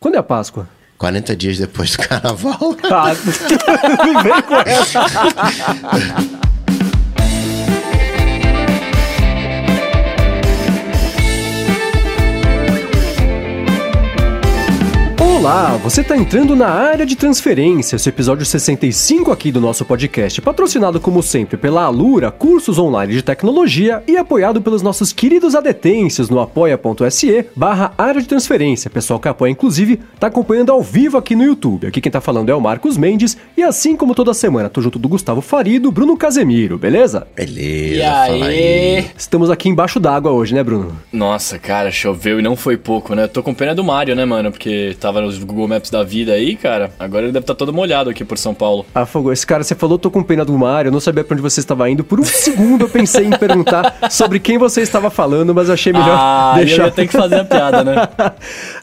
Quando 0.00 0.14
é 0.14 0.18
a 0.18 0.22
Páscoa? 0.22 0.66
40 0.96 1.36
dias 1.36 1.58
depois 1.58 1.94
do 1.94 1.98
carnaval. 1.98 2.74
Ah, 2.90 3.12
me 4.02 4.22
vem 4.22 4.42
com 4.42 4.54
essa. 4.54 5.04
Olá, 15.40 15.78
você 15.78 16.02
está 16.02 16.14
entrando 16.18 16.54
na 16.54 16.68
área 16.68 17.06
de 17.06 17.16
transferência, 17.16 17.96
esse 17.96 18.06
episódio 18.10 18.44
65 18.44 19.32
aqui 19.32 19.50
do 19.50 19.58
nosso 19.58 19.86
podcast, 19.86 20.38
patrocinado 20.42 21.00
como 21.00 21.22
sempre 21.22 21.56
pela 21.56 21.82
Alura, 21.84 22.30
cursos 22.30 22.78
online 22.78 23.14
de 23.14 23.22
tecnologia 23.22 24.02
e 24.06 24.18
apoiado 24.18 24.60
pelos 24.60 24.82
nossos 24.82 25.14
queridos 25.14 25.54
adetêncios 25.54 26.28
no 26.28 26.40
apoia.se 26.40 27.46
barra 27.56 27.94
área 27.96 28.20
de 28.20 28.28
transferência. 28.28 28.90
Pessoal 28.90 29.18
que 29.18 29.28
apoia, 29.28 29.50
inclusive, 29.50 29.98
está 30.14 30.26
acompanhando 30.26 30.72
ao 30.72 30.82
vivo 30.82 31.16
aqui 31.16 31.34
no 31.34 31.42
YouTube. 31.42 31.86
Aqui 31.86 32.02
quem 32.02 32.10
está 32.10 32.20
falando 32.20 32.50
é 32.50 32.54
o 32.54 32.60
Marcos 32.60 32.98
Mendes 32.98 33.38
e 33.56 33.62
assim 33.62 33.96
como 33.96 34.14
toda 34.14 34.34
semana, 34.34 34.68
tô 34.68 34.82
junto 34.82 34.98
do 34.98 35.08
Gustavo 35.08 35.40
Farido, 35.40 35.90
Bruno 35.90 36.18
Casemiro, 36.18 36.76
beleza? 36.76 37.26
Beleza, 37.34 37.94
E 37.96 38.02
aí? 38.02 38.42
aí. 38.42 39.06
Estamos 39.16 39.48
aqui 39.48 39.70
embaixo 39.70 39.98
d'água 39.98 40.32
hoje, 40.32 40.54
né, 40.54 40.62
Bruno? 40.62 40.94
Nossa, 41.10 41.58
cara, 41.58 41.90
choveu 41.90 42.38
e 42.38 42.42
não 42.42 42.56
foi 42.56 42.76
pouco, 42.76 43.14
né? 43.14 43.26
Tô 43.26 43.42
com 43.42 43.54
pena 43.54 43.74
do 43.74 43.82
Mario, 43.82 44.14
né, 44.14 44.26
mano? 44.26 44.50
Porque 44.50 44.94
tava 45.00 45.29
nos 45.30 45.44
Google 45.44 45.68
Maps 45.68 45.90
da 45.90 46.02
vida 46.02 46.32
aí, 46.32 46.56
cara. 46.56 46.92
Agora 46.98 47.24
ele 47.24 47.32
deve 47.32 47.44
estar 47.44 47.54
todo 47.54 47.72
molhado 47.72 48.10
aqui 48.10 48.24
por 48.24 48.38
São 48.38 48.54
Paulo. 48.54 48.84
Ah, 48.94 49.06
Fogo, 49.06 49.32
esse 49.32 49.46
cara, 49.46 49.62
você 49.62 49.74
falou, 49.74 49.98
tô 49.98 50.10
com 50.10 50.22
pena 50.22 50.44
do 50.44 50.56
Mario, 50.56 50.88
eu 50.88 50.92
não 50.92 51.00
sabia 51.00 51.24
pra 51.24 51.34
onde 51.34 51.42
você 51.42 51.60
estava 51.60 51.88
indo. 51.88 52.02
Por 52.02 52.20
um 52.20 52.24
segundo 52.24 52.84
eu 52.84 52.88
pensei 52.88 53.26
em 53.26 53.30
perguntar 53.30 54.10
sobre 54.10 54.38
quem 54.38 54.58
você 54.58 54.82
estava 54.82 55.10
falando, 55.10 55.54
mas 55.54 55.68
eu 55.68 55.74
achei 55.74 55.92
melhor 55.92 56.16
ah, 56.18 56.54
eu 56.56 56.66
deixar, 56.66 56.84
ia 56.86 56.90
ter 56.90 57.06
que 57.06 57.12
fazer 57.12 57.40
a 57.40 57.44
piada, 57.44 57.84
né? 57.84 58.08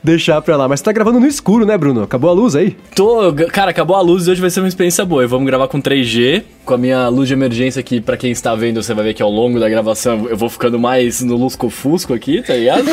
deixar 0.03 0.41
pra 0.41 0.55
lá. 0.55 0.67
Mas 0.67 0.79
você 0.79 0.85
tá 0.85 0.91
gravando 0.91 1.19
no 1.19 1.27
escuro, 1.27 1.65
né, 1.65 1.77
Bruno? 1.77 2.03
Acabou 2.03 2.29
a 2.29 2.33
luz 2.33 2.55
aí? 2.55 2.75
Tô, 2.95 3.33
cara, 3.51 3.71
acabou 3.71 3.95
a 3.95 4.01
luz 4.01 4.27
e 4.27 4.31
hoje 4.31 4.41
vai 4.41 4.49
ser 4.49 4.61
uma 4.61 4.67
experiência 4.67 5.05
boa. 5.05 5.25
Vamos 5.27 5.45
gravar 5.45 5.67
com 5.67 5.81
3G, 5.81 6.43
com 6.67 6.73
a 6.73 6.77
minha 6.77 7.07
luz 7.07 7.29
de 7.29 7.33
emergência 7.33 7.79
aqui, 7.79 8.01
pra 8.01 8.17
quem 8.17 8.29
está 8.29 8.53
vendo, 8.53 8.83
você 8.83 8.93
vai 8.93 9.05
ver 9.05 9.13
que 9.13 9.23
ao 9.23 9.31
longo 9.31 9.57
da 9.57 9.69
gravação 9.69 10.27
eu 10.29 10.35
vou 10.35 10.49
ficando 10.49 10.77
mais 10.77 11.21
no 11.21 11.37
lusco-fusco 11.37 12.13
aqui, 12.13 12.41
tá 12.41 12.53
ligado? 12.53 12.85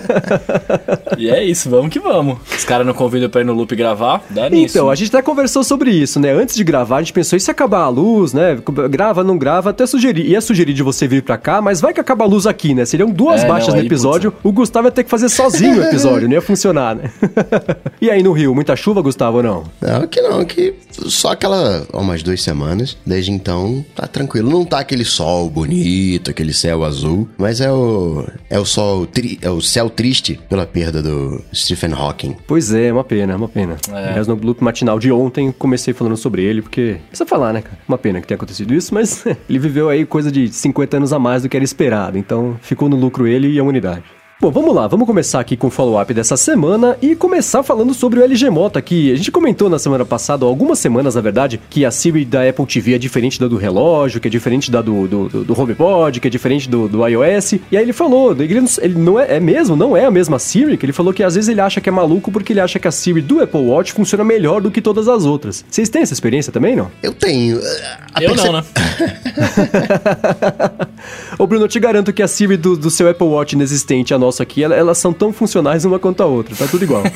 e 1.16 1.30
é 1.30 1.42
isso, 1.42 1.70
vamos 1.70 1.88
que 1.88 1.98
vamos. 1.98 2.38
Os 2.56 2.64
caras 2.64 2.86
não 2.86 2.92
convidam 2.92 3.30
pra 3.30 3.40
ir 3.40 3.44
no 3.44 3.54
loop 3.54 3.74
gravar, 3.74 4.22
dá 4.28 4.50
nisso. 4.50 4.76
Então, 4.76 4.90
a 4.90 4.94
gente 4.94 5.08
até 5.08 5.22
conversou 5.22 5.64
sobre 5.64 5.90
isso, 5.90 6.20
né? 6.20 6.30
Antes 6.32 6.54
de 6.54 6.62
gravar, 6.62 6.98
a 6.98 7.00
gente 7.00 7.14
pensou, 7.14 7.38
e 7.38 7.40
se 7.40 7.50
acabar 7.50 7.80
a 7.80 7.88
luz, 7.88 8.34
né? 8.34 8.58
Grava, 8.90 9.24
não 9.24 9.38
grava, 9.38 9.70
até 9.70 9.86
sugerir. 9.86 10.26
Ia 10.26 10.42
sugerir 10.42 10.74
de 10.74 10.82
você 10.82 11.08
vir 11.08 11.22
pra 11.22 11.38
cá, 11.38 11.62
mas 11.62 11.80
vai 11.80 11.94
que 11.94 12.00
acaba 12.00 12.24
a 12.24 12.28
luz 12.28 12.46
aqui, 12.46 12.74
né? 12.74 12.84
Seriam 12.84 13.10
duas 13.10 13.42
É, 13.44 13.48
baixas 13.48 13.72
não, 13.72 13.80
no 13.80 13.86
episódio, 13.86 14.32
o 14.42 14.52
Gustavo 14.52 14.88
ia 14.88 14.92
ter 14.92 15.04
que 15.04 15.10
fazer 15.10 15.30
sozinho 15.30 15.80
o 15.80 15.84
episódio, 15.84 16.28
não 16.28 16.34
ia 16.34 16.42
funcionar, 16.42 16.94
né? 16.94 17.10
e 17.98 18.10
aí 18.10 18.22
no 18.22 18.32
Rio, 18.32 18.54
muita 18.54 18.76
chuva, 18.76 19.00
Gustavo, 19.00 19.38
ou 19.38 19.42
não? 19.42 19.64
Não, 19.80 20.06
que 20.06 20.20
não, 20.20 20.44
que 20.44 20.74
só 20.90 21.32
aquela, 21.32 21.86
ó, 21.92 22.00
umas 22.00 22.22
duas 22.22 22.42
semanas. 22.42 22.89
Desde 23.04 23.30
então, 23.30 23.84
tá 23.94 24.06
tranquilo. 24.06 24.50
Não 24.50 24.64
tá 24.64 24.80
aquele 24.80 25.04
sol 25.04 25.48
bonito, 25.48 26.30
aquele 26.30 26.52
céu 26.52 26.84
azul, 26.84 27.28
mas 27.38 27.60
é 27.60 27.70
o 27.70 28.24
é 28.48 28.58
o 28.58 28.64
sol, 28.64 29.06
tri, 29.06 29.38
é 29.42 29.50
o 29.50 29.60
céu 29.60 29.88
triste 29.88 30.38
pela 30.48 30.66
perda 30.66 31.02
do 31.02 31.42
Stephen 31.54 31.92
Hawking. 31.92 32.36
Pois 32.46 32.72
é, 32.72 32.92
uma 32.92 33.04
pena, 33.04 33.36
uma 33.36 33.48
pena. 33.48 33.76
É. 33.90 34.08
Aliás, 34.10 34.26
no 34.26 34.34
loop 34.34 34.62
matinal 34.62 34.98
de 34.98 35.10
ontem, 35.12 35.52
comecei 35.52 35.94
falando 35.94 36.16
sobre 36.16 36.42
ele, 36.42 36.62
porque 36.62 36.98
precisa 37.08 37.26
falar, 37.26 37.52
né, 37.52 37.62
cara? 37.62 37.78
Uma 37.88 37.98
pena 37.98 38.20
que 38.20 38.26
tenha 38.26 38.36
acontecido 38.36 38.74
isso, 38.74 38.94
mas 38.94 39.24
ele 39.48 39.58
viveu 39.58 39.88
aí 39.88 40.04
coisa 40.04 40.30
de 40.30 40.48
50 40.48 40.96
anos 40.96 41.12
a 41.12 41.18
mais 41.18 41.42
do 41.42 41.48
que 41.48 41.56
era 41.56 41.64
esperado, 41.64 42.18
então 42.18 42.56
ficou 42.62 42.88
no 42.88 42.96
lucro 42.96 43.26
ele 43.26 43.48
e 43.48 43.58
a 43.58 43.62
humanidade. 43.62 44.04
Bom, 44.40 44.50
vamos 44.50 44.74
lá, 44.74 44.86
vamos 44.86 45.06
começar 45.06 45.38
aqui 45.38 45.54
com 45.54 45.66
o 45.66 45.70
follow-up 45.70 46.14
dessa 46.14 46.34
semana 46.34 46.96
e 47.02 47.14
começar 47.14 47.62
falando 47.62 47.92
sobre 47.92 48.20
o 48.20 48.24
LG 48.24 48.48
Moto 48.48 48.78
aqui. 48.78 49.12
A 49.12 49.16
gente 49.16 49.30
comentou 49.30 49.68
na 49.68 49.78
semana 49.78 50.02
passada, 50.02 50.46
algumas 50.46 50.78
semanas 50.78 51.14
na 51.14 51.20
verdade, 51.20 51.60
que 51.68 51.84
a 51.84 51.90
Siri 51.90 52.24
da 52.24 52.48
Apple 52.48 52.64
TV 52.64 52.94
é 52.94 52.98
diferente 52.98 53.38
da 53.38 53.46
do 53.46 53.58
relógio, 53.58 54.18
que 54.18 54.28
é 54.28 54.30
diferente 54.30 54.70
da 54.70 54.80
do, 54.80 55.06
do, 55.06 55.28
do, 55.28 55.44
do 55.44 55.60
HomePod, 55.60 56.20
que 56.20 56.26
é 56.26 56.30
diferente 56.30 56.70
do, 56.70 56.88
do 56.88 57.06
iOS. 57.06 57.52
E 57.70 57.76
aí 57.76 57.82
ele 57.82 57.92
falou, 57.92 58.32
ele, 58.32 58.58
não- 58.62 58.68
ele 58.78 58.98
não 58.98 59.20
é, 59.20 59.36
é 59.36 59.40
mesmo, 59.40 59.76
não 59.76 59.94
é 59.94 60.06
a 60.06 60.10
mesma 60.10 60.38
Siri, 60.38 60.78
que 60.78 60.86
ele 60.86 60.92
falou 60.94 61.12
que 61.12 61.22
às 61.22 61.34
vezes 61.34 61.50
ele 61.50 61.60
acha 61.60 61.78
que 61.78 61.90
é 61.90 61.92
maluco 61.92 62.32
porque 62.32 62.54
ele 62.54 62.60
acha 62.60 62.78
que 62.78 62.88
a 62.88 62.90
Siri 62.90 63.20
do 63.20 63.42
Apple 63.42 63.60
Watch 63.60 63.92
funciona 63.92 64.24
melhor 64.24 64.62
do 64.62 64.70
que 64.70 64.80
todas 64.80 65.06
as 65.06 65.26
outras. 65.26 65.62
Vocês 65.70 65.90
têm 65.90 66.00
essa 66.00 66.14
experiência 66.14 66.50
também, 66.50 66.74
não? 66.74 66.90
Eu 67.02 67.12
tenho. 67.12 67.60
a 68.14 68.22
Eu 68.22 68.30
perce- 68.30 68.46
não, 68.46 68.52
né? 68.54 68.64
Ô 71.38 71.46
Bruno, 71.46 71.66
eu 71.66 71.68
te 71.68 71.78
garanto 71.78 72.10
que 72.10 72.22
a 72.22 72.28
Siri 72.28 72.56
do, 72.56 72.74
do 72.74 72.88
seu 72.90 73.06
Apple 73.08 73.26
Watch 73.26 73.54
inexistente 73.54 74.14
a 74.14 74.18
nossa 74.18 74.29
aqui, 74.38 74.62
ela- 74.62 74.74
elas 74.76 74.98
são 74.98 75.12
tão 75.12 75.32
funcionais 75.32 75.84
uma 75.84 75.98
quanto 75.98 76.22
a 76.22 76.26
outra, 76.26 76.54
tá 76.54 76.66
tudo 76.68 76.84
igual. 76.84 77.02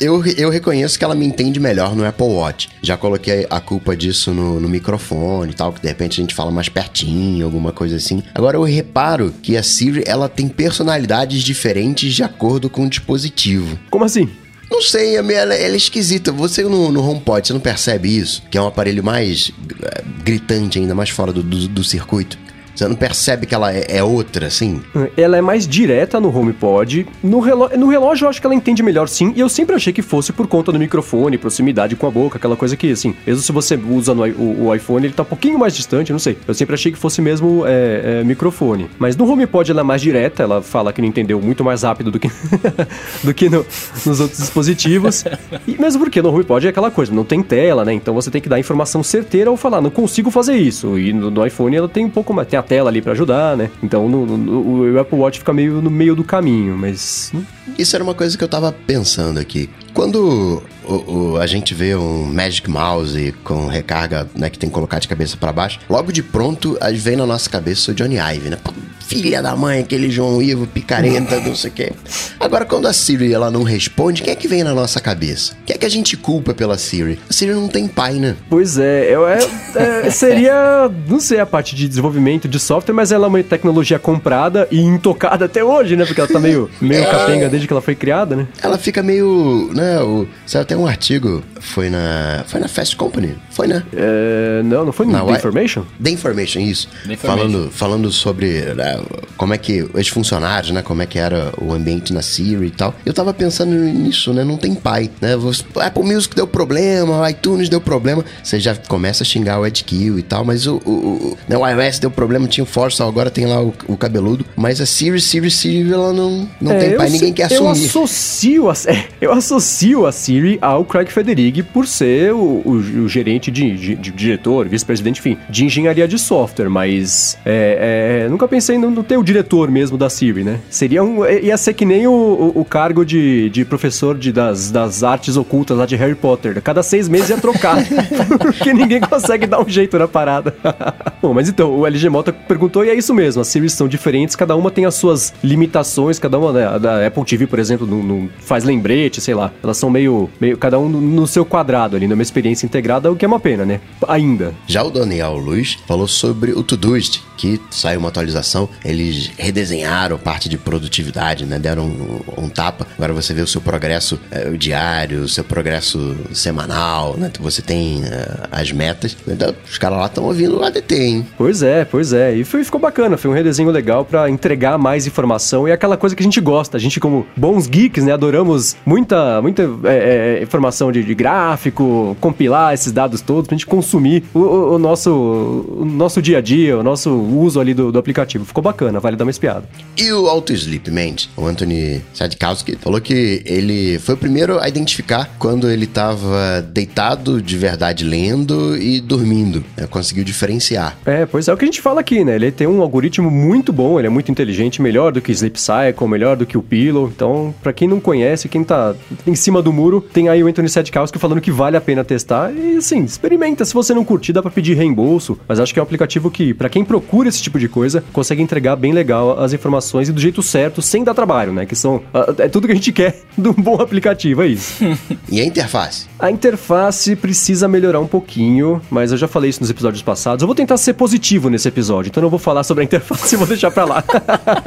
Eu, 0.00 0.22
eu 0.36 0.50
reconheço 0.50 0.98
que 0.98 1.04
ela 1.04 1.14
me 1.14 1.24
entende 1.24 1.58
melhor 1.60 1.94
no 1.94 2.04
Apple 2.04 2.26
Watch. 2.26 2.68
Já 2.82 2.96
coloquei 2.96 3.46
a 3.48 3.60
culpa 3.60 3.96
disso 3.96 4.32
no, 4.34 4.58
no 4.60 4.68
microfone 4.68 5.52
e 5.52 5.54
tal, 5.54 5.72
que 5.72 5.80
de 5.80 5.86
repente 5.88 6.20
a 6.20 6.22
gente 6.22 6.34
fala 6.34 6.50
mais 6.50 6.68
pertinho, 6.68 7.44
alguma 7.46 7.72
coisa 7.72 7.96
assim. 7.96 8.22
Agora 8.34 8.56
eu 8.56 8.62
reparo 8.64 9.32
que 9.40 9.56
a 9.56 9.62
Siri, 9.62 10.02
ela 10.04 10.28
tem 10.28 10.48
personalidades 10.48 11.42
diferentes 11.42 12.12
de 12.12 12.22
acordo 12.24 12.68
com 12.68 12.84
o 12.84 12.88
dispositivo. 12.88 13.78
Como 13.88 14.04
assim? 14.04 14.28
Não 14.70 14.82
sei, 14.82 15.16
ela, 15.16 15.32
ela 15.32 15.54
é 15.54 15.76
esquisita. 15.76 16.32
Você 16.32 16.64
no, 16.64 16.90
no 16.90 17.08
HomePod, 17.08 17.46
você 17.46 17.52
não 17.52 17.60
percebe 17.60 18.14
isso? 18.18 18.42
Que 18.50 18.58
é 18.58 18.60
um 18.60 18.66
aparelho 18.66 19.02
mais 19.04 19.52
eh, 19.80 20.02
gritante 20.24 20.78
ainda, 20.78 20.94
mais 20.94 21.10
fora 21.10 21.32
do, 21.32 21.42
do, 21.42 21.68
do 21.68 21.84
circuito. 21.84 22.36
Você 22.74 22.88
não 22.88 22.96
percebe 22.96 23.46
que 23.46 23.54
ela 23.54 23.72
é, 23.72 23.84
é 23.88 24.02
outra, 24.02 24.46
assim? 24.46 24.82
Ela 25.16 25.36
é 25.36 25.40
mais 25.40 25.66
direta 25.66 26.18
no 26.18 26.36
HomePod. 26.36 27.06
No, 27.22 27.40
no 27.78 27.86
relógio 27.88 28.24
eu 28.24 28.28
acho 28.28 28.40
que 28.40 28.46
ela 28.46 28.54
entende 28.54 28.82
melhor 28.82 29.08
sim. 29.08 29.32
E 29.36 29.40
eu 29.40 29.48
sempre 29.48 29.76
achei 29.76 29.92
que 29.92 30.02
fosse 30.02 30.32
por 30.32 30.46
conta 30.46 30.72
do 30.72 30.78
microfone, 30.78 31.38
proximidade 31.38 31.94
com 31.96 32.06
a 32.06 32.10
boca, 32.10 32.36
aquela 32.36 32.56
coisa 32.56 32.76
que, 32.76 32.90
assim, 32.90 33.14
mesmo 33.26 33.42
se 33.42 33.52
você 33.52 33.76
usa 33.76 34.12
no, 34.14 34.24
o, 34.26 34.66
o 34.66 34.74
iPhone, 34.74 35.06
ele 35.06 35.14
tá 35.14 35.22
um 35.22 35.26
pouquinho 35.26 35.58
mais 35.58 35.74
distante, 35.74 36.10
não 36.12 36.18
sei. 36.18 36.36
Eu 36.48 36.54
sempre 36.54 36.74
achei 36.74 36.90
que 36.90 36.98
fosse 36.98 37.22
mesmo 37.22 37.64
é, 37.66 38.20
é, 38.20 38.24
microfone. 38.24 38.88
Mas 38.98 39.16
no 39.16 39.30
HomePod 39.30 39.70
ela 39.70 39.80
é 39.80 39.84
mais 39.84 40.02
direta, 40.02 40.42
ela 40.42 40.60
fala 40.60 40.92
que 40.92 41.00
não 41.00 41.08
entendeu 41.08 41.40
muito 41.40 41.62
mais 41.62 41.82
rápido 41.82 42.10
do 42.10 42.18
que, 42.18 42.28
do 43.22 43.32
que 43.32 43.48
no- 43.48 43.64
nos 44.04 44.20
outros 44.20 44.38
dispositivos. 44.40 45.24
E 45.66 45.78
mesmo 45.78 46.02
porque 46.02 46.20
no 46.20 46.30
HomePod 46.34 46.66
é 46.66 46.70
aquela 46.70 46.90
coisa, 46.90 47.12
não 47.12 47.24
tem 47.24 47.42
tela, 47.42 47.84
né? 47.84 47.92
Então 47.92 48.14
você 48.14 48.30
tem 48.30 48.40
que 48.40 48.48
dar 48.48 48.58
informação 48.58 49.02
certeira 49.02 49.48
ao 49.50 49.56
falar, 49.56 49.80
não 49.80 49.90
consigo 49.90 50.30
fazer 50.30 50.56
isso. 50.56 50.98
E 50.98 51.12
no, 51.12 51.30
no 51.30 51.46
iPhone 51.46 51.76
ela 51.76 51.88
tem 51.88 52.04
um 52.04 52.10
pouco 52.10 52.32
mais, 52.34 52.48
tem 52.48 52.58
a 52.58 52.62
tela 52.64 52.90
ali 52.90 53.00
pra 53.00 53.12
ajudar, 53.12 53.56
né? 53.56 53.70
Então 53.82 54.08
no- 54.08 54.26
no- 54.26 54.92
o 54.94 54.98
Apple 54.98 55.18
Watch 55.18 55.38
fica 55.38 55.52
meio 55.52 55.80
no 55.80 55.90
meio 55.90 56.16
do 56.16 56.24
caminho, 56.24 56.76
mas 56.76 57.32
Isso 57.78 57.94
era 57.96 58.02
uma 58.02 58.14
coisa 58.14 58.36
que 58.36 58.42
eu 58.42 58.48
tava 58.48 58.72
pensando 58.72 59.38
aqui. 59.38 59.68
Quando 59.94 60.62
o- 60.84 61.32
o- 61.32 61.36
a 61.38 61.46
gente 61.46 61.72
vê 61.72 61.94
um 61.94 62.24
Magic 62.24 62.68
Mouse 62.68 63.32
com 63.44 63.68
recarga, 63.68 64.28
né, 64.34 64.50
que 64.50 64.58
tem 64.58 64.68
que 64.68 64.74
colocar 64.74 64.98
de 64.98 65.06
cabeça 65.08 65.36
pra 65.36 65.52
baixo, 65.52 65.78
logo 65.88 66.12
de 66.12 66.22
pronto 66.22 66.76
vem 66.94 67.16
na 67.16 67.24
nossa 67.24 67.48
cabeça 67.48 67.92
o 67.92 67.94
Johnny 67.94 68.16
Ive, 68.18 68.50
né? 68.50 68.58
Filha 69.06 69.42
da 69.42 69.54
mãe, 69.54 69.80
aquele 69.80 70.10
João 70.10 70.40
Ivo, 70.42 70.66
picareta, 70.66 71.38
não 71.40 71.54
sei 71.54 71.70
o 71.70 71.72
quê. 71.74 71.92
Agora, 72.40 72.64
quando 72.64 72.86
a 72.86 72.92
Siri 72.92 73.32
ela 73.34 73.50
não 73.50 73.62
responde, 73.62 74.22
quem 74.22 74.32
é 74.32 74.36
que 74.36 74.48
vem 74.48 74.64
na 74.64 74.72
nossa 74.72 74.98
cabeça? 74.98 75.52
Quem 75.66 75.76
é 75.76 75.78
que 75.78 75.84
a 75.84 75.90
gente 75.90 76.16
culpa 76.16 76.54
pela 76.54 76.78
Siri? 76.78 77.18
A 77.28 77.32
Siri 77.32 77.52
não 77.52 77.68
tem 77.68 77.86
pai, 77.86 78.14
né? 78.14 78.34
Pois 78.48 78.78
é, 78.78 79.14
eu- 79.14 79.28
é- 79.28 79.38
é, 79.76 80.10
seria, 80.10 80.90
não 81.06 81.20
sei 81.20 81.38
a 81.38 81.44
parte 81.44 81.76
de 81.76 81.86
desenvolvimento 81.86 82.48
de 82.48 82.58
software, 82.58 82.94
mas 82.94 83.12
ela 83.12 83.26
é 83.26 83.28
uma 83.28 83.42
tecnologia 83.42 83.98
comprada 83.98 84.66
e 84.70 84.80
intocada 84.80 85.44
até 85.44 85.62
hoje, 85.62 85.96
né? 85.96 86.06
Porque 86.06 86.20
ela 86.22 86.30
tá 86.30 86.40
meio, 86.40 86.70
meio 86.80 87.04
capenga 87.04 87.48
desde 87.50 87.68
que 87.68 87.72
ela 87.74 87.82
foi 87.82 87.94
criada, 87.94 88.34
né? 88.34 88.46
Ela 88.62 88.78
fica 88.78 89.02
meio, 89.02 89.70
né, 89.74 89.83
o, 90.00 90.26
saiu 90.46 90.62
até 90.62 90.76
um 90.76 90.86
artigo, 90.86 91.42
foi 91.60 91.88
na, 91.90 92.44
foi 92.46 92.60
na 92.60 92.68
Fast 92.68 92.96
Company, 92.96 93.34
foi, 93.50 93.66
né? 93.66 93.82
É, 93.94 94.62
não, 94.64 94.84
não 94.86 94.92
foi 94.92 95.06
no 95.06 95.12
Na 95.12 95.24
The 95.24 95.32
Information? 95.32 95.84
The 96.02 96.10
Information, 96.10 96.60
isso. 96.60 96.88
The 97.06 97.12
Information. 97.14 97.48
Falando, 97.50 97.70
falando 97.70 98.12
sobre 98.12 98.60
né, 98.74 99.00
como 99.36 99.54
é 99.54 99.58
que 99.58 99.82
os 99.94 100.08
funcionários, 100.08 100.70
né? 100.72 100.82
Como 100.82 101.02
é 101.02 101.06
que 101.06 101.18
era 101.18 101.52
o 101.60 101.72
ambiente 101.72 102.12
na 102.12 102.22
Siri 102.22 102.66
e 102.66 102.70
tal. 102.70 102.94
Eu 103.04 103.12
tava 103.12 103.32
pensando 103.34 103.72
nisso, 103.74 104.32
né? 104.32 104.44
Não 104.44 104.56
tem 104.56 104.74
pai, 104.74 105.10
né? 105.20 105.36
Você- 105.36 105.64
Apple 105.76 106.02
Music 106.04 106.34
deu 106.34 106.46
problema, 106.46 107.20
o 107.20 107.28
iTunes 107.28 107.68
deu 107.68 107.80
problema. 107.80 108.24
Você 108.42 108.58
já 108.60 108.74
começa 108.74 109.22
a 109.22 109.26
xingar 109.26 109.58
o 109.60 109.66
Ed 109.66 109.82
Kill 109.84 110.18
e 110.18 110.22
tal, 110.22 110.44
mas 110.44 110.66
o, 110.66 110.76
o, 110.84 110.90
o, 110.90 111.38
né, 111.48 111.56
o 111.56 111.66
iOS 111.66 111.98
deu 111.98 112.10
problema, 112.10 112.46
tinha 112.48 112.64
o 112.64 112.66
Force, 112.66 113.02
agora 113.02 113.30
tem 113.30 113.46
lá 113.46 113.60
o, 113.62 113.72
o 113.88 113.96
cabeludo. 113.96 114.44
Mas 114.56 114.80
a 114.80 114.86
Siri, 114.86 115.20
Siri, 115.20 115.50
Siri, 115.50 115.92
ela 115.92 116.12
não, 116.12 116.48
não 116.60 116.72
É, 116.72 116.78
tem 116.78 116.90
eu 116.90 116.96
pai, 116.98 117.10
ninguém 117.10 117.32
quer 117.32 117.50
eu 117.52 117.68
assumir. 117.68 117.88
Associo 117.88 118.70
a, 118.70 118.74
é, 118.90 119.08
eu 119.20 119.32
associo 119.32 119.73
a 120.06 120.12
Siri 120.12 120.58
ao 120.62 120.84
Craig 120.84 121.10
Federighi 121.10 121.62
por 121.62 121.86
ser 121.86 122.32
o, 122.32 122.62
o- 122.64 123.02
o 123.04 123.08
gerente 123.08 123.50
de, 123.50 123.76
de- 123.76 123.94
de 123.96 124.10
diretor, 124.10 124.68
vice-presidente, 124.68 125.18
enfim, 125.20 125.36
de 125.50 125.64
engenharia 125.64 126.06
de 126.06 126.18
software, 126.18 126.68
mas 126.70 127.36
é, 127.44 128.24
é, 128.24 128.28
nunca 128.28 128.46
pensei 128.46 128.78
não, 128.78 128.90
não 128.90 129.02
ter 129.02 129.16
o 129.16 129.22
diretor 129.22 129.70
mesmo 129.70 129.96
da 129.98 130.08
Siri, 130.08 130.44
né? 130.44 130.60
Seria 130.70 131.02
um. 131.02 131.24
ia 131.26 131.56
ser 131.56 131.74
que 131.74 131.84
nem 131.84 132.06
o, 132.06 132.12
o, 132.12 132.60
o 132.60 132.64
cargo 132.64 133.04
de, 133.04 133.50
de 133.50 133.64
professor 133.64 134.16
de, 134.16 134.32
das, 134.32 134.70
das 134.70 135.02
artes 135.02 135.36
ocultas 135.36 135.76
lá 135.76 135.86
de 135.86 135.96
Harry 135.96 136.14
Potter. 136.14 136.60
Cada 136.62 136.82
seis 136.82 137.08
meses 137.08 137.30
ia 137.30 137.36
trocar. 137.38 137.78
porque 138.38 138.72
ninguém 138.72 139.00
consegue 139.00 139.46
dar 139.46 139.60
um 139.60 139.68
jeito 139.68 139.98
na 139.98 140.06
parada. 140.08 140.54
Bom, 141.20 141.32
mas 141.34 141.48
então, 141.48 141.70
o 141.80 141.86
LG 141.86 142.08
Mota 142.08 142.32
perguntou 142.32 142.84
e 142.84 142.90
é 142.90 142.94
isso 142.94 143.12
mesmo. 143.14 143.40
As 143.42 143.48
Series 143.48 143.72
são 143.72 143.88
diferentes, 143.88 144.36
cada 144.36 144.54
uma 144.56 144.70
tem 144.70 144.84
as 144.86 144.94
suas 144.94 145.32
limitações, 145.42 146.18
cada 146.18 146.38
uma, 146.38 146.52
né? 146.52 146.66
A 146.66 146.78
da 146.78 147.06
Apple 147.06 147.24
TV, 147.24 147.46
por 147.46 147.58
exemplo, 147.58 147.86
não, 147.86 148.02
não 148.02 148.28
faz 148.38 148.64
lembrete, 148.64 149.20
sei 149.20 149.34
lá. 149.34 149.50
Elas 149.64 149.78
são 149.78 149.90
meio. 149.90 150.30
meio 150.40 150.56
cada 150.56 150.78
um 150.78 150.88
no 150.88 151.26
seu 151.26 151.44
quadrado 151.44 151.96
ali, 151.96 152.06
numa 152.06 152.22
experiência 152.22 152.66
integrada, 152.66 153.10
o 153.10 153.16
que 153.16 153.24
é 153.24 153.28
uma 153.28 153.40
pena, 153.40 153.64
né? 153.64 153.80
Ainda. 154.08 154.54
Já 154.66 154.82
o 154.82 154.90
Daniel 154.90 155.36
Luiz 155.36 155.78
falou 155.86 156.06
sobre 156.06 156.52
o 156.52 156.62
Todoist, 156.62 157.22
que 157.36 157.60
saiu 157.70 158.00
uma 158.00 158.08
atualização. 158.08 158.68
Eles 158.84 159.30
redesenharam 159.36 160.18
parte 160.18 160.48
de 160.48 160.56
produtividade, 160.56 161.44
né? 161.44 161.58
Deram 161.58 161.84
um, 161.84 162.44
um 162.44 162.48
tapa. 162.48 162.86
Agora 162.96 163.12
você 163.12 163.34
vê 163.34 163.42
o 163.42 163.46
seu 163.46 163.60
progresso 163.60 164.18
é, 164.30 164.48
o 164.48 164.58
diário, 164.58 165.22
o 165.22 165.28
seu 165.28 165.44
progresso 165.44 166.16
semanal, 166.32 167.16
né? 167.16 167.30
Você 167.40 167.62
tem 167.62 168.02
uh, 168.02 168.48
as 168.50 168.72
metas. 168.72 169.16
Então, 169.26 169.54
os 169.68 169.78
caras 169.78 169.98
lá 169.98 170.06
estão 170.06 170.24
ouvindo 170.24 170.58
o 170.58 170.64
ADT, 170.64 170.94
hein? 170.94 171.26
Pois 171.36 171.62
é, 171.62 171.84
pois 171.84 172.12
é. 172.12 172.34
E 172.34 172.44
foi, 172.44 172.64
ficou 172.64 172.80
bacana. 172.80 173.16
Foi 173.16 173.30
um 173.30 173.34
redesenho 173.34 173.70
legal 173.70 174.04
para 174.04 174.28
entregar 174.30 174.78
mais 174.78 175.06
informação 175.06 175.66
e 175.68 175.70
é 175.70 175.74
aquela 175.74 175.96
coisa 175.96 176.14
que 176.14 176.22
a 176.22 176.24
gente 176.24 176.40
gosta. 176.40 176.76
A 176.76 176.80
gente, 176.80 177.00
como 177.00 177.26
bons 177.36 177.66
geeks, 177.66 178.04
né? 178.04 178.12
Adoramos 178.12 178.76
muita, 178.84 179.40
muita 179.42 179.68
é, 179.84 180.40
informação 180.42 180.90
de, 180.90 181.02
de, 181.02 181.14
gráfico, 181.14 182.16
compilar 182.20 182.74
esses 182.74 182.92
dados 182.92 183.20
todos 183.20 183.46
pra 183.46 183.56
gente 183.56 183.66
consumir 183.66 183.93
o, 183.98 184.38
o, 184.38 184.74
o 184.74 184.78
nosso, 184.78 185.10
o 185.10 185.84
nosso 185.84 186.20
dia 186.20 186.38
a 186.38 186.40
dia, 186.40 186.78
o 186.78 186.82
nosso 186.82 187.10
uso 187.10 187.60
ali 187.60 187.74
do, 187.74 187.90
do, 187.90 187.98
aplicativo. 187.98 188.44
Ficou 188.44 188.62
bacana, 188.62 189.00
vale 189.00 189.16
dar 189.16 189.24
uma 189.24 189.30
espiada. 189.30 189.68
E 189.96 190.12
o 190.12 190.26
Auto 190.28 190.52
Sleep 190.52 190.90
Ment, 190.90 191.28
o 191.36 191.46
Anthony 191.46 192.02
Sadkowski, 192.12 192.76
falou 192.76 193.00
que 193.00 193.42
ele 193.44 193.98
foi 193.98 194.14
o 194.14 194.18
primeiro 194.18 194.58
a 194.58 194.68
identificar 194.68 195.30
quando 195.38 195.70
ele 195.70 195.84
estava 195.84 196.62
deitado 196.62 197.42
de 197.42 197.56
verdade 197.56 198.04
lendo 198.04 198.76
e 198.76 199.00
dormindo. 199.00 199.64
Né? 199.76 199.86
Conseguiu 199.86 200.24
diferenciar. 200.24 200.96
É, 201.04 201.26
pois 201.26 201.48
é 201.48 201.52
o 201.52 201.56
que 201.56 201.64
a 201.64 201.66
gente 201.66 201.80
fala 201.80 202.00
aqui, 202.00 202.24
né? 202.24 202.34
Ele 202.36 202.50
tem 202.50 202.66
um 202.66 202.80
algoritmo 202.80 203.30
muito 203.30 203.72
bom, 203.72 203.98
ele 203.98 204.06
é 204.06 204.10
muito 204.10 204.30
inteligente, 204.30 204.80
melhor 204.80 205.12
do 205.12 205.20
que 205.20 205.32
Sleep 205.32 205.58
Cycle, 205.60 206.08
melhor 206.08 206.36
do 206.36 206.46
que 206.46 206.56
o 206.56 206.62
Pillow. 206.62 207.10
Então, 207.14 207.54
para 207.62 207.72
quem 207.72 207.88
não 207.88 208.00
conhece, 208.00 208.48
quem 208.48 208.64
tá 208.64 208.94
em 209.26 209.34
cima 209.34 209.60
do 209.60 209.72
muro, 209.72 210.00
tem 210.00 210.28
aí 210.28 210.42
o 210.42 210.46
Anthony 210.46 210.68
Sadkowski 210.68 211.18
falando 211.18 211.40
que 211.40 211.50
vale 211.50 211.76
a 211.76 211.80
pena 211.80 212.04
testar. 212.04 212.52
E 212.52 212.76
assim, 212.76 213.04
experimenta. 213.04 213.64
Se 213.64 213.74
você 213.74 213.83
não 213.92 214.04
curtir, 214.04 214.32
dá 214.32 214.40
pra 214.40 214.50
pedir 214.50 214.74
reembolso. 214.74 215.38
Mas 215.48 215.60
acho 215.60 215.74
que 215.74 215.78
é 215.78 215.82
um 215.82 215.84
aplicativo 215.84 216.30
que, 216.30 216.54
para 216.54 216.68
quem 216.68 216.84
procura 216.84 217.28
esse 217.28 217.42
tipo 217.42 217.58
de 217.58 217.68
coisa, 217.68 218.04
consegue 218.12 218.40
entregar 218.40 218.76
bem 218.76 218.92
legal 218.92 219.38
as 219.42 219.52
informações 219.52 220.08
e 220.08 220.12
do 220.12 220.20
jeito 220.20 220.42
certo, 220.42 220.80
sem 220.80 221.02
dar 221.02 221.14
trabalho, 221.14 221.52
né? 221.52 221.66
Que 221.66 221.74
são. 221.74 222.02
É 222.38 222.48
tudo 222.48 222.66
que 222.66 222.72
a 222.72 222.76
gente 222.76 222.90
quer 222.94 223.22
de 223.36 223.48
um 223.48 223.52
bom 223.52 223.80
aplicativo, 223.80 224.42
é 224.42 224.46
isso. 224.46 224.82
e 225.30 225.40
a 225.40 225.44
interface? 225.44 226.06
A 226.24 226.30
interface 226.30 227.14
precisa 227.16 227.68
melhorar 227.68 228.00
um 228.00 228.06
pouquinho, 228.06 228.80
mas 228.88 229.12
eu 229.12 229.18
já 229.18 229.28
falei 229.28 229.50
isso 229.50 229.60
nos 229.60 229.68
episódios 229.68 230.02
passados. 230.02 230.40
Eu 230.42 230.46
vou 230.46 230.54
tentar 230.54 230.78
ser 230.78 230.94
positivo 230.94 231.50
nesse 231.50 231.68
episódio, 231.68 232.08
então 232.08 232.22
não 232.22 232.30
vou 232.30 232.38
falar 232.38 232.64
sobre 232.64 232.80
a 232.80 232.84
interface 232.86 233.34
e 233.34 233.36
vou 233.36 233.46
deixar 233.46 233.70
pra 233.70 233.84
lá. 233.84 234.02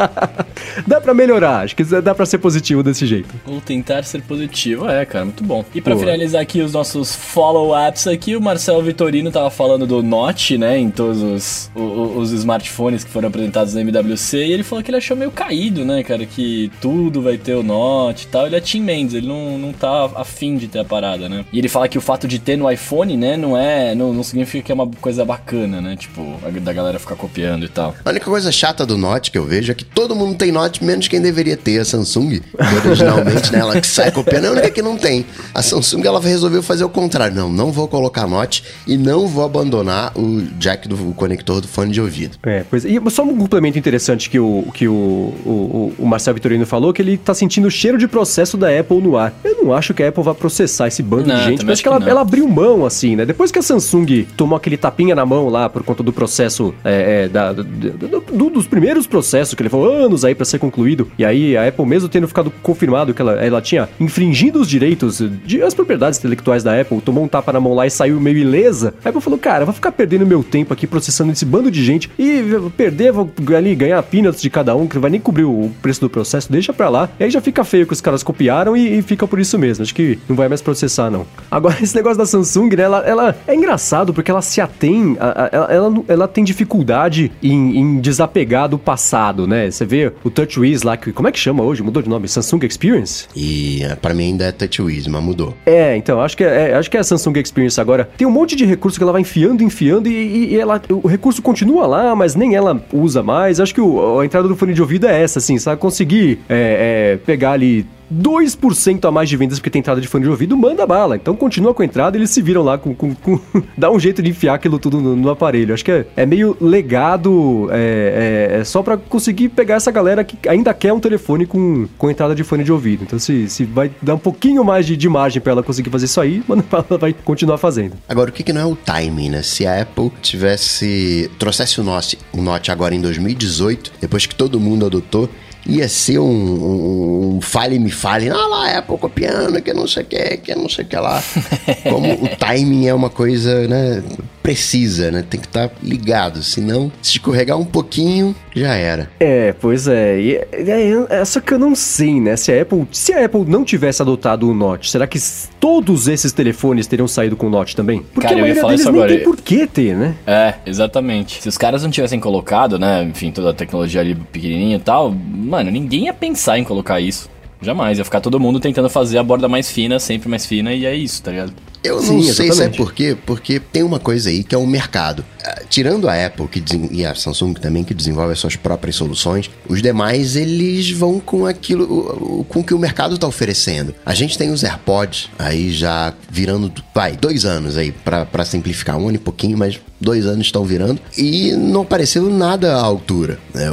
dá 0.85 1.01
pra 1.01 1.15
melhorar, 1.15 1.63
acho 1.63 1.75
que 1.75 1.83
dá 1.83 2.13
pra 2.13 2.27
ser 2.27 2.37
positivo 2.37 2.83
desse 2.83 3.07
jeito. 3.07 3.33
Vou 3.43 3.59
tentar 3.59 4.03
ser 4.03 4.21
positivo, 4.21 4.87
é, 4.87 5.03
cara, 5.03 5.25
muito 5.25 5.43
bom. 5.43 5.65
E 5.73 5.81
pra 5.81 5.95
Pô. 5.95 6.01
finalizar 6.01 6.43
aqui 6.43 6.61
os 6.61 6.73
nossos 6.73 7.15
follow-ups 7.15 8.05
aqui, 8.05 8.35
o 8.35 8.41
Marcelo 8.41 8.83
Vitorino 8.83 9.31
tava 9.31 9.49
falando 9.49 9.87
do 9.87 10.03
Note, 10.03 10.59
né, 10.59 10.77
em 10.77 10.91
todos 10.91 11.23
os, 11.23 11.71
os, 11.73 12.17
os 12.17 12.31
smartphones 12.33 13.03
que 13.03 13.09
foram 13.09 13.29
apresentados 13.29 13.73
na 13.73 13.81
MWC, 13.81 14.45
e 14.45 14.53
ele 14.53 14.61
falou 14.61 14.83
que 14.83 14.91
ele 14.91 14.97
achou 14.97 15.17
meio 15.17 15.31
caído, 15.31 15.83
né, 15.83 16.03
cara, 16.03 16.23
que 16.23 16.71
tudo 16.79 17.19
vai 17.19 17.35
ter 17.35 17.55
o 17.55 17.63
Note 17.63 18.25
e 18.25 18.27
tal. 18.27 18.45
Ele 18.45 18.55
é 18.55 18.61
Tim 18.61 18.81
Mendes, 18.81 19.15
ele 19.15 19.27
não, 19.27 19.57
não 19.57 19.73
tá 19.73 20.07
afim 20.17 20.55
de 20.55 20.67
ter 20.67 20.77
a 20.77 20.85
parada, 20.85 21.27
né? 21.27 21.46
E 21.51 21.59
ele 21.59 21.69
fala 21.69 21.87
que 21.87 21.97
o 21.97 22.01
fato 22.01 22.27
de 22.27 22.39
ter 22.39 22.57
no 22.57 22.69
iPhone, 22.69 23.15
né, 23.15 23.37
não 23.37 23.57
é. 23.57 23.95
Não, 23.95 24.13
não 24.13 24.23
significa 24.23 24.65
que 24.65 24.71
é 24.71 24.75
uma 24.75 24.87
coisa 24.87 25.23
bacana, 25.23 25.81
né? 25.81 25.95
Tipo, 25.95 26.37
da 26.61 26.73
galera 26.73 26.99
ficar 26.99 27.15
copiando 27.15 27.65
e 27.65 27.69
tal. 27.69 27.95
A 28.03 28.09
única 28.09 28.25
coisa 28.25 28.51
chata 28.51 28.85
do 28.85 28.97
Note 28.97 29.31
que 29.31 29.37
eu 29.37 29.45
vejo 29.45 29.71
é 29.71 29.75
que 29.75 29.85
todo 29.85 30.15
mundo 30.15 30.35
tem 30.35 30.51
Note, 30.51 30.83
menos 30.83 31.07
quem 31.07 31.21
deveria 31.21 31.55
ter 31.55 31.79
a 31.79 31.85
Samsung. 31.85 32.41
Originalmente, 32.85 33.51
né? 33.51 33.59
Ela 33.59 33.79
que 33.79 33.87
sai 33.87 34.11
copiando, 34.11 34.45
é 34.45 34.47
a 34.47 34.51
única 34.51 34.69
que 34.69 34.81
não 34.81 34.97
tem. 34.97 35.25
A 35.53 35.61
Samsung, 35.61 36.05
ela 36.05 36.19
resolveu 36.19 36.61
fazer 36.61 36.83
o 36.83 36.89
contrário. 36.89 37.35
Não, 37.35 37.49
não 37.49 37.71
vou 37.71 37.87
colocar 37.87 38.27
Note 38.27 38.63
e 38.85 38.97
não 38.97 39.27
vou 39.27 39.43
abandonar 39.43 40.11
o 40.17 40.41
jack 40.57 40.87
do 40.87 41.13
conector 41.13 41.61
do 41.61 41.67
fone 41.67 41.91
de 41.91 42.01
ouvido. 42.01 42.37
É, 42.43 42.65
pois 42.69 42.83
E 42.85 42.99
só 43.09 43.23
um 43.23 43.37
complemento 43.37 43.77
interessante 43.77 44.29
que 44.29 44.39
o, 44.39 44.65
que 44.73 44.87
o, 44.87 44.93
o, 44.93 45.93
o 45.97 46.05
Marcel 46.05 46.33
Vitorino 46.33 46.65
falou, 46.65 46.93
que 46.93 47.01
ele 47.01 47.17
tá 47.17 47.33
sentindo 47.33 47.67
o 47.67 47.71
cheiro 47.71 47.97
de 47.97 48.07
processo 48.07 48.57
da 48.57 48.67
Apple 48.77 49.01
no 49.01 49.17
ar. 49.17 49.33
Eu 49.43 49.63
não 49.63 49.73
acho 49.73 49.93
que 49.93 50.03
a 50.03 50.09
Apple 50.09 50.23
vá 50.23 50.33
processar 50.33 50.87
esse 50.87 51.01
bando 51.01 51.26
não, 51.27 51.43
gente, 51.43 51.65
mas 51.65 51.79
que, 51.79 51.83
que 51.83 51.89
ela, 51.89 52.09
ela, 52.09 52.21
abriu 52.21 52.47
mão, 52.47 52.85
assim, 52.85 53.15
né? 53.15 53.25
Depois 53.25 53.51
que 53.51 53.59
a 53.59 53.61
Samsung 53.61 54.25
tomou 54.35 54.55
aquele 54.55 54.77
tapinha 54.77 55.15
na 55.15 55.25
mão 55.25 55.49
lá 55.49 55.69
por 55.69 55.83
conta 55.83 56.03
do 56.03 56.13
processo, 56.13 56.73
é, 56.83 57.25
é, 57.25 57.27
da, 57.27 57.53
do, 57.53 57.63
do, 57.63 58.49
dos 58.49 58.67
primeiros 58.67 59.07
processos 59.07 59.53
que 59.53 59.63
levou 59.63 59.89
anos 59.91 60.23
aí 60.25 60.33
para 60.33 60.45
ser 60.45 60.59
concluído, 60.59 61.09
e 61.17 61.25
aí 61.25 61.57
a 61.57 61.67
Apple, 61.67 61.85
mesmo 61.85 62.09
tendo 62.09 62.27
ficado 62.27 62.51
confirmado 62.61 63.13
que 63.13 63.21
ela, 63.21 63.33
ela 63.33 63.61
tinha 63.61 63.89
infringido 63.99 64.59
os 64.59 64.67
direitos, 64.67 65.21
de, 65.45 65.61
as 65.61 65.73
propriedades 65.73 66.19
intelectuais 66.19 66.63
da 66.63 66.79
Apple, 66.79 67.01
tomou 67.01 67.23
um 67.23 67.27
tapa 67.27 67.53
na 67.53 67.59
mão 67.59 67.73
lá 67.73 67.85
e 67.85 67.89
saiu 67.89 68.19
meio 68.19 68.37
ilesa, 68.37 68.93
a 69.03 69.09
Apple 69.09 69.21
falou, 69.21 69.39
cara, 69.39 69.65
vou 69.65 69.73
ficar 69.73 69.91
perdendo 69.91 70.25
meu 70.25 70.43
tempo 70.43 70.73
aqui 70.73 70.87
processando 70.87 71.31
esse 71.31 71.45
bando 71.45 71.69
de 71.69 71.83
gente 71.83 72.09
e 72.17 72.43
perder, 72.75 73.11
vou 73.11 73.29
ali 73.55 73.75
ganhar 73.75 74.01
peanuts 74.03 74.41
de 74.41 74.49
cada 74.49 74.75
um, 74.75 74.87
que 74.87 74.95
não 74.95 75.01
vai 75.01 75.11
nem 75.11 75.19
cobrir 75.19 75.43
o 75.43 75.71
preço 75.81 76.01
do 76.01 76.09
processo, 76.09 76.51
deixa 76.51 76.73
pra 76.73 76.89
lá. 76.89 77.09
E 77.19 77.23
aí 77.23 77.29
já 77.29 77.41
fica 77.41 77.63
feio 77.63 77.85
que 77.85 77.93
os 77.93 78.01
caras 78.01 78.23
copiaram 78.23 78.75
e, 78.75 78.99
e 78.99 79.01
fica 79.01 79.27
por 79.27 79.39
isso 79.39 79.57
mesmo. 79.57 79.83
Acho 79.83 79.93
que 79.93 80.19
não 80.27 80.35
vai 80.35 80.47
mais 80.47 80.61
processar, 80.61 81.09
não. 81.09 81.16
Agora, 81.49 81.77
esse 81.81 81.95
negócio 81.95 82.17
da 82.17 82.25
Samsung, 82.25 82.75
né? 82.75 82.83
Ela, 82.83 82.99
ela 83.05 83.35
é 83.47 83.55
engraçado 83.55 84.13
porque 84.13 84.29
ela 84.29 84.41
se 84.41 84.59
atém, 84.61 85.17
a, 85.19 85.43
a, 85.43 85.73
ela, 85.73 85.93
ela, 86.07 86.27
tem 86.27 86.43
dificuldade 86.43 87.31
em, 87.41 87.77
em, 87.77 87.99
desapegar 87.99 88.67
do 88.69 88.77
passado, 88.77 89.47
né? 89.47 89.69
Você 89.69 89.85
vê 89.85 90.11
o 90.23 90.29
TouchWiz 90.29 90.83
lá, 90.83 90.97
que, 90.97 91.11
como 91.11 91.27
é 91.27 91.31
que 91.31 91.39
chama 91.39 91.63
hoje? 91.63 91.81
Mudou 91.81 92.01
de 92.03 92.09
nome? 92.09 92.27
Samsung 92.27 92.65
Experience? 92.65 93.27
E 93.35 93.83
é, 93.83 93.95
para 93.95 94.13
mim 94.13 94.25
ainda 94.25 94.45
é 94.45 94.51
TouchWiz, 94.51 95.07
mas 95.07 95.23
mudou. 95.23 95.55
É, 95.65 95.95
então, 95.95 96.21
acho 96.21 96.35
que 96.35 96.43
é, 96.43 96.71
é, 96.71 96.75
acho 96.75 96.91
que 96.91 96.97
é 96.97 96.99
a 96.99 97.03
Samsung 97.03 97.39
Experience 97.39 97.79
agora. 97.79 98.09
Tem 98.17 98.27
um 98.27 98.31
monte 98.31 98.55
de 98.55 98.65
recurso 98.65 98.97
que 98.97 99.03
ela 99.03 99.11
vai 99.11 99.21
enfiando, 99.21 99.63
enfiando 99.63 100.07
e, 100.07 100.53
e 100.53 100.59
ela, 100.59 100.81
o 100.89 101.07
recurso 101.07 101.41
continua 101.41 101.87
lá, 101.87 102.15
mas 102.15 102.35
nem 102.35 102.55
ela 102.55 102.81
usa 102.91 103.23
mais. 103.23 103.59
Acho 103.59 103.73
que 103.73 103.81
o, 103.81 104.19
a 104.19 104.25
entrada 104.25 104.47
do 104.47 104.55
fone 104.55 104.73
de 104.73 104.81
ouvido 104.81 105.07
é 105.07 105.21
essa, 105.21 105.39
assim, 105.39 105.57
sabe? 105.57 105.79
Conseguir 105.79 106.39
é, 106.49 107.15
é, 107.15 107.17
pegar 107.17 107.51
ali 107.51 107.85
2% 108.13 109.05
a 109.07 109.11
mais 109.11 109.29
de 109.29 109.37
vendas 109.37 109.59
porque 109.59 109.69
tem 109.69 109.79
entrada 109.79 109.99
de 109.99 110.07
fone 110.07 110.23
de 110.23 110.29
ouvido, 110.29 110.55
manda 110.57 110.85
bala. 110.85 111.15
Então 111.15 111.35
continua 111.35 111.73
com 111.73 111.81
a 111.81 111.85
entrada 111.85 112.17
eles 112.17 112.29
se 112.29 112.41
viram 112.41 112.63
lá 112.63 112.77
com. 112.77 112.93
com, 112.93 113.13
com 113.13 113.39
dá 113.77 113.91
um 113.91 113.99
jeito 113.99 114.21
de 114.21 114.29
enfiar 114.29 114.55
aquilo 114.55 114.79
tudo 114.79 115.01
no, 115.01 115.15
no 115.15 115.29
aparelho. 115.29 115.73
Acho 115.73 115.83
que 115.83 115.91
é, 115.91 116.05
é 116.15 116.25
meio 116.25 116.55
legado, 116.59 117.69
é, 117.71 118.49
é, 118.53 118.59
é 118.59 118.63
só 118.63 118.81
para 118.81 118.97
conseguir 118.97 119.49
pegar 119.49 119.75
essa 119.75 119.91
galera 119.91 120.23
que 120.23 120.47
ainda 120.47 120.73
quer 120.73 120.93
um 120.93 120.99
telefone 120.99 121.45
com, 121.45 121.87
com 121.97 122.09
entrada 122.09 122.33
de 122.33 122.43
fone 122.43 122.63
de 122.63 122.71
ouvido. 122.71 123.03
Então 123.03 123.19
se, 123.19 123.49
se 123.49 123.65
vai 123.65 123.91
dar 124.01 124.15
um 124.15 124.19
pouquinho 124.19 124.63
mais 124.63 124.85
de, 124.85 124.95
de 124.95 125.09
margem 125.09 125.41
para 125.41 125.51
ela 125.51 125.63
conseguir 125.63 125.89
fazer 125.89 126.05
isso 126.05 126.21
aí, 126.21 126.43
manda 126.47 126.63
ela 126.71 126.97
vai 126.97 127.13
continuar 127.13 127.57
fazendo. 127.57 127.93
Agora, 128.07 128.29
o 128.29 128.33
que, 128.33 128.43
que 128.43 128.53
não 128.53 128.61
é 128.61 128.65
o 128.65 128.75
timing, 128.75 129.29
né? 129.29 129.41
Se 129.41 129.65
a 129.65 129.81
Apple 129.81 130.11
tivesse. 130.21 131.29
trouxesse 131.39 131.79
o 131.79 131.83
Note, 131.83 132.17
o 132.31 132.41
Note 132.41 132.71
agora 132.71 132.93
em 132.93 133.01
2018, 133.01 133.93
depois 134.01 134.25
que 134.25 134.35
todo 134.35 134.59
mundo 134.59 134.85
adotou 134.85 135.29
ia 135.67 135.87
ser 135.87 136.19
um, 136.19 136.25
um, 136.25 137.35
um 137.35 137.41
fale-me 137.41 137.91
fale, 137.91 138.29
ah 138.29 138.47
lá, 138.47 138.77
Apple 138.77 138.97
copiando, 138.97 139.61
que 139.61 139.73
não 139.73 139.87
sei 139.87 140.03
o 140.03 140.05
que, 140.05 140.37
que 140.37 140.55
não 140.55 140.69
sei 140.69 140.85
o 140.85 140.87
que 140.87 140.95
lá. 140.95 141.21
Como 141.83 142.13
o 142.13 142.27
timing 142.37 142.87
é 142.87 142.93
uma 142.93 143.09
coisa, 143.09 143.67
né, 143.67 144.01
precisa, 144.47 145.11
né? 145.11 145.25
Tem 145.29 145.41
que 145.41 145.45
estar 145.45 145.67
tá 145.67 145.75
ligado, 145.83 146.41
senão 146.41 146.89
se 147.01 147.17
escorregar 147.17 147.59
um 147.59 147.65
pouquinho, 147.65 148.33
já 148.55 148.75
era. 148.75 149.09
É, 149.19 149.53
pois 149.59 149.89
é. 149.89 150.21
E, 150.21 150.35
é, 150.35 150.47
é, 150.53 151.05
é, 151.19 151.25
só 151.25 151.41
que 151.41 151.53
eu 151.53 151.59
não 151.59 151.75
sei, 151.75 152.21
né? 152.21 152.37
Se 152.37 152.53
a 152.53 152.61
Apple, 152.61 152.87
se 152.89 153.11
a 153.11 153.25
Apple 153.25 153.43
não 153.45 153.65
tivesse 153.65 154.01
adotado 154.01 154.49
o 154.49 154.53
Note, 154.53 154.89
será 154.89 155.05
que 155.05 155.19
todos 155.59 156.07
esses 156.07 156.31
telefones 156.31 156.87
teriam 156.87 157.09
saído 157.09 157.35
com 157.35 157.47
o 157.47 157.49
Note 157.49 157.75
também? 157.75 158.01
Porque 158.13 158.21
Cara, 158.21 158.35
a 158.35 158.41
maioria 158.41 158.63
deles 158.63 158.85
nem 158.85 158.93
agora. 158.93 159.13
tem 159.13 159.23
por 159.25 159.35
que 159.35 159.67
ter, 159.67 159.97
né? 159.97 160.15
É, 160.25 160.53
exatamente. 160.65 161.41
Se 161.41 161.49
os 161.49 161.57
caras 161.57 161.83
não 161.83 161.91
tivessem 161.91 162.17
colocado, 162.17 162.79
né, 162.79 163.03
enfim, 163.03 163.31
toda 163.31 163.49
a 163.49 163.53
tecnologia 163.53 163.99
ali 163.99 164.15
pequenininha 164.15 164.77
e 164.77 164.79
tal, 164.79 165.11
mano, 165.11 165.56
ninguém 165.63 166.05
ia 166.05 166.13
pensar 166.13 166.57
em 166.57 166.63
colocar 166.63 166.99
isso. 166.99 167.29
Jamais, 167.61 167.97
ia 167.97 168.05
ficar 168.05 168.21
todo 168.21 168.39
mundo 168.39 168.59
tentando 168.59 168.89
fazer 168.89 169.17
a 169.17 169.23
borda 169.23 169.47
mais 169.47 169.71
fina, 169.71 169.99
sempre 169.99 170.29
mais 170.29 170.45
fina, 170.45 170.73
e 170.73 170.85
é 170.85 170.95
isso, 170.95 171.23
tá 171.23 171.31
ligado? 171.31 171.53
Eu 171.83 171.99
Sim, 172.01 172.15
não 172.15 172.23
sei 172.23 172.33
se 172.33 172.41
é 172.41 172.45
exatamente. 172.47 172.77
por 172.77 172.93
quê, 172.93 173.15
porque 173.25 173.59
tem 173.59 173.83
uma 173.83 173.99
coisa 173.99 174.29
aí 174.29 174.43
que 174.43 174.53
é 174.53 174.57
o 174.57 174.65
mercado. 174.67 175.23
Ah, 175.45 175.61
Tirando 175.69 176.07
a 176.09 176.25
Apple 176.25 176.47
que 176.47 176.63
e 176.91 177.05
a 177.05 177.13
Samsung 177.13 177.53
também, 177.53 177.83
que 177.83 177.93
desenvolve 177.93 178.33
as 178.33 178.39
suas 178.39 178.55
próprias 178.55 178.95
soluções, 178.95 179.49
os 179.67 179.81
demais 179.81 180.35
eles 180.35 180.91
vão 180.91 181.19
com 181.19 181.45
aquilo, 181.45 182.45
com 182.49 182.59
o 182.59 182.63
que 182.63 182.73
o 182.73 182.79
mercado 182.79 183.15
está 183.15 183.27
oferecendo. 183.27 183.93
A 184.05 184.13
gente 184.13 184.37
tem 184.37 184.49
os 184.51 184.63
AirPods 184.63 185.29
aí 185.37 185.71
já 185.71 186.13
virando, 186.29 186.71
vai, 186.93 187.15
dois 187.15 187.45
anos 187.45 187.77
aí, 187.77 187.91
pra 187.91 188.45
simplificar, 188.45 188.97
um 188.97 189.07
ano 189.07 189.15
e 189.15 189.19
pouquinho, 189.19 189.57
mas 189.57 189.79
dois 189.99 190.25
anos 190.25 190.45
estão 190.45 190.63
virando, 190.63 190.99
e 191.17 191.51
não 191.53 191.81
apareceu 191.81 192.29
nada 192.29 192.75
à 192.75 192.81
altura. 192.81 193.39
né? 193.53 193.69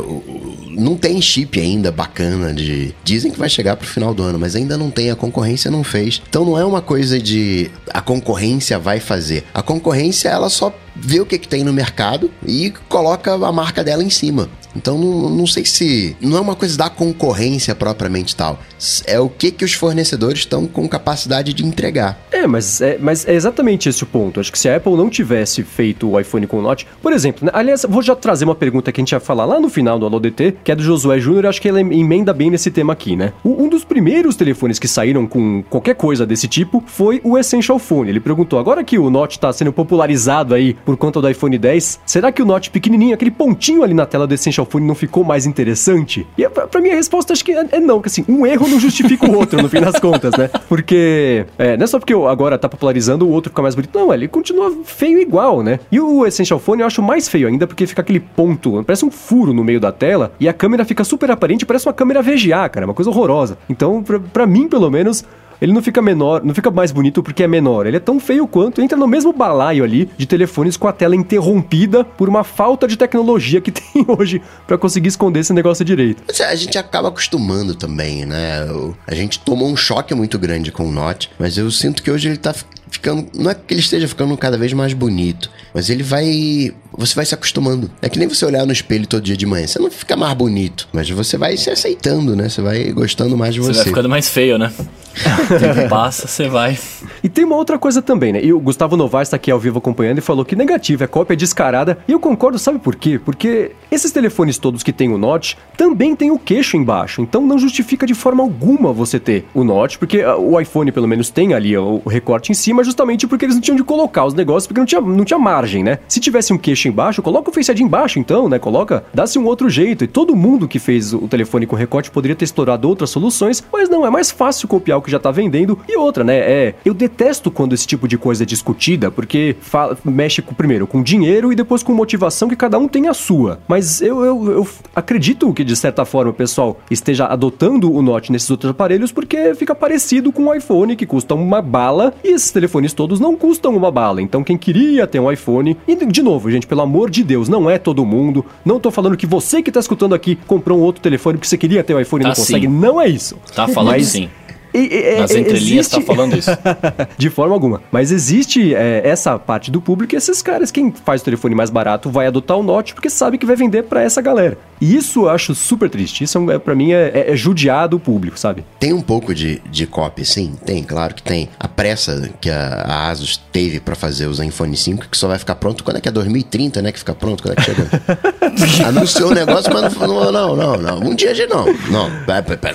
Não 0.71 0.97
tem 0.97 1.21
chip 1.23 1.61
ainda 1.61 1.93
bacana 1.93 2.53
de. 2.53 2.93
Dizem 3.05 3.31
que 3.31 3.39
vai 3.39 3.49
chegar 3.49 3.77
pro 3.77 3.87
final 3.87 4.13
do 4.13 4.23
ano, 4.23 4.39
mas 4.39 4.57
ainda 4.57 4.77
não 4.77 4.91
tem, 4.91 5.11
a 5.11 5.15
concorrência 5.17 5.71
não 5.71 5.85
fez. 5.85 6.21
Então 6.29 6.45
não 6.45 6.59
é 6.59 6.65
uma 6.65 6.83
coisa 6.83 7.19
de 7.21 7.71
a 7.95 8.01
concorrência 8.01 8.77
vai 8.77 8.99
fazer. 8.99 9.45
A 9.55 9.63
concorrência 9.63 10.29
ela 10.29 10.51
só 10.51 10.77
vê 10.95 11.21
o 11.21 11.27
que, 11.27 11.39
que 11.39 11.49
tem 11.49 11.65
no 11.65 11.73
mercado 11.73 12.31
e 12.47 12.73
coloca 12.89 13.33
a 13.35 13.53
marca 13.53 13.83
dela 13.83 14.03
em 14.03 14.11
cima. 14.11 14.49
Então 14.77 14.99
não, 14.99 15.31
não 15.31 15.47
sei 15.47 15.65
se. 15.65 16.17
Não 16.21 16.37
é 16.37 16.41
uma 16.41 16.57
coisa 16.57 16.77
da 16.77 16.91
concorrência 16.91 17.75
propriamente 17.75 18.35
tal. 18.35 18.59
É 19.07 19.19
o 19.19 19.29
que, 19.29 19.51
que 19.51 19.65
os 19.65 19.73
fornecedores 19.73 20.41
estão 20.41 20.67
com 20.67 20.89
capacidade 20.89 21.53
de 21.53 21.65
entregar. 21.65 22.19
É, 22.31 22.47
mas 22.47 22.81
é, 22.81 22.99
mas 22.99 23.27
é 23.27 23.35
exatamente 23.35 23.89
esse 23.89 24.03
o 24.03 24.07
ponto. 24.07 24.41
Acho 24.41 24.51
que 24.51 24.59
se 24.59 24.69
a 24.69 24.77
Apple 24.77 24.97
não 24.97 25.09
tivesse 25.09 25.63
feito 25.63 26.11
o 26.11 26.19
iPhone 26.19 26.47
com 26.47 26.59
o 26.59 26.63
Note, 26.63 26.87
por 27.01 27.13
exemplo, 27.13 27.47
né? 27.47 27.53
aliás, 27.55 27.87
vou 27.89 28.03
já 28.03 28.17
trazer 28.17 28.45
uma 28.45 28.55
pergunta 28.55 28.91
que 28.91 29.01
a 29.01 29.03
gente 29.03 29.13
vai 29.13 29.21
falar 29.21 29.45
lá 29.45 29.61
no 29.61 29.69
final 29.69 29.99
do 29.99 30.07
Alô 30.07 30.19
DT, 30.19 30.57
que 30.65 30.73
é 30.73 30.75
do 30.75 30.83
Josué 30.83 31.19
Júnior, 31.21 31.47
acho 31.47 31.61
que 31.61 31.69
ele 31.69 31.81
emenda 31.81 32.33
bem 32.33 32.51
nesse 32.51 32.71
tema 32.71 32.93
aqui, 32.93 33.17
né? 33.17 33.33
Um 33.45 33.69
dos 33.69 33.85
primeiros 33.85 34.37
telefones 34.37 34.79
que 34.79 34.89
saíram 34.89 35.27
com 35.27 35.63
qualquer 35.63 35.95
coisa 35.95 36.27
desse 36.27 36.49
tipo 36.49 36.83
foi 36.87 37.21
o 37.23 37.39
Essential 37.39 37.79
Phone. 37.79 38.11
Ele 38.11 38.21
perguntou: 38.21 38.59
agora 38.59 38.83
que 38.83 38.99
o 38.99 39.09
Note 39.09 39.39
tá 39.39 39.53
sendo 39.53 39.73
popularizado 39.73 40.55
aí 40.55 40.77
por 40.85 40.97
conta 40.97 41.21
do 41.21 41.29
iPhone 41.29 41.57
10, 41.57 42.01
será 42.05 42.31
que 42.31 42.43
o 42.43 42.45
Note 42.45 42.71
pequenininho, 42.71 43.15
aquele 43.15 43.31
pontinho 43.31 43.83
ali 43.83 43.95
na 43.95 44.07
tela 44.07 44.27
do 44.27 44.35
Essential 44.35 44.67
Phone 44.67 44.87
não 44.87 44.95
ficou 44.95 45.25
mais 45.25 45.47
interessante? 45.47 46.27
E 46.37 46.49
pra, 46.49 46.67
pra 46.67 46.81
mim 46.81 46.91
a 46.91 46.95
resposta 46.95 47.33
acho 47.33 47.45
que 47.45 47.53
é, 47.53 47.67
é 47.73 47.81
não, 47.81 48.01
que 48.01 48.09
assim, 48.09 48.25
um 48.29 48.47
erro 48.47 48.69
não 48.69 48.79
justifica 48.79 49.31
o 49.31 49.35
outro, 49.39 49.61
no 49.63 49.69
fim 49.69 49.81
das 49.81 49.99
contas, 49.99 50.33
né? 50.37 50.49
Porque 50.69 51.47
é, 51.59 51.77
não 51.77 51.85
é 51.85 51.87
só 51.87 51.99
porque 51.99 52.13
agora 52.13 52.59
tá 52.59 52.69
popularizando 52.69 53.27
o 53.27 53.31
outro 53.31 53.51
fica 53.51 53.63
mais 53.63 53.75
bonito, 53.75 53.99
não, 53.99 54.13
ele 54.13 54.29
continua 54.29 54.73
feio 54.85 55.19
igual, 55.19 55.63
né? 55.63 55.81
E 55.91 56.01
o 56.01 56.27
Essential 56.27 56.59
Phone 56.59 56.83
eu 56.83 56.87
acho 56.87 57.03
mais 57.03 57.29
feio 57.29 57.49
ainda 57.49 57.67
porque 57.67 57.87
fica 57.87 58.03
aquele 58.03 58.21
ponto, 58.21 58.83
parece 58.85 59.05
um 59.05 59.11
furo 59.11 59.53
no 59.53 59.65
meio 59.65 59.81
da 59.81 59.93
tela 59.93 60.33
e 60.39 60.49
a 60.49 60.53
câmera 60.53 60.85
fica 60.85 61.05
super 61.05 61.31
aparente, 61.31 61.67
parece 61.67 61.87
uma 61.87 61.93
câmera 61.93 62.23
VGA, 62.23 62.69
cara, 62.69 62.87
uma 62.87 62.95
coisa 62.95 63.11
horrorosa. 63.11 63.59
Então, 63.69 64.03
pra, 64.03 64.19
pra 64.19 64.47
mim, 64.47 64.69
pelo 64.69 64.91
menos, 64.91 65.25
ele 65.61 65.73
não 65.73 65.83
fica 65.83 66.01
menor, 66.03 66.45
não 66.45 66.55
fica 66.55 66.71
mais 66.71 66.93
bonito 66.93 67.23
porque 67.23 67.43
é 67.43 67.49
menor. 67.49 67.87
Ele 67.87 67.97
é 67.97 68.01
tão 68.01 68.19
feio 68.21 68.47
quanto 68.47 68.81
entra 68.81 68.97
no 68.97 69.07
mesmo 69.07 69.33
balaio 69.33 69.85
ali 69.85 70.09
de 70.17 70.27
telefones 70.27 70.77
com 70.77 70.89
a 70.89 70.93
tela 70.93 71.17
interrompida 71.17 72.05
por 72.05 72.29
uma 72.29 72.45
falta 72.45 72.87
de 72.87 72.97
tecnologia 72.97 73.61
que 73.61 73.71
tem 73.73 74.05
hoje 74.07 74.41
pra 74.67 74.79
conseguir 74.79 75.09
esconder 75.09 75.41
esse 75.41 75.53
negócio 75.53 75.85
direito. 75.85 76.23
A 76.43 76.55
gente 76.55 76.79
acaba 76.79 77.09
acostumando 77.09 77.75
também, 77.75 78.25
né? 78.25 78.67
A 79.07 79.15
gente 79.15 79.39
tomou 79.41 79.69
um 79.69 79.77
choque 79.77 80.15
muito 80.15 80.39
grande 80.39 80.71
com 80.71 80.87
o 80.87 80.93
Note, 80.93 81.31
mas 81.39 81.57
eu 81.57 81.71
sinto 81.71 82.03
que 82.03 82.11
hoje 82.11 82.29
ele 82.29 82.37
tá 82.37 82.55
ficando. 82.95 83.27
Não 83.35 83.51
é 83.51 83.55
que 83.55 83.75
ele 83.75 83.81
esteja 83.81 84.09
ficando 84.09 84.37
cada 84.37 84.57
vez 84.57 84.73
mais 84.73 84.93
bonito, 84.93 85.51
mas 85.73 85.91
ele 85.91 86.03
vai. 86.03 86.73
Você 86.97 87.15
vai 87.15 87.27
se 87.27 87.35
acostumando. 87.35 87.91
É 88.01 88.09
que 88.09 88.19
nem 88.19 88.29
você 88.29 88.45
olhar 88.47 88.65
no 88.65 88.73
espelho 88.73 89.07
todo 89.07 89.23
dia 89.23 89.37
de 89.37 89.45
manhã. 89.47 89.67
Você 89.67 89.79
não 89.79 89.91
fica 89.91 90.17
mais 90.17 90.33
bonito, 90.35 90.89
mas 90.93 91.11
você 91.11 91.37
vai 91.37 91.57
se 91.57 91.69
aceitando, 91.71 92.37
né? 92.37 92.49
Você 92.49 92.63
vai 92.63 92.93
gostando 92.93 93.37
mais 93.37 93.53
de 93.55 93.61
Você 93.61 93.73
você. 93.73 93.79
vai 93.79 93.85
ficando 93.87 94.09
mais 94.09 94.29
feio, 94.29 94.57
né? 94.59 94.73
O 94.77 95.59
tempo 95.59 95.89
passa, 95.91 96.27
você 96.29 96.49
vai. 96.49 96.79
E 97.23 97.29
tem 97.29 97.45
uma 97.45 97.57
outra 97.57 97.79
coisa 97.79 98.01
também, 98.01 98.33
né? 98.33 98.45
E 98.45 98.53
o 98.53 98.61
Gustavo 98.61 98.97
Novaes 98.97 99.29
tá 99.29 99.37
aqui 99.37 99.51
ao 99.51 99.59
vivo 99.59 99.79
acompanhando 99.79 100.19
e 100.19 100.21
falou 100.21 100.45
que 100.45 100.55
negativo, 100.55 101.03
é 101.03 101.07
cópia 101.07 101.37
descarada. 101.37 101.99
E 102.07 102.13
eu 102.13 102.21
concordo, 102.21 102.59
sabe 102.59 102.79
por 102.79 102.95
quê? 102.95 103.19
Porque 103.19 103.73
esses 103.91 104.13
telefones 104.13 104.57
todos 104.59 104.83
que 104.83 104.93
tem 104.93 105.09
o 105.09 105.19
Note 105.19 105.57
também 105.77 106.15
tem 106.15 106.31
o 106.31 106.39
queixo 106.39 106.77
embaixo. 106.77 107.21
Então 107.21 107.45
não 107.45 107.59
justifica 107.59 108.07
de 108.07 108.15
forma 108.15 108.43
alguma 108.43 108.93
você 108.93 109.19
ter 109.19 109.47
o 109.53 109.65
Note, 109.65 109.99
porque 109.99 110.21
ah, 110.21 110.37
o 110.37 110.61
iPhone 110.61 110.93
pelo 110.93 111.09
menos 111.09 111.29
tem 111.31 111.55
ali 111.55 111.77
o 111.77 112.03
recorte 112.07 112.53
em 112.53 112.55
cima, 112.55 112.84
justamente 112.85 113.27
porque 113.27 113.45
eles 113.45 113.55
não 113.55 113.63
tinham 113.63 113.77
de 113.77 113.85
colocar 113.85 114.25
os 114.25 114.35
negócios, 114.35 114.67
porque 114.67 114.81
não 114.81 114.87
tinha, 114.87 115.01
não 115.01 115.25
tinha 115.25 115.39
margem, 115.39 115.83
né? 115.83 115.99
Se 116.09 116.21
tivesse 116.21 116.53
um 116.53 116.59
queixo 116.59 116.89
embaixo, 116.89 117.23
coloca 117.23 117.51
o 117.51 117.53
Face 117.53 117.71
ID 117.71 117.81
embaixo 117.81 118.19
então, 118.19 118.49
né? 118.49 118.59
Coloca, 118.59 119.05
dá-se 119.13 119.39
um 119.39 119.45
outro 119.47 119.69
jeito. 119.69 120.05
E 120.05 120.07
todo 120.07 120.37
mundo 120.37 120.69
que 120.69 120.79
fez 120.79 121.13
o 121.13 121.27
telefone 121.29 121.67
com 121.67 121.77
recorte 121.77 122.11
poderia 122.11 122.37
ter 122.37 122.45
explorado 122.45 122.89
outras 122.89 123.11
soluções, 123.11 123.65
mas 123.73 123.89
não, 123.89 124.07
é 124.07 124.11
mais 124.11 124.31
fácil 124.31 124.69
copiar 124.69 124.99
o 124.99 125.03
que 125.03 125.11
já 125.11 125.19
tá 125.19 125.31
vendendo. 125.31 125.79
E 125.89 125.97
outra, 125.97 126.23
né? 126.25 126.37
É, 126.39 126.75
eu 126.85 126.95
detesto 126.95 127.51
quando 127.51 127.75
esse 127.75 127.87
tipo 127.87 128.07
de 128.07 128.17
coisa 128.19 128.43
é 128.43 128.47
discutida, 128.47 129.11
porque 129.11 129.57
fala- 129.61 129.97
mexe 130.05 130.43
com, 130.43 130.55
primeiro 130.55 130.87
com 130.87 131.03
dinheiro 131.03 131.53
e 131.53 131.57
depois 131.57 131.83
com 131.83 131.93
motivação 131.93 132.49
que 132.49 132.57
cada 132.57 132.79
um 132.79 132.87
tem 132.89 133.09
a 133.09 133.15
sua. 133.15 133.61
Mas 133.69 134.01
eu, 134.03 134.25
eu, 134.25 134.51
eu 134.53 134.69
acredito 134.95 135.53
que, 135.53 135.65
de 135.65 135.77
certa 135.77 136.05
forma, 136.05 136.31
o 136.31 136.35
pessoal 136.35 136.79
esteja 136.91 137.27
adotando 137.27 137.93
o 137.93 138.03
Note 138.03 138.31
nesses 138.33 138.51
outros 138.51 138.71
aparelhos 138.71 139.13
porque 139.13 139.55
fica 139.55 139.75
parecido 139.75 140.31
com 140.33 140.47
o 140.47 140.55
iPhone, 140.55 140.97
que 140.97 141.07
custa 141.07 141.35
uma 141.35 141.61
bala, 141.63 142.15
e 142.23 142.29
esses 142.29 142.51
telefones 142.51 142.74
todos 142.93 143.21
não 143.21 143.37
custam 143.37 143.77
uma 143.77 143.91
bala. 143.91 144.21
Então, 144.23 144.43
quem 144.43 144.57
queria 144.57 145.07
ter 145.07 145.21
um 145.21 145.31
iPhone. 145.31 145.77
E, 145.87 145.95
de 146.07 146.23
novo, 146.23 146.51
gente, 146.51 146.67
pelo 146.67 146.83
amor 146.83 147.11
de 147.11 147.23
Deus, 147.23 147.49
não 147.49 147.69
é 147.71 147.79
todo 147.79 148.05
mundo. 148.05 148.45
Não 148.65 148.81
tô 148.81 148.91
falando 148.91 149.17
que 149.17 149.27
você 149.27 149.63
que 149.63 149.71
tá 149.73 149.81
escutando 149.81 150.15
aqui 150.15 150.37
comprou 150.47 150.79
um 150.79 150.83
outro 150.83 151.03
telefone 151.03 151.37
porque 151.39 151.49
você 151.49 151.59
queria 151.59 151.83
ter 151.85 151.95
um 151.95 152.01
iPhone 152.01 152.23
e 152.23 152.25
Tá 152.25 152.29
não 152.31 152.35
consegue. 152.37 152.67
sim. 152.67 152.73
Não 152.73 153.01
é 153.01 153.09
isso. 153.09 153.37
Tá 153.55 153.69
falando 153.69 153.93
Mas- 153.93 154.07
sim. 154.07 154.29
E- 154.75 155.15
e- 155.15 155.21
Nas 155.21 155.31
é- 155.31 155.39
entrelinhas 155.39 155.89
tá 155.89 155.99
existe- 155.99 156.03
falando 156.07 156.37
isso. 156.37 156.51
de 157.17 157.31
forma 157.31 157.55
alguma. 157.55 157.81
Mas 157.93 158.11
existe 158.11 158.75
é, 158.75 159.03
essa 159.05 159.39
parte 159.39 159.71
do 159.71 159.81
público 159.81 160.15
e 160.15 160.17
esses 160.19 160.43
caras, 160.43 160.71
quem 160.71 160.93
faz 161.05 161.21
o 161.21 161.25
telefone 161.25 161.55
mais 161.55 161.71
barato 161.71 162.11
vai 162.11 162.27
adotar 162.27 162.57
o 162.59 162.63
Note 162.63 162.93
porque 162.95 163.09
sabe 163.09 163.39
que 163.39 163.47
vai 163.47 163.55
vender 163.57 163.85
pra 163.85 164.03
essa 164.03 164.21
galera. 164.21 164.59
E 164.81 164.97
isso 164.97 165.23
eu 165.23 165.29
acho 165.31 165.55
super 165.55 165.89
triste. 165.89 166.25
Isso 166.25 166.51
é, 166.51 166.59
pra 166.59 166.75
mim 166.75 166.93
é, 166.93 167.11
é, 167.15 167.33
é 167.33 167.37
judiar 167.37 167.89
do 167.89 167.99
público, 167.99 168.39
sabe? 168.39 168.65
Tem 168.81 168.93
um 168.93 169.01
pouco 169.01 169.35
de, 169.35 169.63
de 169.71 169.87
copy, 169.87 170.25
sim, 170.25 170.55
tem, 170.65 170.83
claro 170.83 171.15
que 171.15 171.23
tem. 171.23 171.49
A 171.59 171.69
pressa 171.69 172.29
que 172.41 172.51
a, 172.51 172.85
a 172.87 173.11
Asus 173.11 173.37
teve 173.53 173.79
pra 173.81 173.95
fazer 173.95 174.27
o 174.27 174.35
Zenfone 174.35 174.77
5, 174.77 175.09
que 175.09 175.17
só 175.17 175.29
vai 175.29 175.39
ficar 175.39 175.55
pronto 175.55 175.85
quando 175.85 175.99
é 175.99 176.01
que 176.01 176.09
é 176.09 176.13
2030, 176.13 176.83
né? 176.83 176.91
Que 176.93 176.99
fica 176.99 177.15
pronto, 177.15 177.43
quando 177.43 177.53
é 177.53 177.57
que 177.57 177.63
chega? 177.63 177.89
Anunciou 178.89 179.31
o 179.31 179.35
negócio, 179.35 179.73
mas 179.73 179.95
não, 179.97 180.33
não, 180.33 180.57
não, 180.57 180.77
não. 180.77 180.99
Um 180.99 181.15
dia 181.15 181.35
já 181.35 181.47
não. 181.47 181.65
Não, 181.91 182.11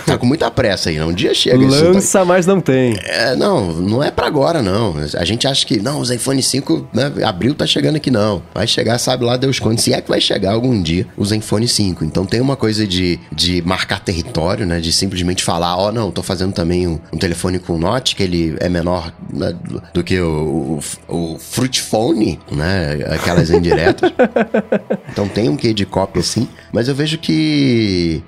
tá 0.06 0.18
com 0.18 0.25
muita 0.25 0.50
pressa 0.50 0.89
aí, 0.89 0.98
não. 0.98 1.10
Um 1.10 1.13
dia 1.13 1.34
chega 1.34 1.63
isso. 1.63 1.88
Lança, 1.93 2.25
mas 2.25 2.46
não 2.46 2.60
tem. 2.62 2.98
É, 3.03 3.36
não, 3.36 3.72
não 3.74 4.03
é 4.03 4.12
pra 4.12 4.27
agora, 4.27 4.62
não. 4.62 4.96
A 5.17 5.25
gente 5.25 5.48
acha 5.48 5.65
que, 5.65 5.79
não, 5.81 6.00
o 6.00 6.05
Zenfone 6.05 6.41
5, 6.43 6.88
né, 6.93 7.12
abril 7.25 7.53
tá 7.55 7.65
chegando 7.65 7.96
aqui, 7.96 8.10
não. 8.12 8.41
Vai 8.53 8.67
chegar, 8.67 8.98
sabe 9.00 9.24
lá 9.24 9.38
Deus 9.38 9.60
quando, 9.60 9.79
se 9.79 9.93
é 9.93 10.01
que 10.01 10.10
vai 10.10 10.22
chegar 10.22 10.51
algum 10.53 10.81
dia 10.81 11.08
o 11.17 11.25
Zenfone 11.25 11.67
5. 11.67 12.03
Então 12.05 12.25
tem 12.25 12.41
uma 12.41 12.55
coisa 12.55 12.86
de, 12.88 13.19
de 13.31 13.62
marcar 13.63 14.00
território, 14.00 14.65
né, 14.65 14.79
de 14.79 14.91
simplesmente 14.91 15.43
falar, 15.43 15.77
ó, 15.77 15.91
não, 15.91 16.12
tô 16.12 16.22
fazendo 16.24 16.53
também 16.53 16.88
um, 16.88 17.00
um 17.13 17.17
telefone 17.17 17.60
com 17.60 17.77
Note, 17.77 18.15
que 18.15 18.24
ele 18.24 18.55
é 18.60 18.69
menor 18.69 19.12
né, 19.34 19.53
do- 19.93 20.03
que 20.03 20.19
o, 20.19 20.79
o, 21.08 21.15
o 21.34 21.39
Fruit 21.39 21.81
Phone, 21.81 22.39
né, 22.51 23.00
aquelas 23.10 23.50
indiretas. 23.50 24.12
então 25.12 25.27
tem 25.27 25.50
um 25.50 25.55
quê 25.55 25.74
de 25.74 25.86
cópia, 25.86 26.22
sim, 26.24 26.48
mas 26.72 26.88
eu 26.88 26.96
vejo 26.96 27.17
que 27.17 28.24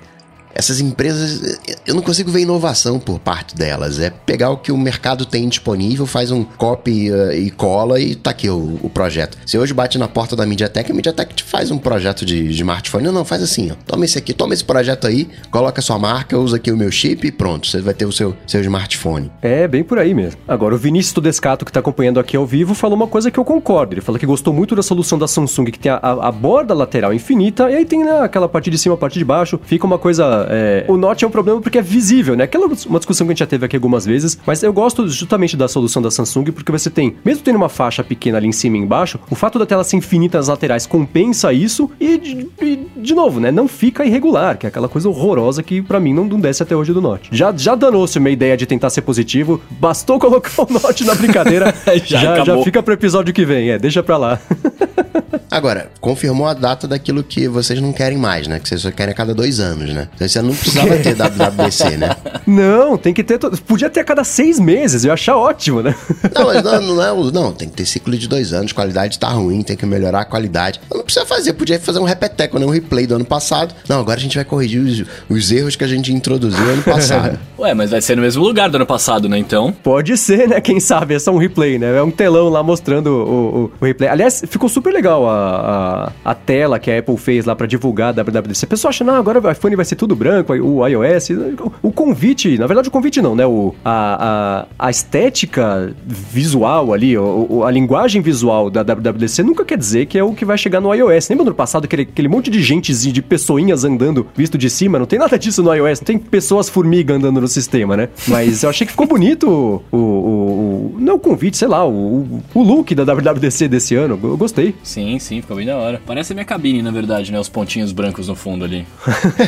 essas 0.53 0.79
empresas, 0.79 1.60
eu 1.86 1.96
não 1.96 2.01
consigo 2.01 2.31
ver 2.31 2.41
inovação 2.41 3.00
por 3.00 3.20
parte 3.20 3.55
delas. 3.55 4.00
É 4.00 4.10
pegar 4.10 4.50
o 4.50 4.58
que 4.58 4.72
o 4.72 4.77
mercado 4.77 5.25
tem 5.25 5.48
disponível, 5.48 6.05
faz 6.05 6.31
um 6.31 6.43
copy 6.43 7.10
eh, 7.12 7.38
e 7.39 7.51
cola 7.51 8.00
e 8.00 8.15
tá 8.15 8.31
aqui 8.31 8.50
o, 8.50 8.79
o 8.81 8.89
projeto. 8.89 9.38
Se 9.46 9.58
hoje 9.58 9.74
bate 9.74 9.98
na 9.98 10.08
porta 10.08 10.36
da 10.36 10.46
MediaTek, 10.46 10.91
a 10.91 10.96
MediaTek 10.96 11.34
te 11.36 11.43
faz 11.43 11.72
um 11.72 11.77
projeto 11.77 12.25
de, 12.25 12.48
de 12.48 12.53
smartphone. 12.53 13.05
Não, 13.05 13.12
não, 13.12 13.25
faz 13.25 13.41
assim, 13.43 13.72
ó. 13.72 13.75
Toma 13.86 14.05
esse 14.05 14.17
aqui, 14.17 14.34
toma 14.34 14.53
esse 14.53 14.63
projeto 14.63 15.08
aí, 15.08 15.27
coloca 15.50 15.79
a 15.79 15.84
sua 15.84 15.98
marca, 16.00 16.38
usa 16.38 16.58
aqui 16.58 16.72
o 16.72 16.77
meu 16.77 16.91
chip 16.91 17.25
e 17.27 17.31
pronto, 17.31 17.67
você 17.67 17.81
vai 17.81 17.93
ter 17.93 18.05
o 18.05 18.12
seu, 18.12 18.36
seu 18.48 18.62
smartphone. 18.62 19.31
É, 19.41 19.67
bem 19.67 19.84
por 19.84 20.00
aí 20.00 20.13
mesmo. 20.13 20.39
Agora, 20.48 20.75
o 20.75 20.77
Vinícius 20.77 21.13
Todescato, 21.13 21.65
que 21.65 21.72
tá 21.72 21.79
acompanhando 21.79 22.20
aqui 22.20 22.36
ao 22.38 22.46
vivo, 22.46 22.74
falou 22.74 22.96
uma 22.96 23.08
coisa 23.08 23.29
que 23.31 23.39
eu 23.39 23.46
concordo. 23.46 23.93
Ele 23.93 24.01
falou 24.01 24.20
que 24.20 24.25
gostou 24.25 24.53
muito 24.53 24.75
da 24.75 24.81
solução 24.84 25.17
da 25.17 25.27
Samsung, 25.27 25.65
que 25.65 25.79
tem 25.79 25.91
a, 25.91 25.96
a- 25.98 26.27
a 26.27 26.31
borda 26.31 26.74
lateral 26.74 27.13
infinita, 27.13 27.70
e 27.70 27.75
aí 27.75 27.86
tem 27.86 28.03
né, 28.03 28.20
aquela 28.22 28.48
parte 28.48 28.70
de 28.70 28.77
cima, 28.77 28.96
a 28.96 28.98
parte 28.98 29.17
de 29.20 29.25
baixo. 29.25 29.60
Fica 29.63 29.86
uma 29.86 29.98
coisa. 29.98 30.41
É, 30.50 30.86
O 30.88 30.98
Note 30.98 31.24
é 31.26 31.28
um 31.28 31.32
problema 31.32 31.62
porque 31.62 31.78
é 31.78 31.82
visível, 31.82 32.36
né? 32.36 32.44
Aquela 32.44 32.68
uma 32.88 33.00
discussão 33.00 33.26
que 33.28 33.32
a 33.32 33.34
gente 33.34 33.40
já 33.40 33.48
teve 33.48 33.66
aqui 33.66 33.76
algumas 33.76 34.06
vezes, 34.06 34.38
mas 34.46 34.64
eu 34.64 34.72
gosto 34.74 35.08
justamente 35.08 35.56
da 35.58 35.68
solução 35.68 36.02
da 36.02 36.12
Samsung, 36.12 36.46
porque 36.52 36.72
você 36.72 36.90
tem, 36.90 37.16
mesmo 37.24 37.44
tendo 37.44 37.56
uma 37.56 37.70
faixa 37.70 38.04
pequena 38.04 38.38
ali 38.38 38.48
em 38.48 38.52
cima 38.52 38.78
e 38.78 38.80
embaixo, 38.80 39.20
o 39.30 39.36
fato 39.36 39.60
da 39.60 39.66
tela 39.66 39.84
ser 39.84 39.98
infinita 39.98 40.38
nas 40.38 40.48
laterais 40.48 40.86
compensa 40.86 41.52
isso 41.54 41.90
e, 42.00 42.18
de, 42.18 42.50
de 42.98 43.14
novo, 43.14 43.40
né? 43.40 43.52
Não 43.52 43.68
fica 43.68 44.06
irregular, 44.06 44.58
que 44.58 44.66
é 44.66 44.70
aquela 44.70 44.88
coisa 44.88 45.10
horrorosa 45.10 45.62
que 45.62 45.82
pra 45.82 46.00
mim 46.00 46.14
não, 46.14 46.26
não 46.26 46.40
desce 46.40 46.64
até 46.64 46.76
hoje 46.76 46.94
do 46.94 47.02
Note. 47.02 47.30
Já, 47.32 47.54
já 47.56 47.76
danou-se 47.76 48.18
uma 48.18 48.30
ideia 48.30 48.56
de 48.56 48.66
tentar 48.66 48.90
ser 48.90 49.02
positivo, 49.02 49.62
bastou 49.70 50.20
colocar 50.20 50.52
o 50.64 50.72
Note 50.72 51.04
na 51.06 51.16
brincadeira, 51.16 51.74
Já 52.06 52.22
já, 52.22 52.44
já 52.44 52.64
fica 52.64 52.82
pro 52.82 52.94
episódio 52.94 53.34
que 53.34 53.46
vem, 53.46 53.72
é, 53.72 53.80
deixa 53.80 54.02
pra 54.04 54.18
lá. 54.18 54.40
Agora, 55.50 55.92
confirmou 56.00 56.48
a 56.48 56.54
data 56.54 56.88
daquilo 56.88 57.24
que 57.24 57.48
vocês 57.48 57.80
não 57.82 57.92
querem 57.92 58.18
mais, 58.18 58.48
né? 58.48 58.60
Que 58.60 58.68
vocês 58.68 58.82
só 58.82 58.92
querem 58.92 59.14
a 59.14 59.16
cada 59.16 59.34
dois 59.34 59.60
anos, 59.60 59.94
né? 59.94 60.08
Então 60.16 60.28
você 60.28 60.42
não 60.42 60.56
precisava 60.56 60.98
ter 60.98 61.16
WWDC, 61.16 61.98
né? 61.98 62.10
Não, 62.48 62.98
tem 62.98 63.14
que 63.14 63.24
ter. 63.24 63.38
To... 63.38 63.52
Podia 63.64 63.90
ter 63.90 64.00
a 64.00 64.04
cada 64.04 64.24
seis 64.24 64.60
meses, 64.60 65.04
eu 65.04 65.10
ia 65.10 65.14
achar 65.14 65.38
ótimo, 65.38 65.82
né? 65.82 65.96
Não, 66.34 66.46
mas 66.46 66.64
não, 66.64 66.82
não 66.82 67.04
é. 67.04 67.32
Não, 67.32 67.54
tem 67.54 67.70
que 67.70 67.76
ter 67.76 67.86
ciclo 67.86 68.18
de 68.18 68.28
dois 68.28 68.52
anos, 68.52 68.72
qualidade 68.72 69.20
tá 69.20 69.30
ruim, 69.30 69.62
tem 69.62 69.78
que 69.78 69.86
melhorar 69.86 70.22
a 70.22 70.26
qualidade. 70.26 70.82
Não 70.92 71.04
precisa 71.04 71.26
fazer, 71.26 71.54
podia 71.54 71.80
fazer 71.80 72.00
um 72.00 72.04
repeteco, 72.04 72.58
né? 72.58 72.66
Um 72.66 72.70
replay 72.70 73.06
do 73.06 73.16
ano 73.16 73.26
passado. 73.26 73.76
Não, 73.88 74.00
agora 74.00 74.18
a 74.18 74.22
gente 74.22 74.36
vai 74.36 74.44
corrigir 74.44 74.82
os, 74.82 75.04
os 75.30 75.52
erros 75.52 75.76
que 75.76 75.84
a 75.84 75.88
gente 75.88 76.12
introduziu 76.12 76.64
ano 76.64 76.84
passado. 76.84 77.40
Ué, 77.60 77.74
mas 77.74 77.92
vai 77.92 78.02
ser 78.02 78.16
no 78.16 78.22
mesmo 78.22 78.44
lugar 78.44 78.70
do 78.70 78.76
ano 78.76 78.86
passado, 78.86 79.30
né? 79.30 79.38
Então. 79.38 79.72
Pode 79.84 80.18
ser, 80.18 80.48
né? 80.48 80.60
Quem 80.60 80.80
sabe? 80.80 81.14
É 81.14 81.20
só 81.20 81.32
um 81.32 81.38
replay, 81.38 81.78
né? 81.78 81.98
É 81.98 82.04
um 82.04 82.12
telão 82.12 82.50
lá 82.50 82.64
mostrando 82.64 83.08
o, 83.08 83.22
o, 83.22 83.72
o 83.80 83.86
replay. 83.86 84.10
Aliás, 84.10 84.44
ficou 84.48 84.68
super 84.68 84.92
legal 84.92 85.21
a, 85.28 86.12
a, 86.25 86.32
a, 86.32 86.36
tela 86.36 86.80
que 86.80 86.90
a 86.90 87.00
Apple 87.00 87.18
fez 87.18 87.46
lá 87.46 87.56
para 87.56 87.68
divulgar 87.68 88.10
a 88.10 88.24
WWDC. 88.24 88.66
A 88.66 88.68
pessoa 88.68 88.90
acha, 88.90 89.04
não, 89.04 89.16
agora 89.16 89.40
o 89.40 89.51
iPhone 89.51 89.75
vai 89.75 89.86
ser 89.86 89.96
tudo 89.96 90.16
branco, 90.16 90.54
o 90.54 90.88
iOS. 90.88 91.30
O, 91.32 91.90
o 91.90 91.92
convite, 91.92 92.58
na 92.58 92.68
verdade, 92.68 92.88
o 92.88 92.92
convite 92.92 93.22
não, 93.22 93.36
né? 93.36 93.46
O, 93.46 93.74
a, 93.84 94.66
a, 94.80 94.88
a 94.88 94.90
estética 94.90 95.94
visual 96.06 96.94
ali, 96.94 97.18
o, 97.18 97.63
a 97.66 97.72
linguagem 97.72 98.22
visual 98.22 98.70
da 98.70 98.82
WWDC 98.82 99.44
nunca 99.44 99.66
quer 99.66 99.78
dizer 99.78 100.06
que 100.06 100.18
é 100.18 100.24
o 100.24 100.34
que 100.34 100.46
vai 100.46 100.58
chegar 100.58 100.80
no 100.82 100.94
iOS. 100.94 101.30
Lembra 101.30 101.46
no 101.46 101.54
passado 101.54 101.86
aquele, 101.86 102.04
aquele 102.04 102.28
monte 102.28 102.50
de 102.50 102.62
gente, 102.62 102.92
de 102.92 103.22
pessoinhas 103.22 103.84
andando 103.84 104.28
visto 104.36 104.58
de 104.58 104.70
cima? 104.70 105.00
Não 105.00 105.06
tem 105.06 105.20
nada 105.20 105.38
disso 105.38 105.63
no 105.63 105.74
iOS, 105.74 106.01
não 106.01 106.06
tem 106.06 106.18
pessoas 106.18 106.70
formiga 106.70 107.13
andando 107.13 107.42
no 107.42 107.48
sistema, 107.48 107.96
né? 107.98 108.10
Mas 108.28 108.63
eu 108.63 108.70
achei 108.70 108.86
que 108.86 108.92
ficou 108.92 109.08
bonito 109.08 109.48
o, 109.92 109.98
o, 109.98 109.98
o 109.98 110.96
não 111.00 111.16
o 111.16 111.20
convite, 111.20 111.58
sei 111.58 111.68
lá, 111.68 111.88
o, 111.88 112.42
o 112.54 112.63
look 112.63 112.94
da 112.96 113.04
WWDC 113.04 113.68
desse 113.68 113.96
ano. 113.96 114.20
Eu 114.22 114.38
gostei. 114.38 114.75
Sim, 114.84 115.11
sim, 115.20 115.41
ficou 115.41 115.58
bem 115.58 115.65
da 115.65 115.77
hora. 115.77 116.01
Parece 116.06 116.34
a 116.34 116.36
minha 116.36 116.46
cabine, 116.46 116.82
na 116.82 116.91
verdade, 116.91 117.32
né? 117.32 117.39
Os 117.39 117.50
pontinhos 117.50 117.91
brancos 117.91 118.27
no 118.27 118.36
fundo 118.36 118.65
ali. 118.65 118.86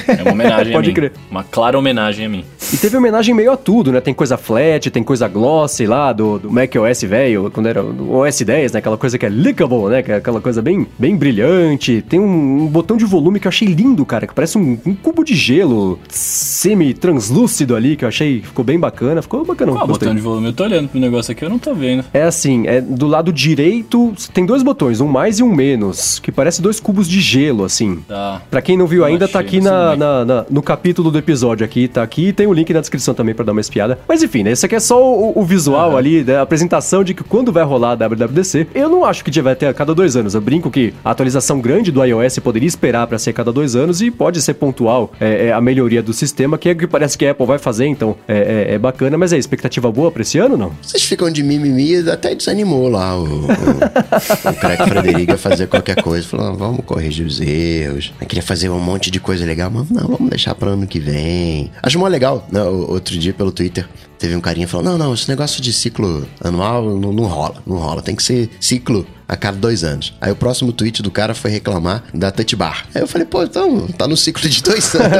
É 0.07 0.21
uma 0.23 0.31
homenagem 0.31 0.73
Pode 0.73 0.87
a 0.87 0.89
mim. 0.89 0.93
crer. 0.93 1.13
Uma 1.29 1.43
clara 1.43 1.77
homenagem 1.77 2.25
a 2.25 2.29
mim. 2.29 2.43
E 2.71 2.77
teve 2.77 2.97
homenagem 2.97 3.33
meio 3.35 3.51
a 3.51 3.57
tudo, 3.57 3.91
né? 3.91 4.01
Tem 4.01 4.13
coisa 4.13 4.37
flat, 4.37 4.89
tem 4.89 5.03
coisa 5.03 5.27
glossy 5.27 5.85
lá 5.85 6.11
do, 6.13 6.39
do 6.39 6.51
Mac 6.51 6.73
OS 6.75 7.03
velho, 7.03 7.51
quando 7.51 7.67
era 7.67 7.83
o 7.83 8.15
OS 8.15 8.41
10, 8.41 8.71
né? 8.73 8.79
Aquela 8.79 8.97
coisa 8.97 9.17
que 9.17 9.25
é 9.25 9.29
lickable, 9.29 9.89
né? 9.89 10.01
Que 10.01 10.11
é 10.11 10.15
aquela 10.15 10.41
coisa 10.41 10.61
bem, 10.61 10.87
bem 10.97 11.15
brilhante. 11.15 12.01
Tem 12.07 12.19
um, 12.19 12.63
um 12.63 12.67
botão 12.67 12.97
de 12.97 13.05
volume 13.05 13.39
que 13.39 13.47
eu 13.47 13.49
achei 13.49 13.67
lindo, 13.67 14.05
cara, 14.05 14.25
que 14.25 14.33
parece 14.33 14.57
um, 14.57 14.77
um 14.85 14.95
cubo 14.95 15.23
de 15.23 15.35
gelo 15.35 15.99
semi-translúcido 16.09 17.75
ali, 17.75 17.95
que 17.95 18.05
eu 18.05 18.09
achei 18.09 18.41
ficou 18.41 18.63
bem 18.63 18.79
bacana. 18.79 19.21
Ficou 19.21 19.45
bacana. 19.45 19.71
Qual 19.71 19.87
botão 19.87 20.13
de 20.15 20.21
volume? 20.21 20.47
Eu 20.47 20.53
tô 20.53 20.63
olhando 20.63 20.89
pro 20.89 20.99
negócio 20.99 21.31
aqui, 21.31 21.43
eu 21.43 21.49
não 21.49 21.59
tô 21.59 21.73
vendo. 21.73 22.03
É 22.13 22.23
assim, 22.23 22.67
é 22.67 22.81
do 22.81 23.07
lado 23.07 23.31
direito 23.31 24.13
tem 24.33 24.45
dois 24.45 24.63
botões, 24.63 25.01
um 25.01 25.07
mais 25.07 25.39
e 25.39 25.43
um 25.43 25.52
menos, 25.53 26.19
que 26.19 26.31
parece 26.31 26.61
dois 26.61 26.79
cubos 26.79 27.07
de 27.07 27.19
gelo, 27.21 27.63
assim. 27.63 27.97
Tá. 28.07 28.41
Pra 28.49 28.61
quem 28.61 28.77
não 28.77 28.87
viu 28.87 29.01
Eu 29.01 29.05
ainda, 29.05 29.27
tá 29.27 29.39
aqui 29.39 29.59
na, 29.61 29.95
na- 29.95 30.25
na- 30.25 30.45
no 30.49 30.61
capítulo 30.61 31.11
do 31.11 31.17
episódio 31.17 31.65
aqui, 31.65 31.87
tá 31.87 32.01
aqui, 32.03 32.27
e 32.29 32.33
tem 32.33 32.47
o 32.47 32.53
link 32.53 32.73
na 32.73 32.79
descrição 32.79 33.13
também 33.13 33.35
pra 33.35 33.43
dar 33.45 33.51
uma 33.51 33.61
espiada. 33.61 33.99
Mas 34.07 34.23
enfim, 34.23 34.43
né, 34.43 34.51
esse 34.51 34.65
aqui 34.65 34.75
é 34.75 34.79
só 34.79 35.01
o, 35.03 35.33
o 35.39 35.43
visual 35.45 35.95
ali, 35.97 36.23
né, 36.23 36.37
a 36.37 36.41
apresentação 36.41 37.03
de 37.03 37.13
que 37.13 37.23
quando 37.23 37.51
vai 37.51 37.63
rolar 37.63 37.91
a 37.91 37.95
WWDC, 38.07 38.67
eu 38.73 38.89
não 38.89 39.05
acho 39.05 39.23
que 39.23 39.41
vai 39.41 39.55
ter 39.55 39.65
a 39.67 39.73
cada 39.73 39.93
dois 39.93 40.15
anos. 40.15 40.33
Eu 40.35 40.41
brinco 40.41 40.69
que 40.71 40.93
a 41.03 41.11
atualização 41.11 41.59
grande 41.59 41.91
do 41.91 42.03
iOS 42.03 42.39
poderia 42.39 42.67
esperar 42.67 43.05
pra 43.07 43.17
ser 43.19 43.31
a 43.31 43.33
cada 43.33 43.51
dois 43.51 43.75
anos 43.75 44.01
e 44.01 44.09
pode 44.09 44.41
ser 44.41 44.53
pontual 44.53 45.11
é, 45.19 45.47
é, 45.47 45.51
a 45.53 45.59
melhoria 45.59 46.01
do 46.01 46.13
sistema, 46.13 46.57
que 46.57 46.69
é 46.69 46.71
o 46.71 46.75
que 46.75 46.87
parece 46.87 47.17
que 47.17 47.25
a 47.25 47.31
Apple 47.31 47.45
vai 47.45 47.57
fazer, 47.59 47.85
então 47.87 48.15
é, 48.27 48.67
é- 48.69 48.73
é 48.75 48.77
bacana. 48.79 49.17
Mas 49.17 49.33
é 49.33 49.37
expectativa 49.37 49.91
boa 49.91 50.11
pra 50.11 50.21
esse 50.21 50.37
ano, 50.37 50.55
não? 50.57 50.71
Vocês 50.81 51.03
ficam 51.03 51.29
de 51.31 51.43
mimimi, 51.43 52.09
até 52.09 52.33
desanimou 52.35 52.87
lá 52.89 53.17
o, 53.19 53.23
o, 53.25 53.45
o 53.47 54.53
Craig 54.59 54.77
Frederico 54.87 55.33
a 55.33 55.37
fazer 55.43 55.67
qualquer 55.67 56.01
coisa. 56.01 56.27
Falou, 56.27 56.47
"Ah, 56.47 56.51
vamos 56.53 56.85
corrigir 56.85 57.25
os 57.25 57.39
erros. 57.41 58.13
Eu 58.19 58.25
queria 58.25 58.41
fazer 58.41 58.69
um 58.69 58.79
monte 58.79 59.11
de 59.11 59.19
coisa 59.19 59.45
legal, 59.45 59.69
mas 59.69 59.89
não, 59.89 60.07
vamos 60.07 60.29
deixar 60.29 60.55
para 60.55 60.69
ano 60.69 60.87
que 60.87 60.99
vem. 60.99 61.69
Acho 61.81 61.99
mó 61.99 62.07
legal, 62.07 62.47
né? 62.51 62.63
Outro 62.63 63.17
dia 63.17 63.33
pelo 63.33 63.51
Twitter 63.51 63.85
teve 64.23 64.37
um 64.37 64.41
carinha 64.41 64.65
falando, 64.69 64.91
não, 64.91 64.97
não, 64.97 65.13
esse 65.13 65.27
negócio 65.27 65.61
de 65.61 65.73
ciclo 65.73 66.25
anual 66.41 66.97
não, 66.97 67.11
não 67.11 67.25
rola, 67.25 67.55
não 67.67 67.75
rola. 67.75 68.01
Tem 68.01 68.15
que 68.15 68.23
ser 68.23 68.49
ciclo 68.57 69.05
a 69.27 69.35
cada 69.35 69.57
dois 69.57 69.83
anos. 69.83 70.13
Aí 70.21 70.31
o 70.31 70.35
próximo 70.35 70.71
tweet 70.71 71.01
do 71.01 71.11
cara 71.11 71.33
foi 71.35 71.51
reclamar 71.51 72.03
da 72.13 72.31
touch 72.31 72.55
bar. 72.55 72.85
Aí 72.95 73.01
eu 73.01 73.07
falei, 73.07 73.25
pô, 73.27 73.43
então, 73.43 73.87
tá 73.87 74.07
no 74.07 74.15
ciclo 74.15 74.47
de 74.47 74.61
dois 74.63 74.93
anos. 74.95 75.11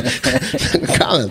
Calma, 0.96 1.30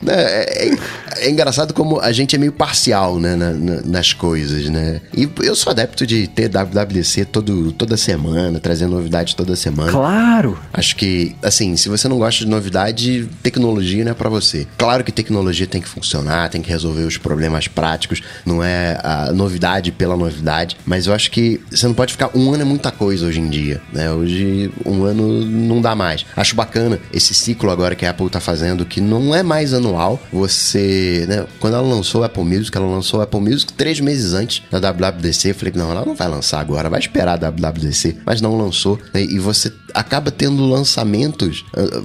né, 0.00 0.14
é, 0.14 0.70
é 1.18 1.30
engraçado 1.30 1.72
como 1.74 2.00
a 2.00 2.12
gente 2.12 2.34
é 2.36 2.38
meio 2.38 2.52
parcial, 2.52 3.18
né, 3.18 3.34
na- 3.34 3.52
na- 3.52 3.82
nas 3.82 4.12
coisas, 4.12 4.68
né? 4.68 5.00
E 5.16 5.28
eu 5.42 5.54
sou 5.56 5.70
adepto 5.70 6.06
de 6.06 6.26
ter 6.28 6.48
WWDC 6.48 7.24
todo, 7.26 7.72
toda 7.72 7.96
semana, 7.96 8.60
trazer 8.60 8.86
novidades 8.86 9.34
toda 9.34 9.56
semana. 9.56 9.90
Claro! 9.90 10.58
Acho 10.72 10.94
que, 10.96 11.34
assim, 11.42 11.76
se 11.76 11.88
você 11.88 12.06
não 12.08 12.18
gosta 12.18 12.44
de 12.44 12.50
novidade, 12.50 13.28
tecnologia 13.42 14.04
não 14.04 14.12
é 14.12 14.14
pra 14.14 14.28
você. 14.28 14.66
Claro 14.76 15.02
que 15.04 15.12
tecnologia 15.12 15.66
tem 15.72 15.80
que 15.80 15.88
funcionar, 15.88 16.50
tem 16.50 16.60
que 16.60 16.68
resolver 16.68 17.02
os 17.04 17.16
problemas 17.16 17.66
práticos, 17.66 18.22
não 18.44 18.62
é 18.62 18.98
a 19.02 19.32
novidade 19.32 19.90
pela 19.90 20.16
novidade, 20.16 20.76
mas 20.84 21.06
eu 21.06 21.14
acho 21.14 21.30
que 21.30 21.60
você 21.70 21.86
não 21.86 21.94
pode 21.94 22.12
ficar. 22.12 22.30
Um 22.36 22.52
ano 22.52 22.62
é 22.62 22.64
muita 22.64 22.90
coisa 22.92 23.26
hoje 23.26 23.40
em 23.40 23.48
dia, 23.48 23.80
né? 23.90 24.12
Hoje, 24.12 24.70
um 24.84 25.04
ano 25.04 25.44
não 25.46 25.80
dá 25.80 25.94
mais. 25.94 26.26
Acho 26.36 26.54
bacana 26.54 27.00
esse 27.12 27.32
ciclo 27.32 27.70
agora 27.70 27.94
que 27.94 28.04
a 28.04 28.10
Apple 28.10 28.28
tá 28.28 28.38
fazendo, 28.38 28.84
que 28.84 29.00
não 29.00 29.34
é 29.34 29.42
mais 29.42 29.72
anual. 29.72 30.20
Você, 30.30 31.24
né? 31.26 31.46
Quando 31.58 31.74
ela 31.74 31.86
lançou 31.86 32.20
o 32.20 32.24
Apple 32.24 32.44
Music, 32.44 32.76
ela 32.76 32.86
lançou 32.86 33.20
o 33.20 33.22
Apple 33.22 33.40
Music 33.40 33.72
três 33.72 33.98
meses 33.98 34.34
antes 34.34 34.62
da 34.70 34.78
WWDC. 34.78 35.50
Eu 35.50 35.54
falei, 35.54 35.72
não, 35.74 35.90
ela 35.90 36.04
não 36.04 36.14
vai 36.14 36.28
lançar 36.28 36.60
agora, 36.60 36.90
vai 36.90 37.00
esperar 37.00 37.42
a 37.42 37.50
WWDC, 37.50 38.18
mas 38.26 38.42
não 38.42 38.56
lançou, 38.56 38.98
né? 39.14 39.22
E 39.22 39.38
você 39.38 39.72
acaba 39.94 40.30
tendo 40.30 40.66
lançamentos. 40.66 41.64
ah, 41.74 42.02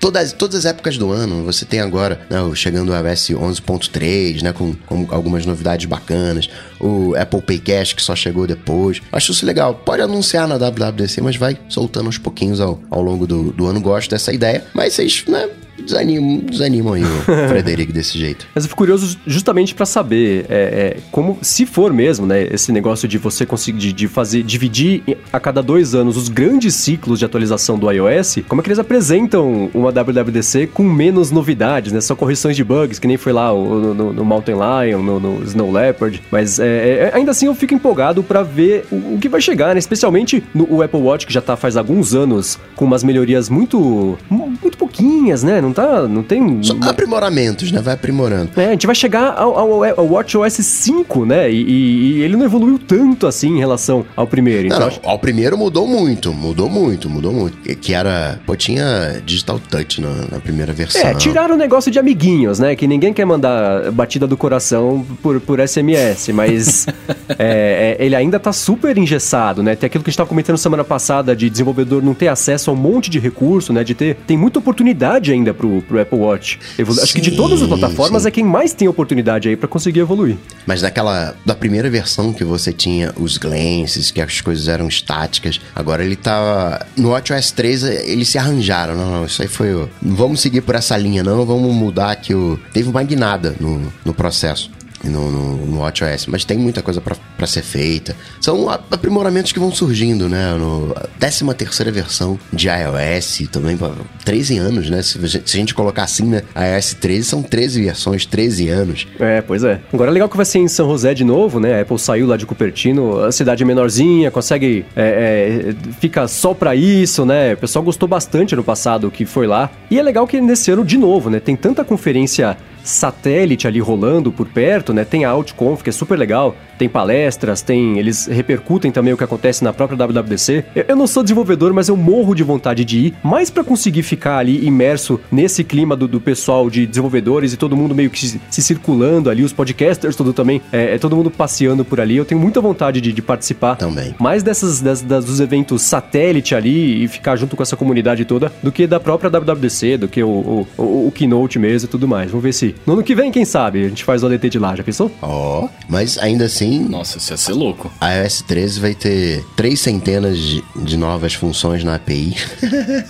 Todas, 0.00 0.32
todas 0.32 0.56
as 0.56 0.64
épocas 0.66 0.98
do 0.98 1.10
ano, 1.10 1.44
você 1.44 1.64
tem 1.64 1.80
agora, 1.80 2.20
né, 2.28 2.38
chegando 2.54 2.92
o 2.92 2.94
iOS 2.94 3.30
11.3, 3.30 4.42
né, 4.42 4.52
com, 4.52 4.74
com 4.74 5.06
algumas 5.10 5.46
novidades 5.46 5.86
bacanas, 5.86 6.48
o 6.78 7.14
Apple 7.16 7.40
Pay 7.40 7.58
Cash 7.58 7.92
que 7.94 8.02
só 8.02 8.14
chegou 8.14 8.46
depois. 8.46 9.00
Acho 9.10 9.32
isso 9.32 9.46
legal. 9.46 9.74
Pode 9.74 10.02
anunciar 10.02 10.46
na 10.46 10.56
WWDC, 10.58 11.20
mas 11.20 11.36
vai 11.36 11.58
soltando 11.68 12.06
aos 12.06 12.18
pouquinhos 12.18 12.60
ao, 12.60 12.80
ao 12.90 13.02
longo 13.02 13.26
do, 13.26 13.52
do 13.52 13.66
ano. 13.66 13.80
Gosto 13.80 14.10
dessa 14.10 14.32
ideia, 14.32 14.64
mas 14.74 14.94
vocês, 14.94 15.24
né, 15.26 15.48
desanimam, 15.82 16.38
desanimam 16.38 16.94
aí 16.94 17.02
o 17.04 17.22
Frederico 17.48 17.92
desse 17.92 18.18
jeito. 18.18 18.46
Mas 18.54 18.64
eu 18.64 18.68
fico 18.68 18.78
curioso 18.78 19.18
justamente 19.26 19.74
pra 19.74 19.86
saber 19.86 20.46
é, 20.48 20.96
é, 20.96 20.96
como, 21.10 21.38
se 21.42 21.66
for 21.66 21.92
mesmo, 21.92 22.26
né, 22.26 22.46
esse 22.50 22.72
negócio 22.72 23.06
de 23.08 23.18
você 23.18 23.44
conseguir 23.46 23.78
de, 23.78 23.92
de 23.92 24.08
fazer, 24.08 24.42
dividir 24.42 25.02
a 25.32 25.38
cada 25.40 25.62
dois 25.62 25.94
anos 25.94 26.16
os 26.16 26.28
grandes 26.28 26.74
ciclos 26.74 27.18
de 27.18 27.24
atualização 27.24 27.78
do 27.78 27.90
iOS, 27.90 28.38
como 28.48 28.60
é 28.60 28.64
que 28.64 28.68
eles 28.68 28.78
apresentam 28.78 29.70
uma 29.74 29.90
WWDC 29.92 30.68
com 30.68 30.82
menos 30.82 31.30
novidades, 31.30 31.92
né? 31.92 32.00
Só 32.00 32.14
correções 32.14 32.56
de 32.56 32.64
bugs, 32.64 32.98
que 32.98 33.06
nem 33.06 33.16
foi 33.16 33.32
lá 33.32 33.52
o- 33.52 33.94
no, 33.94 34.12
no 34.12 34.24
Mountain 34.24 34.54
Lion, 34.56 35.02
no, 35.02 35.20
no 35.20 35.44
Snow 35.44 35.70
Leopard. 35.72 36.22
Mas 36.30 36.58
é, 36.58 36.66
é, 36.66 37.10
ainda 37.14 37.30
assim 37.30 37.46
eu 37.46 37.54
fico 37.54 37.74
empolgado 37.74 38.22
pra 38.22 38.42
ver 38.42 38.84
o, 38.90 39.14
o 39.14 39.18
que 39.20 39.28
vai 39.28 39.40
chegar, 39.40 39.74
né? 39.74 39.78
Especialmente 39.78 40.42
no 40.54 40.82
Apple 40.82 41.00
Watch, 41.00 41.26
que 41.26 41.32
já 41.32 41.40
tá 41.40 41.56
faz 41.56 41.76
alguns 41.76 42.14
anos 42.14 42.58
com 42.74 42.84
umas 42.84 43.02
melhorias 43.04 43.48
muito, 43.48 44.18
muito 44.30 44.76
pouquinhas, 44.96 45.42
né? 45.42 45.60
Não 45.60 45.72
tá, 45.72 46.06
não 46.08 46.22
tem... 46.22 46.62
Só 46.62 46.74
aprimoramentos, 46.82 47.70
né? 47.70 47.80
Vai 47.80 47.94
aprimorando. 47.94 48.50
É, 48.56 48.66
a 48.68 48.70
gente 48.70 48.86
vai 48.86 48.94
chegar 48.94 49.34
ao, 49.36 49.58
ao, 49.58 49.84
ao 50.00 50.06
WatchOS 50.12 50.54
5, 50.54 51.24
né? 51.26 51.50
E, 51.50 51.54
e- 51.62 52.12
e 52.16 52.22
ele 52.22 52.36
não 52.36 52.44
evoluiu 52.44 52.78
tanto 52.78 53.26
assim 53.26 53.56
em 53.56 53.58
relação 53.58 54.04
ao 54.16 54.26
primeiro. 54.26 54.66
Então, 54.66 54.80
Não, 54.80 54.86
não, 54.88 55.10
ao 55.10 55.18
primeiro 55.18 55.56
mudou 55.58 55.86
muito, 55.86 56.32
mudou 56.32 56.68
muito, 56.68 57.08
mudou 57.10 57.32
muito. 57.32 57.56
Que- 57.58 57.74
Que 57.74 57.92
era, 57.94 58.40
pô, 58.46 58.56
tinha 58.56 59.20
Digital 59.24 59.58
Touch 59.70 60.00
na, 60.00 60.08
na 60.32 60.40
primeira 60.40 60.72
versão. 60.72 61.00
É, 61.02 61.14
tiraram 61.14 61.54
o 61.54 61.58
negócio 61.58 61.90
de 61.90 61.98
amiguinhos, 61.98 62.58
né? 62.58 62.74
Que 62.74 62.86
ninguém 62.86 63.12
quer 63.12 63.24
mandar 63.24 63.90
batida 63.92 64.26
do 64.26 64.36
coração 64.36 65.04
por, 65.22 65.40
por 65.40 65.60
SMS, 65.60 66.28
mas 66.32 66.86
é, 67.38 67.96
é, 67.98 68.04
ele 68.04 68.14
ainda 68.16 68.38
tá 68.40 68.52
super 68.52 68.96
engessado, 68.96 69.62
né? 69.62 69.74
Tem 69.76 69.86
aquilo 69.86 70.02
que 70.02 70.08
a 70.08 70.12
gente 70.12 70.18
tava 70.18 70.28
comentando 70.28 70.56
semana 70.58 70.84
passada 70.84 71.34
de 71.36 71.48
desenvolvedor 71.50 72.02
não 72.02 72.14
ter 72.14 72.28
acesso 72.28 72.70
a 72.70 72.72
um 72.72 72.76
monte 72.76 73.10
de 73.10 73.18
recurso, 73.18 73.72
né? 73.72 73.84
De 73.84 73.94
ter. 73.94 74.16
Tem 74.26 74.36
muita 74.36 74.58
oportunidade 74.58 74.85
ainda 75.32 75.52
pro, 75.54 75.82
pro 75.82 76.00
Apple 76.00 76.18
Watch. 76.18 76.58
Evolu- 76.78 77.00
Acho 77.02 77.14
que 77.14 77.20
de 77.20 77.32
todas 77.32 77.60
as 77.62 77.68
plataformas 77.68 78.22
sim. 78.22 78.28
é 78.28 78.30
quem 78.30 78.44
mais 78.44 78.72
tem 78.72 78.86
oportunidade 78.88 79.48
aí 79.48 79.56
pra 79.56 79.68
conseguir 79.68 80.00
evoluir. 80.00 80.36
Mas 80.66 80.80
daquela. 80.80 81.34
Da 81.44 81.54
primeira 81.54 81.88
versão 81.90 82.32
que 82.32 82.44
você 82.44 82.72
tinha 82.72 83.12
os 83.18 83.38
glances, 83.38 84.10
que 84.10 84.20
as 84.20 84.40
coisas 84.40 84.68
eram 84.68 84.88
estáticas, 84.88 85.60
agora 85.74 86.04
ele 86.04 86.16
tá. 86.16 86.84
No 86.96 87.10
WatchOS 87.10 87.50
3 87.52 87.82
eles 87.84 88.28
se 88.28 88.38
arranjaram. 88.38 88.94
Não, 88.94 89.10
não, 89.10 89.24
isso 89.24 89.42
aí 89.42 89.48
foi. 89.48 89.88
Não 90.02 90.14
vamos 90.16 90.40
seguir 90.40 90.60
por 90.60 90.74
essa 90.74 90.96
linha, 90.96 91.22
não. 91.22 91.44
Vamos 91.46 91.74
mudar 91.74 92.10
aqui 92.10 92.34
o. 92.34 92.58
Teve 92.72 92.88
uma 92.88 93.02
guinada 93.02 93.54
no, 93.60 93.92
no 94.04 94.14
processo. 94.14 94.70
No, 95.08 95.30
no, 95.30 95.66
no 95.66 95.78
WatchOS, 95.80 96.26
mas 96.26 96.44
tem 96.44 96.58
muita 96.58 96.82
coisa 96.82 97.00
para 97.00 97.46
ser 97.46 97.62
feita. 97.62 98.16
São 98.40 98.68
aprimoramentos 98.68 99.52
que 99.52 99.58
vão 99.58 99.72
surgindo, 99.72 100.28
né? 100.28 100.54
No 100.54 100.94
13 101.18 101.44
terceira 101.54 101.90
versão 101.90 102.38
de 102.52 102.68
iOS, 102.68 103.48
também 103.50 103.78
13 104.24 104.58
anos, 104.58 104.90
né? 104.90 105.02
Se, 105.02 105.18
se, 105.28 105.38
a 105.38 105.60
gente 105.60 105.74
colocar 105.74 106.04
assim, 106.04 106.24
né? 106.24 106.42
iOS 106.56 106.94
13 106.94 107.24
são 107.24 107.42
13 107.42 107.82
versões, 107.82 108.26
13 108.26 108.68
anos. 108.68 109.06
É, 109.18 109.40
pois 109.40 109.64
é. 109.64 109.80
Agora 109.92 110.10
é 110.10 110.12
legal 110.12 110.28
que 110.28 110.36
vai 110.36 110.46
ser 110.46 110.58
em 110.58 110.68
São 110.68 110.88
José 110.88 111.14
de 111.14 111.24
novo, 111.24 111.60
né? 111.60 111.78
A 111.78 111.82
Apple 111.82 111.98
saiu 111.98 112.26
lá 112.26 112.36
de 112.36 112.46
Cupertino, 112.46 113.24
a 113.24 113.32
cidade 113.32 113.62
é 113.62 113.66
menorzinha, 113.66 114.30
consegue. 114.30 114.84
É, 114.94 115.74
é, 115.74 115.92
fica 116.00 116.26
só 116.28 116.54
pra 116.54 116.74
isso, 116.74 117.24
né? 117.24 117.54
O 117.54 117.56
pessoal 117.56 117.84
gostou 117.84 118.08
bastante 118.08 118.54
ano 118.54 118.64
passado 118.64 119.10
que 119.10 119.24
foi 119.24 119.46
lá. 119.46 119.70
E 119.90 119.98
é 119.98 120.02
legal 120.02 120.26
que 120.26 120.40
nesse 120.40 120.70
ano, 120.70 120.84
de 120.84 120.98
novo, 120.98 121.30
né? 121.30 121.40
Tem 121.40 121.56
tanta 121.56 121.84
conferência 121.84 122.56
satélite 122.86 123.66
ali 123.66 123.80
rolando 123.80 124.30
por 124.32 124.46
perto, 124.46 124.94
né? 124.94 125.04
Tem 125.04 125.24
a 125.24 125.34
OutConf, 125.34 125.82
que 125.82 125.90
é 125.90 125.92
super 125.92 126.18
legal, 126.18 126.56
tem 126.78 126.88
palestras, 126.88 127.62
tem. 127.62 127.98
Eles 127.98 128.26
repercutem 128.26 128.90
também 128.90 129.12
o 129.12 129.16
que 129.16 129.24
acontece 129.24 129.64
na 129.64 129.72
própria 129.72 129.96
WWDC. 130.06 130.64
Eu, 130.74 130.96
não 130.96 131.06
sou 131.06 131.22
desenvolvedor, 131.22 131.72
mas 131.72 131.88
eu 131.88 131.96
morro 131.96 132.34
de 132.34 132.42
vontade 132.42 132.84
de 132.84 132.98
ir, 132.98 133.14
mais 133.22 133.50
para 133.50 133.64
conseguir 133.64 134.02
ficar 134.02 134.38
ali 134.38 134.64
imerso 134.64 135.20
nesse 135.30 135.64
clima 135.64 135.96
do, 135.96 136.06
do, 136.06 136.20
pessoal 136.20 136.70
de 136.70 136.86
desenvolvedores 136.86 137.52
e 137.52 137.56
todo 137.56 137.76
mundo 137.76 137.94
meio 137.94 138.10
que 138.10 138.18
se, 138.18 138.40
se 138.50 138.62
circulando 138.62 139.30
ali, 139.30 139.42
os 139.42 139.52
podcasters, 139.52 140.14
tudo 140.14 140.32
também, 140.32 140.60
é, 140.72 140.94
é, 140.94 140.98
todo 140.98 141.16
mundo 141.16 141.30
passeando 141.30 141.84
por 141.84 142.00
ali. 142.00 142.16
Eu 142.16 142.24
tenho 142.24 142.40
muita 142.40 142.60
vontade 142.60 143.00
de, 143.00 143.12
de 143.12 143.22
participar. 143.22 143.76
Também. 143.76 144.14
Mais 144.18 144.42
dessas, 144.42 144.80
das, 144.80 145.02
das, 145.02 145.24
dos 145.24 145.40
eventos 145.40 145.82
satélite 145.82 146.54
ali 146.54 147.04
e 147.04 147.08
ficar 147.08 147.36
junto 147.36 147.56
com 147.56 147.62
essa 147.62 147.76
comunidade 147.76 148.24
toda, 148.24 148.52
do 148.62 148.70
que 148.70 148.86
da 148.86 149.00
própria 149.00 149.30
WWDC, 149.30 149.98
do 149.98 150.08
que 150.08 150.22
o, 150.22 150.28
o, 150.28 150.68
o, 150.76 151.08
o 151.08 151.12
Keynote 151.12 151.58
mesmo 151.58 151.88
e 151.88 151.90
tudo 151.90 152.06
mais. 152.06 152.30
Vamos 152.30 152.44
ver 152.44 152.52
se 152.52 152.75
no 152.84 152.94
ano 152.94 153.02
que 153.02 153.14
vem, 153.14 153.30
quem 153.30 153.44
sabe, 153.44 153.84
a 153.84 153.88
gente 153.88 154.04
faz 154.04 154.22
o 154.22 154.26
ODT 154.26 154.50
de 154.50 154.58
lá, 154.58 154.74
já 154.74 154.82
pensou? 154.82 155.10
Ó, 155.22 155.64
oh, 155.64 155.68
mas 155.88 156.18
ainda 156.18 156.44
assim. 156.44 156.80
Nossa, 156.80 157.18
isso 157.18 157.32
ia 157.32 157.36
ser 157.36 157.52
louco. 157.52 157.90
A 158.00 158.14
iOS 158.14 158.42
13 158.42 158.80
vai 158.80 158.94
ter 158.94 159.44
três 159.56 159.80
centenas 159.80 160.38
de, 160.38 160.64
de 160.76 160.96
novas 160.96 161.34
funções 161.34 161.84
na 161.84 161.94
API. 161.94 162.36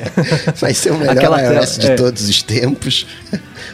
vai 0.60 0.74
ser 0.74 0.92
o 0.92 0.98
melhor 0.98 1.16
Aquela 1.16 1.40
iOS 1.40 1.76
tela, 1.76 1.86
de 1.86 1.92
é. 1.92 1.94
todos 1.94 2.28
os 2.28 2.42
tempos. 2.42 3.06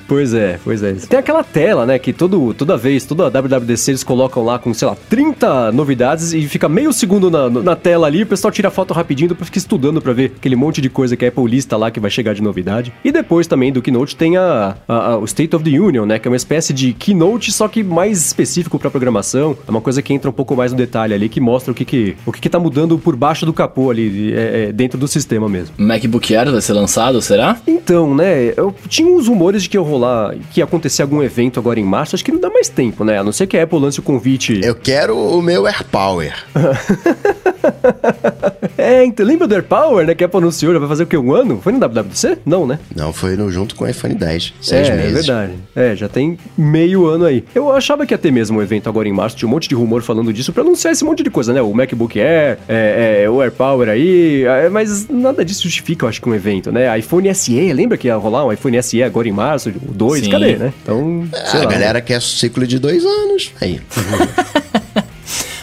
Pois 0.09 0.33
é, 0.35 0.59
pois 0.63 0.83
é. 0.83 0.93
Tem 0.95 1.19
aquela 1.19 1.43
tela, 1.43 1.85
né, 1.85 1.99
que 1.99 2.13
todo, 2.13 2.55
toda 2.55 2.77
vez, 2.77 3.05
toda 3.05 3.27
a 3.27 3.29
WWDC 3.29 3.91
eles 3.91 4.05
colocam 4.05 4.45
lá 4.45 4.59
com, 4.59 4.73
sei 4.73 4.87
lá, 4.87 4.97
30 5.09 5.73
novidades 5.73 6.33
e 6.33 6.47
fica 6.49 6.69
meio 6.69 6.93
segundo 6.93 7.31
na, 7.31 7.51
na 7.51 7.77
tela 7.77 8.07
ali, 8.07 8.23
o 8.23 8.27
pessoal 8.27 8.53
tira 8.53 8.71
foto 8.71 8.95
rapidinho 8.95 9.35
pra 9.35 9.45
ficar 9.45 9.59
estudando 9.59 10.01
para 10.01 10.13
ver 10.13 10.33
aquele 10.37 10.57
monte 10.57 10.81
de 10.81 10.89
coisa 10.89 11.17
que 11.17 11.25
a 11.25 11.29
Apple 11.29 11.47
lista 11.47 11.77
lá 11.77 11.91
que 11.91 11.99
vai 11.99 12.11
chegar 12.11 12.35
de 12.35 12.43
novidade. 12.43 12.93
E 13.05 13.11
depois 13.11 13.47
também 13.47 13.73
do 13.73 13.83
Keynote 13.83 14.17
tem 14.17 14.37
a, 14.37 14.77
a, 14.87 15.15
a, 15.15 15.26
State 15.27 15.55
of 15.55 15.65
the 15.65 15.79
Union, 15.79 16.07
né, 16.07 16.19
que 16.19 16.29
é 16.29 16.31
uma 16.31 16.37
espécie 16.37 16.73
de 16.73 16.93
Keynote, 16.93 17.53
só 17.53 17.69
que 17.69 17.83
mais 17.83 18.27
específico 18.27 18.79
para 18.79 18.91
programação. 18.91 19.57
É 19.67 19.71
uma 19.71 19.81
coisa 19.81 20.03
que 20.03 20.13
entra 20.13 20.31
um 20.31 20.33
pouco 20.33 20.57
mais 20.57 20.73
no 20.73 20.79
detalhe 20.79 21.15
ali, 21.15 21.29
que 21.29 21.41
mostra 21.41 21.73
o 21.73 21.75
que 21.75 21.85
que, 21.85 22.17
o 22.25 22.33
que, 22.33 22.41
que 22.41 22.49
tá 22.49 22.59
mudando 22.59 22.99
por 22.99 23.17
baixo 23.17 23.47
do 23.47 23.53
capô 23.53 23.91
ali, 23.91 24.33
é, 24.33 24.69
é, 24.69 24.73
dentro 24.73 24.99
do 24.99 25.09
sistema 25.09 25.49
mesmo. 25.49 25.75
MacBook 25.79 26.35
Air 26.35 26.51
vai 26.51 26.61
ser 26.61 26.73
lançado, 26.73 27.21
será? 27.21 27.57
Então, 27.67 28.15
né, 28.15 28.53
eu 28.57 28.75
tinha 28.89 29.09
uns 29.09 29.29
rumores 29.29 29.63
de 29.63 29.69
que 29.69 29.77
ia 29.77 29.81
rolar, 29.81 30.35
que 30.53 30.61
ia 30.61 30.65
acontecer 30.65 31.03
algum 31.03 31.23
evento 31.23 31.59
agora 31.59 31.79
em 31.79 31.85
março, 31.85 32.17
acho 32.17 32.25
que 32.25 32.33
não 32.33 32.41
dá 32.41 32.51
mais 32.51 32.69
tempo, 32.69 33.05
né? 33.05 33.19
A 33.19 33.25
não 33.25 33.33
ser 33.33 33.47
que 33.47 33.57
a 33.57 33.63
Apple 33.63 33.79
lance 33.79 34.01
o 34.01 34.03
convite. 34.03 34.61
Eu 34.63 34.75
quero 34.75 35.17
o 35.17 35.43
meu 35.43 35.67
AirPower. 35.67 36.35
é, 38.77 39.05
então, 39.05 39.25
lembra 39.25 39.47
do 39.47 39.55
AirPower, 39.55 40.07
né? 40.07 40.15
Que 40.15 40.25
a 40.25 40.27
Apple 40.27 40.39
anunciou, 40.39 40.73
já 40.73 40.79
vai 40.79 40.89
fazer 40.89 41.05
o 41.05 41.07
quê? 41.07 41.17
Um 41.17 41.33
ano? 41.33 41.61
Foi 41.63 41.73
no 41.73 41.79
WWC? 41.79 42.39
Não, 42.45 42.67
né? 42.67 42.79
Não, 42.95 43.13
foi 43.13 43.37
no, 43.37 43.51
junto 43.51 43.75
com 43.75 43.85
o 43.85 43.89
iPhone 43.89 44.15
10. 44.15 44.55
Seis 44.61 44.89
é, 44.89 44.97
meses. 44.97 45.16
É 45.19 45.23
verdade. 45.23 45.53
É, 45.75 45.97
já 45.97 46.09
tem 46.09 46.39
meio 46.57 47.07
ano 47.07 47.25
aí. 47.25 47.45
Eu 47.55 47.73
achava 47.73 48.07
que 48.07 48.15
ia 48.15 48.19
ter 48.19 48.31
mesmo 48.31 48.59
um 48.59 48.63
evento 48.63 48.89
agora 48.89 49.09
em 49.09 49.13
março, 49.13 49.37
tinha 49.37 49.49
um 49.49 49.53
monte 49.53 49.69
de 49.69 49.75
rumor 49.75 50.03
falando 50.03 50.33
disso 50.33 50.53
pra 50.53 50.63
anunciar 50.63 50.93
esse 50.93 51.05
monte 51.05 51.23
de 51.23 51.31
coisa, 51.31 51.53
né? 51.53 51.61
O 51.63 51.73
MacBook 51.73 52.19
Air, 52.21 52.59
é, 52.69 53.23
é, 53.25 53.31
o 53.31 53.41
AirPower 53.41 53.89
aí, 53.89 54.45
é, 54.45 54.69
mas 54.69 55.09
nada 55.09 55.45
disso 55.45 55.63
justifica, 55.63 56.05
eu 56.05 56.09
acho 56.09 56.21
que 56.21 56.29
um 56.29 56.35
evento, 56.35 56.71
né? 56.73 56.99
iPhone 56.99 57.33
SE, 57.35 57.73
lembra 57.73 57.97
que 57.97 58.09
ia 58.09 58.17
rolar 58.17 58.47
um 58.47 58.53
iPhone 58.53 58.83
SE 58.83 59.03
agora 59.03 59.29
em 59.29 59.33
março, 59.33 59.71
o 59.71 59.93
2, 59.93 60.25
Sim. 60.25 60.31
cadê, 60.31 60.57
né? 60.57 60.73
Então, 60.83 61.29
a 61.33 61.59
lá, 61.59 61.65
galera 61.67 61.95
né? 61.95 62.01
quer 62.01 62.21
ciclo 62.21 62.67
de 62.67 62.79
dois 62.79 63.05
anos. 63.05 63.53
Aí. 63.61 63.81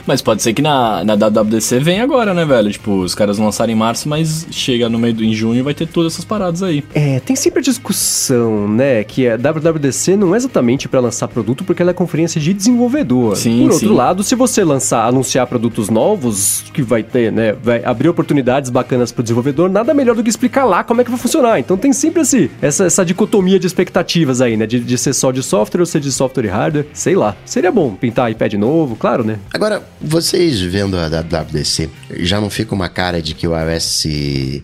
Mas 0.06 0.22
pode 0.22 0.42
ser 0.42 0.54
que 0.54 0.62
na, 0.62 1.04
na 1.04 1.16
WWDC 1.16 1.80
venha 1.80 2.04
agora, 2.04 2.34
né, 2.34 2.46
velho? 2.46 2.72
Tipo, 2.72 3.02
os 3.02 3.16
caras 3.16 3.38
lançarem 3.38 3.74
em 3.74 3.78
março, 3.78 4.08
mas 4.10 4.46
chega 4.52 4.90
no 4.90 5.00
meio 5.00 5.14
do, 5.14 5.24
em 5.24 5.34
junho 5.34 5.60
e 5.60 5.62
vai 5.62 5.74
ter 5.74 5.88
todas 5.88 6.14
essas 6.14 6.26
paradas 6.26 6.62
aí. 6.62 6.84
É, 6.94 7.20
tem 7.20 7.36
sempre 7.36 7.60
a 7.60 7.64
discussão, 7.64 8.68
né? 8.68 9.04
Que 9.04 9.28
a 9.28 9.38
WWDC 9.38 10.16
não 10.16 10.34
é 10.34 10.38
exatamente 10.38 10.88
para 10.88 11.00
lançar 11.00 11.28
produto 11.28 11.64
porque 11.64 11.82
ela 11.82 11.92
é 11.92 11.94
conferência 11.94 12.40
de 12.40 12.54
desenvolvedor. 12.54 13.36
Sim, 13.36 13.64
Por 13.64 13.74
outro 13.74 13.90
sim. 13.90 13.96
lado, 13.96 14.24
se 14.24 14.36
você 14.36 14.64
lançar, 14.64 15.08
anunciar 15.08 15.48
produtos 15.48 15.90
novos, 15.90 16.66
que 16.74 16.82
vai 16.82 17.04
ter, 17.04 17.32
né? 17.32 17.54
Vai 17.54 17.84
abrir 17.84 18.10
oportunidades 18.10 18.70
bacanas 18.70 19.12
pro 19.12 19.24
desenvolvedor, 19.24 19.70
nada 19.70 19.94
melhor 19.94 20.16
do 20.16 20.24
que 20.24 20.30
explicar 20.30 20.66
lá 20.66 20.84
como 20.84 21.02
é 21.02 21.04
que 21.04 21.10
vai 21.10 21.20
funcionar. 21.20 21.60
Então 21.60 21.78
tem 21.78 21.94
sempre 21.94 22.22
esse, 22.22 22.52
essa, 22.62 22.86
essa 22.86 23.06
dicotomia 23.06 23.60
de 23.60 23.68
expectativas 23.68 24.42
aí, 24.42 24.58
né? 24.58 24.66
De, 24.66 24.80
de 24.80 24.98
ser 24.98 25.14
só 25.14 25.32
de 25.32 25.42
software 25.42 25.82
ou 25.82 25.86
ser 25.86 26.00
de 26.00 26.12
software 26.12 26.46
e 26.46 26.50
hardware. 26.50 26.88
Sei 26.94 27.16
lá. 27.16 27.36
Seria 27.46 27.72
bom 27.72 27.94
pintar 27.96 28.32
iPad 28.32 28.54
novo, 28.54 28.96
claro, 28.96 29.24
né? 29.24 29.40
Agora, 29.54 29.84
vocês 30.04 30.62
vendo 30.62 30.98
a 30.98 31.08
WWDC, 31.08 31.90
já 32.20 32.42
não 32.42 32.50
fica 32.50 32.76
uma 32.76 32.90
cara 32.90 33.22
de 33.22 33.34
que 33.34 33.48
o 33.48 33.58
iOS 33.58 34.06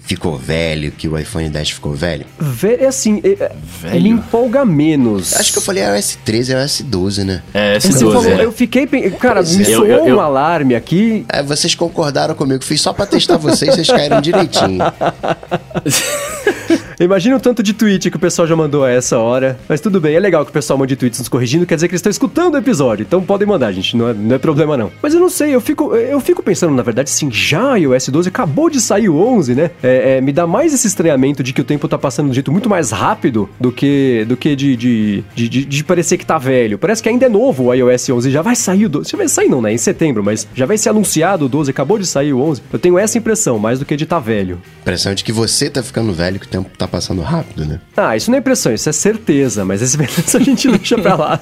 ficou 0.02 0.38
velho, 0.38 0.91
que 0.91 1.08
o 1.08 1.17
iPhone 1.17 1.49
10 1.49 1.71
ficou 1.71 1.93
velho? 1.93 2.25
É 2.80 2.86
assim, 2.86 3.21
é, 3.23 3.52
é, 3.86 3.99
me 3.99 4.10
empolga 4.10 4.65
menos. 4.65 5.34
Acho 5.34 5.54
que 5.54 5.58
eu 5.58 5.62
falei 5.62 5.84
iOS 5.84 6.19
13 6.25 6.52
e 6.52 6.56
iOS 6.56 6.82
12, 6.82 7.23
né? 7.23 7.41
É, 7.54 7.75
iOS 7.75 7.84
12. 7.84 7.99
Falou, 7.99 8.25
é. 8.25 8.45
Eu 8.45 8.52
fiquei, 8.52 8.86
cara, 9.12 9.41
me 9.41 9.65
soou 9.65 9.86
eu, 9.86 10.06
eu, 10.06 10.17
um 10.17 10.19
alarme 10.19 10.75
aqui. 10.75 11.25
É, 11.30 11.41
vocês 11.41 11.73
concordaram 11.73 12.36
comigo, 12.36 12.63
fiz 12.63 12.82
só 12.82 12.91
pra 12.91 13.06
testar 13.06 13.38
vocês, 13.38 13.73
vocês 13.73 13.88
caíram 13.88 14.21
direitinho. 14.21 14.80
Imagina 16.99 17.38
o 17.38 17.39
tanto 17.39 17.63
de 17.63 17.73
tweet 17.73 18.12
que 18.12 18.17
o 18.17 18.19
pessoal 18.19 18.45
já 18.45 18.57
mandou 18.57 18.83
a 18.83 18.89
essa 18.89 19.17
hora. 19.17 19.57
Mas 19.69 19.79
tudo 19.79 20.01
bem, 20.01 20.15
é 20.15 20.19
legal 20.19 20.43
que 20.43 20.51
o 20.51 20.53
pessoal 20.53 20.77
mande 20.77 20.97
tweets 20.97 21.17
nos 21.17 21.29
corrigindo, 21.29 21.65
quer 21.65 21.75
dizer 21.75 21.88
que 21.88 21.93
eles 21.93 21.99
estão 21.99 22.09
escutando 22.09 22.55
o 22.55 22.57
episódio. 22.57 23.05
Então 23.07 23.23
podem 23.23 23.47
mandar, 23.47 23.71
gente, 23.71 23.95
não 23.95 24.09
é, 24.09 24.13
não 24.13 24.35
é 24.35 24.38
problema 24.38 24.75
não. 24.75 24.91
Mas 25.01 25.13
eu 25.13 25.19
não 25.21 25.29
sei, 25.29 25.55
eu 25.55 25.62
fico, 25.62 25.95
eu 25.95 26.19
fico 26.19 26.43
pensando, 26.43 26.73
na 26.73 26.83
verdade, 26.83 27.09
sim, 27.09 27.31
já 27.31 27.71
o 27.71 27.77
iOS 27.77 28.09
12 28.09 28.27
acabou 28.27 28.69
de 28.69 28.81
sair 28.81 29.07
o 29.07 29.15
11, 29.15 29.55
né? 29.55 29.71
É, 29.81 30.17
é, 30.17 30.21
me 30.21 30.33
dá 30.33 30.45
mais 30.45 30.73
esse 30.73 30.88
estranhamento 30.88 31.41
de 31.41 31.53
que 31.53 31.62
o 31.62 31.63
tempo 31.63 31.88
tá 31.88 31.97
passando 31.97 32.25
de 32.25 32.31
um 32.31 32.33
jeito 32.33 32.51
muito 32.51 32.69
mais 32.69 32.91
rápido 32.91 33.49
do 33.57 33.71
que, 33.71 34.25
do 34.27 34.35
que 34.35 34.53
de, 34.53 34.75
de, 34.75 35.23
de, 35.33 35.47
de, 35.47 35.65
de 35.65 35.83
parecer 35.85 36.17
que 36.17 36.25
tá 36.25 36.38
velho. 36.38 36.77
Parece 36.77 37.01
que 37.01 37.07
ainda 37.07 37.27
é 37.27 37.29
novo 37.29 37.67
o 37.67 37.73
iOS 37.73 38.09
11, 38.09 38.29
já 38.29 38.41
vai 38.41 38.57
sair 38.57 38.88
o 38.88 38.89
12. 38.89 39.12
Já 39.12 39.17
vai 39.17 39.29
sair 39.29 39.47
não, 39.47 39.62
né? 39.62 39.71
Em 39.71 39.77
setembro, 39.77 40.21
mas 40.21 40.45
já 40.53 40.65
vai 40.65 40.77
ser 40.77 40.89
anunciado 40.89 41.45
o 41.45 41.49
12, 41.49 41.71
acabou 41.71 41.97
de 41.97 42.05
sair 42.05 42.33
o 42.33 42.41
11. 42.41 42.62
Eu 42.73 42.79
tenho 42.79 42.99
essa 42.99 43.17
impressão, 43.17 43.57
mais 43.57 43.79
do 43.79 43.85
que 43.85 43.95
de 43.95 44.05
tá 44.05 44.19
velho. 44.19 44.62
Impressão 44.81 45.13
de 45.13 45.23
que 45.23 45.31
você 45.31 45.69
tá 45.69 45.81
ficando 45.81 46.12
velho, 46.12 46.38
que 46.38 46.45
o 46.45 46.49
tempo 46.49 46.69
tá 46.77 46.88
passando 46.89 47.21
rápido, 47.21 47.65
né? 47.65 47.80
Ah, 47.95 48.15
isso 48.15 48.30
não 48.30 48.38
é 48.38 48.39
impressão, 48.39 48.73
isso 48.73 48.89
é 48.89 48.91
certeza, 48.91 49.63
mas 49.63 49.82
esse 49.82 49.95
beleza 49.97 50.38
a 50.38 50.41
gente 50.41 50.67
deixa 50.69 50.97
pra 50.97 51.15
lá. 51.15 51.39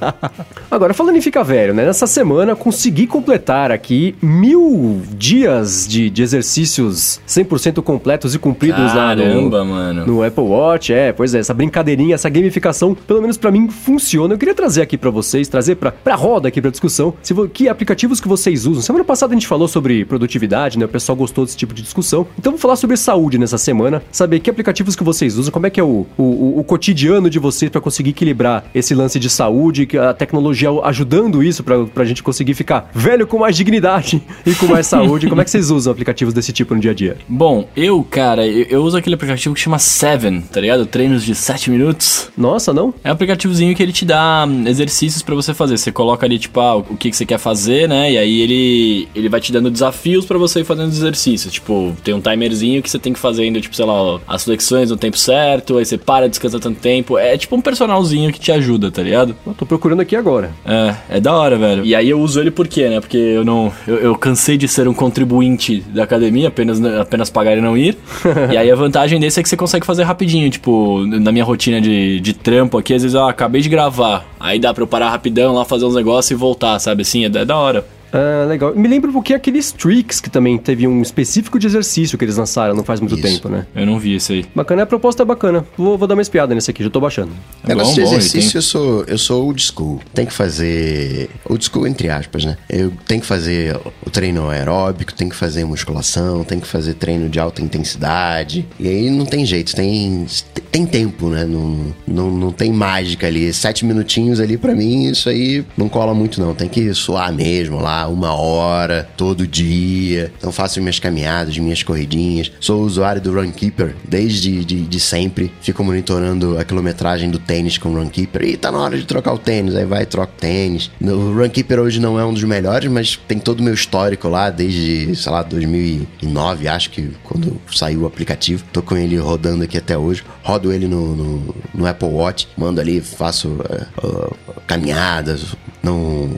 Agora, 0.70 0.92
falando 0.94 1.16
em 1.16 1.20
ficar 1.20 1.42
velho, 1.42 1.74
né? 1.74 1.84
Nessa 1.84 2.06
semana 2.06 2.56
consegui 2.56 3.06
completar 3.06 3.70
aqui 3.70 4.14
mil 4.20 5.02
dias 5.10 5.86
de, 5.88 6.10
de 6.10 6.22
exercícios 6.22 7.20
100% 7.26 7.82
completos 7.82 8.34
e 8.34 8.38
cumpridos 8.38 8.92
Caramba, 8.92 9.58
lá 9.58 9.64
no, 9.64 9.70
mano. 9.70 10.06
no 10.06 10.22
Apple 10.22 10.44
Watch. 10.44 10.92
É, 10.92 11.12
pois 11.12 11.34
é, 11.34 11.38
essa 11.38 11.54
brincadeirinha, 11.54 12.14
essa 12.14 12.28
gamificação, 12.28 12.94
pelo 12.94 13.20
menos 13.20 13.36
para 13.36 13.50
mim, 13.50 13.68
funciona. 13.68 14.34
Eu 14.34 14.38
queria 14.38 14.54
trazer 14.54 14.82
aqui 14.82 14.96
para 14.96 15.10
vocês, 15.10 15.48
trazer 15.48 15.76
pra, 15.76 15.92
pra 15.92 16.14
roda 16.14 16.48
aqui 16.48 16.60
pra 16.60 16.70
discussão, 16.70 17.14
se, 17.22 17.34
que 17.48 17.68
aplicativos 17.68 18.20
que 18.20 18.28
vocês 18.28 18.66
usam. 18.66 18.82
Semana 18.82 19.04
passada 19.04 19.32
a 19.32 19.36
gente 19.36 19.46
falou 19.46 19.68
sobre 19.68 20.04
produtividade, 20.04 20.78
né? 20.78 20.84
O 20.84 20.88
pessoal 20.88 21.16
gostou 21.16 21.44
desse 21.44 21.56
tipo 21.56 21.74
de 21.74 21.82
discussão. 21.82 22.26
Então 22.38 22.52
vou 22.52 22.58
falar 22.58 22.76
sobre 22.76 22.96
saúde 22.96 23.38
nessa 23.38 23.58
semana, 23.58 24.02
saber 24.12 24.40
que 24.40 24.50
aplicativos 24.78 24.96
que 24.96 25.04
vocês 25.04 25.36
usam, 25.36 25.52
como 25.52 25.66
é 25.66 25.70
que 25.70 25.80
é 25.80 25.82
o, 25.82 26.06
o, 26.16 26.60
o 26.60 26.64
cotidiano 26.64 27.28
de 27.28 27.38
vocês 27.38 27.70
para 27.70 27.80
conseguir 27.80 28.10
equilibrar 28.10 28.64
esse 28.74 28.94
lance 28.94 29.18
de 29.18 29.28
saúde, 29.28 29.86
que 29.86 29.98
a 29.98 30.14
tecnologia 30.14 30.68
ajudando 30.84 31.42
isso 31.42 31.64
pra, 31.64 31.84
pra 31.84 32.04
gente 32.04 32.22
conseguir 32.22 32.54
ficar 32.54 32.90
velho 32.94 33.26
com 33.26 33.38
mais 33.38 33.56
dignidade 33.56 34.22
e 34.46 34.54
com 34.54 34.66
mais 34.66 34.86
saúde. 34.86 35.26
Como 35.28 35.40
é 35.40 35.44
que 35.44 35.50
vocês 35.50 35.70
usam 35.70 35.92
aplicativos 35.92 36.32
desse 36.32 36.52
tipo 36.52 36.74
no 36.74 36.80
dia 36.80 36.92
a 36.92 36.94
dia? 36.94 37.16
Bom, 37.28 37.68
eu, 37.76 38.04
cara, 38.08 38.46
eu, 38.46 38.66
eu 38.68 38.82
uso 38.82 38.96
aquele 38.96 39.14
aplicativo 39.14 39.54
que 39.54 39.60
chama 39.60 39.78
Seven, 39.78 40.42
tá 40.42 40.60
ligado? 40.60 40.86
Treinos 40.86 41.24
de 41.24 41.34
7 41.34 41.70
minutos. 41.70 42.30
Nossa, 42.36 42.72
não? 42.72 42.94
É 43.02 43.10
um 43.10 43.12
aplicativozinho 43.12 43.74
que 43.74 43.82
ele 43.82 43.92
te 43.92 44.04
dá 44.04 44.46
hum, 44.48 44.66
exercícios 44.66 45.22
para 45.22 45.34
você 45.34 45.52
fazer. 45.52 45.76
Você 45.76 45.90
coloca 45.90 46.24
ali, 46.24 46.38
tipo, 46.38 46.60
ah, 46.60 46.76
o 46.76 46.96
que, 46.96 47.10
que 47.10 47.16
você 47.16 47.26
quer 47.26 47.38
fazer, 47.38 47.88
né? 47.88 48.12
E 48.12 48.18
aí 48.18 48.40
ele, 48.40 49.08
ele 49.14 49.28
vai 49.28 49.40
te 49.40 49.52
dando 49.52 49.70
desafios 49.70 50.24
para 50.24 50.38
você 50.38 50.60
ir 50.60 50.64
fazendo 50.64 50.88
exercícios. 50.88 51.52
Tipo, 51.52 51.96
tem 52.04 52.14
um 52.14 52.20
timerzinho 52.20 52.82
que 52.82 52.90
você 52.90 52.98
tem 52.98 53.12
que 53.12 53.18
fazer 53.18 53.42
ainda, 53.42 53.60
tipo, 53.60 53.74
sei 53.74 53.84
lá, 53.84 54.20
as 54.26 54.46
repetições 54.68 54.90
no 54.90 54.96
tempo 54.96 55.16
certo, 55.16 55.78
aí 55.78 55.84
você 55.84 55.96
para, 55.96 56.28
descansa 56.28 56.60
tanto 56.60 56.80
tempo. 56.80 57.18
É 57.18 57.36
tipo 57.36 57.56
um 57.56 57.60
personalzinho 57.60 58.32
que 58.32 58.38
te 58.38 58.52
ajuda, 58.52 58.90
tá 58.90 59.02
ligado? 59.02 59.34
Eu 59.46 59.54
tô 59.54 59.64
procurando 59.64 60.00
aqui 60.00 60.14
agora. 60.14 60.50
É, 60.64 61.16
é 61.16 61.20
da 61.20 61.34
hora, 61.34 61.56
velho. 61.56 61.84
E 61.84 61.94
aí 61.94 62.10
eu 62.10 62.20
uso 62.20 62.40
ele 62.40 62.50
por 62.50 62.68
quê, 62.68 62.88
né? 62.88 63.00
Porque 63.00 63.16
eu 63.16 63.44
não. 63.44 63.72
Eu, 63.86 63.96
eu 63.96 64.14
cansei 64.14 64.56
de 64.56 64.68
ser 64.68 64.86
um 64.86 64.94
contribuinte 64.94 65.80
da 65.80 66.04
academia, 66.04 66.48
apenas, 66.48 66.82
apenas 66.84 67.30
pagar 67.30 67.56
e 67.56 67.60
não 67.60 67.76
ir. 67.76 67.96
e 68.52 68.56
aí 68.56 68.70
a 68.70 68.76
vantagem 68.76 69.18
desse 69.18 69.40
é 69.40 69.42
que 69.42 69.48
você 69.48 69.56
consegue 69.56 69.86
fazer 69.86 70.02
rapidinho. 70.02 70.50
Tipo, 70.50 71.04
na 71.06 71.32
minha 71.32 71.44
rotina 71.44 71.80
de, 71.80 72.20
de 72.20 72.32
trampo 72.32 72.76
aqui, 72.78 72.94
às 72.94 73.02
vezes 73.02 73.14
eu 73.14 73.22
ah, 73.22 73.30
acabei 73.30 73.60
de 73.60 73.68
gravar. 73.68 74.26
Aí 74.38 74.58
dá 74.58 74.74
pra 74.74 74.82
eu 74.82 74.86
parar 74.86 75.10
rapidão 75.10 75.54
lá, 75.54 75.64
fazer 75.64 75.84
uns 75.84 75.94
negócios 75.94 76.30
e 76.30 76.34
voltar, 76.34 76.78
sabe? 76.78 77.02
Assim, 77.02 77.24
é, 77.24 77.26
é 77.26 77.44
da 77.44 77.56
hora. 77.56 77.84
Ah, 78.12 78.46
legal. 78.46 78.74
Me 78.74 78.88
lembra 78.88 79.10
um 79.10 79.12
pouquinho 79.12 79.36
aqueles 79.36 79.72
Tricks, 79.72 80.20
que 80.20 80.30
também 80.30 80.56
teve 80.58 80.86
um 80.86 81.02
específico 81.02 81.58
de 81.58 81.66
exercício 81.66 82.16
que 82.16 82.24
eles 82.24 82.36
lançaram 82.36 82.74
não 82.74 82.84
faz 82.84 83.00
muito 83.00 83.14
Isso. 83.14 83.22
tempo, 83.22 83.48
né? 83.48 83.66
Eu 83.74 83.86
não 83.86 83.98
vi 83.98 84.14
esse 84.14 84.32
aí. 84.32 84.46
Bacana, 84.54 84.82
a 84.82 84.86
proposta 84.86 85.22
é 85.22 85.26
bacana. 85.26 85.64
Vou, 85.76 85.98
vou 85.98 86.08
dar 86.08 86.14
uma 86.14 86.22
espiada 86.22 86.54
nesse 86.54 86.70
aqui, 86.70 86.82
já 86.82 86.90
tô 86.90 87.00
baixando. 87.00 87.32
É 87.64 87.68
Negócio 87.68 87.94
de 87.94 88.00
exercício, 88.02 88.52
tem... 88.52 88.58
eu, 88.58 88.62
sou, 88.62 89.04
eu 89.04 89.18
sou 89.18 89.44
old 89.44 89.62
school. 89.62 90.00
Tem 90.14 90.26
que 90.26 90.32
fazer. 90.32 91.28
Old 91.48 91.64
school, 91.64 91.86
entre 91.86 92.08
aspas, 92.08 92.44
né? 92.44 92.56
Eu 92.68 92.92
tenho 93.06 93.20
que 93.20 93.26
fazer 93.26 93.76
o 94.04 94.10
treino 94.10 94.48
aeróbico, 94.48 95.12
tem 95.12 95.28
que 95.28 95.36
fazer 95.36 95.64
musculação, 95.64 96.44
tem 96.44 96.60
que 96.60 96.66
fazer 96.66 96.94
treino 96.94 97.28
de 97.28 97.38
alta 97.38 97.62
intensidade. 97.62 98.66
E 98.78 98.88
aí 98.88 99.10
não 99.10 99.26
tem 99.26 99.44
jeito, 99.44 99.74
tem, 99.74 100.26
tem 100.70 100.86
tempo, 100.86 101.28
né? 101.28 101.44
Não, 101.44 101.94
não, 102.06 102.30
não 102.30 102.52
tem 102.52 102.72
mágica 102.72 103.26
ali. 103.26 103.52
Sete 103.52 103.84
minutinhos 103.84 104.40
ali, 104.40 104.56
para 104.56 104.74
mim, 104.74 105.10
isso 105.10 105.28
aí 105.28 105.64
não 105.76 105.88
cola 105.88 106.14
muito, 106.14 106.40
não. 106.40 106.54
Tem 106.54 106.68
que 106.68 106.92
suar 106.94 107.32
mesmo 107.32 107.78
lá 107.80 107.97
uma 108.06 108.34
hora, 108.34 109.08
todo 109.16 109.46
dia. 109.46 110.32
Então 110.36 110.52
faço 110.52 110.80
minhas 110.80 110.98
caminhadas, 110.98 111.58
minhas 111.58 111.82
corridinhas. 111.82 112.52
Sou 112.60 112.82
usuário 112.82 113.20
do 113.20 113.32
Runkeeper 113.32 113.94
desde 114.06 114.64
de, 114.64 114.82
de 114.82 115.00
sempre. 115.00 115.52
Fico 115.60 115.82
monitorando 115.82 116.58
a 116.58 116.64
quilometragem 116.64 117.30
do 117.30 117.38
tênis 117.38 117.78
com 117.78 117.90
o 117.90 117.94
Runkeeper. 117.94 118.42
E 118.42 118.56
tá 118.56 118.70
na 118.70 118.78
hora 118.78 118.98
de 118.98 119.04
trocar 119.04 119.32
o 119.32 119.38
tênis. 119.38 119.74
Aí 119.74 119.84
vai 119.84 120.06
troca 120.06 120.32
o 120.32 120.40
tênis. 120.40 120.90
O 121.00 121.32
Runkeeper 121.32 121.80
hoje 121.80 122.00
não 122.00 122.18
é 122.18 122.24
um 122.24 122.32
dos 122.32 122.44
melhores, 122.44 122.90
mas 122.90 123.16
tem 123.16 123.38
todo 123.38 123.60
o 123.60 123.62
meu 123.62 123.74
histórico 123.74 124.28
lá 124.28 124.50
desde, 124.50 125.14
sei 125.16 125.32
lá, 125.32 125.42
2009, 125.42 126.68
acho 126.68 126.90
que 126.90 127.10
quando 127.24 127.60
saiu 127.72 128.02
o 128.02 128.06
aplicativo. 128.06 128.64
Tô 128.72 128.82
com 128.82 128.96
ele 128.96 129.16
rodando 129.16 129.64
aqui 129.64 129.78
até 129.78 129.96
hoje. 129.96 130.22
Rodo 130.42 130.72
ele 130.72 130.86
no, 130.86 131.14
no, 131.14 131.54
no 131.74 131.86
Apple 131.86 132.08
Watch. 132.08 132.48
Mando 132.56 132.80
ali, 132.80 133.00
faço 133.00 133.48
uh, 133.48 134.06
uh, 134.06 134.36
caminhadas. 134.66 135.56
Não, 135.82 136.28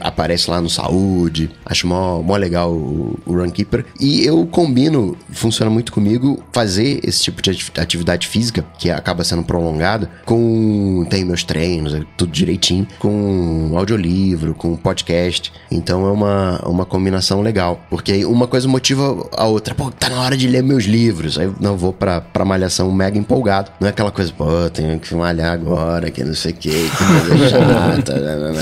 aparece 0.00 0.50
lá 0.50 0.60
no 0.60 0.68
saúde. 0.68 1.50
Acho 1.64 1.86
mó, 1.86 2.20
mó 2.22 2.36
legal 2.36 2.72
o, 2.72 3.18
o 3.24 3.34
Runkeeper. 3.34 3.84
E 4.00 4.24
eu 4.24 4.46
combino, 4.46 5.16
funciona 5.30 5.70
muito 5.70 5.92
comigo, 5.92 6.42
fazer 6.52 7.00
esse 7.02 7.22
tipo 7.22 7.42
de 7.42 7.50
atividade 7.78 8.28
física, 8.28 8.64
que 8.78 8.90
acaba 8.90 9.24
sendo 9.24 9.42
prolongada, 9.42 10.10
com. 10.24 11.06
Tem 11.08 11.24
meus 11.24 11.44
treinos, 11.44 11.94
é 11.94 12.02
tudo 12.16 12.32
direitinho, 12.32 12.86
com 12.98 13.72
audiolivro, 13.76 14.54
com 14.54 14.76
podcast. 14.76 15.52
Então 15.70 16.06
é 16.06 16.10
uma, 16.10 16.60
uma 16.66 16.84
combinação 16.84 17.40
legal. 17.40 17.80
Porque 17.90 18.24
uma 18.24 18.46
coisa 18.46 18.68
motiva 18.68 19.28
a 19.36 19.46
outra. 19.46 19.74
Pô, 19.74 19.90
tá 19.90 20.08
na 20.08 20.20
hora 20.20 20.36
de 20.36 20.46
ler 20.48 20.62
meus 20.62 20.84
livros. 20.84 21.38
Aí 21.38 21.50
não 21.60 21.76
vou 21.76 21.92
pra, 21.92 22.20
pra 22.20 22.44
malhação 22.44 22.90
mega 22.92 23.18
empolgado. 23.18 23.70
Não 23.80 23.86
é 23.86 23.90
aquela 23.90 24.10
coisa, 24.10 24.32
pô, 24.32 24.46
tenho 24.70 24.98
que 24.98 25.14
malhar 25.14 25.52
agora, 25.52 26.10
que 26.10 26.24
não 26.24 26.34
sei 26.34 26.52
o 26.52 26.54
que, 26.54 26.70
que 26.70 27.28
coisa 27.28 27.48
chata. 27.48 28.12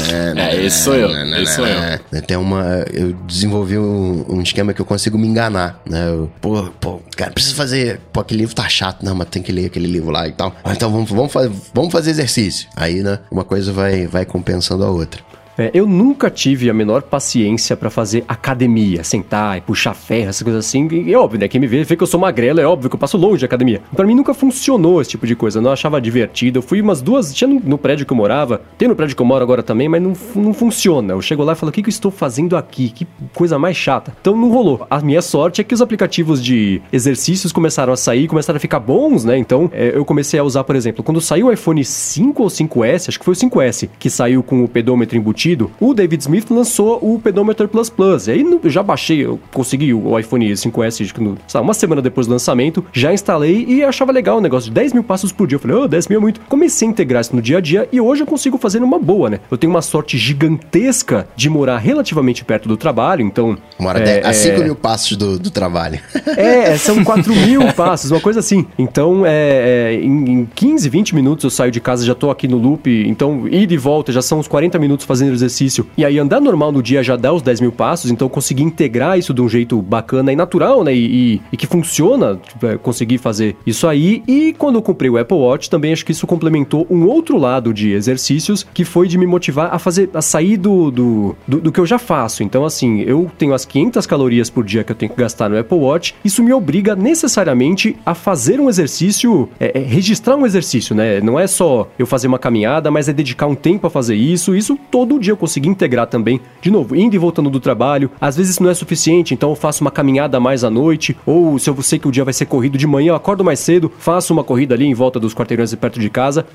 né, 0.12 0.57
é, 0.57 0.64
esse 0.64 0.83
sou 0.83 0.94
eu. 0.94 1.11
Esse 1.37 1.55
sou 1.57 1.66
eu. 1.66 2.23
Tem 2.23 2.37
uma 2.37 2.85
eu 2.92 3.12
desenvolvi 3.27 3.79
um, 3.79 4.25
um, 4.29 4.42
esquema 4.42 4.73
que 4.73 4.81
eu 4.81 4.87
consigo 4.87 5.18
me 5.18 5.27
enganar, 5.27 5.81
né? 5.88 6.09
Eu, 6.09 6.31
pô, 6.40 6.62
pô, 6.81 7.01
cara, 7.16 7.31
preciso 7.31 7.55
fazer. 7.55 8.01
Pô, 8.12 8.20
aquele 8.20 8.40
livro 8.40 8.55
tá 8.55 8.68
chato, 8.68 9.05
não, 9.05 9.14
mas 9.14 9.29
tem 9.29 9.42
que 9.42 9.53
ler 9.53 9.66
aquele 9.66 9.87
livro 9.87 10.11
lá 10.11 10.27
e 10.27 10.33
tal. 10.33 10.55
Ah, 10.64 10.73
então 10.73 10.90
vamos, 10.90 11.11
vamos, 11.11 11.33
fazer, 11.33 11.53
vamos 11.75 11.92
fazer 11.92 12.11
exercício. 12.11 12.68
Aí, 12.77 13.03
né? 13.03 13.18
Uma 13.31 13.44
coisa 13.44 13.73
vai, 13.73 14.07
vai 14.07 14.25
compensando 14.25 14.85
a 14.85 14.90
outra. 14.90 15.30
É, 15.61 15.70
eu 15.75 15.87
nunca 15.87 16.31
tive 16.31 16.70
a 16.70 16.75
menor 16.75 17.03
paciência 17.03 17.77
para 17.77 17.90
fazer 17.90 18.25
academia, 18.27 19.05
sentar 19.05 19.59
e 19.59 19.61
puxar 19.61 19.92
ferro, 19.92 20.31
essas 20.31 20.42
coisas 20.42 20.64
assim. 20.64 20.88
E 20.90 21.12
é 21.12 21.18
óbvio, 21.18 21.38
né? 21.38 21.49
Quem 21.49 21.61
me 21.61 21.66
vê 21.66 21.85
vê 21.85 21.96
que 21.96 22.03
eu 22.03 22.07
sou 22.07 22.18
magrelo, 22.18 22.61
é 22.61 22.66
óbvio 22.66 22.88
que 22.88 22.96
eu 22.96 23.01
passo 23.01 23.18
longe 23.18 23.40
da 23.42 23.46
academia. 23.46 23.83
Para 23.94 24.07
mim 24.07 24.14
nunca 24.14 24.33
funcionou 24.33 25.03
esse 25.03 25.11
tipo 25.11 25.27
de 25.27 25.37
coisa, 25.37 25.59
eu 25.59 25.62
não 25.62 25.70
achava 25.70 26.01
divertido. 26.01 26.59
Eu 26.59 26.62
fui 26.62 26.81
umas 26.81 27.03
duas, 27.03 27.35
tinha 27.35 27.46
no, 27.46 27.61
no, 27.61 27.77
prédio 27.77 28.07
que 28.07 28.12
eu 28.12 28.16
morava, 28.16 28.62
tem 28.79 28.88
no 28.88 28.96
prédio 28.96 29.14
que 29.14 29.20
eu 29.20 29.27
moro 29.27 29.42
agora 29.42 29.62
também, 29.62 29.88
mas 29.88 30.03
não, 30.03 30.12
não 30.35 30.55
funciona. 30.55 31.12
Eu 31.12 31.20
chego 31.20 31.44
lá 31.44 31.53
e 31.53 31.57
falo, 31.57 31.68
o 31.68 31.73
que, 31.73 31.83
que 31.83 31.88
eu 31.88 31.92
estou 31.92 32.11
fazendo 32.11 32.57
aqui? 32.57 32.88
Que 32.88 33.07
coisa 33.35 33.59
mais 33.59 33.77
chata. 33.77 34.14
Então 34.20 34.35
não 34.35 34.51
rolou. 34.51 34.87
A 34.88 35.01
minha 35.01 35.20
sorte 35.20 35.61
é 35.61 35.64
que 35.64 35.75
os 35.75 35.83
aplicativos 35.83 36.42
de 36.42 36.81
exercícios 36.90 37.53
começaram 37.53 37.92
a 37.92 37.96
sair, 37.96 38.29
começaram 38.29 38.57
a 38.57 38.61
ficar 38.61 38.81
bons, 38.81 39.25
né? 39.25 39.37
Então 39.37 39.70
é, 39.75 39.92
eu 39.94 40.05
comecei 40.05 40.40
a 40.40 40.44
usar, 40.44 40.64
por 40.64 40.77
exemplo, 40.77 41.03
quando 41.05 41.20
saiu 41.20 41.49
o 41.49 41.53
iPhone 41.53 41.85
5 41.85 42.42
ou 42.42 42.49
5S, 42.49 43.09
acho 43.09 43.18
que 43.18 43.25
foi 43.25 43.35
o 43.35 43.37
5S, 43.37 43.88
que 43.99 44.09
saiu 44.09 44.42
com 44.42 44.64
o 44.64 44.68
pedômetro 44.68 45.16
embutido, 45.16 45.49
o 45.80 45.94
David 45.94 46.22
Smith 46.22 46.50
lançou 46.50 46.98
o 47.02 47.18
Pedometer 47.18 47.68
Plus 47.68 47.90
Plus. 47.90 48.28
E 48.28 48.32
aí 48.32 48.42
eu 48.42 48.70
já 48.70 48.82
baixei, 48.82 49.24
eu 49.24 49.38
consegui 49.52 49.92
o 49.92 50.18
iPhone 50.18 50.50
5S 50.50 51.18
no, 51.18 51.36
sabe, 51.46 51.64
uma 51.64 51.74
semana 51.74 52.02
depois 52.02 52.26
do 52.26 52.32
lançamento, 52.32 52.84
já 52.92 53.12
instalei 53.12 53.64
e 53.66 53.82
achava 53.82 54.12
legal 54.12 54.38
o 54.38 54.40
negócio 54.40 54.68
de 54.68 54.74
10 54.74 54.92
mil 54.92 55.04
passos 55.04 55.32
por 55.32 55.46
dia. 55.46 55.56
Eu 55.56 55.60
falei, 55.60 55.76
oh, 55.76 55.88
10 55.88 56.08
mil 56.08 56.18
é 56.18 56.22
muito. 56.22 56.40
Comecei 56.48 56.86
a 56.88 56.90
integrar 56.90 57.20
isso 57.20 57.34
no 57.34 57.42
dia 57.42 57.58
a 57.58 57.60
dia 57.60 57.88
e 57.92 58.00
hoje 58.00 58.22
eu 58.22 58.26
consigo 58.26 58.58
fazer 58.58 58.80
numa 58.80 58.98
boa, 58.98 59.30
né? 59.30 59.40
Eu 59.50 59.56
tenho 59.56 59.72
uma 59.72 59.82
sorte 59.82 60.16
gigantesca 60.18 61.26
de 61.36 61.48
morar 61.48 61.78
relativamente 61.78 62.44
perto 62.44 62.68
do 62.68 62.76
trabalho, 62.76 63.22
então. 63.22 63.56
Mora 63.78 63.98
é, 64.00 64.26
a 64.26 64.32
5 64.32 64.60
é... 64.60 64.64
mil 64.64 64.76
passos 64.76 65.16
do, 65.16 65.38
do 65.38 65.50
trabalho. 65.50 65.98
É, 66.36 66.76
são 66.78 67.02
4 67.02 67.34
mil 67.34 67.72
passos, 67.72 68.10
uma 68.10 68.20
coisa 68.20 68.40
assim. 68.40 68.66
Então, 68.78 69.24
é, 69.24 69.92
é, 69.92 69.94
em, 69.94 70.30
em 70.30 70.48
15, 70.54 70.88
20 70.88 71.14
minutos 71.14 71.44
eu 71.44 71.50
saio 71.50 71.70
de 71.70 71.80
casa, 71.80 72.04
já 72.04 72.14
tô 72.14 72.30
aqui 72.30 72.46
no 72.46 72.58
loop. 72.58 72.88
Então, 73.06 73.46
ida 73.48 73.72
e 73.72 73.76
volta 73.76 74.12
já 74.12 74.22
são 74.22 74.38
uns 74.38 74.48
40 74.48 74.78
minutos 74.78 75.06
fazendo 75.06 75.30
exercício. 75.35 75.87
E 75.97 76.05
aí 76.05 76.19
andar 76.19 76.40
normal 76.40 76.73
no 76.73 76.83
dia 76.83 77.03
já 77.03 77.16
dá 77.16 77.33
os 77.33 77.43
10 77.43 77.61
mil 77.61 77.73
passos, 77.73 78.11
então 78.11 78.29
conseguir 78.29 78.62
integrar 78.62 79.19
isso 79.19 79.33
de 79.33 79.40
um 79.40 79.49
jeito 79.49 79.81
bacana 79.81 80.33
e 80.33 80.37
natural, 80.37 80.85
né? 80.85 80.95
E, 80.95 81.35
e, 81.35 81.43
e 81.53 81.57
que 81.57 81.66
funciona, 81.66 82.37
tipo, 82.37 82.66
é, 82.66 82.77
conseguir 82.77 83.19
fazer 83.19 83.57
isso 83.66 83.87
aí. 83.87 84.23
E 84.27 84.55
quando 84.59 84.77
eu 84.77 84.83
comprei 84.83 85.11
o 85.11 85.19
Apple 85.19 85.37
Watch, 85.37 85.71
também 85.71 85.93
acho 85.93 86.05
que 86.05 86.12
isso 86.12 86.27
complementou 86.27 86.87
um 86.90 87.07
outro 87.07 87.38
lado 87.38 87.73
de 87.73 87.93
exercícios, 87.93 88.66
que 88.75 88.85
foi 88.85 89.09
de 89.09 89.19
me 89.19 89.27
motivar 89.27 89.73
a 89.73 89.79
fazer, 89.79 90.11
a 90.14 90.23
sair 90.23 90.57
do, 90.57 90.90
do, 90.90 91.37
do, 91.47 91.61
do 91.61 91.73
que 91.73 91.81
eu 91.81 91.87
já 91.87 91.99
faço. 91.99 92.43
Então, 92.43 92.64
assim, 92.64 93.01
eu 93.03 93.31
tenho 93.38 93.55
as 93.55 93.64
500 93.64 94.07
calorias 94.07 94.51
por 94.51 94.64
dia 94.64 94.83
que 94.85 94.93
eu 94.93 94.97
tenho 94.97 95.11
que 95.11 95.19
gastar 95.19 95.49
no 95.49 95.59
Apple 95.59 95.79
Watch, 95.79 96.14
isso 96.25 96.43
me 96.43 96.53
obriga 96.53 96.97
necessariamente 96.97 97.97
a 98.05 98.14
fazer 98.14 98.61
um 98.61 98.69
exercício, 98.69 99.49
é, 99.59 99.79
é, 99.79 99.83
registrar 99.83 100.37
um 100.37 100.47
exercício, 100.47 100.95
né? 100.95 101.21
Não 101.21 101.38
é 101.38 101.47
só 101.47 101.88
eu 101.99 102.07
fazer 102.07 102.27
uma 102.27 102.38
caminhada, 102.38 102.90
mas 102.90 103.09
é 103.09 103.12
dedicar 103.12 103.47
um 103.47 103.55
tempo 103.55 103.87
a 103.87 103.90
fazer 103.90 104.16
isso. 104.16 104.55
Isso 104.55 104.79
todo 104.90 105.19
dia 105.20 105.33
eu 105.33 105.37
consegui 105.37 105.68
integrar 105.68 106.06
também. 106.06 106.40
De 106.61 106.70
novo, 106.70 106.96
indo 106.96 107.14
e 107.14 107.18
voltando 107.18 107.50
do 107.50 107.61
trabalho. 107.61 108.11
Às 108.20 108.37
vezes 108.37 108.59
não 108.59 108.70
é 108.70 108.74
suficiente, 108.74 109.35
então 109.35 109.50
eu 109.50 109.56
faço 109.56 109.83
uma 109.83 109.90
caminhada 109.90 110.40
mais 110.40 110.64
à 110.64 110.70
noite. 110.70 111.16
Ou 111.24 111.59
se 111.59 111.68
eu 111.68 111.83
sei 111.83 111.98
que 111.98 112.09
o 112.09 112.12
dia 112.12 112.24
vai 112.24 112.33
ser 112.33 112.46
corrido 112.46 112.76
de 112.76 112.87
manhã, 112.87 113.11
eu 113.11 113.14
acordo 113.14 113.44
mais 113.44 113.61
cedo, 113.61 113.92
faço 113.98 114.33
uma 114.33 114.44
corrida 114.44 114.74
ali 114.74 114.87
em 114.87 114.94
volta 114.94 115.20
dos 115.20 115.35
quarteirões 115.35 115.74
perto 115.74 116.00
de 116.00 116.11
casa 116.11 116.46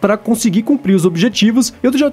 para 0.00 0.16
conseguir 0.16 0.62
cumprir 0.62 0.94
os 0.94 1.04
objetivos. 1.04 1.72
Eu 1.82 1.96
já. 1.96 2.10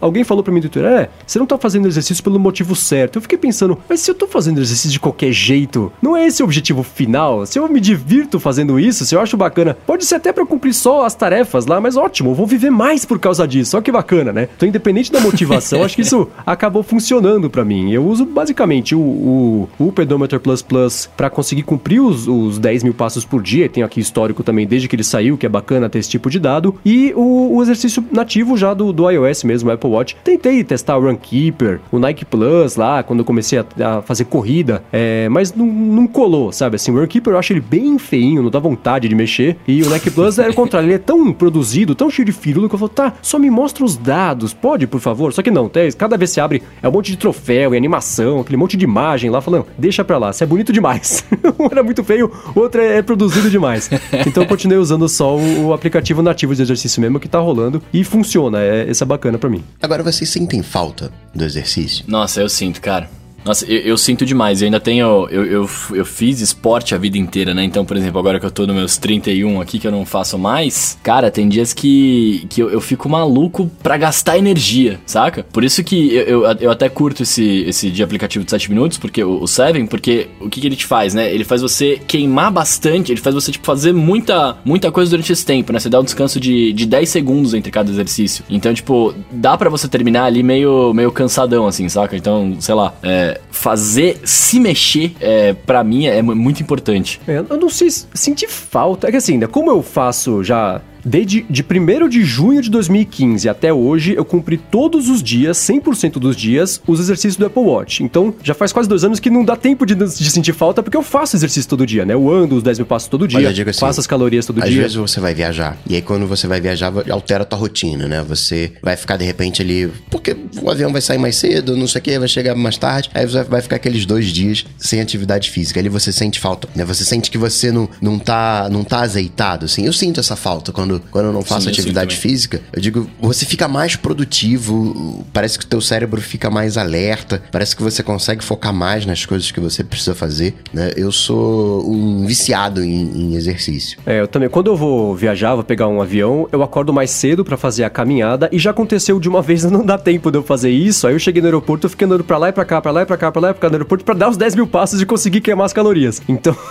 Alguém 0.00 0.24
falou 0.24 0.42
para 0.42 0.52
mim 0.52 0.60
do 0.60 0.68
Twitter, 0.68 0.90
é, 0.90 1.10
você 1.26 1.38
não 1.38 1.46
tá 1.46 1.58
fazendo 1.58 1.86
exercício 1.86 2.22
pelo 2.22 2.38
motivo 2.38 2.74
certo. 2.74 3.16
Eu 3.16 3.22
fiquei 3.22 3.38
pensando, 3.38 3.78
mas 3.88 4.00
se 4.00 4.10
eu 4.10 4.14
tô 4.14 4.26
fazendo 4.26 4.60
exercício 4.60 4.90
de 4.90 5.00
qualquer 5.00 5.32
jeito, 5.32 5.92
não 6.00 6.16
é 6.16 6.26
esse 6.26 6.42
o 6.42 6.44
objetivo 6.44 6.82
final? 6.82 7.46
Se 7.46 7.58
eu 7.58 7.68
me 7.68 7.80
divirto 7.80 8.40
fazendo 8.40 8.78
isso, 8.78 9.04
se 9.04 9.14
eu 9.14 9.20
acho 9.20 9.36
bacana, 9.36 9.76
pode 9.86 10.04
ser 10.04 10.16
até 10.16 10.32
para 10.32 10.46
cumprir 10.46 10.74
só 10.74 11.04
as 11.04 11.14
tarefas 11.14 11.66
lá, 11.66 11.80
mas 11.80 11.96
ótimo, 11.96 12.30
eu 12.30 12.34
vou 12.34 12.46
viver 12.46 12.70
mais 12.70 13.04
por 13.04 13.18
causa 13.18 13.46
disso. 13.46 13.76
Olha 13.76 13.82
que 13.82 13.92
bacana, 13.92 14.32
né? 14.32 14.48
Então, 14.56 14.68
independente 14.68 15.12
da 15.12 15.20
motivação, 15.20 15.37
acho 15.82 15.96
que 15.96 16.02
isso 16.02 16.28
acabou 16.46 16.82
funcionando 16.82 17.50
para 17.50 17.64
mim. 17.64 17.90
Eu 17.92 18.06
uso 18.06 18.24
basicamente 18.24 18.94
o, 18.94 19.00
o, 19.00 19.68
o 19.78 19.92
Pedometer 19.92 20.40
Plus 20.40 20.62
Plus 20.62 21.08
para 21.16 21.30
conseguir 21.30 21.62
cumprir 21.62 22.00
os, 22.00 22.26
os 22.26 22.58
10 22.58 22.84
mil 22.84 22.94
passos 22.94 23.24
por 23.24 23.42
dia. 23.42 23.68
Tenho 23.68 23.86
aqui 23.86 24.00
histórico 24.00 24.42
também 24.42 24.66
desde 24.66 24.88
que 24.88 24.96
ele 24.96 25.04
saiu, 25.04 25.36
que 25.36 25.46
é 25.46 25.48
bacana 25.48 25.88
ter 25.88 25.98
esse 25.98 26.10
tipo 26.10 26.30
de 26.30 26.38
dado. 26.38 26.74
E 26.84 27.12
o, 27.16 27.56
o 27.56 27.62
exercício 27.62 28.04
nativo 28.10 28.56
já 28.56 28.74
do, 28.74 28.92
do 28.92 29.08
iOS 29.10 29.44
mesmo, 29.44 29.70
Apple 29.70 29.90
Watch. 29.90 30.16
Tentei 30.24 30.62
testar 30.64 30.96
o 30.96 31.02
Runkeeper, 31.02 31.80
o 31.90 31.98
Nike 31.98 32.24
Plus 32.24 32.76
lá, 32.76 33.02
quando 33.02 33.20
eu 33.20 33.24
comecei 33.24 33.58
a, 33.58 33.64
a 33.98 34.02
fazer 34.02 34.24
corrida, 34.24 34.82
é, 34.92 35.28
mas 35.28 35.54
não, 35.54 35.66
não 35.66 36.06
colou, 36.06 36.52
sabe? 36.52 36.76
Assim, 36.76 36.90
o 36.90 36.98
Runkeeper 36.98 37.32
eu 37.32 37.38
acho 37.38 37.52
ele 37.52 37.60
bem 37.60 37.98
feinho, 37.98 38.42
não 38.42 38.50
dá 38.50 38.58
vontade 38.58 39.08
de 39.08 39.14
mexer. 39.14 39.56
E 39.66 39.82
o 39.82 39.90
Nike 39.90 40.10
Plus 40.10 40.38
é 40.38 40.48
o 40.48 40.54
contrário, 40.54 40.86
ele 40.86 40.94
é 40.94 40.98
tão 40.98 41.32
produzido, 41.32 41.94
tão 41.94 42.10
cheio 42.10 42.26
de 42.26 42.32
firula 42.32 42.68
que 42.68 42.74
eu 42.74 42.78
falo, 42.78 42.88
tá, 42.88 43.14
só 43.22 43.38
me 43.38 43.50
mostra 43.50 43.84
os 43.84 43.96
dados, 43.96 44.52
pode, 44.52 44.86
por 44.86 45.00
favor? 45.00 45.27
Só 45.32 45.42
que 45.42 45.50
não, 45.50 45.70
cada 45.96 46.16
vez 46.16 46.30
se 46.30 46.40
abre 46.40 46.62
é 46.82 46.88
um 46.88 46.92
monte 46.92 47.10
de 47.10 47.16
troféu 47.16 47.74
e 47.74 47.76
animação, 47.76 48.40
aquele 48.40 48.56
monte 48.56 48.76
de 48.76 48.84
imagem 48.84 49.30
lá, 49.30 49.40
falando, 49.40 49.66
deixa 49.76 50.04
pra 50.04 50.18
lá, 50.18 50.30
isso 50.30 50.42
é 50.42 50.46
bonito 50.46 50.72
demais. 50.72 51.24
um 51.58 51.66
era 51.70 51.82
muito 51.82 52.02
feio, 52.04 52.30
o 52.54 52.60
outro 52.60 52.80
é, 52.80 52.98
é 52.98 53.02
produzido 53.02 53.50
demais. 53.50 53.90
Então 54.26 54.42
eu 54.42 54.48
continuei 54.48 54.78
usando 54.78 55.08
só 55.08 55.36
o, 55.36 55.66
o, 55.66 55.72
aplicativo 55.72 56.22
nativo 56.22 56.54
de 56.54 56.62
exercício 56.62 57.00
mesmo 57.00 57.20
que 57.20 57.28
tá 57.28 57.38
rolando 57.38 57.82
e 57.92 58.04
funciona, 58.04 58.60
é, 58.60 58.90
isso 58.90 59.02
é 59.02 59.06
bacana 59.06 59.38
pra 59.38 59.48
mim. 59.48 59.64
Agora 59.80 60.02
vocês 60.02 60.28
sentem 60.30 60.62
falta 60.62 61.10
do 61.34 61.44
exercício? 61.44 62.04
Nossa, 62.08 62.40
eu 62.40 62.48
sinto, 62.48 62.80
cara. 62.80 63.08
Nossa, 63.44 63.64
eu, 63.66 63.80
eu, 63.80 63.98
sinto 63.98 64.26
demais. 64.26 64.60
Eu 64.60 64.66
ainda 64.66 64.80
tenho. 64.80 65.28
Eu, 65.30 65.44
eu, 65.44 65.70
eu, 65.94 66.04
fiz 66.04 66.40
esporte 66.40 66.94
a 66.94 66.98
vida 66.98 67.16
inteira, 67.16 67.54
né? 67.54 67.64
Então, 67.64 67.84
por 67.84 67.96
exemplo, 67.96 68.18
agora 68.18 68.38
que 68.38 68.46
eu 68.46 68.50
tô 68.50 68.66
nos 68.66 68.76
meus 68.76 68.96
31 68.96 69.60
aqui, 69.60 69.78
que 69.78 69.86
eu 69.86 69.92
não 69.92 70.04
faço 70.04 70.38
mais, 70.38 70.98
cara, 71.02 71.30
tem 71.30 71.48
dias 71.48 71.72
que, 71.72 72.46
que 72.48 72.62
eu, 72.62 72.70
eu 72.70 72.80
fico 72.80 73.08
maluco 73.08 73.70
pra 73.82 73.96
gastar 73.96 74.38
energia, 74.38 75.00
saca? 75.06 75.44
Por 75.52 75.64
isso 75.64 75.82
que 75.82 76.14
eu, 76.14 76.44
eu, 76.44 76.56
eu 76.60 76.70
até 76.70 76.88
curto 76.88 77.22
esse, 77.22 77.64
esse 77.66 77.90
de 77.90 78.02
aplicativo 78.02 78.44
de 78.44 78.50
7 78.50 78.70
minutos, 78.70 78.98
porque 78.98 79.22
o, 79.22 79.44
o 79.44 79.46
porque 79.88 80.28
o 80.40 80.48
que, 80.48 80.60
que 80.60 80.66
ele 80.66 80.76
te 80.76 80.86
faz, 80.86 81.14
né? 81.14 81.32
Ele 81.32 81.44
faz 81.44 81.62
você 81.62 82.00
queimar 82.06 82.50
bastante, 82.52 83.12
ele 83.12 83.20
faz 83.20 83.34
você, 83.34 83.52
tipo, 83.52 83.66
fazer 83.66 83.92
muita, 83.92 84.56
muita 84.64 84.90
coisa 84.90 85.10
durante 85.10 85.32
esse 85.32 85.44
tempo, 85.44 85.72
né? 85.72 85.78
Você 85.78 85.88
dá 85.88 86.00
um 86.00 86.04
descanso 86.04 86.38
de, 86.38 86.72
de 86.72 86.86
10 86.86 87.08
segundos 87.08 87.54
entre 87.54 87.70
cada 87.70 87.90
exercício. 87.90 88.44
Então, 88.48 88.72
tipo, 88.72 89.14
dá 89.30 89.56
para 89.56 89.68
você 89.70 89.88
terminar 89.88 90.24
ali 90.24 90.42
meio, 90.42 90.92
meio 90.94 91.10
cansadão, 91.10 91.66
assim, 91.66 91.88
saca? 91.88 92.16
Então, 92.16 92.56
sei 92.60 92.74
lá, 92.74 92.94
é, 93.02 93.27
fazer 93.50 94.20
se 94.24 94.60
mexer, 94.60 95.14
é, 95.20 95.52
para 95.52 95.82
mim, 95.82 96.06
é 96.06 96.22
muito 96.22 96.62
importante. 96.62 97.20
É, 97.26 97.38
eu 97.38 97.56
não 97.56 97.68
sei 97.68 97.88
sentir 97.90 98.48
falta. 98.48 99.08
É 99.08 99.10
que 99.10 99.16
assim, 99.16 99.38
né, 99.38 99.46
como 99.46 99.70
eu 99.70 99.82
faço 99.82 100.42
já 100.44 100.80
Desde 101.08 101.46
de 101.48 101.64
1 101.64 102.08
de 102.08 102.22
junho 102.22 102.60
de 102.60 102.70
2015 102.70 103.48
até 103.48 103.72
hoje, 103.72 104.12
eu 104.14 104.26
cumpri 104.26 104.58
todos 104.58 105.08
os 105.08 105.22
dias, 105.22 105.56
100% 105.56 106.18
dos 106.18 106.36
dias, 106.36 106.82
os 106.86 107.00
exercícios 107.00 107.36
do 107.36 107.46
Apple 107.46 107.62
Watch. 107.62 108.02
Então, 108.02 108.34
já 108.42 108.52
faz 108.52 108.74
quase 108.74 108.86
dois 108.86 109.04
anos 109.04 109.18
que 109.18 109.30
não 109.30 109.42
dá 109.42 109.56
tempo 109.56 109.86
de, 109.86 109.94
de 109.94 110.30
sentir 110.30 110.52
falta, 110.52 110.82
porque 110.82 110.96
eu 110.96 111.02
faço 111.02 111.34
exercício 111.34 111.68
todo 111.68 111.86
dia, 111.86 112.04
né? 112.04 112.12
Eu 112.12 112.30
ando 112.30 112.56
os 112.56 112.62
10 112.62 112.80
mil 112.80 112.86
passos 112.86 113.08
todo 113.08 113.26
dia, 113.26 113.48
assim, 113.48 113.72
faço 113.72 114.00
as 114.00 114.06
calorias 114.06 114.44
todo 114.44 114.62
às 114.62 114.68
dia. 114.68 114.80
Às 114.80 114.82
vezes 114.82 114.96
você 114.96 115.18
vai 115.18 115.32
viajar, 115.32 115.78
e 115.88 115.94
aí 115.94 116.02
quando 116.02 116.26
você 116.26 116.46
vai 116.46 116.60
viajar, 116.60 116.92
altera 117.10 117.42
a 117.42 117.46
tua 117.46 117.58
rotina, 117.58 118.06
né? 118.06 118.22
Você 118.28 118.72
vai 118.82 118.94
ficar 118.94 119.16
de 119.16 119.24
repente 119.24 119.62
ali, 119.62 119.90
porque 120.10 120.36
o 120.60 120.70
avião 120.70 120.92
vai 120.92 121.00
sair 121.00 121.18
mais 121.18 121.36
cedo, 121.36 121.74
não 121.74 121.88
sei 121.88 122.00
o 122.00 122.04
que, 122.04 122.18
vai 122.18 122.28
chegar 122.28 122.54
mais 122.54 122.76
tarde, 122.76 123.08
aí 123.14 123.26
você 123.26 123.42
vai 123.44 123.62
ficar 123.62 123.76
aqueles 123.76 124.04
dois 124.04 124.26
dias 124.26 124.66
sem 124.76 125.00
atividade 125.00 125.50
física. 125.50 125.80
Ali 125.80 125.88
você 125.88 126.12
sente 126.12 126.38
falta, 126.38 126.68
né? 126.74 126.84
Você 126.84 127.02
sente 127.02 127.30
que 127.30 127.38
você 127.38 127.72
não, 127.72 127.88
não, 128.02 128.18
tá, 128.18 128.68
não 128.70 128.84
tá 128.84 129.00
azeitado, 129.00 129.64
assim. 129.64 129.86
Eu 129.86 129.92
sinto 129.92 130.20
essa 130.20 130.36
falta 130.36 130.70
quando, 130.70 130.97
quando 131.10 131.26
eu 131.26 131.32
não 131.32 131.42
faço 131.42 131.64
Sim, 131.64 131.70
atividade 131.70 132.14
eu 132.14 132.20
física, 132.20 132.60
eu 132.72 132.80
digo, 132.80 133.08
você 133.20 133.44
fica 133.44 133.68
mais 133.68 133.96
produtivo, 133.96 135.24
parece 135.32 135.58
que 135.58 135.64
o 135.64 135.68
teu 135.68 135.80
cérebro 135.80 136.20
fica 136.20 136.50
mais 136.50 136.76
alerta, 136.76 137.42
parece 137.50 137.74
que 137.74 137.82
você 137.82 138.02
consegue 138.02 138.42
focar 138.42 138.72
mais 138.72 139.06
nas 139.06 139.24
coisas 139.24 139.50
que 139.50 139.60
você 139.60 139.82
precisa 139.84 140.14
fazer, 140.14 140.54
né? 140.72 140.92
Eu 140.96 141.10
sou 141.12 141.88
um 141.88 142.26
viciado 142.26 142.82
em, 142.82 143.32
em 143.32 143.34
exercício. 143.34 143.98
É, 144.06 144.20
eu 144.20 144.28
também. 144.28 144.48
Quando 144.48 144.68
eu 144.68 144.76
vou 144.76 145.14
viajar, 145.14 145.54
vou 145.54 145.64
pegar 145.64 145.88
um 145.88 146.00
avião, 146.00 146.48
eu 146.52 146.62
acordo 146.62 146.92
mais 146.92 147.10
cedo 147.10 147.44
para 147.44 147.56
fazer 147.56 147.84
a 147.84 147.90
caminhada 147.90 148.48
e 148.52 148.58
já 148.58 148.70
aconteceu 148.70 149.18
de 149.20 149.28
uma 149.28 149.42
vez 149.42 149.64
não 149.64 149.84
dá 149.84 149.98
tempo 149.98 150.30
de 150.30 150.38
eu 150.38 150.42
fazer 150.42 150.70
isso. 150.70 151.06
Aí 151.06 151.14
eu 151.14 151.18
cheguei 151.18 151.40
no 151.40 151.48
aeroporto, 151.48 151.86
eu 151.86 151.90
fiquei 151.90 152.06
andando 152.06 152.24
pra 152.24 152.38
lá 152.38 152.48
e 152.48 152.52
pra 152.52 152.64
cá, 152.64 152.80
pra 152.80 152.90
lá 152.90 153.02
e 153.02 153.06
pra 153.06 153.16
cá, 153.16 153.30
pra 153.30 153.42
lá 153.42 153.50
e 153.50 153.54
pra 153.54 153.60
cá 153.60 153.68
no 153.68 153.74
aeroporto 153.74 154.04
pra 154.04 154.14
dar 154.14 154.28
os 154.28 154.36
10 154.36 154.54
mil 154.54 154.66
passos 154.66 155.00
e 155.00 155.06
conseguir 155.06 155.40
queimar 155.40 155.66
as 155.66 155.72
calorias. 155.72 156.20
Então. 156.28 156.56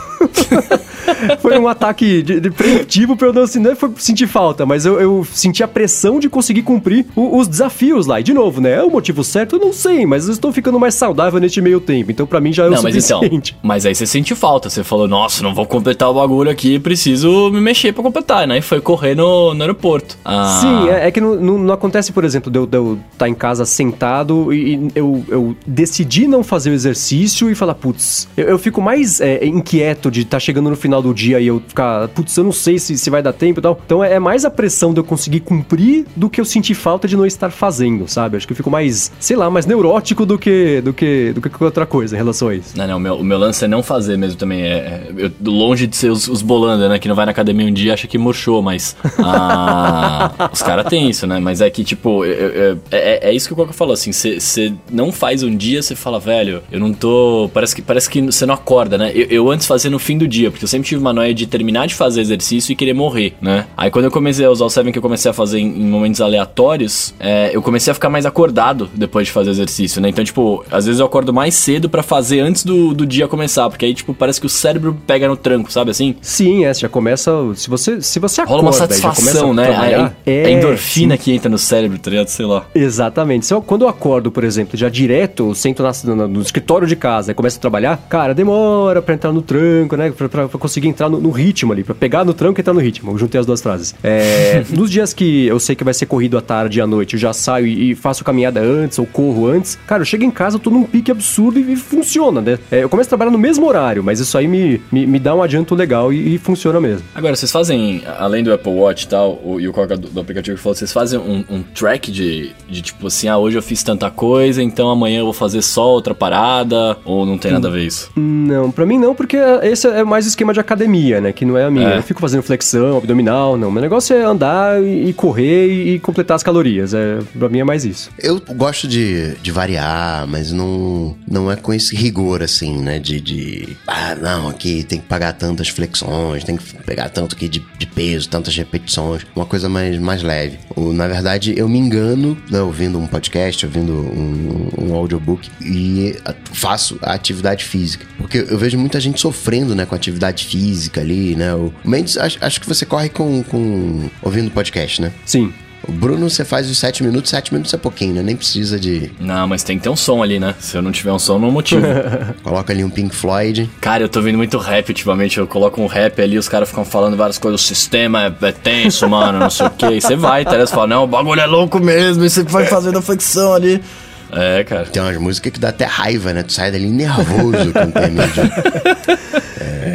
foi 1.42 1.58
um 1.58 1.68
ataque 1.68 2.22
de, 2.22 2.40
de 2.40 2.52
preventivo 2.52 3.16
pra 3.16 3.28
eu 3.28 3.34
não, 3.34 3.44
assim, 3.44 3.60
não 3.60 3.76
foi 3.76 3.92
sentir 3.98 4.28
falta, 4.28 4.66
mas 4.66 4.86
eu, 4.86 5.00
eu 5.00 5.28
senti 5.32 5.64
a 5.64 5.68
pressão 5.68 6.20
de 6.20 6.30
conseguir 6.30 6.64
cumprir 6.64 7.06
o, 7.16 7.38
os 7.38 7.48
desafios 7.48 8.06
lá. 8.06 8.20
E 8.20 8.24
de 8.24 8.34
novo, 8.34 8.62
né? 8.62 8.74
É 8.74 8.84
o 8.84 8.90
motivo 8.90 9.24
certo? 9.24 9.56
Eu 9.56 9.60
não 9.60 9.74
sei, 9.74 10.06
mas 10.06 10.28
eu 10.28 10.34
estou 10.34 10.52
ficando 10.52 10.80
mais 10.80 10.96
saudável 10.96 11.40
neste 11.40 11.62
meio 11.62 11.80
tempo. 11.80 12.12
Então 12.12 12.26
para 12.26 12.40
mim 12.40 12.54
já 12.54 12.66
é 12.66 12.70
não, 12.70 12.78
o 12.78 12.80
então, 12.80 12.92
suficiente. 12.92 13.52
Então, 13.52 13.60
mas 13.68 13.86
aí 13.86 13.94
você 13.94 14.06
sentiu 14.06 14.36
falta. 14.36 14.70
Você 14.70 14.84
falou, 14.84 15.08
nossa, 15.08 15.44
não 15.44 15.54
vou 15.54 15.66
completar 15.66 16.10
o 16.10 16.14
bagulho 16.14 16.50
aqui, 16.50 16.80
preciso 16.80 17.50
me 17.52 17.62
mexer 17.62 17.94
para 17.94 18.04
completar, 18.04 18.48
né? 18.48 18.58
E 18.58 18.62
foi 18.62 18.82
correr 18.82 19.16
no, 19.16 19.54
no 19.54 19.62
aeroporto. 19.62 20.18
Ah. 20.24 20.60
Sim, 20.62 20.90
é, 20.90 21.08
é 21.08 21.12
que 21.12 21.22
não, 21.22 21.36
não, 21.36 21.58
não, 21.58 21.74
acontece, 21.74 22.12
por 22.12 22.24
exemplo, 22.24 22.52
de 22.52 22.58
eu 22.60 22.66
estar 22.66 23.00
tá 23.18 23.30
em 23.30 23.34
casa 23.34 23.66
sentado 23.66 24.54
e, 24.54 24.76
e 24.76 24.92
eu, 24.96 25.24
eu 25.30 25.56
decidi 25.66 26.28
não 26.28 26.44
fazer 26.44 26.70
o 26.70 26.74
exercício 26.74 27.50
e 27.50 27.56
falar, 27.56 27.76
putz, 27.76 28.28
eu, 28.36 28.46
eu 28.46 28.60
fico 28.60 28.82
mais 28.82 29.22
é, 29.22 29.46
inquieto 29.46 30.10
de 30.10 30.22
estar 30.22 30.38
tá 30.38 30.40
chegando 30.40 30.70
no 30.70 30.76
final 30.76 30.97
do 31.02 31.14
dia 31.14 31.40
e 31.40 31.48
eu 31.48 31.62
ficar, 31.68 32.08
putz, 32.10 32.36
eu 32.38 32.44
não 32.44 32.52
sei 32.52 32.80
se, 32.80 32.98
se 32.98 33.10
vai 33.10 33.22
dar 33.22 33.34
tempo 33.34 33.60
e 33.60 33.64
tal. 33.64 33.80
Então 33.86 34.04
é, 34.04 34.14
é 34.14 34.20
mais 34.20 34.46
a 34.46 34.50
pressão 34.50 34.94
de 34.94 35.00
eu 35.00 35.04
conseguir 35.04 35.42
cumprir 35.42 36.06
do 36.16 36.30
que 36.30 36.40
eu 36.40 36.46
sentir 36.46 36.74
falta 36.74 37.08
de 37.08 37.18
não 37.18 37.26
estar 37.26 37.50
fazendo, 37.50 38.08
sabe? 38.08 38.38
Acho 38.38 38.48
que 38.48 38.54
eu 38.54 38.58
fico 38.58 38.72
mais, 38.72 39.12
sei 39.20 39.36
lá, 39.36 39.50
mais 39.50 39.66
neurótico 39.66 40.26
do 40.26 40.38
que 40.38 40.82
do 40.82 40.94
que 40.94 41.34
do 41.34 41.42
que 41.42 41.64
outra 41.64 41.86
coisa 41.86 42.16
em 42.16 42.18
relação 42.18 42.50
a 42.50 42.56
isso. 42.56 42.78
Não, 42.78 42.88
não, 42.88 42.98
o 42.98 43.00
meu, 43.00 43.16
o 43.16 43.24
meu 43.24 43.38
lance 43.38 43.64
é 43.66 43.68
não 43.68 43.84
fazer 43.84 44.18
mesmo 44.18 44.38
também. 44.38 44.62
É, 44.62 44.68
é 44.68 45.12
eu, 45.18 45.32
longe 45.44 45.88
de 45.88 45.96
ser 45.96 46.10
os, 46.10 46.28
os 46.28 46.44
né? 46.44 47.00
Que 47.00 47.08
não 47.08 47.16
vai 47.16 47.26
na 47.26 47.32
academia 47.32 47.68
um 47.68 47.74
dia 47.74 47.94
acha 47.94 48.08
que 48.08 48.18
murchou, 48.18 48.62
mas. 48.62 48.96
Ah, 49.20 50.50
os 50.54 50.62
caras 50.62 50.86
têm 50.88 51.10
isso, 51.10 51.28
né? 51.28 51.40
Mas 51.40 51.62
é 51.62 51.70
que, 51.70 51.84
tipo, 51.84 52.24
eu, 52.24 52.80
é, 52.92 53.30
é 53.30 53.34
isso 53.34 53.48
que 53.48 53.54
o 53.54 53.56
Coca 53.56 53.74
falou, 53.74 53.94
assim, 53.94 54.12
você 54.12 54.74
não 54.92 55.12
faz 55.12 55.44
um 55.44 55.56
dia, 55.56 55.82
você 55.82 55.96
fala, 55.96 56.20
velho, 56.20 56.62
eu 56.72 56.80
não 56.80 56.94
tô. 56.94 57.50
Parece 57.54 57.76
que 57.76 57.82
parece 57.82 58.10
que 58.10 58.22
você 58.22 58.46
não 58.46 58.54
acorda, 58.54 58.98
né? 58.98 59.12
Eu, 59.14 59.28
eu 59.30 59.52
antes 59.52 59.66
fazia 59.68 59.90
no 59.90 60.00
fim 60.00 60.18
do 60.18 60.28
dia, 60.28 60.52
porque 60.52 60.64
eu 60.64 60.70
sempre 60.70 60.87
tive 60.88 61.02
uma 61.02 61.14
noia 61.14 61.34
de 61.34 61.46
terminar 61.46 61.88
de 61.88 61.96
fazer 61.96 62.22
exercício 62.22 62.72
e 62.72 62.76
querer 62.76 62.94
morrer, 62.94 63.34
né? 63.42 63.66
Aí 63.76 63.92
quando 63.92 64.06
eu 64.06 64.12
comecei 64.12 64.46
a 64.46 64.50
usar 64.50 64.66
o 64.66 64.70
Seven, 64.70 64.92
que 64.92 64.98
eu 64.98 65.02
comecei 65.02 65.30
a 65.30 65.34
fazer 65.34 65.60
em, 65.60 65.68
em 65.68 65.86
momentos 65.86 66.22
aleatórios, 66.22 67.14
é, 67.20 67.52
eu 67.54 67.62
comecei 67.62 67.92
a 67.92 67.94
ficar 67.94 68.10
mais 68.10 68.26
acordado 68.26 68.90
depois 68.94 69.28
de 69.28 69.34
fazer 69.34 69.50
exercício, 69.50 70.02
né? 70.02 70.10
Então, 70.10 70.24
tipo, 70.24 70.64
às 70.72 70.86
vezes 70.86 71.00
eu 71.00 71.06
acordo 71.06 71.34
mais 71.34 71.56
cedo 71.56 71.90
para 71.90 72.04
fazer 72.04 72.40
antes 72.40 72.64
do, 72.64 72.94
do 72.94 73.06
dia 73.06 73.28
começar, 73.28 73.70
porque 73.70 73.86
aí, 73.86 73.94
tipo, 73.94 74.14
parece 74.14 74.40
que 74.40 74.46
o 74.46 74.50
cérebro 74.50 74.98
pega 75.06 75.28
no 75.28 75.36
tranco, 75.36 75.72
sabe 75.72 75.92
assim? 75.92 76.16
Sim, 76.22 76.66
é, 76.66 76.74
já 76.74 76.90
começa. 76.90 77.32
Se 77.56 77.70
você, 77.70 78.02
se 78.02 78.20
você 78.20 78.42
acorda, 78.42 78.62
Rola 78.62 78.68
uma 78.68 78.74
satisfação, 78.74 79.54
né? 79.54 79.70
A, 79.70 80.12
é, 80.26 80.46
a 80.46 80.52
endorfina 80.52 81.16
sim. 81.16 81.24
que 81.24 81.32
entra 81.34 81.50
no 81.50 81.58
cérebro, 81.58 81.98
tá 82.00 82.10
ligado? 82.10 82.28
Sei 82.28 82.46
lá. 82.46 82.66
Exatamente. 82.74 83.46
Se 83.46 83.54
eu, 83.54 83.62
quando 83.62 83.84
eu 83.84 83.90
acordo, 83.90 84.32
por 84.32 84.44
exemplo, 84.44 84.78
já 84.78 84.90
direto, 84.90 85.54
sento 85.56 85.84
na, 85.84 85.92
no, 86.04 86.28
no, 86.28 86.42
escritório 86.42 86.88
de 86.88 86.96
casa 86.96 87.32
e 87.32 87.36
começo 87.36 87.58
a 87.58 87.62
trabalhar, 87.62 87.98
cara, 88.10 88.34
demora 88.34 89.02
pra 89.02 89.14
entrar 89.14 89.32
no 89.32 89.42
tranco, 89.42 89.96
né? 89.96 90.12
Pra, 90.12 90.30
pra, 90.30 90.48
pra 90.48 90.60
conseguir 90.68 90.90
entrar 90.90 91.10
no, 91.10 91.20
no, 91.20 91.32
ritmo 91.32 91.72
ali, 91.72 91.84
pra 91.84 91.96
pegar 91.96 92.26
no 92.26 92.34
tranco 92.34 92.60
e 92.60 92.62
entrar 92.62 92.74
no 92.74 92.82
ritmo. 92.82 93.12
Eu 93.12 93.18
juntei 93.18 93.40
as 93.40 93.46
duas 93.46 93.62
frases. 93.62 93.96
É, 94.04 94.66
nos 94.76 94.92
dias 94.92 95.14
que 95.14 95.48
eu 95.48 95.60
sei 95.60 95.76
que 95.76 95.84
vai 95.84 95.94
ser 95.94 96.06
corrido 96.06 96.38
à 96.38 96.42
tarde 96.42 96.80
e 96.80 96.82
à 96.82 96.88
noite, 96.88 97.14
eu 97.14 97.20
já 97.20 97.32
saio 97.32 97.66
e, 97.66 97.92
e 97.92 97.96
faço 97.96 98.24
caminhada 98.24 98.60
antes 98.60 99.00
ou 99.00 99.06
corro 99.06 99.48
antes, 99.48 99.80
cara, 99.88 100.02
eu 100.02 100.06
chego 100.06 100.24
em 100.24 100.32
casa, 100.32 100.58
eu 100.58 100.60
tô 100.60 100.70
num 100.70 100.84
pique 100.84 101.10
absurdo 101.10 101.60
e, 101.60 101.74
e 101.74 101.76
funciona, 101.76 102.42
né? 102.42 102.60
É, 102.70 102.84
eu 102.84 102.90
começo 102.90 103.08
a 103.08 103.12
trabalhar 103.12 103.32
no 103.32 103.38
mesmo 103.38 103.66
horário, 103.66 104.04
mas 104.04 104.20
isso 104.20 104.38
aí 104.38 104.48
me, 104.48 104.82
me, 104.92 105.08
me 105.08 105.20
dá 105.20 105.34
um 105.34 105.42
adianto 105.42 105.74
legal 105.74 106.12
e, 106.12 106.36
e, 106.36 106.38
funciona 106.38 106.82
mesmo. 106.82 107.06
Agora, 107.16 107.36
vocês 107.36 107.52
fazem, 107.52 108.04
além 108.20 108.44
do 108.44 108.52
Apple 108.52 108.72
Watch 108.72 109.06
e 109.06 109.08
tal, 109.08 109.40
o, 109.44 109.60
e 109.60 109.68
o 109.68 109.74
Coca 109.74 109.96
do, 109.96 110.10
do, 110.10 110.20
aplicativo 110.20 110.58
que 110.58 110.64
falou, 110.64 110.76
vocês 110.76 110.92
fazem 110.92 111.20
um, 111.20 111.44
um 111.50 111.64
track 111.64 112.12
de, 112.12 112.52
de 112.70 112.82
tipo 112.82 113.08
assim, 113.08 113.28
ah, 113.28 113.38
hoje 113.38 113.58
eu 113.58 113.62
fiz 113.62 113.84
tanta 113.84 114.10
coisa, 114.12 114.62
então 114.62 114.90
amanhã 114.90 115.20
eu 115.20 115.26
vou 115.26 115.34
fazer 115.34 115.62
só 115.62 115.88
outra 115.88 116.14
parada, 116.14 116.98
ou 117.06 117.26
não 117.26 117.38
tem 117.38 117.52
nada 117.52 117.68
a 117.68 117.72
ver 117.72 117.86
isso? 117.86 118.12
Não, 118.16 118.72
pra 118.72 118.86
mim 118.86 118.98
não, 118.98 119.16
porque 119.16 119.38
esse 119.64 119.88
é 119.88 120.04
mais 120.04 120.26
o 120.26 120.30
esquema 120.30 120.54
de 120.54 120.57
academia, 120.62 121.22
né? 121.22 121.32
Que 121.32 121.46
não 121.46 121.58
é 121.58 121.66
a 121.66 121.72
minha. 121.72 121.90
É. 121.90 121.98
Eu 121.98 122.04
fico 122.04 122.20
fazendo 122.20 122.44
flexão, 122.44 122.98
abdominal, 122.98 123.58
não. 123.58 123.72
Meu 123.72 123.82
negócio 123.82 124.16
é 124.16 124.24
andar 124.24 124.84
e, 124.84 125.14
correr 125.14 125.68
e, 125.68 125.96
e, 125.96 126.00
completar 126.00 126.36
as 126.36 126.44
calorias. 126.44 126.94
É, 126.94 127.20
pra 127.38 127.50
mim 127.50 127.60
é 127.60 127.64
mais 127.64 127.86
isso. 127.86 128.10
Eu 128.20 128.42
gosto 128.56 128.88
de, 128.88 129.36
de 129.36 129.52
variar, 129.52 130.28
mas 130.28 130.52
não, 130.52 131.16
não 131.28 131.52
é 131.52 131.56
com 131.56 131.74
esse 131.74 131.96
rigor, 131.96 132.42
assim, 132.42 132.78
né? 132.78 133.00
De, 133.00 133.20
de. 133.20 133.78
Ah, 133.88 134.16
não, 134.16 134.50
aqui 134.50 134.84
tem 134.84 135.00
que 135.00 135.06
pagar 135.06 135.34
tantas 135.34 135.70
flexões, 135.70 136.44
tem 136.44 136.58
que 136.58 136.76
pegar 136.84 137.10
tanto 137.10 137.36
aqui 137.36 137.48
de, 137.48 137.64
de 137.78 137.86
peso, 137.86 138.30
tantas 138.30 138.56
repetições. 138.56 139.26
Uma 139.36 139.46
coisa 139.46 139.70
mais, 139.70 139.98
mais 139.98 140.24
leve. 140.24 140.60
O, 140.76 140.94
na 140.94 141.08
verdade, 141.08 141.54
eu 141.58 141.68
me 141.68 141.78
engano, 141.78 142.38
né, 142.50 142.62
ouvindo 142.62 142.98
um 143.00 143.08
podcast, 143.08 143.66
ouvindo 143.66 143.94
um, 143.94 144.70
um 144.78 144.96
audiobook 144.96 145.50
e 145.62 146.16
faço 146.54 146.98
a 147.02 147.14
atividade 147.14 147.64
física. 147.64 148.06
Porque 148.18 148.46
eu 148.50 148.58
vejo 148.58 148.78
muita 148.78 149.00
gente 149.00 149.20
sofrendo, 149.20 149.76
né, 149.76 149.86
com 149.86 149.96
atividade 149.96 150.46
física 150.48 151.02
ali, 151.02 151.36
né? 151.36 151.54
O 151.54 151.74
Mendes, 151.84 152.18
acho, 152.18 152.38
acho 152.42 152.62
que 152.62 152.68
você 152.68 152.86
corre 152.86 153.10
com, 153.10 153.44
com 153.44 154.10
ouvindo 154.22 154.50
podcast, 154.52 155.02
né? 155.02 155.12
Sim. 155.26 155.54
O 155.88 155.92
Bruno, 155.92 156.30
você 156.30 156.44
faz 156.44 156.70
os 156.70 156.78
7 156.78 157.02
minutos, 157.02 157.30
7 157.30 157.54
minutos 157.54 157.74
é 157.74 157.78
pouquinho, 157.78 158.16
né? 158.16 158.22
Nem 158.22 158.36
precisa 158.36 158.78
de. 158.78 159.10
Não, 159.20 159.48
mas 159.48 159.64
tem 159.64 159.78
que 159.78 159.84
ter 159.84 159.90
um 159.90 159.96
som 159.96 160.22
ali, 160.22 160.38
né? 160.38 160.54
Se 160.60 160.76
eu 160.76 160.82
não 160.82 160.92
tiver 160.92 161.14
um 161.14 161.20
som, 161.20 161.40
não 161.40 161.50
motivo. 161.50 161.82
Coloca 162.44 162.74
ali 162.74 162.84
um 162.84 162.90
Pink 162.90 163.16
Floyd. 163.16 163.70
Cara, 163.80 164.04
eu 164.04 164.10
tô 164.10 164.22
vendo 164.22 164.38
muito 164.38 164.58
rap 164.58 164.90
ultimamente. 164.90 165.38
Eu 165.38 165.48
coloco 165.48 165.82
um 165.82 165.88
rap 165.88 166.22
ali, 166.22 166.38
os 166.38 166.50
caras 166.50 166.68
ficam 166.68 166.84
falando 166.84 167.16
várias 167.16 167.38
coisas. 167.38 167.62
O 167.62 167.64
sistema 167.64 168.26
é, 168.26 168.48
é 168.48 168.52
tenso, 168.52 169.08
mano, 169.10 169.40
não 169.40 169.50
sei 169.50 169.68
o 169.68 169.70
quê. 169.70 169.88
E 169.94 170.02
você 170.02 170.16
vai, 170.16 170.44
tá? 170.44 170.58
Você 170.58 170.74
fala, 170.74 170.88
não, 170.88 171.04
o 171.06 171.08
bagulho 171.08 171.40
é 171.40 171.46
louco 171.46 171.80
mesmo. 171.80 172.26
E 172.26 172.30
você 172.30 172.44
vai 172.44 172.66
fazendo 172.66 172.98
a 173.00 173.02
flexão 173.02 173.54
ali. 173.54 173.82
É, 174.30 174.66
cara. 174.66 174.86
Tem 174.86 175.02
umas 175.02 175.18
músicas 175.18 175.54
que 175.54 175.60
dá 175.60 175.70
até 175.70 175.86
raiva, 175.86 176.34
né? 176.34 176.44
Tu 176.44 176.52
sai 176.52 176.70
dali 176.70 176.90
nervoso 176.90 177.72
quando 177.72 177.94
termina 177.94 178.28
de... 178.28 178.42
É. 178.42 179.47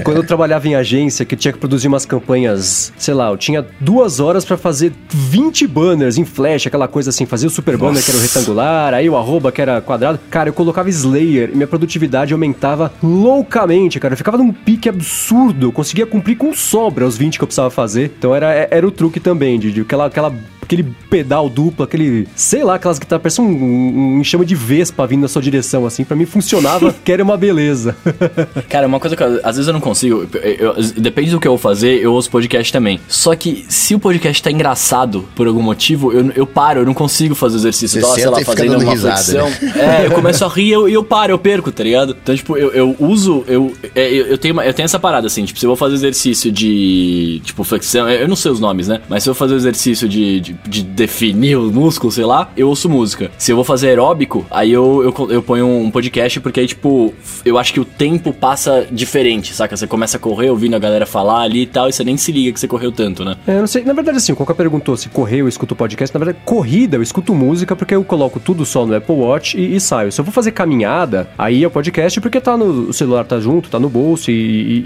Quando 0.05 0.19
eu 0.19 0.25
trabalhava 0.25 0.67
em 0.69 0.75
agência, 0.75 1.25
que 1.25 1.37
tinha 1.37 1.53
que 1.53 1.59
produzir 1.59 1.89
umas 1.89 2.05
campanhas, 2.05 2.93
sei 2.97 3.15
lá, 3.15 3.31
eu 3.31 3.37
tinha 3.37 3.65
duas 3.81 4.21
horas 4.21 4.45
para 4.45 4.57
fazer 4.57 4.93
20 5.11 5.67
banners 5.67 6.19
em 6.19 6.25
flash, 6.25 6.67
aquela 6.67 6.89
coisa 6.89 7.11
assim, 7.11 7.27
fazia 7.27 7.49
o 7.49 7.51
super 7.51 7.77
banner 7.77 7.95
Nossa. 7.95 8.05
que 8.05 8.11
era 8.11 8.19
o 8.19 8.23
retangular, 8.23 8.95
aí 8.95 9.09
o 9.09 9.17
arroba 9.17 9.53
que 9.53 9.61
era 9.61 9.81
quadrado. 9.81 10.19
Cara, 10.31 10.49
eu 10.49 10.53
colocava 10.53 10.89
Slayer 10.89 11.51
e 11.53 11.55
minha 11.55 11.67
produtividade 11.67 12.33
aumentava 12.33 12.93
loucamente, 13.03 13.99
cara. 14.01 14.15
Eu 14.15 14.19
ficava 14.19 14.39
num 14.39 14.53
pique 14.53 14.89
absurdo. 14.89 15.67
Eu 15.69 15.73
conseguia 15.73 16.07
cumprir 16.07 16.37
com 16.37 16.55
sobra 16.55 17.07
os 17.07 17.17
20 17.17 17.39
que 17.39 17.45
eu 17.45 17.47
precisava 17.47 17.71
fazer. 17.71 18.13
Então 18.19 18.35
era, 18.35 18.69
era 18.71 18.87
o 18.87 18.91
truque 18.91 19.21
também, 19.21 19.59
de, 19.59 19.73
de 19.73 19.81
aquela, 19.83 20.07
aquela 20.07 20.33
aquele 20.73 20.95
pedal 21.11 21.49
duplo, 21.49 21.85
aquele, 21.85 22.27
sei 22.35 22.65
lá, 22.65 22.77
aquelas 22.77 22.99
guitarras, 22.99 23.23
parece 23.23 23.41
um, 23.41 23.45
um, 23.45 24.19
um 24.19 24.25
chama 24.25 24.45
de 24.45 24.55
Vespa 24.55 25.07
vindo 25.07 25.23
na 25.23 25.29
sua 25.29 25.43
direção, 25.43 25.85
assim, 25.87 26.05
para 26.05 26.17
mim 26.17 26.25
funcionava, 26.25 26.95
que 27.05 27.13
era 27.13 27.23
uma 27.23 27.37
beleza. 27.37 27.95
Cara, 28.69 28.87
uma 28.87 28.99
coisa 28.99 29.15
que 29.15 29.23
às 29.23 29.57
vezes 29.57 29.67
eu 29.67 29.73
não 29.73 29.81
consigo, 29.81 30.27
eu, 30.35 30.75
eu, 30.75 30.75
depende 30.97 31.31
do 31.31 31.41
que 31.41 31.47
eu 31.47 31.53
vou 31.53 31.59
fazer, 31.59 32.03
eu 32.03 32.13
ouço 32.13 32.31
podcast 32.31 32.73
também. 32.73 32.99
Só 33.07 33.35
que 33.37 33.65
se 33.69 33.95
o 33.95 33.99
podcast 33.99 34.43
tá 34.43 34.51
engraçado 34.51 35.29
por 35.35 35.47
algum 35.47 35.63
motivo, 35.63 36.13
eu, 36.13 36.33
eu 36.35 36.47
paro, 36.47 36.81
eu 36.81 36.87
não 36.87 36.95
consigo 36.95 37.35
fazer 37.35 37.57
o 37.57 37.61
exercício, 37.61 38.01
Você 38.01 38.07
tô, 38.07 38.15
sei 38.15 38.27
lá, 38.29 38.41
fazendo 38.41 38.79
uma 38.79 38.91
risada, 38.91 39.17
flexão. 39.17 39.51
Né? 39.69 40.03
É, 40.03 40.07
eu 40.07 40.13
começo 40.13 40.45
a 40.45 40.49
rir 40.49 40.63
e 40.63 40.71
eu, 40.71 40.89
eu 40.89 41.05
paro, 41.05 41.33
eu 41.33 41.39
perco, 41.39 41.71
tá 41.71 41.85
ligado? 41.85 42.17
Então, 42.23 42.35
tipo, 42.35 42.57
eu, 42.57 42.71
eu 42.71 42.97
uso, 42.99 43.45
eu, 43.47 43.75
é, 43.95 44.09
eu, 44.09 44.27
eu, 44.27 44.39
tenho 44.39 44.55
uma, 44.55 44.65
eu 44.65 44.73
tenho 44.73 44.85
essa 44.85 44.99
parada, 44.99 45.27
assim, 45.27 45.45
tipo, 45.45 45.59
se 45.59 45.67
eu 45.67 45.69
vou 45.69 45.77
fazer 45.77 45.95
exercício 45.95 46.51
de, 46.51 47.41
tipo, 47.45 47.63
flexão, 47.65 48.09
eu 48.09 48.29
não 48.29 48.37
sei 48.37 48.51
os 48.51 48.61
nomes, 48.61 48.89
né? 48.89 49.01
Mas 49.09 49.23
se 49.23 49.29
eu 49.29 49.35
fazer 49.35 49.55
exercício 49.55 50.09
de, 50.09 50.41
de, 50.41 50.57
de 50.66 50.83
definir 50.83 51.57
o 51.57 51.70
músculo, 51.72 52.12
sei 52.12 52.25
lá, 52.25 52.51
eu 52.57 52.68
ouço 52.68 52.88
música. 52.88 53.31
Se 53.38 53.53
eu 53.53 53.57
vou 53.57 53.64
fazer 53.64 53.88
aeróbico, 53.88 54.46
aí 54.51 54.72
eu, 54.72 55.03
eu, 55.03 55.31
eu 55.31 55.42
ponho 55.42 55.66
um 55.66 55.90
podcast, 55.90 56.40
porque 56.40 56.61
aí, 56.61 56.66
tipo, 56.66 57.12
eu 57.44 57.59
acho 57.59 57.72
que 57.72 57.81
o 57.81 57.85
tempo 57.85 58.33
passa 58.33 58.87
diferente, 58.90 59.55
saca? 59.55 59.77
Você 59.77 59.87
começa 59.87 60.16
a 60.16 60.20
correr 60.20 60.51
ouvindo 60.51 60.75
a 60.75 60.79
galera 60.79 61.07
falar 61.07 61.40
ali 61.42 61.62
e 61.62 61.66
tal, 61.66 61.88
e 61.88 61.92
você 61.92 62.05
nem 62.05 62.16
se 62.16 62.33
liga 62.33 62.53
que 62.53 62.61
você 62.61 62.68
correu 62.68 62.92
tanto, 62.92 63.25
né? 63.25 63.37
É, 63.46 63.57
eu 63.57 63.61
não 63.61 63.66
sei. 63.66 63.85
Na 63.85 63.92
verdade, 63.92 64.18
assim, 64.18 64.33
o 64.33 64.37
Coca 64.37 64.55
perguntou 64.55 64.96
se 64.96 65.09
correr 65.09 65.38
eu 65.38 65.48
escuto 65.48 65.75
podcast. 65.75 66.14
Na 66.14 66.25
verdade, 66.25 66.44
corrida 66.44 66.96
eu 66.96 67.03
escuto 67.03 67.35
música, 67.35 67.75
porque 67.75 67.94
eu 67.94 68.05
coloco 68.05 68.38
tudo 68.38 68.64
só 68.64 68.87
no 68.87 68.94
Apple 68.94 69.14
Watch 69.14 69.59
e, 69.59 69.77
e 69.77 69.81
saio. 69.81 70.12
Se 70.12 70.20
eu 70.20 70.25
vou 70.25 70.33
fazer 70.33 70.53
caminhada, 70.53 71.29
aí 71.37 71.64
é 71.64 71.66
o 71.66 71.70
podcast, 71.70 72.20
porque 72.20 72.40
tá 72.40 72.57
no 72.57 72.72
o 72.88 72.92
celular 72.92 73.25
tá 73.25 73.38
junto, 73.40 73.70
tá 73.70 73.79
no 73.79 73.88
bolso 73.88 74.31
e, 74.31 74.35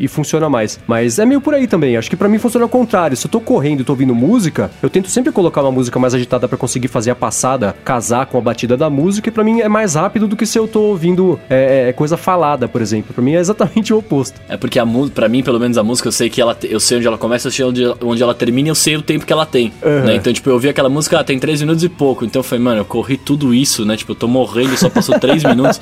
e, 0.01 0.05
e 0.05 0.09
funciona 0.09 0.49
mais. 0.49 0.79
Mas 0.87 1.19
é 1.19 1.25
meio 1.25 1.41
por 1.41 1.55
aí 1.55 1.67
também. 1.67 1.97
Acho 1.97 2.11
que 2.11 2.17
para 2.17 2.29
mim 2.29 2.39
funciona 2.39 2.65
ao 2.65 2.69
contrário. 2.69 3.17
Se 3.17 3.27
eu 3.27 3.31
tô 3.31 3.41
correndo 3.41 3.81
e 3.81 3.85
tô 3.85 3.93
ouvindo 3.93 4.15
música, 4.15 4.71
eu 4.83 4.91
tento 4.91 5.09
sempre 5.09 5.33
colocar 5.33 5.56
uma 5.63 5.73
música 5.73 5.99
mais 5.99 6.15
agitada 6.15 6.49
para 6.49 6.59
conseguir 6.59 6.89
fazer 6.89 7.11
a 7.11 7.15
passada, 7.15 7.75
casar 7.85 8.27
com 8.27 8.39
a 8.39 8.41
batida 8.41 8.77
da 8.77 8.91
música, 8.91 9.29
e 9.29 9.33
pra 9.33 9.45
mim 9.45 9.61
é 9.61 9.69
mais 9.69 9.95
rápido 9.95 10.27
do 10.27 10.37
que 10.37 10.47
se 10.47 10.59
eu 10.59 10.67
tô 10.67 10.81
ouvindo 10.83 11.39
é, 11.49 11.89
é, 11.89 11.93
coisa 11.93 12.17
falada, 12.17 12.69
por 12.69 12.81
exemplo. 12.81 13.15
Pra 13.15 13.23
mim 13.23 13.35
é 13.35 13.39
exatamente 13.39 13.93
o 13.95 13.99
oposto. 13.99 14.41
É 14.49 14.57
porque 14.57 14.79
a 14.79 14.85
música, 14.85 15.15
pra 15.15 15.29
mim, 15.29 15.43
pelo 15.43 15.59
menos 15.59 15.79
a 15.79 15.83
música, 15.83 16.09
eu 16.09 16.13
sei 16.13 16.31
que 16.31 16.41
ela 16.41 16.57
eu 16.63 16.81
sei 16.81 16.99
onde 16.99 17.07
ela 17.07 17.19
começa, 17.19 17.49
eu 17.49 17.53
sei 17.53 17.65
onde, 17.65 17.83
onde 18.03 18.23
ela 18.23 18.35
termina 18.35 18.69
e 18.69 18.71
eu 18.71 18.75
sei 18.75 18.97
o 18.97 19.03
tempo 19.03 19.25
que 19.25 19.33
ela 19.33 19.47
tem. 19.47 19.73
Uhum. 19.83 20.05
Né? 20.05 20.17
Então, 20.17 20.33
tipo, 20.33 20.49
eu 20.49 20.55
ouvi 20.55 20.69
aquela 20.69 20.89
música, 20.89 21.21
ah, 21.21 21.25
tem 21.25 21.39
3 21.39 21.61
minutos 21.61 21.85
e 21.85 21.89
pouco. 21.89 22.25
Então 22.25 22.41
eu 22.41 22.45
falei, 22.45 22.65
mano, 22.65 22.81
eu 22.81 22.85
corri 22.85 23.17
tudo 23.17 23.55
isso, 23.55 23.85
né? 23.85 23.97
Tipo, 23.97 24.13
eu 24.13 24.17
tô 24.17 24.29
morrendo, 24.29 24.77
só 24.77 24.89
passou 24.89 25.19
3 25.19 25.45
minutos. 25.45 25.81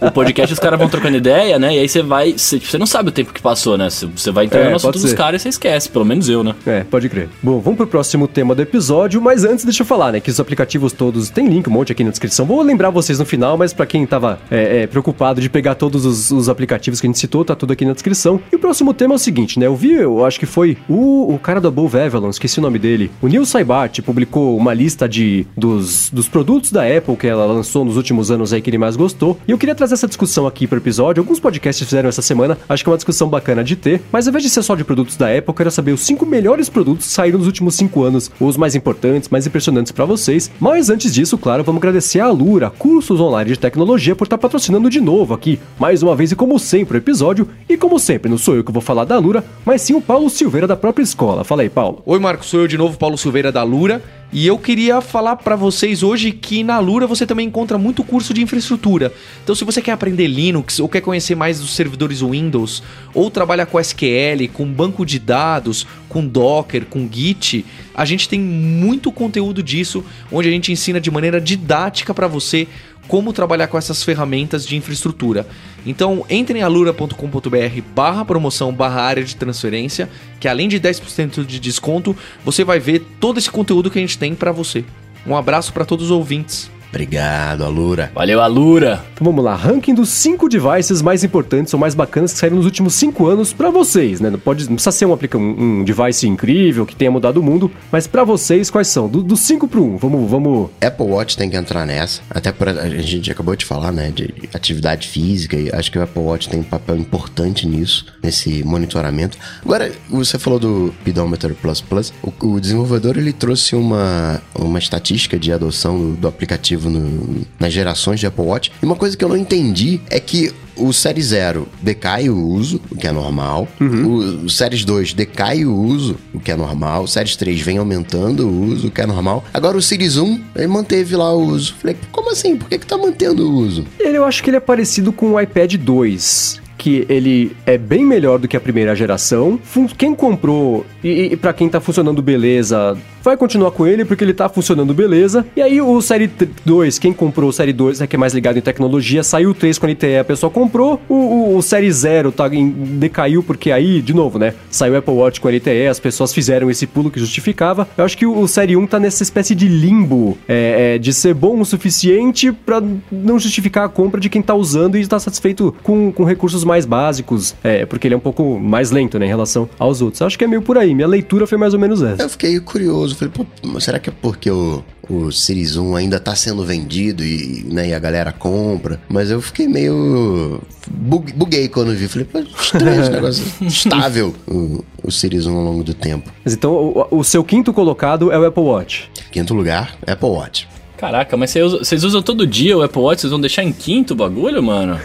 O 0.00 0.10
podcast, 0.10 0.52
os 0.52 0.58
caras 0.58 0.78
vão 0.78 0.88
trocando 0.88 1.16
ideia, 1.16 1.58
né? 1.58 1.74
E 1.74 1.78
aí 1.78 1.88
você 1.88 2.02
vai. 2.02 2.32
Você, 2.32 2.58
tipo, 2.58 2.70
você 2.70 2.78
não 2.78 2.86
sabe 2.86 3.10
o 3.10 3.12
tempo 3.12 3.32
que 3.32 3.42
passou, 3.42 3.76
né? 3.76 3.88
Você 3.90 4.30
vai 4.30 4.46
entrar 4.46 4.60
é, 4.60 4.70
no 4.70 4.76
assunto 4.76 4.98
dos 4.98 5.12
caras 5.12 5.40
e 5.40 5.44
você 5.44 5.48
esquece, 5.50 5.88
pelo 5.88 6.04
menos 6.04 6.28
eu, 6.28 6.42
né? 6.42 6.54
É, 6.66 6.84
pode 6.84 7.08
crer. 7.08 7.28
Bom, 7.42 7.60
vamos 7.60 7.76
pro 7.76 7.86
próximo 7.86 8.26
tema 8.26 8.54
do 8.54 8.62
episódio, 8.62 8.95
mas 9.20 9.44
antes 9.44 9.64
deixa 9.64 9.82
eu 9.82 9.86
falar, 9.86 10.12
né? 10.12 10.20
Que 10.20 10.30
os 10.30 10.40
aplicativos 10.40 10.92
todos 10.92 11.28
tem 11.28 11.48
link, 11.48 11.68
um 11.68 11.72
monte 11.72 11.92
aqui 11.92 12.02
na 12.02 12.10
descrição. 12.10 12.46
Vou 12.46 12.62
lembrar 12.62 12.90
vocês 12.90 13.18
no 13.18 13.26
final, 13.26 13.56
mas 13.56 13.72
para 13.72 13.86
quem 13.86 14.06
tava 14.06 14.38
é, 14.50 14.82
é, 14.82 14.86
preocupado 14.86 15.40
de 15.40 15.50
pegar 15.50 15.74
todos 15.74 16.04
os, 16.04 16.30
os, 16.30 16.48
aplicativos 16.48 17.00
que 17.00 17.06
a 17.06 17.08
gente 17.08 17.18
citou, 17.18 17.44
tá 17.44 17.54
tudo 17.54 17.72
aqui 17.72 17.84
na 17.84 17.92
descrição. 17.92 18.40
E 18.50 18.56
o 18.56 18.58
próximo 18.58 18.94
tema 18.94 19.14
é 19.14 19.16
o 19.16 19.18
seguinte, 19.18 19.58
né? 19.58 19.66
Eu 19.66 19.76
vi, 19.76 19.92
eu 19.92 20.24
acho 20.24 20.38
que 20.38 20.46
foi 20.46 20.78
o, 20.88 21.34
o 21.34 21.38
cara 21.38 21.60
do 21.60 21.68
Above 21.68 21.98
Avalon, 21.98 22.30
esqueci 22.30 22.58
o 22.58 22.62
nome 22.62 22.78
dele. 22.78 23.10
O 23.20 23.28
Neil 23.28 23.44
Saibart 23.44 24.00
publicou 24.00 24.56
uma 24.56 24.72
lista 24.72 25.08
de, 25.08 25.46
dos, 25.56 26.10
dos 26.10 26.28
produtos 26.28 26.72
da 26.72 26.82
Apple 26.82 27.16
que 27.16 27.26
ela 27.26 27.44
lançou 27.44 27.84
nos 27.84 27.96
últimos 27.96 28.30
anos 28.30 28.52
aí 28.52 28.62
que 28.62 28.70
ele 28.70 28.78
mais 28.78 28.96
gostou. 28.96 29.38
E 29.46 29.50
eu 29.50 29.58
queria 29.58 29.74
trazer 29.74 29.94
essa 29.94 30.06
discussão 30.06 30.46
aqui 30.46 30.66
pro 30.66 30.78
episódio. 30.78 31.20
Alguns 31.20 31.40
podcasts 31.40 31.86
fizeram 31.86 32.08
essa 32.08 32.22
semana, 32.22 32.58
acho 32.68 32.82
que 32.82 32.88
é 32.88 32.92
uma 32.92 32.98
discussão 32.98 33.28
bacana 33.28 33.62
de 33.62 33.76
ter. 33.76 34.02
Mas 34.10 34.26
ao 34.26 34.30
invés 34.30 34.44
de 34.44 34.50
ser 34.50 34.62
só 34.62 34.74
de 34.74 34.84
produtos 34.84 35.16
da 35.16 35.26
Apple, 35.26 35.48
eu 35.48 35.54
quero 35.54 35.70
saber 35.70 35.92
os 35.92 36.00
cinco 36.00 36.24
melhores 36.24 36.68
produtos 36.68 37.06
que 37.06 37.12
saíram 37.12 37.38
nos 37.38 37.46
últimos 37.46 37.74
cinco 37.74 38.02
anos, 38.02 38.30
os 38.40 38.56
mais 38.56 38.74
importantes, 38.74 38.85
mais 39.30 39.46
impressionantes 39.46 39.92
para 39.92 40.04
vocês. 40.04 40.50
Mas 40.60 40.90
antes 40.90 41.12
disso, 41.12 41.38
claro, 41.38 41.64
vamos 41.64 41.80
agradecer 41.80 42.20
a 42.20 42.26
Alura, 42.26 42.70
cursos 42.70 43.20
online 43.20 43.50
de 43.50 43.58
tecnologia, 43.58 44.14
por 44.14 44.24
estar 44.24 44.36
tá 44.36 44.42
patrocinando 44.42 44.90
de 44.90 45.00
novo 45.00 45.34
aqui, 45.34 45.58
mais 45.78 46.02
uma 46.02 46.14
vez 46.14 46.32
e 46.32 46.36
como 46.36 46.58
sempre 46.58 46.96
o 46.96 47.00
episódio. 47.00 47.48
E 47.68 47.76
como 47.76 47.98
sempre, 47.98 48.30
não 48.30 48.38
sou 48.38 48.54
eu 48.54 48.64
que 48.64 48.72
vou 48.72 48.82
falar 48.82 49.04
da 49.04 49.16
Alura, 49.16 49.44
mas 49.64 49.82
sim 49.82 49.94
o 49.94 50.00
Paulo 50.00 50.30
Silveira 50.30 50.66
da 50.66 50.76
própria 50.76 51.02
escola. 51.02 51.44
Fala 51.44 51.62
aí, 51.62 51.68
Paulo. 51.68 52.02
Oi, 52.04 52.18
Marcos, 52.18 52.48
sou 52.48 52.60
eu 52.60 52.68
de 52.68 52.78
novo, 52.78 52.98
Paulo 52.98 53.16
Silveira 53.18 53.50
da 53.50 53.60
Alura. 53.60 54.02
E 54.32 54.46
eu 54.46 54.58
queria 54.58 55.00
falar 55.00 55.36
para 55.36 55.54
vocês 55.54 56.02
hoje 56.02 56.32
que 56.32 56.64
na 56.64 56.78
Lura 56.80 57.06
você 57.06 57.24
também 57.24 57.46
encontra 57.46 57.78
muito 57.78 58.02
curso 58.02 58.34
de 58.34 58.42
infraestrutura. 58.42 59.12
Então, 59.42 59.54
se 59.54 59.64
você 59.64 59.80
quer 59.80 59.92
aprender 59.92 60.26
Linux 60.26 60.80
ou 60.80 60.88
quer 60.88 61.00
conhecer 61.00 61.36
mais 61.36 61.60
dos 61.60 61.74
servidores 61.74 62.20
Windows, 62.22 62.82
ou 63.14 63.30
trabalha 63.30 63.64
com 63.64 63.78
SQL, 63.78 64.48
com 64.52 64.66
banco 64.66 65.06
de 65.06 65.20
dados, 65.20 65.86
com 66.08 66.26
Docker, 66.26 66.86
com 66.86 67.08
Git, 67.10 67.64
a 67.94 68.04
gente 68.04 68.28
tem 68.28 68.40
muito 68.40 69.12
conteúdo 69.12 69.62
disso, 69.62 70.04
onde 70.30 70.48
a 70.48 70.52
gente 70.52 70.72
ensina 70.72 71.00
de 71.00 71.10
maneira 71.10 71.40
didática 71.40 72.12
para 72.12 72.26
você 72.26 72.66
como 73.08 73.32
trabalhar 73.32 73.66
com 73.68 73.78
essas 73.78 74.02
ferramentas 74.02 74.66
de 74.66 74.76
infraestrutura. 74.76 75.46
Então 75.84 76.24
entre 76.28 76.58
em 76.58 76.62
alura.com.br 76.62 77.82
barra 77.94 78.24
promoção 78.24 78.72
barra 78.72 79.02
área 79.02 79.24
de 79.24 79.36
transferência, 79.36 80.08
que 80.40 80.48
além 80.48 80.68
de 80.68 80.80
10% 80.80 81.44
de 81.44 81.58
desconto, 81.58 82.16
você 82.44 82.64
vai 82.64 82.78
ver 82.78 83.00
todo 83.20 83.38
esse 83.38 83.50
conteúdo 83.50 83.90
que 83.90 83.98
a 83.98 84.02
gente 84.02 84.18
tem 84.18 84.34
para 84.34 84.52
você. 84.52 84.84
Um 85.26 85.36
abraço 85.36 85.72
para 85.72 85.84
todos 85.84 86.06
os 86.06 86.10
ouvintes. 86.10 86.70
Obrigado, 86.88 87.64
Alura. 87.64 88.10
Valeu, 88.14 88.40
Alura. 88.40 89.04
Então 89.12 89.24
vamos 89.24 89.44
lá, 89.44 89.54
ranking 89.54 89.94
dos 89.94 90.08
5 90.10 90.48
devices 90.48 91.02
mais 91.02 91.24
importantes 91.24 91.72
ou 91.74 91.80
mais 91.80 91.94
bacanas 91.94 92.32
que 92.32 92.38
saíram 92.38 92.56
nos 92.56 92.64
últimos 92.64 92.94
5 92.94 93.26
anos 93.26 93.52
para 93.52 93.70
vocês, 93.70 94.20
né? 94.20 94.30
Não, 94.30 94.38
pode, 94.38 94.66
não 94.68 94.74
precisa 94.74 94.92
ser 94.92 95.06
um, 95.06 95.18
um, 95.34 95.80
um 95.80 95.84
device 95.84 96.26
incrível 96.26 96.86
que 96.86 96.94
tenha 96.94 97.10
mudado 97.10 97.38
o 97.38 97.42
mundo, 97.42 97.70
mas 97.90 98.06
para 98.06 98.24
vocês 98.24 98.70
quais 98.70 98.88
são? 98.88 99.08
Do 99.08 99.36
5 99.36 99.68
pro 99.68 99.82
1, 99.82 99.94
um, 99.94 99.96
vamos, 99.96 100.30
vamos... 100.30 100.70
Apple 100.80 101.06
Watch 101.06 101.36
tem 101.36 101.50
que 101.50 101.56
entrar 101.56 101.86
nessa, 101.86 102.20
até 102.30 102.52
por, 102.52 102.68
a 102.68 102.88
gente 102.88 103.30
acabou 103.30 103.56
de 103.56 103.64
falar, 103.64 103.92
né, 103.92 104.10
de 104.10 104.34
atividade 104.54 105.08
física 105.08 105.56
e 105.56 105.70
acho 105.72 105.90
que 105.90 105.98
o 105.98 106.02
Apple 106.02 106.22
Watch 106.22 106.48
tem 106.48 106.60
um 106.60 106.64
papel 106.64 106.96
importante 106.96 107.66
nisso, 107.66 108.06
nesse 108.22 108.62
monitoramento. 108.64 109.38
Agora, 109.64 109.90
você 110.08 110.38
falou 110.38 110.58
do 110.58 110.94
Pedometer 111.04 111.54
Plus 111.54 111.80
Plus, 111.80 112.12
o, 112.22 112.32
o 112.46 112.60
desenvolvedor 112.60 113.16
ele 113.16 113.32
trouxe 113.32 113.74
uma, 113.74 114.42
uma 114.54 114.78
estatística 114.78 115.38
de 115.38 115.52
adoção 115.52 115.98
do, 115.98 116.16
do 116.16 116.28
aplicativo 116.28 116.75
no, 116.84 117.44
nas 117.58 117.72
gerações 117.72 118.20
de 118.20 118.26
Apple 118.26 118.44
Watch. 118.44 118.72
E 118.82 118.84
uma 118.84 118.96
coisa 118.96 119.16
que 119.16 119.24
eu 119.24 119.28
não 119.28 119.36
entendi 119.36 120.00
é 120.10 120.20
que 120.20 120.52
o 120.76 120.92
Série 120.92 121.22
0 121.22 121.66
decai 121.82 122.28
o 122.28 122.38
uso, 122.38 122.80
o 122.90 122.96
que 122.96 123.06
é 123.06 123.12
normal. 123.12 123.66
Uhum. 123.80 124.06
O, 124.06 124.44
o 124.44 124.50
Séries 124.50 124.84
2 124.84 125.14
decai 125.14 125.64
o 125.64 125.74
uso, 125.74 126.16
o 126.34 126.38
que 126.38 126.52
é 126.52 126.56
normal. 126.56 127.04
O 127.04 127.08
Séries 127.08 127.34
3 127.36 127.60
vem 127.60 127.78
aumentando 127.78 128.46
o 128.46 128.64
uso, 128.66 128.88
o 128.88 128.90
que 128.90 129.00
é 129.00 129.06
normal. 129.06 129.44
Agora 129.52 129.76
o 129.76 129.82
Series 129.82 130.16
1, 130.16 130.40
ele 130.54 130.66
manteve 130.66 131.16
lá 131.16 131.32
o 131.32 131.46
uso. 131.46 131.74
Falei, 131.80 131.96
como 132.12 132.30
assim? 132.30 132.56
Por 132.56 132.68
que, 132.68 132.78
que 132.78 132.86
tá 132.86 132.98
mantendo 132.98 133.48
o 133.48 133.54
uso? 133.54 133.86
Ele, 133.98 134.18
eu 134.18 134.24
acho 134.24 134.42
que 134.42 134.50
ele 134.50 134.58
é 134.58 134.60
parecido 134.60 135.12
com 135.12 135.32
o 135.32 135.40
iPad 135.40 135.74
2 135.74 136.65
que 136.76 137.06
ele 137.08 137.56
é 137.64 137.78
bem 137.78 138.04
melhor 138.04 138.38
do 138.38 138.48
que 138.48 138.56
a 138.56 138.60
primeira 138.60 138.94
geração. 138.94 139.58
Quem 139.96 140.14
comprou 140.14 140.84
e, 141.02 141.32
e 141.32 141.36
para 141.36 141.52
quem 141.52 141.68
tá 141.68 141.80
funcionando 141.80 142.20
beleza, 142.20 142.96
vai 143.26 143.36
continuar 143.36 143.72
com 143.72 143.86
ele 143.86 144.04
porque 144.04 144.22
ele 144.22 144.32
tá 144.32 144.48
funcionando 144.48 144.94
beleza. 144.94 145.44
E 145.56 145.60
aí 145.60 145.80
o 145.80 146.00
Série 146.00 146.30
2, 146.64 146.98
quem 146.98 147.12
comprou 147.12 147.50
o 147.50 147.52
Série 147.52 147.72
2 147.72 148.00
é 148.00 148.06
que 148.06 148.14
é 148.14 148.18
mais 148.18 148.32
ligado 148.32 148.56
em 148.56 148.62
tecnologia, 148.62 149.24
saiu 149.24 149.50
o 149.50 149.54
3 149.54 149.78
com 149.78 149.86
a 149.86 149.90
LTE, 149.90 150.18
a 150.18 150.24
pessoa 150.24 150.48
comprou. 150.48 151.00
O, 151.08 151.14
o, 151.14 151.56
o 151.56 151.62
Série 151.62 151.90
0 151.90 152.30
tá 152.30 152.48
em, 152.54 152.70
decaiu 152.70 153.42
porque 153.42 153.72
aí, 153.72 154.00
de 154.00 154.14
novo, 154.14 154.38
né? 154.38 154.54
Saiu 154.70 154.94
o 154.94 154.96
Apple 154.96 155.14
Watch 155.14 155.40
com 155.40 155.48
a 155.48 155.50
LTE, 155.50 155.88
as 155.88 155.98
pessoas 155.98 156.32
fizeram 156.32 156.70
esse 156.70 156.86
pulo 156.86 157.10
que 157.10 157.18
justificava. 157.18 157.88
Eu 157.96 158.04
acho 158.04 158.16
que 158.16 158.24
o, 158.24 158.38
o 158.38 158.46
Série 158.46 158.76
1 158.76 158.86
tá 158.86 159.00
nessa 159.00 159.22
espécie 159.22 159.54
de 159.54 159.66
limbo 159.66 160.38
é, 160.46 160.94
é, 160.94 160.98
de 160.98 161.12
ser 161.12 161.34
bom 161.34 161.60
o 161.60 161.64
suficiente 161.64 162.52
para 162.52 162.80
não 163.10 163.38
justificar 163.40 163.86
a 163.86 163.88
compra 163.88 164.20
de 164.20 164.28
quem 164.28 164.40
tá 164.40 164.54
usando 164.54 164.96
e 164.96 165.00
está 165.00 165.18
satisfeito 165.18 165.74
com, 165.82 166.12
com 166.12 166.22
recursos 166.22 166.62
mais 166.66 166.84
básicos, 166.84 167.54
é, 167.62 167.86
porque 167.86 168.06
ele 168.06 168.14
é 168.14 168.16
um 168.16 168.20
pouco 168.20 168.58
mais 168.58 168.90
lento 168.90 169.18
né, 169.18 169.26
em 169.26 169.28
relação 169.28 169.68
aos 169.78 170.02
outros. 170.02 170.22
Acho 170.22 170.38
que 170.38 170.44
é 170.44 170.48
meio 170.48 170.62
por 170.62 170.76
aí. 170.76 170.94
Minha 170.94 171.08
leitura 171.08 171.46
foi 171.46 171.56
mais 171.58 171.72
ou 171.74 171.80
menos 171.80 172.02
essa. 172.02 172.22
Eu 172.22 172.28
fiquei 172.28 172.58
curioso 172.60 173.16
Falei, 173.16 173.32
pô, 173.32 173.80
será 173.80 173.98
que 173.98 174.10
é 174.10 174.12
porque 174.20 174.50
o, 174.50 174.82
o 175.08 175.30
Series 175.30 175.76
1 175.76 175.96
ainda 175.96 176.20
tá 176.20 176.34
sendo 176.34 176.64
vendido 176.64 177.24
e, 177.24 177.64
né, 177.68 177.88
e 177.88 177.94
a 177.94 177.98
galera 177.98 178.32
compra? 178.32 179.00
Mas 179.08 179.30
eu 179.30 179.40
fiquei 179.40 179.66
meio. 179.66 180.60
buguei 180.88 181.68
quando 181.68 181.94
vi. 181.94 182.08
Falei, 182.08 182.26
pô, 182.26 182.38
estranho 182.40 183.00
esse 183.00 183.10
negócio. 183.12 183.44
estável 183.62 184.34
o, 184.46 184.84
o 185.02 185.10
Series 185.10 185.46
1 185.46 185.56
ao 185.56 185.64
longo 185.64 185.84
do 185.84 185.94
tempo. 185.94 186.30
Mas 186.44 186.54
então 186.54 186.72
o, 186.72 187.18
o 187.18 187.24
seu 187.24 187.42
quinto 187.44 187.72
colocado 187.72 188.32
é 188.32 188.38
o 188.38 188.44
Apple 188.44 188.62
Watch. 188.62 189.10
Quinto 189.30 189.54
lugar, 189.54 189.96
Apple 190.06 190.28
Watch. 190.28 190.68
Caraca, 190.96 191.36
mas 191.36 191.52
vocês 191.52 192.04
usam 192.04 192.22
todo 192.22 192.46
dia 192.46 192.76
o 192.76 192.82
Apple 192.82 193.00
Watch, 193.00 193.20
vocês 193.20 193.30
vão 193.30 193.40
deixar 193.40 193.62
em 193.62 193.72
quinto 193.72 194.14
o 194.14 194.16
bagulho, 194.16 194.62
mano? 194.62 194.98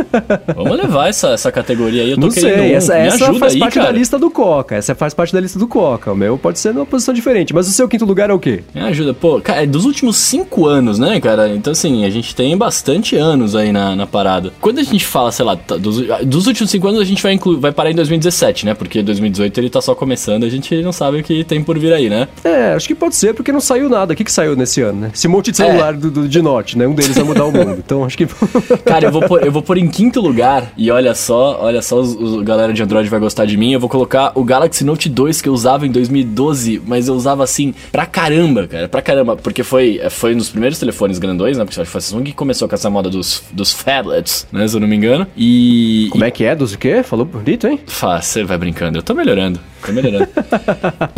Vamos 0.54 0.76
levar 0.76 1.08
essa, 1.08 1.28
essa 1.30 1.50
categoria 1.50 2.02
aí, 2.02 2.10
eu 2.10 2.16
tô 2.16 2.26
Não 2.26 2.30
querendo 2.30 2.58
sei, 2.58 2.72
um. 2.72 2.76
essa, 2.76 2.94
Me 2.94 3.06
essa 3.06 3.34
faz 3.34 3.54
aí, 3.54 3.58
parte 3.60 3.74
cara. 3.74 3.86
da 3.86 3.92
lista 3.92 4.18
do 4.18 4.30
Coca. 4.30 4.74
Essa 4.74 4.94
faz 4.94 5.14
parte 5.14 5.32
da 5.32 5.40
lista 5.40 5.58
do 5.58 5.66
Coca. 5.66 6.12
O 6.12 6.16
meu 6.16 6.36
pode 6.36 6.58
ser 6.58 6.74
numa 6.74 6.86
posição 6.86 7.14
diferente. 7.14 7.54
Mas 7.54 7.68
o 7.68 7.72
seu 7.72 7.88
quinto 7.88 8.04
lugar 8.04 8.30
é 8.30 8.32
o 8.32 8.38
quê? 8.38 8.62
Me 8.74 8.80
ajuda. 8.82 9.14
Pô, 9.14 9.40
cara, 9.40 9.62
é 9.62 9.66
dos 9.66 9.84
últimos 9.84 10.16
cinco 10.16 10.66
anos, 10.66 10.98
né, 10.98 11.20
cara? 11.20 11.48
Então, 11.48 11.72
assim, 11.72 12.04
a 12.04 12.10
gente 12.10 12.34
tem 12.34 12.56
bastante 12.56 13.16
anos 13.16 13.54
aí 13.56 13.72
na, 13.72 13.96
na 13.96 14.06
parada. 14.06 14.52
Quando 14.60 14.78
a 14.78 14.82
gente 14.82 15.04
fala, 15.04 15.32
sei 15.32 15.44
lá, 15.44 15.56
tá, 15.56 15.76
dos, 15.76 16.02
dos 16.24 16.46
últimos 16.46 16.70
cinco 16.70 16.88
anos, 16.88 17.00
a 17.00 17.04
gente 17.04 17.22
vai, 17.22 17.32
inclu, 17.32 17.58
vai 17.58 17.72
parar 17.72 17.90
em 17.90 17.94
2017, 17.94 18.66
né? 18.66 18.74
Porque 18.74 19.02
2018 19.02 19.58
ele 19.58 19.70
tá 19.70 19.80
só 19.80 19.94
começando, 19.94 20.44
a 20.44 20.48
gente 20.48 20.82
não 20.82 20.92
sabe 20.92 21.20
o 21.20 21.22
que 21.22 21.42
tem 21.44 21.62
por 21.62 21.78
vir 21.78 21.92
aí, 21.92 22.08
né? 22.10 22.28
É, 22.44 22.74
acho 22.74 22.86
que 22.86 22.94
pode 22.94 23.16
ser 23.16 23.34
porque 23.34 23.52
não 23.52 23.60
saiu 23.60 23.88
nada. 23.88 24.12
O 24.12 24.16
que, 24.16 24.24
que 24.24 24.32
saiu 24.32 24.54
nesse 24.56 24.80
ano, 24.82 25.00
né? 25.00 25.10
Esse 25.14 25.28
monte 25.38 25.50
de 25.50 25.56
celular 25.56 25.94
do, 25.94 26.10
do, 26.10 26.28
de 26.28 26.42
Note, 26.42 26.76
né? 26.76 26.86
Um 26.86 26.94
deles 26.94 27.16
vai 27.16 27.24
mudar 27.24 27.44
o 27.46 27.52
mundo. 27.52 27.76
Então 27.78 28.04
acho 28.04 28.16
que. 28.16 28.26
Cara, 28.84 29.06
eu 29.06 29.12
vou 29.12 29.22
pôr, 29.22 29.44
eu 29.44 29.52
vou 29.52 29.62
pôr 29.62 29.78
em 29.78 29.88
quinto 29.88 30.20
lugar, 30.20 30.72
e 30.76 30.90
olha 30.90 31.14
só, 31.14 31.58
olha 31.60 31.80
só, 31.82 32.00
os, 32.00 32.42
galera 32.42 32.72
de 32.72 32.82
Android 32.82 33.08
vai 33.08 33.20
gostar 33.20 33.46
de 33.46 33.56
mim. 33.56 33.72
Eu 33.72 33.80
vou 33.80 33.88
colocar 33.88 34.32
o 34.34 34.44
Galaxy 34.44 34.84
Note 34.84 35.08
2 35.08 35.40
que 35.40 35.48
eu 35.48 35.52
usava 35.52 35.86
em 35.86 35.90
2012, 35.90 36.82
mas 36.86 37.08
eu 37.08 37.14
usava 37.14 37.44
assim 37.44 37.74
pra 37.90 38.06
caramba, 38.06 38.66
cara, 38.66 38.88
pra 38.88 39.02
caramba. 39.02 39.36
Porque 39.36 39.62
foi, 39.62 40.00
foi 40.10 40.34
um 40.34 40.38
dos 40.38 40.48
primeiros 40.48 40.78
telefones 40.78 41.18
grandões, 41.18 41.56
né? 41.56 41.64
Porque 41.64 41.84
foi 41.84 41.98
a 41.98 42.00
Samsung 42.00 42.24
que 42.24 42.32
começou 42.32 42.68
com 42.68 42.74
essa 42.74 42.90
moda 42.90 43.08
dos, 43.08 43.42
dos 43.52 43.72
phablets, 43.72 44.46
né? 44.52 44.66
Se 44.66 44.76
eu 44.76 44.80
não 44.80 44.88
me 44.88 44.96
engano. 44.96 45.26
E. 45.36 46.08
Como 46.10 46.24
é 46.24 46.30
que 46.30 46.44
é? 46.44 46.54
Dos 46.54 46.74
o 46.74 46.78
quê? 46.78 47.02
Falou 47.02 47.24
bonito, 47.24 47.66
hein? 47.66 47.80
Fá, 47.86 48.20
você 48.20 48.44
vai 48.44 48.58
brincando. 48.58 48.98
Eu 48.98 49.02
tô 49.02 49.14
melhorando. 49.14 49.60
Tô 49.84 49.92
melhorando. 49.92 50.28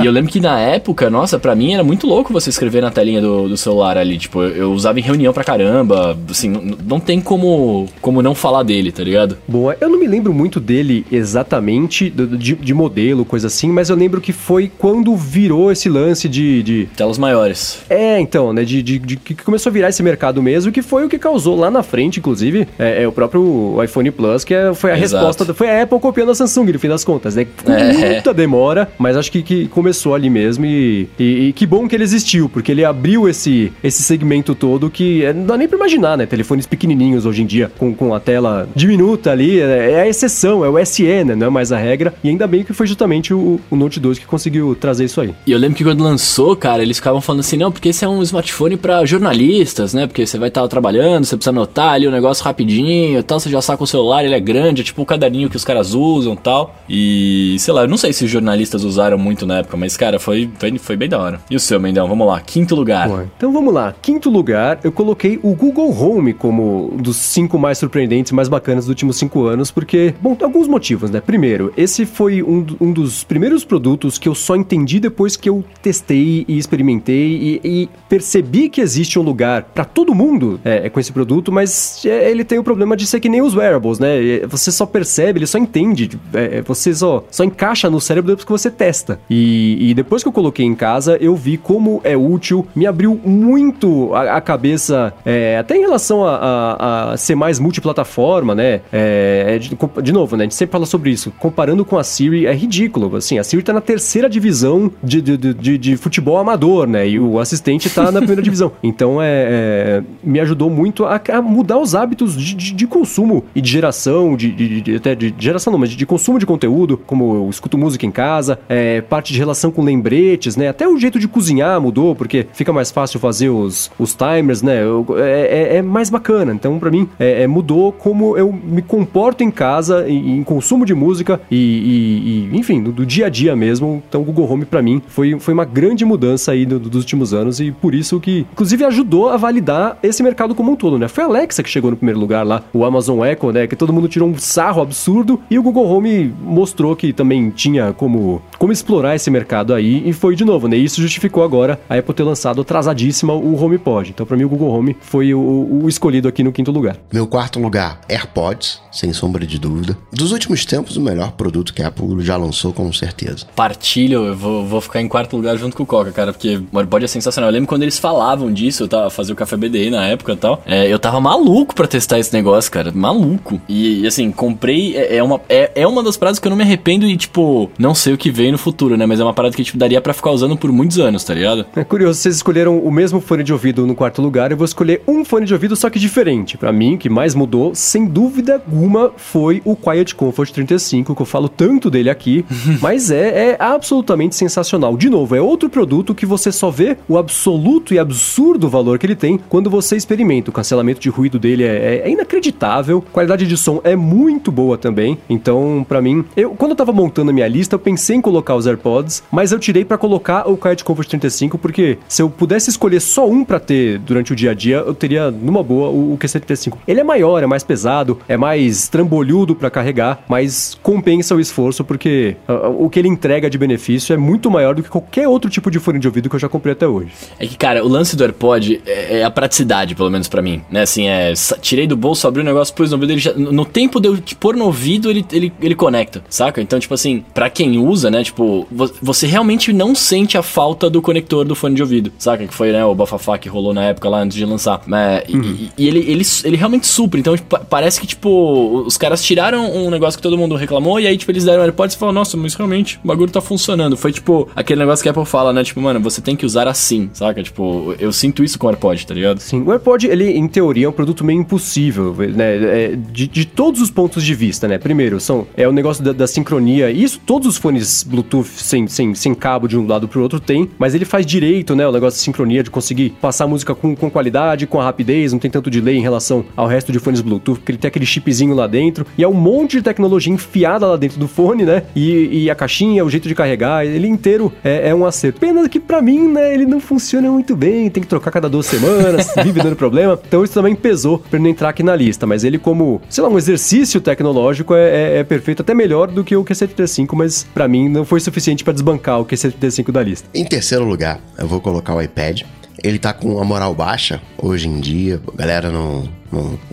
e 0.03 0.07
eu 0.07 0.13
lembro 0.13 0.31
que 0.31 0.41
na 0.41 0.59
época, 0.59 1.09
nossa, 1.11 1.39
pra 1.39 1.55
mim 1.55 1.75
era 1.75 1.83
muito 1.85 2.07
louco 2.07 2.33
você 2.33 2.51
escrever 2.51 2.81
na 2.83 2.91
telinha 2.91 3.21
do, 3.21 3.49
do 3.49 3.57
celular 3.57 3.97
ali. 3.99 4.19
Tipo, 4.19 4.43
eu, 4.43 4.49
eu 4.57 4.73
usava 4.73 4.99
em 4.99 5.03
reunião 5.03 5.33
pra 5.33 5.43
caramba. 5.45 6.17
Assim, 6.29 6.49
não, 6.49 6.77
não 6.87 7.01
tem 7.01 7.21
como, 7.21 7.89
como 8.01 8.23
não 8.23 8.35
falar 8.35 8.63
dele, 8.63 8.93
tá 8.93 9.03
ligado? 9.03 9.37
Boa, 9.49 9.77
eu 9.81 9.89
não 9.89 9.99
me 9.99 10.07
lembro 10.07 10.33
muito 10.35 10.61
dele 10.61 11.05
exatamente, 11.11 12.11
de, 12.11 12.55
de 12.55 12.75
modelo, 12.75 13.25
coisa 13.25 13.47
assim, 13.47 13.69
mas 13.71 13.89
eu 13.91 13.97
lembro 13.97 14.21
que 14.21 14.33
foi 14.33 14.71
quando 14.79 15.17
virou 15.17 15.73
esse 15.73 15.89
lance 15.89 16.29
de. 16.29 16.63
de- 16.63 16.87
Telas 16.97 17.19
maiores. 17.19 17.79
é, 17.89 18.21
então, 18.21 18.53
né? 18.53 18.65
De, 18.65 18.83
de- 18.83 18.99
de- 18.99 19.17
que 19.17 19.35
começou 19.35 19.71
a 19.71 19.73
virar 19.73 19.89
esse 19.89 20.03
mercado 20.03 20.43
mesmo, 20.43 20.71
que 20.73 20.83
foi 20.83 21.05
o 21.05 21.09
que 21.09 21.19
causou 21.19 21.57
lá 21.57 21.71
na 21.71 21.83
frente, 21.83 22.19
inclusive, 22.21 22.69
é, 22.79 23.03
é 23.03 23.09
o 23.09 23.13
próprio 23.13 23.83
iPhone 23.83 24.11
Plus, 24.11 24.45
que 24.45 24.55
é- 24.55 24.75
foi 24.75 24.93
a 24.93 24.99
Exato. 24.99 25.25
resposta. 25.27 25.55
Foi 25.55 25.69
a 25.71 25.83
Apple 25.83 25.99
copiando 25.99 26.31
a 26.31 26.35
Samsung, 26.35 26.73
no 26.73 26.79
fim 26.79 26.89
das 26.89 27.05
contas, 27.05 27.35
né? 27.37 27.47
Com 27.65 27.73
É. 27.73 28.11
muita 28.15 28.35
demora, 28.51 28.91
mas 28.99 29.17
acho 29.17 29.31
que, 29.31 29.43
que 29.43 29.69
começou 29.69 30.13
ali 30.15 30.29
mesmo 30.29 30.67
e, 30.67 31.09
e- 31.19 31.49
e 31.49 31.53
que 31.53 31.65
bom 31.65 31.87
que 31.87 31.95
ele 31.95 32.03
existiu, 32.03 32.49
porque 32.49 32.73
ele 32.73 32.85
abriu 32.85 33.29
esse, 33.29 33.73
esse 33.83 34.03
segmento 34.03 34.55
todo 34.57 34.91
que 34.91 35.25
é, 35.25 35.33
não 35.33 35.47
dá 35.47 35.57
nem 35.57 35.69
pra 35.69 35.77
imaginar, 35.79 36.19
né? 36.19 36.27
Telefones 36.27 36.67
pequenininhos 36.67 37.25
hoje 37.27 37.43
em 37.43 37.47
dia, 37.47 37.71
com, 37.79 37.95
com 37.95 38.13
a 38.13 38.19
tela 38.19 38.69
diminuta 38.75 39.31
ali, 39.31 39.61
é, 39.61 39.93
é 39.93 40.01
a 40.03 40.09
exceção, 40.09 40.65
é 40.65 40.69
o 40.69 40.85
SE, 40.85 41.05
né? 41.25 41.37
Não 41.37 41.47
é 41.47 41.51
mais 41.51 41.71
a 41.71 41.79
regra. 41.79 42.13
E 42.25 42.29
ainda 42.29 42.47
bem 42.49 42.65
que 42.65 42.73
foi 42.73 42.87
justamente 42.89 43.33
o, 43.33 43.61
o 43.71 43.77
Note 43.77 44.01
2 44.01 44.19
que 44.19 44.27
conseguiu 44.27 44.75
trazer 44.75 45.05
isso 45.05 45.21
aí. 45.21 45.33
E 45.47 45.53
eu 45.53 45.59
lembro 45.59 45.77
que 45.77 45.85
quando 45.85 46.03
lançou, 46.03 46.57
cara, 46.57 46.83
eles 46.83 46.97
ficavam 46.97 47.21
falando 47.21 47.41
assim, 47.41 47.57
não, 47.57 47.71
porque 47.71 47.91
esse 47.91 48.05
é 48.05 48.09
um 48.09 48.23
smartphone 48.23 48.77
pra 48.77 49.05
jornalistas, 49.07 49.95
né? 49.95 50.07
Porque 50.09 50.27
você 50.27 50.39
vai 50.39 50.49
estar 50.49 50.67
trabalhando, 50.67 51.25
você 51.25 51.37
precisa 51.37 51.51
anotar 51.51 51.93
ali 51.93 52.07
o 52.07 52.11
negócio 52.11 52.45
rapidinho 52.45 53.19
e 53.21 53.23
tal, 53.23 53.39
você 53.39 53.49
já 53.49 53.63
saca 53.63 53.83
o 53.85 53.87
celular, 53.87 54.25
ele 54.25 54.35
é 54.35 54.41
grande, 54.41 54.81
é 54.81 54.85
tipo 54.85 55.03
o 55.03 55.07
caderninho 55.07 55.49
que 55.49 55.57
os 55.57 55.65
caras 55.65 55.95
usam 55.95 56.35
tal. 56.35 56.75
E, 56.89 57.57
sei 57.61 57.73
lá, 57.73 57.83
eu 57.83 57.89
não 57.89 57.97
sei 57.97 58.13
se 58.13 58.25
os 58.25 58.31
jornalistas 58.41 58.85
usaram 58.85 59.19
muito 59.19 59.47
na 59.47 59.59
época, 59.59 59.77
mas, 59.77 59.97
cara, 59.97 60.19
foi, 60.19 60.51
foi, 60.59 60.79
foi 60.79 60.97
bem 60.97 61.09
da 61.09 61.19
hora. 61.19 61.41
E 61.51 61.57
o 61.57 61.61
seu, 61.61 61.79
Mendão? 61.79 62.09
Vamos 62.09 62.27
lá, 62.27 62.41
quinto 62.41 62.75
lugar. 62.75 63.09
Então 63.37 63.53
vamos 63.53 63.73
lá. 63.73 63.95
Quinto 64.01 64.31
lugar, 64.31 64.81
eu 64.83 64.91
coloquei 64.91 65.39
o 65.43 65.55
Google 65.55 65.91
Home 65.91 66.33
como 66.33 66.93
um 66.95 66.97
dos 66.97 67.17
cinco 67.17 67.59
mais 67.59 67.79
surpreendentes, 67.79 68.33
mais 68.33 68.49
bacanas 68.49 68.85
dos 68.85 68.91
últimos 68.91 69.17
cinco 69.17 69.45
anos, 69.45 69.71
porque, 69.71 70.15
bom, 70.21 70.35
tem 70.35 70.45
alguns 70.45 70.67
motivos, 70.67 71.11
né? 71.11 71.21
Primeiro, 71.21 71.73
esse 71.77 72.07
foi 72.07 72.43
um, 72.43 72.67
um 72.81 72.93
dos 72.93 73.23
primeiros 73.23 73.65
produtos 73.65 74.19
que 74.19 74.29
eu 74.29 74.35
só 74.35 74.57
entendi 74.57 74.99
depois 74.99 75.37
que 75.37 75.49
eu 75.49 75.65
testei 75.83 76.45
e 76.49 76.59
experimentei 76.59 77.61
e, 77.65 77.69
e 77.83 77.89
percebi 78.09 78.69
que 78.69 78.81
existe 78.81 79.19
um 79.19 79.23
lugar 79.23 79.65
pra 79.75 79.85
todo 79.85 80.15
mundo 80.15 80.61
é, 80.65 80.89
com 80.89 80.99
esse 80.99 81.13
produto, 81.13 81.53
mas 81.53 82.05
é, 82.05 82.31
ele 82.31 82.45
tem 82.45 82.59
o 82.59 82.65
problema 82.65 82.97
de 82.97 83.07
ser 83.07 83.21
que 83.21 83.29
nem 83.29 83.43
os 83.43 83.55
wearables, 83.55 83.99
né? 83.99 84.41
É, 84.43 84.47
Você 84.47 84.73
só 84.73 84.87
percebe, 84.87 85.39
ele 85.39 85.47
só 85.47 85.59
entende, 85.59 86.11
é, 86.33 86.63
você 86.63 86.95
só, 86.95 87.23
só 87.31 87.45
encaixa 87.45 87.91
no 87.91 88.01
cérebro 88.01 88.30
depois 88.37 88.45
que 88.45 88.53
você 88.53 88.71
testa. 88.71 89.21
E, 89.29 89.91
e 89.91 89.95
depois 89.95 90.23
que 90.23 90.29
eu 90.29 90.33
coloquei 90.33 90.65
em 90.65 90.75
casa, 90.75 91.17
eu 91.21 91.35
vi 91.37 91.57
como 91.57 92.01
é 92.05 92.17
útil, 92.17 92.67
me 92.75 92.87
abriu 92.87 93.19
muito 93.25 94.15
a, 94.15 94.37
a 94.37 94.41
cabeça, 94.41 95.13
é, 95.25 95.59
até 95.59 95.77
em 95.77 95.81
relação 95.81 96.25
a, 96.25 96.35
a- 96.37 97.13
a 97.13 97.17
ser 97.17 97.35
mais 97.35 97.59
multiplataforma, 97.59 98.55
né? 98.55 98.81
É, 98.93 99.55
é 99.57 99.59
de, 99.59 99.77
de 100.03 100.13
novo, 100.13 100.37
né? 100.37 100.45
A 100.45 100.47
gente 100.47 100.55
sempre 100.55 100.73
fala 100.73 100.87
sobre 100.87 101.11
isso. 101.11 101.33
Comparando 101.39 101.85
com 101.85 101.99
a 101.99 102.05
Siri, 102.05 102.47
é 102.47 102.53
ridículo. 102.55 103.17
Assim, 103.17 103.39
a 103.39 103.45
Siri 103.45 103.63
tá 103.63 103.73
na 103.73 103.81
terceira 103.81 104.29
divisão 104.29 104.91
de, 105.03 105.21
de, 105.21 105.37
de- 105.37 105.79
de, 105.79 105.97
futebol 105.97 106.39
amador, 106.39 106.87
né? 106.87 107.09
E 107.09 107.19
o 107.19 107.39
assistente 107.39 107.89
tá 107.91 108.11
na 108.13 108.19
primeira 108.21 108.43
divisão. 108.43 108.73
Então, 108.83 109.21
é, 109.21 109.27
é, 109.29 110.03
me 110.23 110.41
ajudou 110.41 110.71
muito 110.71 111.05
a, 111.05 111.21
a 111.33 111.43
mudar 111.43 111.79
os 111.79 111.95
hábitos 111.95 112.37
de, 112.37 112.55
de- 112.55 112.73
de 112.75 112.87
consumo 112.87 113.45
e 113.55 113.61
de 113.61 113.71
geração, 113.71 114.37
de, 114.37 114.51
de- 114.53 114.81
de- 114.81 114.97
até 114.97 115.15
de 115.15 115.35
geração 115.39 115.73
não, 115.73 115.79
mas 115.79 115.91
de, 115.91 116.07
consumo 116.07 116.39
de 116.39 116.47
conteúdo, 116.47 116.97
como 117.07 117.35
eu 117.35 117.51
escuto 117.51 117.77
música 117.79 118.07
em 118.07 118.11
casa, 118.21 118.59
é, 118.69 119.01
parte 119.01 119.33
de 119.33 119.39
relação 119.39 119.71
com 119.71 119.83
lembretes, 119.83 120.55
né? 120.57 120.69
Até 120.69 120.87
o 120.87 120.99
jeito 120.99 121.19
de 121.19 121.27
cozinhar 121.27 121.81
mudou, 121.81 122.15
porque 122.15 122.47
fica 122.53 122.73
mais 122.73 122.91
fácil 122.91 123.19
fazer 123.19 123.49
os, 123.49 123.91
os 123.99 124.15
timers, 124.15 124.61
né? 124.63 124.81
É, 125.19 125.75
é- 125.75 125.77
é 125.79 125.83
mais 125.83 126.11
bacana. 126.11 126.53
Então, 126.53 126.79
pra 126.79 126.91
mim, 126.91 127.09
é, 127.19 127.43
é, 127.43 127.47
mudou 127.47 127.93
como 127.93 128.37
eu 128.37 128.53
me 128.53 128.83
comporto 128.83 129.43
em 129.43 129.51
casa, 129.51 130.07
em, 130.09 130.39
em 130.39 130.45
consumo 130.45 130.85
de 130.85 130.95
música 130.95 131.41
e, 131.51 131.57
e- 131.57 132.55
e, 132.55 132.59
enfim, 132.59 132.83
do, 132.83 132.93
do 132.93 133.07
dia 133.07 133.27
a 133.27 133.29
dia 133.29 133.57
mesmo. 133.57 134.03
Então, 134.09 134.21
o 134.21 134.25
Google 134.25 134.51
Home, 134.53 134.65
pra 134.65 134.83
mim, 134.83 135.01
foi, 135.09 135.39
foi 135.39 135.55
uma 135.55 135.65
grande 135.65 136.05
mudança 136.05 136.53
aí 136.53 136.67
do- 136.67 136.79
dos 136.79 137.01
últimos 137.03 137.33
anos 137.33 137.59
e 137.61 137.71
por 137.71 137.95
isso 137.95 138.21
que, 138.21 138.47
inclusive, 138.53 138.85
ajudou 138.85 139.31
a 139.31 139.37
validar 139.37 139.97
esse 140.03 140.23
mercado 140.23 140.55
como 140.55 140.73
um 140.73 140.77
todo, 140.77 140.99
né? 140.99 141.09
Foi 141.09 141.25
a 141.25 141.27
Alexa 141.27 141.63
que 141.63 141.71
chegou 141.71 141.91
no 141.91 141.97
primeiro 141.97 142.21
lugar 142.21 142.45
lá, 142.47 142.63
o 142.73 142.85
Amazon 142.85 143.25
Echo, 143.25 143.51
né? 143.53 143.67
Que 143.67 143.77
todo 143.77 143.93
mundo 143.93 144.09
tirou 144.09 144.29
um 144.29 144.37
sarro 144.39 144.83
absurdo 144.83 145.41
e 145.51 145.59
o 145.59 145.63
Google 145.63 145.87
Home 145.87 146.33
mostrou 146.43 146.95
que 146.97 147.13
também 147.13 147.51
tinha 147.51 147.93
como, 147.93 148.10
como 148.59 148.73
explorar 148.73 149.15
esse 149.15 149.31
mercado 149.31 149.75
aí 149.75 150.03
e 150.09 150.13
foi 150.13 150.35
de 150.37 150.45
novo, 150.45 150.69
né? 150.69 150.77
Isso 150.77 151.01
justificou 151.01 151.43
agora 151.43 151.81
a 151.89 151.97
Apple 151.97 152.15
ter 152.15 152.23
lançado 152.23 152.61
atrasadíssima 152.61 153.33
o 153.33 153.63
HomePod. 153.63 154.11
Então, 154.11 154.27
pra 154.27 154.37
mim, 154.37 154.45
o 154.45 154.49
Google 154.49 154.71
Home 154.71 154.97
foi 155.01 155.35
o, 155.35 155.41
o 155.83 155.89
escolhido 155.89 156.29
aqui 156.29 156.43
no 156.43 156.53
quinto 156.53 156.71
lugar. 156.71 156.97
Meu 157.13 157.27
quarto 157.27 157.59
lugar, 157.61 158.01
AirPods, 158.09 158.81
sem 158.91 159.13
sombra 159.13 159.47
de 159.47 159.59
dúvida. 159.59 159.97
Dos 160.13 160.33
últimos 160.33 160.65
tempos, 160.65 160.97
o 160.97 161.01
melhor 161.01 161.33
produto 161.33 161.73
que 161.73 161.83
a 161.83 161.89
Apple 161.89 162.21
já 162.21 162.37
lançou, 162.37 162.73
com 162.73 162.93
certeza. 162.93 163.47
Partilho, 163.55 164.27
eu 164.27 164.37
vou, 164.37 164.67
vou 164.67 164.81
ficar 164.81 165.01
em 165.01 165.09
quarto 165.09 165.37
lugar 165.37 165.57
junto 165.57 165.77
com 165.77 165.83
o 165.83 165.87
Coca, 165.87 166.13
cara, 166.13 166.33
porque 166.33 166.61
o 166.73 166.79
AirPod 166.79 167.05
é 167.05 167.09
sensacional. 167.09 167.51
Eu 167.51 167.55
lembro 167.55 167.69
quando 167.69 167.83
eles 167.83 167.99
falavam 167.99 168.53
disso, 168.53 168.85
eu 168.85 168.89
tava 168.89 169.11
fazendo 169.11 169.33
o 169.33 169.37
Café 169.37 169.57
BDI 169.57 169.91
na 169.91 170.07
época 170.07 170.33
e 170.33 170.37
tal. 170.37 170.63
é, 170.67 170.87
eu 170.93 170.99
tava 170.99 171.21
maluco 171.21 171.75
pra 171.75 171.87
testar 171.87 172.19
esse 172.19 172.33
negócio, 172.33 172.71
cara. 172.71 172.93
Maluco. 172.93 173.61
E, 173.69 174.07
assim, 174.07 174.31
comprei. 174.31 174.97
É, 174.97 175.17
é 175.17 175.23
uma, 175.23 175.41
é, 175.49 175.71
é 175.75 175.87
uma 175.87 176.03
das 176.03 176.17
paradas 176.17 176.39
que 176.39 176.47
eu 176.47 176.51
não 176.51 176.57
me 176.57 176.63
arrependo 176.63 177.07
e, 177.07 177.17
tipo, 177.17 177.71
não 177.79 177.95
sei 178.01 178.15
o 178.15 178.19
que 178.19 178.31
vem 178.31 178.51
no 178.51 178.59
futuro, 178.59 178.97
né? 178.97 179.05
Mas 179.05 179.21
é 179.21 179.23
uma 179.23 179.35
parada 179.35 179.55
que, 179.55 179.63
tipo, 179.63 179.77
daria 179.77 180.01
pra 180.01 180.15
ficar 180.15 180.31
usando 180.31 180.57
por 180.57 180.73
muitos 180.73 180.99
anos, 180.99 181.23
tá 181.23 181.35
ligado? 181.35 181.67
É 181.77 181.85
curioso, 181.85 182.19
vocês 182.19 182.37
escolheram 182.37 182.79
o 182.79 182.91
mesmo 182.91 183.21
fone 183.21 183.45
de 183.45 183.53
ouvido 183.53 183.87
no 183.87 183.95
quarto 183.95 184.23
lugar, 184.23 184.51
eu 184.51 184.57
vou 184.57 184.65
escolher 184.65 185.03
um 185.07 185.25
fone 185.25 185.47
de 185.47 185.53
ouvido 185.53 185.77
só 185.77 185.91
que 185.91 185.99
diferente. 185.99 186.57
Pra 186.57 186.73
mim, 186.73 186.95
o 186.95 186.99
que 186.99 187.09
mais 187.09 187.35
mudou, 187.35 187.75
sem 187.75 188.07
dúvida 188.07 188.55
alguma, 188.55 189.13
foi 189.17 189.61
o 189.65 189.77
Quiet 189.77 190.15
Comfort 190.15 190.51
35, 190.51 191.15
que 191.15 191.23
eu 191.23 191.27
falo 191.27 191.49
tanto 191.49 191.91
dele 191.91 192.09
aqui, 192.09 192.45
mas 192.81 193.11
é, 193.11 193.51
é 193.51 193.57
absolutamente 193.59 194.35
sensacional. 194.35 194.97
De 194.97 195.11
novo, 195.11 195.37
é 195.37 195.41
outro 195.41 195.69
produto 195.69 196.15
que 196.15 196.25
você 196.25 196.51
só 196.51 196.71
vê 196.71 196.97
o 197.07 197.19
absoluto 197.19 197.93
e 197.93 197.99
absurdo 197.99 198.69
valor 198.69 198.99
que 198.99 199.07
ele 199.07 199.17
tem 199.17 199.39
quando 199.49 199.69
você 199.69 199.97
experimenta. 199.97 200.51
O 200.51 200.53
cancelamento 200.53 201.01
de 201.01 201.11
ruído 201.11 201.39
dele 201.39 201.65
é, 201.65 202.03
é 202.05 202.11
inacreditável, 202.11 203.05
a 203.07 203.13
qualidade 203.13 203.47
de 203.47 203.57
som 203.57 203.81
é 203.85 203.95
muito 203.95 204.51
boa 204.51 204.79
também. 204.79 205.19
Então, 205.29 205.85
pra 205.87 206.01
mim, 206.01 206.25
eu 206.35 206.51
quando 206.51 206.73
eu 206.73 206.77
tava 206.77 206.93
montando 206.93 207.31
a 207.31 207.35
minha 207.35 207.49
lista, 207.49 207.75
eu 207.75 207.79
pensei 207.79 207.90
em 207.91 208.21
colocar 208.21 208.55
os 208.55 208.67
AirPods, 208.67 209.23
mas 209.31 209.53
eu 209.53 209.59
tirei 209.59 209.85
pra 209.85 209.99
colocar 209.99 210.49
o 210.49 210.57
Quiet 210.57 210.85
Comfort 210.85 211.09
35 211.09 211.59
porque 211.59 211.99
se 212.09 212.23
eu 212.23 212.31
pudesse 212.31 212.71
escolher 212.71 213.01
só 213.01 213.29
um 213.29 213.45
pra 213.45 213.61
ter 213.61 213.99
durante 213.99 214.33
o 214.33 214.37
dia 214.37 214.51
a 214.51 214.55
dia, 214.55 214.77
eu 214.77 214.95
teria 214.95 215.31
numa 215.31 215.63
boa 215.63 215.89
o, 215.89 216.15
o 216.15 216.19
Q75. 216.19 216.79
Ele 216.87 217.01
é 217.01 217.05
maior, 217.05 217.43
é 217.43 217.47
mais 217.47 217.63
pesado, 217.63 218.19
é 218.29 218.37
mais 218.37 218.89
trambolhudo 218.89 219.55
pra 219.55 219.71
carregar, 219.71 220.25
mas 220.29 220.79
compensa 220.83 221.35
o 221.35 221.41
esforço 221.41 221.85
porque 221.85 222.37
ah, 222.47 222.69
o 222.69 222.89
que 222.89 222.99
ele 222.99 223.09
entrega 223.09 223.49
de 223.49 223.59
benefício 223.59 224.13
é 224.13 224.17
muito 224.17 224.51
maior 224.51 224.75
do 224.75 224.83
que 224.83 224.89
qualquer 224.89 225.29
outro 225.29 225.51
tipo 225.51 225.71
de 225.71 225.79
fone 225.79 225.99
de 225.99 226.07
ouvido 226.07 226.29
que 226.29 226.37
eu 226.37 226.41
já 226.41 226.49
comprei 226.49 226.73
até 226.73 226.87
hoje. 226.87 227.11
É 227.39 227.47
que, 227.47 227.57
cara, 227.57 227.85
o 227.85 227.89
lance 227.89 228.17
do 228.17 228.23
AirPod 228.23 228.81
é, 228.87 229.21
é 229.21 229.25
a 229.25 229.31
praticidade, 229.31 229.95
pelo 229.95 230.11
menos 230.11 230.29
pra 230.29 230.43
mim, 230.43 230.63
né? 230.71 230.83
Assim, 230.83 231.09
é. 231.09 231.33
Tirei 231.61 231.87
do 231.87 231.97
bolso, 231.97 232.27
abri 232.27 232.41
o 232.41 232.45
negócio, 232.45 232.75
pus 232.75 232.91
no 232.91 232.97
ouvido, 232.97 233.13
ele 233.13 233.21
já, 233.21 233.33
no 233.35 233.65
tempo 233.65 234.01
de 234.01 234.09
eu 234.09 234.19
pôr 234.39 234.57
no 234.57 234.65
ouvido, 234.65 235.11
ele, 235.11 235.25
ele, 235.33 235.53
ele 235.61 235.75
conecta, 235.75 236.23
saca? 236.29 236.61
Então, 236.61 236.79
tipo 236.79 236.95
assim, 236.95 237.25
pra 237.35 237.51
quem 237.51 237.79
usa, 237.81 238.11
né? 238.11 238.23
Tipo, 238.23 238.67
você 239.03 239.27
realmente 239.27 239.73
não 239.73 239.95
sente 239.95 240.37
a 240.37 240.43
falta 240.43 240.89
do 240.89 241.03
conector 241.03 241.45
do 241.45 241.55
fone 241.55 241.75
de 241.75 241.83
ouvido, 241.83 242.13
saca? 242.19 242.47
Que 242.47 242.55
foi, 242.55 242.73
né, 242.73 242.85
o 242.85 242.95
bafafá 242.95 243.39
que 243.39 243.49
rolou 243.49 243.73
na 243.75 243.85
época 243.85 244.09
lá 244.09 244.21
antes 244.21 244.37
de 244.37 244.45
lançar. 244.45 244.81
É, 244.93 245.25
uhum. 245.29 245.43
e, 245.43 245.71
e, 245.79 245.89
ele, 245.89 245.99
ele, 246.01 246.23
ele 246.45 246.57
realmente 246.57 246.87
supre, 246.87 247.21
então 247.21 247.37
tipo, 247.37 247.59
parece 247.67 248.01
que, 248.01 248.07
tipo, 248.07 248.83
os 248.87 248.97
caras 248.97 249.23
tiraram 249.23 249.71
um 249.73 249.91
negócio 249.91 250.19
que 250.19 250.23
todo 250.23 250.37
mundo 250.37 250.55
reclamou 250.57 251.01
e 251.01 251.07
aí, 251.07 251.17
tipo, 251.17 251.31
eles 251.31 251.45
deram 251.45 251.63
AirPods 251.63 251.95
e 251.95 251.99
falaram, 251.99 252.15
nossa, 252.15 252.37
mas 252.37 252.55
realmente 252.55 252.99
o 253.03 253.07
bagulho 253.07 253.31
tá 253.31 253.41
funcionando. 253.41 253.97
Foi, 253.97 254.13
tipo, 254.13 254.49
aquele 254.55 254.81
negócio 254.81 255.03
que 255.03 255.09
a 255.09 255.13
Apple 255.13 255.25
fala, 255.25 255.53
né? 255.53 255.63
Tipo, 255.65 255.81
mano, 255.81 256.01
você 256.01 256.21
tem 256.21 256.37
que 256.37 256.47
usar 256.47 256.69
assim, 256.69 257.11
saca? 257.13 257.43
Tipo, 257.43 257.95
eu 257.99 258.13
sinto 258.13 258.43
isso 258.45 258.59
com 258.59 258.67
o 258.67 258.71
AirPod, 258.71 259.07
tá 259.07 259.15
ligado? 259.15 259.39
Sim, 259.41 259.63
o 259.63 259.71
AirPod, 259.71 260.07
ele, 260.07 260.31
em 260.33 260.49
teoria, 260.49 260.87
é 260.87 260.89
um 260.89 260.93
produto 260.93 261.25
meio 261.25 261.41
impossível, 261.41 262.15
né? 262.15 262.57
É, 262.57 262.97
de, 262.97 263.27
de 263.27 263.45
todos 263.45 263.81
os 263.81 263.91
pontos 263.91 264.25
de 264.25 264.35
vista, 264.35 264.69
né? 264.69 264.79
Primeiro, 264.79 265.21
são, 265.21 265.47
é 265.57 265.67
o 265.67 265.73
negócio 265.73 266.03
da, 266.03 266.13
da 266.13 266.27
sincronia, 266.27 266.91
isso 266.91 267.21
todos 267.25 267.47
os 267.47 267.59
fones 267.61 268.03
Bluetooth 268.03 268.49
sem, 268.49 268.87
sem, 268.87 269.15
sem 269.15 269.35
cabo 269.35 269.69
de 269.69 269.77
um 269.77 269.87
lado 269.87 270.09
pro 270.09 270.23
outro 270.23 270.41
tem, 270.41 270.71
mas 270.79 270.95
ele 270.95 271.05
faz 271.05 271.25
direito, 271.27 271.77
né? 271.77 271.87
O 271.87 271.93
negócio 271.93 272.19
de 272.19 272.25
sincronia, 272.25 272.63
de 272.63 272.71
conseguir 272.71 273.11
passar 273.21 273.45
a 273.45 273.49
música 273.49 273.75
com, 273.75 273.95
com 273.95 274.11
qualidade, 274.11 274.67
com 274.67 274.81
a 274.81 274.85
rapidez, 274.85 275.33
não 275.33 275.39
tem 275.39 275.51
tanto 275.51 275.71
delay 275.71 275.97
em 275.97 276.03
relação 276.03 276.45
ao 276.57 276.67
resto 276.67 276.91
de 276.91 276.99
fones 276.99 277.21
Bluetooth, 277.21 277.59
porque 277.59 277.73
ele 277.73 277.79
tem 277.79 277.89
aquele 277.89 278.07
chipzinho 278.07 278.55
lá 278.55 278.67
dentro, 278.67 279.07
e 279.17 279.23
é 279.23 279.29
um 279.29 279.35
monte 279.35 279.77
de 279.77 279.83
tecnologia 279.83 280.33
enfiada 280.33 280.87
lá 280.87 280.97
dentro 280.97 281.19
do 281.19 281.29
fone, 281.29 281.65
né? 281.65 281.85
E, 281.95 282.45
e 282.45 282.51
a 282.51 282.55
caixinha, 282.55 283.05
o 283.05 283.11
jeito 283.11 283.29
de 283.29 283.35
carregar, 283.35 283.85
ele 283.85 284.09
inteiro 284.09 284.53
é, 284.65 284.89
é 284.89 284.95
um 284.95 285.05
acerto. 285.05 285.41
Pena 285.41 285.69
que 285.69 285.79
para 285.79 286.01
mim, 286.01 286.29
né, 286.29 286.53
ele 286.53 286.67
não 286.67 286.81
funciona 286.81 287.31
muito 287.31 287.57
bem, 287.57 287.91
tem 287.91 288.03
que 288.03 288.09
trocar 288.09 288.31
cada 288.31 288.49
duas 288.49 288.67
semanas, 288.67 289.33
vive 289.43 289.63
dando 289.63 289.77
problema. 289.77 290.19
Então 290.27 290.43
isso 290.45 290.55
também 290.55 290.75
pesou 290.75 291.19
pra 291.19 291.39
não 291.39 291.49
entrar 291.49 291.69
aqui 291.71 291.83
na 291.83 291.95
lista, 291.95 292.27
mas 292.27 292.45
ele 292.45 292.59
como, 292.59 293.01
sei 293.09 293.23
lá, 293.23 293.31
um 293.31 293.39
exercício 293.39 294.01
tecnológico 294.01 294.75
é, 294.75 294.89
é, 294.89 295.19
é 295.19 295.25
perfeito, 295.25 295.63
até 295.63 295.75
melhor 295.75 296.09
do 296.09 296.25
que 296.25 296.37
o 296.37 296.45
Q735, 296.45 297.09
mas 297.15 297.47
para 297.53 297.69
mim 297.69 297.89
não 297.89 298.05
foi 298.05 298.21
suficiente 298.21 298.65
para 298.65 298.73
desbancar 298.73 299.21
o 299.21 299.27
Q735 299.27 299.93
da 299.93 300.03
lista. 300.03 300.29
Em 300.35 300.45
terceiro 300.45 300.85
lugar, 300.85 301.21
eu 301.39 301.47
vou 301.47 301.61
colocar 301.61 301.95
o 301.95 302.03
iPad. 302.03 302.43
Ele 302.83 302.99
tá 302.99 303.13
com 303.13 303.39
a 303.41 303.45
moral 303.45 303.75
baixa 303.75 304.21
hoje 304.39 304.67
em 304.67 304.81
dia, 304.81 305.21
a 305.35 305.37
galera 305.37 305.71
não 305.71 306.09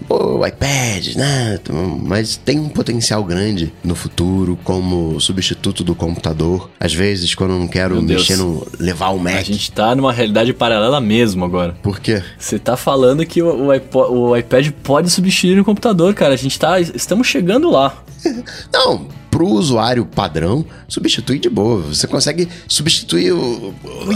o 0.10 0.46
iPad, 0.46 1.16
né? 1.16 1.60
Mas 2.04 2.38
tem 2.38 2.60
um 2.60 2.70
potencial 2.70 3.24
grande 3.24 3.74
no 3.84 3.96
futuro 3.96 4.58
como 4.64 5.20
substituto 5.20 5.84
do 5.84 5.96
computador. 5.96 6.70
Às 6.80 6.94
vezes, 6.94 7.34
quando 7.34 7.54
eu 7.54 7.60
não 7.60 7.68
quero 7.68 8.02
mexer 8.02 8.38
no. 8.38 8.66
levar 8.80 9.10
o 9.10 9.20
Mac. 9.20 9.36
A 9.36 9.42
gente 9.42 9.72
tá 9.72 9.96
numa 9.96 10.14
realidade 10.14 10.54
paralela 10.54 11.02
mesmo 11.02 11.44
agora. 11.44 11.76
Por 11.82 12.00
quê? 12.00 12.22
Você 12.38 12.60
tá 12.60 12.78
falando 12.78 13.26
que 13.26 13.42
o, 13.42 13.66
o, 13.66 13.72
iPod, 13.72 14.12
o 14.12 14.38
iPad 14.38 14.70
pode 14.84 15.10
substituir 15.10 15.60
o 15.60 15.66
computador, 15.66 16.14
cara. 16.14 16.36
A 16.36 16.38
gente 16.38 16.58
tá. 16.60 16.80
Estamos 16.80 17.28
chegando 17.28 17.72
lá. 17.72 18.04
não, 18.72 19.08
pro 19.38 19.46
usuário 19.46 20.04
padrão, 20.04 20.66
substitui 20.88 21.38
de 21.38 21.48
boa. 21.48 21.80
Você 21.82 22.08
consegue 22.08 22.50
substituir, 22.68 23.32
o, 23.34 23.72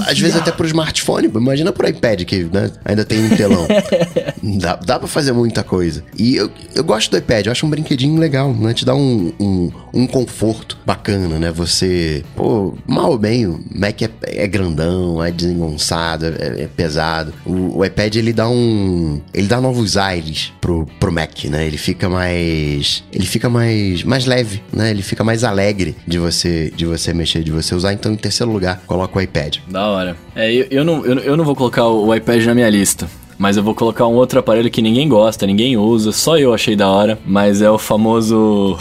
às 0.07 0.17
vezes 0.17 0.35
até 0.35 0.51
pro 0.51 0.65
smartphone. 0.65 1.27
Imagina 1.27 1.71
pro 1.71 1.87
iPad, 1.87 2.23
que 2.23 2.45
né, 2.45 2.71
ainda 2.83 3.05
tem 3.05 3.23
um 3.23 3.29
telão. 3.37 3.67
dá, 4.59 4.77
dá 4.77 4.97
pra 4.97 5.07
fazer 5.07 5.31
muita 5.31 5.63
coisa. 5.63 6.03
E 6.17 6.35
eu, 6.35 6.49
eu 6.73 6.83
gosto 6.83 7.11
do 7.11 7.17
iPad, 7.17 7.45
eu 7.45 7.51
acho 7.51 7.67
um 7.67 7.69
brinquedinho 7.69 8.19
legal, 8.19 8.51
né? 8.51 8.73
Te 8.73 8.83
dá 8.83 8.95
um, 8.95 9.31
um, 9.39 9.71
um 9.93 10.07
conforto 10.07 10.75
bacana, 10.83 11.37
né? 11.37 11.51
Você, 11.51 12.23
pô, 12.35 12.73
mal 12.87 13.11
ou 13.11 13.17
bem, 13.19 13.45
o 13.45 13.63
Mac 13.75 14.01
é, 14.01 14.09
é 14.23 14.47
grandão, 14.47 15.23
é 15.23 15.29
desengonçado, 15.29 16.25
é, 16.25 16.63
é 16.63 16.67
pesado. 16.75 17.31
O, 17.45 17.77
o, 17.77 17.85
iPad, 17.85 18.15
ele 18.15 18.33
dá 18.33 18.49
um... 18.49 19.21
Ele 19.31 19.45
dá 19.45 19.61
novos 19.61 19.97
aires 19.97 20.51
pro, 20.59 20.87
pro 20.99 21.11
Mac, 21.11 21.45
né? 21.45 21.67
Ele 21.67 21.77
fica 21.77 22.09
mais... 22.09 23.03
Ele 23.13 23.27
fica 23.27 23.47
mais, 23.47 24.03
mais 24.03 24.25
leve, 24.25 24.63
né? 24.73 24.89
Ele 24.89 25.10
fica 25.11 25.23
mais 25.25 25.43
alegre 25.43 25.93
de 26.07 26.17
você, 26.17 26.71
de 26.73 26.85
você 26.85 27.13
mexer, 27.13 27.43
de 27.43 27.51
você 27.51 27.75
usar. 27.75 27.91
Então, 27.91 28.13
em 28.13 28.15
terceiro 28.15 28.51
lugar, 28.51 28.81
coloca 28.87 29.19
o 29.19 29.21
iPad. 29.21 29.57
Da 29.67 29.87
hora. 29.87 30.15
É, 30.33 30.51
eu, 30.53 30.67
eu, 30.71 30.85
não, 30.85 31.05
eu, 31.05 31.19
eu 31.19 31.37
não 31.37 31.43
vou 31.43 31.53
colocar 31.53 31.85
o 31.85 32.15
iPad 32.15 32.45
na 32.45 32.55
minha 32.55 32.69
lista. 32.69 33.09
Mas 33.37 33.57
eu 33.57 33.63
vou 33.63 33.73
colocar 33.73 34.05
um 34.05 34.13
outro 34.13 34.39
aparelho 34.39 34.69
que 34.69 34.81
ninguém 34.83 35.09
gosta, 35.09 35.47
ninguém 35.47 35.75
usa, 35.75 36.11
só 36.11 36.37
eu 36.37 36.53
achei 36.53 36.75
da 36.75 36.87
hora. 36.87 37.17
Mas 37.25 37.61
é 37.61 37.69
o 37.69 37.77
famoso. 37.77 38.77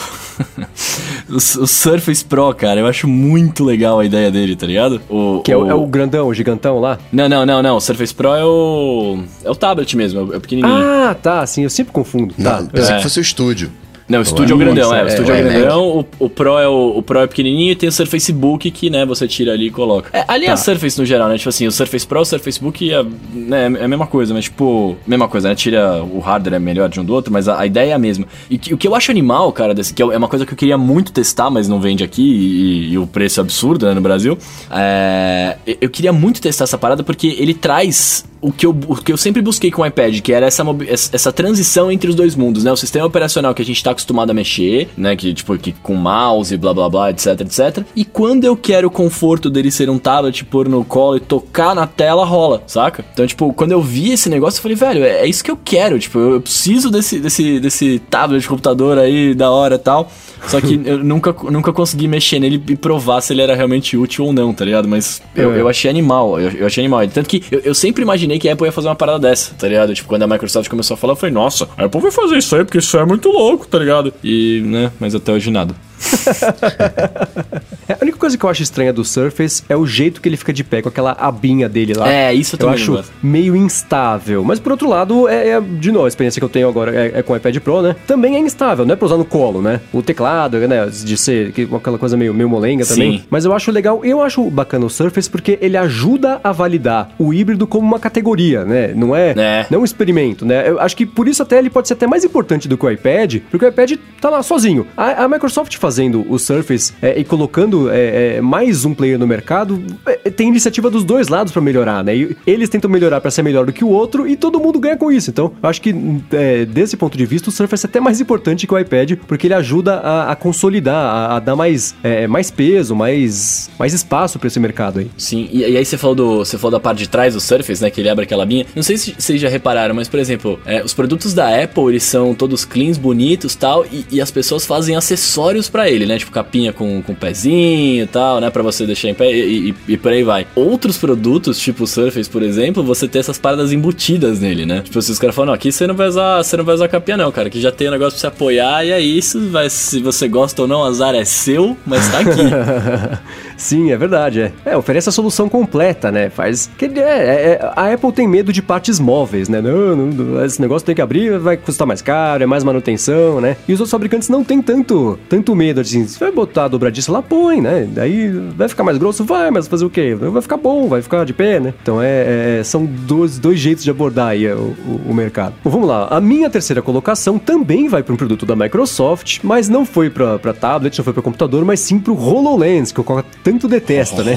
o, 1.29 1.37
o, 1.37 1.67
Surface 1.67 2.25
Pro, 2.25 2.55
cara. 2.55 2.79
Eu 2.79 2.87
acho 2.87 3.09
muito 3.09 3.65
legal 3.65 3.99
a 3.99 4.05
ideia 4.05 4.31
dele, 4.31 4.55
tá 4.55 4.67
ligado? 4.67 5.01
O, 5.09 5.41
que 5.41 5.51
é 5.51 5.57
o, 5.57 5.69
é 5.69 5.75
o 5.75 5.87
grandão, 5.87 6.29
o 6.29 6.35
gigantão 6.35 6.79
lá? 6.79 6.99
Não, 7.11 7.29
não, 7.29 7.45
não, 7.45 7.63
não. 7.63 7.77
O 7.77 7.81
Surface 7.81 8.15
Pro 8.15 8.35
é 8.35 8.45
o. 8.45 9.19
É 9.43 9.51
o 9.51 9.57
tablet 9.57 9.97
mesmo, 9.97 10.33
é 10.33 10.37
o 10.37 10.41
pequenininho. 10.41 10.75
Ah, 10.75 11.17
tá, 11.21 11.45
sim, 11.47 11.63
eu 11.63 11.71
sempre 11.71 11.93
confundo. 11.93 12.35
Não, 12.39 12.67
tá. 12.67 12.71
pensei 12.71 12.95
é. 12.95 12.97
que 12.99 13.03
fosse 13.03 13.19
o 13.19 13.23
estúdio. 13.23 13.73
Não, 14.11 14.19
o 14.19 14.23
estúdio 14.23 14.55
é 14.55 14.57
o 14.57 14.59
grandão, 14.59 14.93
é. 14.93 15.05
O 15.05 15.07
estúdio 15.07 15.33
é, 15.33 15.39
é 15.39 15.41
o 15.41 15.49
grandão, 15.49 15.87
o, 15.87 16.07
o, 16.25 16.29
Pro 16.29 16.59
é 16.59 16.67
o, 16.67 16.95
o 16.97 17.03
Pro 17.03 17.21
é 17.21 17.29
pequenininho 17.29 17.71
e 17.71 17.77
tem 17.77 17.89
o 17.89 17.93
Surface 17.93 18.33
Book 18.33 18.69
que, 18.73 18.91
né, 18.91 19.07
você 19.07 19.29
tira 19.29 19.53
ali 19.53 19.69
e 19.69 19.71
coloca. 19.71 20.11
É, 20.13 20.25
ali 20.27 20.47
tá. 20.47 20.51
é 20.51 20.55
a 20.55 20.57
Surface 20.57 20.99
no 20.99 21.07
geral, 21.07 21.29
né? 21.29 21.39
Tipo 21.39 21.49
assim, 21.49 21.65
o 21.69 21.71
Surface 21.71 22.05
Pro, 22.05 22.21
o 22.21 22.25
Surface 22.25 22.61
Book 22.61 22.93
é, 22.93 23.05
né, 23.33 23.73
é 23.79 23.85
a 23.85 23.89
mesma 23.89 24.09
coisa, 24.09 24.35
mas 24.35 24.47
tipo, 24.47 24.97
mesma 25.07 25.29
coisa, 25.29 25.49
né? 25.49 25.55
Tira 25.55 26.03
o 26.03 26.19
hardware 26.19 26.55
é 26.55 26.59
melhor 26.59 26.89
de 26.89 26.99
um 26.99 27.05
do 27.05 27.15
outro, 27.15 27.33
mas 27.33 27.47
a, 27.47 27.61
a 27.61 27.67
ideia 27.67 27.93
é 27.93 27.95
a 27.95 27.99
mesma. 28.01 28.27
E 28.51 28.59
que, 28.59 28.75
o 28.75 28.77
que 28.77 28.89
eu 28.89 28.97
acho 28.97 29.13
animal, 29.13 29.53
cara, 29.53 29.73
desse, 29.73 29.95
que 29.95 30.03
é 30.03 30.05
uma 30.05 30.29
coisa 30.29 30.45
que 30.45 30.53
eu 30.53 30.59
queria 30.59 30.77
muito 30.77 31.13
testar, 31.13 31.49
mas 31.49 31.69
não 31.69 31.81
vende 31.81 32.03
aqui 32.03 32.23
e, 32.23 32.93
e 32.93 32.99
o 32.99 33.07
preço 33.07 33.39
é 33.39 33.43
absurdo, 33.43 33.87
né, 33.87 33.95
no 33.95 34.01
Brasil. 34.01 34.37
É, 34.73 35.57
eu 35.81 35.89
queria 35.89 36.13
muito 36.13 36.41
testar 36.41 36.65
essa 36.65 36.77
parada 36.77 37.05
porque 37.05 37.29
ele 37.39 37.55
traz 37.55 38.25
o 38.41 38.51
que, 38.51 38.65
eu, 38.65 38.71
o 38.71 38.97
que 38.97 39.13
eu 39.13 39.17
sempre 39.17 39.43
busquei 39.43 39.71
com 39.71 39.83
o 39.83 39.87
iPad, 39.87 40.21
que 40.21 40.33
era 40.33 40.47
essa, 40.47 40.65
essa 40.91 41.33
transição 41.33 41.91
entre 41.91 42.09
os 42.09 42.15
dois 42.15 42.35
mundos, 42.35 42.65
né? 42.65 42.73
O 42.73 42.77
sistema 42.77 43.07
operacional 43.07 43.55
que 43.55 43.63
a 43.63 43.65
gente 43.65 43.83
tá 43.83 43.91
acostumado 43.91 44.31
a 44.31 44.35
mexer, 44.35 44.89
né? 44.97 45.15
Que, 45.15 45.35
tipo, 45.35 45.57
que 45.59 45.73
com 45.73 45.95
mouse, 45.95 46.57
blá 46.57 46.73
blá 46.73 46.89
blá, 46.89 47.11
etc, 47.11 47.41
etc. 47.41 47.85
E 47.95 48.05
quando 48.05 48.45
eu 48.45 48.57
quero 48.57 48.89
o 48.89 48.91
conforto 48.91 49.51
dele 49.51 49.71
ser 49.71 49.91
um 49.91 49.99
tablet, 49.99 50.45
pôr 50.45 50.69
no 50.69 50.85
colo 50.85 51.17
e 51.17 51.21
tocar 51.21 51.75
na 51.75 51.87
tela, 51.87 52.25
rola, 52.25 52.63
saca? 52.67 53.05
Então, 53.13 53.27
tipo, 53.27 53.53
quando 53.53 53.73
eu 53.73 53.83
vi 53.83 54.13
esse 54.13 54.29
negócio, 54.29 54.59
eu 54.59 54.63
falei, 54.63 54.77
velho, 54.77 55.05
é, 55.05 55.21
é 55.21 55.27
isso 55.27 55.45
que 55.45 55.51
eu 55.51 55.59
quero. 55.63 55.99
Tipo, 55.99 56.19
eu 56.19 56.41
preciso 56.41 56.91
desse, 56.91 57.19
desse, 57.19 57.61
desse 57.61 57.99
tablet 58.11 58.43
de 58.43 58.49
computador 58.49 58.99
aí 58.99 59.35
da 59.35 59.51
hora 59.51 59.75
e 59.75 59.79
tal. 59.79 60.11
Só 60.49 60.61
que 60.61 60.81
eu 60.85 60.99
nunca, 60.99 61.35
nunca 61.51 61.73
consegui 61.73 62.09
mexer 62.09 62.39
nele 62.39 62.63
e 62.69 62.77
provar 62.77 63.21
se 63.21 63.33
ele 63.33 63.43
era 63.43 63.55
realmente 63.55 63.97
útil 63.97 64.27
ou 64.27 64.33
não, 64.33 64.53
tá 64.53 64.65
ligado? 64.65 64.89
Mas 64.89 65.23
eu, 65.35 65.53
é. 65.53 65.61
eu 65.61 65.69
achei 65.69 65.91
animal, 65.91 66.41
eu, 66.41 66.51
eu, 66.51 66.67
achei 66.67 66.83
animal. 66.83 67.07
Tanto 67.09 67.29
que 67.29 67.43
eu, 67.51 67.61
eu, 67.61 67.75
sempre 67.75 68.03
imaginei 68.03 68.30
que 68.39 68.49
a 68.49 68.53
Apple 68.53 68.67
ia 68.67 68.73
fazer 68.73 68.89
uma 68.89 68.95
parada 68.95 69.19
dessa, 69.19 69.55
tá 69.55 69.67
ligado? 69.69 69.95
Tipo, 69.95 70.09
quando 70.09 70.23
a 70.23 70.27
Microsoft 70.27 70.69
começou 70.69 70.95
a 70.95 70.99
falar, 70.99 71.13
eu 71.13 71.17
falei, 71.17 71.35
nossa, 71.35 71.69
a 71.77 71.85
Apple 71.85 72.01
vai 72.01 72.11
fazer 72.11 72.37
isso 72.37 72.55
aí 72.55 72.65
porque 72.65 72.79
isso 72.79 72.97
é 72.97 73.05
muito 73.05 73.29
louco, 73.29 73.67
tá 73.67 73.79
ligado? 73.79 74.13
E, 74.23 74.63
né, 74.65 74.93
mas 75.01 75.15
até 75.15 75.33
hoje 75.33 75.51
nada. 75.51 75.75
a 77.89 78.03
única 78.03 78.19
coisa 78.19 78.37
que 78.39 78.45
eu 78.45 78.51
acho 78.51 78.63
estranha 78.63 78.93
do 78.93 79.05
Surface 79.05 79.63
é 79.69 79.77
o 79.77 79.87
jeito 79.87 80.21
que 80.21 80.29
ele 80.29 80.37
fica 80.37 80.53
de 80.53 80.65
pé 80.65 80.83
com 80.83 80.89
aquela 80.89 81.13
abinha 81.13 81.69
dele 81.69 81.95
lá. 81.95 82.11
É, 82.11 82.33
isso 82.33 82.57
eu, 82.59 82.67
eu 82.67 82.73
acho 82.73 83.05
meio 83.23 83.55
instável. 83.55 84.43
Mas 84.45 84.59
por 84.59 84.73
outro 84.73 84.89
lado, 84.89 85.29
é, 85.29 85.51
é, 85.51 85.61
de 85.61 85.93
novo, 85.93 86.07
a 86.07 86.09
experiência 86.09 86.41
que 86.41 86.45
eu 86.45 86.49
tenho 86.49 86.69
agora 86.69 86.95
é, 86.95 87.19
é, 87.19 87.23
com 87.23 87.33
o 87.33 87.37
iPad 87.37 87.57
Pro, 87.59 87.83
né? 87.83 87.97
Também 88.07 88.37
é 88.37 88.39
instável, 88.39 88.87
não 88.87 88.93
é 88.93 88.97
pra 88.97 89.07
usar 89.07 89.17
no 89.17 89.25
colo, 89.25 89.61
né? 89.61 89.81
O 89.93 90.03
teclado, 90.03 90.59
né? 90.59 90.87
De 90.87 91.17
ser 91.17 91.53
aquela 91.77 91.99
coisa 91.99 92.17
meio, 92.17 92.33
meio 92.33 92.49
molenga 92.49 92.85
Sim. 92.85 92.95
também. 92.95 93.25
Mas 93.31 93.45
eu 93.45 93.53
acho 93.53 93.71
legal, 93.71 94.05
eu 94.05 94.23
acho 94.23 94.43
bacana 94.51 94.87
o 94.87 94.91
Surface 94.91 95.29
porque 95.29 95.59
ele 95.61 95.77
ajuda 95.77 96.41
a 96.43 96.53
validar 96.53 97.11
o 97.19 97.33
híbrido 97.33 97.67
como 97.67 97.87
uma 97.87 97.99
categoria, 97.99 98.65
né? 98.65 98.93
Não 98.95 99.15
é, 99.15 99.35
é. 99.37 99.67
não 99.71 99.81
um 99.81 99.85
experimento, 99.85 100.45
né? 100.45 100.69
Eu 100.69 100.81
acho 100.81 100.97
que 100.97 101.05
por 101.05 101.29
isso 101.29 101.43
até 101.43 101.59
ele 101.59 101.71
pode 101.71 101.89
ser 101.89 101.95
até 101.95 102.07
mais 102.07 102.25
importante 102.25 102.69
do 102.69 102.77
que 102.77 102.87
o 102.87 102.91
iPad, 102.91 103.37
porque 103.51 103.65
o 103.65 103.69
iPad 103.69 103.93
tá 104.21 104.31
lá 104.31 104.43
sozinho. 104.43 104.87
A, 104.97 105.25
a 105.25 105.29
Microsoft 105.29 105.77
faz 105.77 105.90
fazendo 105.91 106.25
o 106.31 106.39
Surface 106.39 106.93
é, 107.03 107.19
e 107.19 107.25
colocando 107.25 107.91
é, 107.91 108.37
é, 108.37 108.41
mais 108.41 108.85
um 108.85 108.95
player 108.95 109.19
no 109.19 109.27
mercado, 109.27 109.83
é, 110.07 110.31
tem 110.31 110.47
iniciativa 110.47 110.89
dos 110.89 111.03
dois 111.03 111.27
lados 111.27 111.53
para 111.53 111.61
melhorar, 111.61 112.05
né? 112.05 112.15
E 112.15 112.37
eles 112.47 112.69
tentam 112.69 112.89
melhorar 112.89 113.21
para 113.21 113.29
ser 113.29 113.43
melhor 113.43 113.67
do 113.67 113.73
que 113.73 113.83
o 113.83 113.89
outro 113.89 114.25
e 114.25 114.37
todo 114.37 114.61
mundo 114.61 114.79
ganha 114.79 114.97
com 114.97 115.11
isso. 115.11 115.31
Então, 115.31 115.53
acho 115.61 115.83
que 115.83 115.93
é, 116.31 116.65
desse 116.65 116.97
ponto 116.97 117.19
de 117.19 117.27
vista, 117.27 117.49
o 117.49 117.53
Surface 117.53 117.85
é 117.85 117.89
até 117.89 117.99
mais 117.99 118.21
importante 118.21 118.69
que 118.69 118.73
o 118.73 118.79
iPad, 118.79 119.15
porque 119.27 119.49
ele 119.49 119.55
ajuda 119.55 119.95
a, 119.97 120.31
a 120.31 120.37
consolidar, 120.37 120.95
a, 120.95 121.37
a, 121.37 121.41
dar 121.41 121.57
mais, 121.57 121.93
mais 122.29 122.53
peso, 122.53 122.95
mais, 122.95 123.69
mais 123.77 123.93
espaço 123.93 124.39
para 124.39 124.47
esse 124.47 124.61
mercado 124.61 125.01
aí. 125.01 125.11
Sim, 125.17 125.49
e, 125.53 125.63
e, 125.63 125.77
aí 125.77 125.85
você 125.85 125.99
falou, 125.99 126.15
do, 126.15 126.39
você 126.39 126.57
falou 126.57 126.71
da 126.71 126.81
parte 126.81 126.99
de 126.99 127.09
trás 127.09 127.35
do 127.35 127.41
Surface, 127.41 127.83
né? 127.83 127.91
Que 127.91 128.01
ele 128.01 128.09
abre 128.09 128.25
aquela 128.25 128.45
linha. 128.45 128.65
Não 128.77 128.83
sei 128.85 128.97
se 128.97 129.13
vocês 129.19 129.41
já 129.41 129.49
repararam, 129.49 129.93
mas, 129.93 130.07
por 130.09 130.21
exemplo, 130.21 130.61
os 130.85 130.95
produtos 130.95 131.35
da 131.35 131.65
Apple, 131.65 131.89
eles 131.89 132.05
são 132.05 132.33
todos 132.33 132.65
cleans, 132.65 132.97
bonitos 132.97 133.57
tal, 133.57 133.85
e, 133.87 134.07
e 134.09 134.21
as 134.21 134.31
pessoas 134.31 134.65
fazem 134.65 134.95
acessórios 134.95 135.69
para 135.69 135.80
ele, 135.89 136.07
né? 136.07 136.19
Tipo 136.19 136.31
capinha 136.31 136.73
com, 136.73 137.03
com 137.03 137.15
pezinho 137.15 138.05
e 138.05 138.07
tal, 138.07 138.41
né? 138.41 138.51
Pra 138.51 138.63
você 138.63 138.87
deixar 138.87 139.09
em 139.09 139.15
pé 139.15 139.33
e, 139.33 139.71
e, 139.71 139.75
e, 139.89 139.97
por 139.97 140.13
aí 140.13 140.23
vai. 140.23 140.47
Outros 140.55 140.99
produtos, 140.99 141.59
tipo 141.59 141.85
o 141.85 141.87
Surface, 141.87 142.29
por 142.29 142.43
exemplo, 142.43 142.83
você 142.83 143.07
tem 143.07 143.21
essas 143.21 143.39
paradas 143.39 143.73
embutidas 143.73 144.41
nele, 144.41 144.67
né? 144.67 144.83
Tipo, 144.83 145.01
se 145.01 145.11
os 145.11 145.19
caras 145.19 145.35
falam, 145.35 145.55
aqui 145.55 145.71
você 145.71 145.87
não 145.87 145.95
vai 145.95 146.09
usar, 146.09 146.43
você 146.43 146.57
não 146.57 146.65
vai 146.65 146.75
usar 146.75 146.89
capinha 146.89 147.17
não, 147.17 147.31
cara. 147.33 147.49
Aqui 147.49 147.61
já 147.61 147.73
tem 147.73 147.89
um 147.89 147.93
negócio 147.93 148.13
pra 148.13 148.21
você 148.21 148.27
apoiar 148.27 148.85
e 148.85 148.91
é 148.91 149.01
isso. 149.01 149.49
Vai, 149.49 149.71
se 149.71 150.01
você 150.01 150.29
gosta 150.29 150.63
ou 150.63 150.69
não, 150.69 150.85
azar 150.85 151.15
é 151.15 151.25
seu, 151.25 151.77
mas 151.87 152.09
tá 152.11 152.21
aqui. 152.21 152.41
Sim, 153.61 153.93
é 153.93 153.97
verdade, 153.97 154.41
é. 154.41 154.53
É, 154.65 154.77
oferece 154.77 155.09
a 155.11 155.13
solução 155.13 155.49
completa, 155.49 156.11
né? 156.11 156.31
Faz. 156.31 156.71
Que, 156.79 156.87
é, 156.87 156.99
é, 156.99 157.73
a 157.77 157.93
Apple 157.93 158.11
tem 158.11 158.27
medo 158.27 158.53
de 158.53 158.63
partes 158.63 158.99
móveis, 158.99 159.49
né? 159.51 159.61
Não, 159.61 159.95
não, 159.95 160.45
esse 160.45 160.61
negócio 160.61 160.87
tem 160.87 160.95
que 160.95 161.03
abrir, 161.03 161.39
vai 161.39 161.59
custar 161.59 161.87
mais 161.87 162.01
caro, 162.01 162.43
é 162.43 162.47
mais 162.47 162.65
manutenção, 162.65 163.39
né? 163.41 163.59
E 163.69 163.75
os 163.75 163.81
outros 163.81 163.91
fabricantes 163.91 164.31
não 164.31 164.43
têm 164.43 164.63
tanto, 164.63 165.19
tanto 165.29 165.55
medo, 165.55 165.81
assim, 165.81 166.07
você 166.07 166.19
vai 166.19 166.33
botar 166.33 166.65
a 166.65 166.69
dobradiça 166.69 167.13
lá, 167.13 167.21
põe, 167.21 167.61
né? 167.61 167.87
Daí 167.91 168.31
vai 168.57 168.67
ficar 168.67 168.83
mais 168.83 168.97
grosso, 168.97 169.25
vai, 169.25 169.51
mas 169.51 169.69
fazer 169.69 169.85
o 169.85 169.91
quê? 169.91 170.15
Vai 170.15 170.41
ficar 170.41 170.57
bom, 170.57 170.89
vai 170.89 171.03
ficar 171.03 171.25
de 171.27 171.35
pé, 171.35 171.61
né? 171.61 171.75
Então 171.83 172.01
é, 172.01 172.61
é 172.61 172.65
são 172.65 172.87
dois, 172.87 173.39
dois 173.39 173.61
jeitos 173.61 173.85
de 173.85 173.91
abordar 173.91 174.29
aí 174.29 174.51
o, 174.51 174.75
o, 174.87 175.11
o 175.11 175.15
mercado. 175.15 175.55
Bom, 175.63 175.71
vamos 175.71 175.87
lá. 175.87 176.09
A 176.11 176.21
minha 176.21 176.49
terceira 176.49 176.81
colocação 176.81 177.39
também 177.39 177.89
vai 177.89 178.03
para 178.03 178.15
um 178.15 178.17
produto 178.17 178.47
da 178.47 178.57
Microsoft, 178.57 179.41
mas 179.43 179.69
não 179.69 179.85
foi 179.85 180.09
para 180.09 180.55
tablet, 180.55 180.97
não 180.97 181.05
foi 181.05 181.13
para 181.13 181.23
computador, 181.23 181.63
mas 181.63 181.81
sim 181.81 181.99
para 181.99 182.13
o 182.13 182.17
HoloLens, 182.19 182.91
que 182.91 183.01
o 183.01 183.05
Coca 183.05 183.25
tanto 183.51 183.69
detesta, 183.69 184.23
né? 184.23 184.37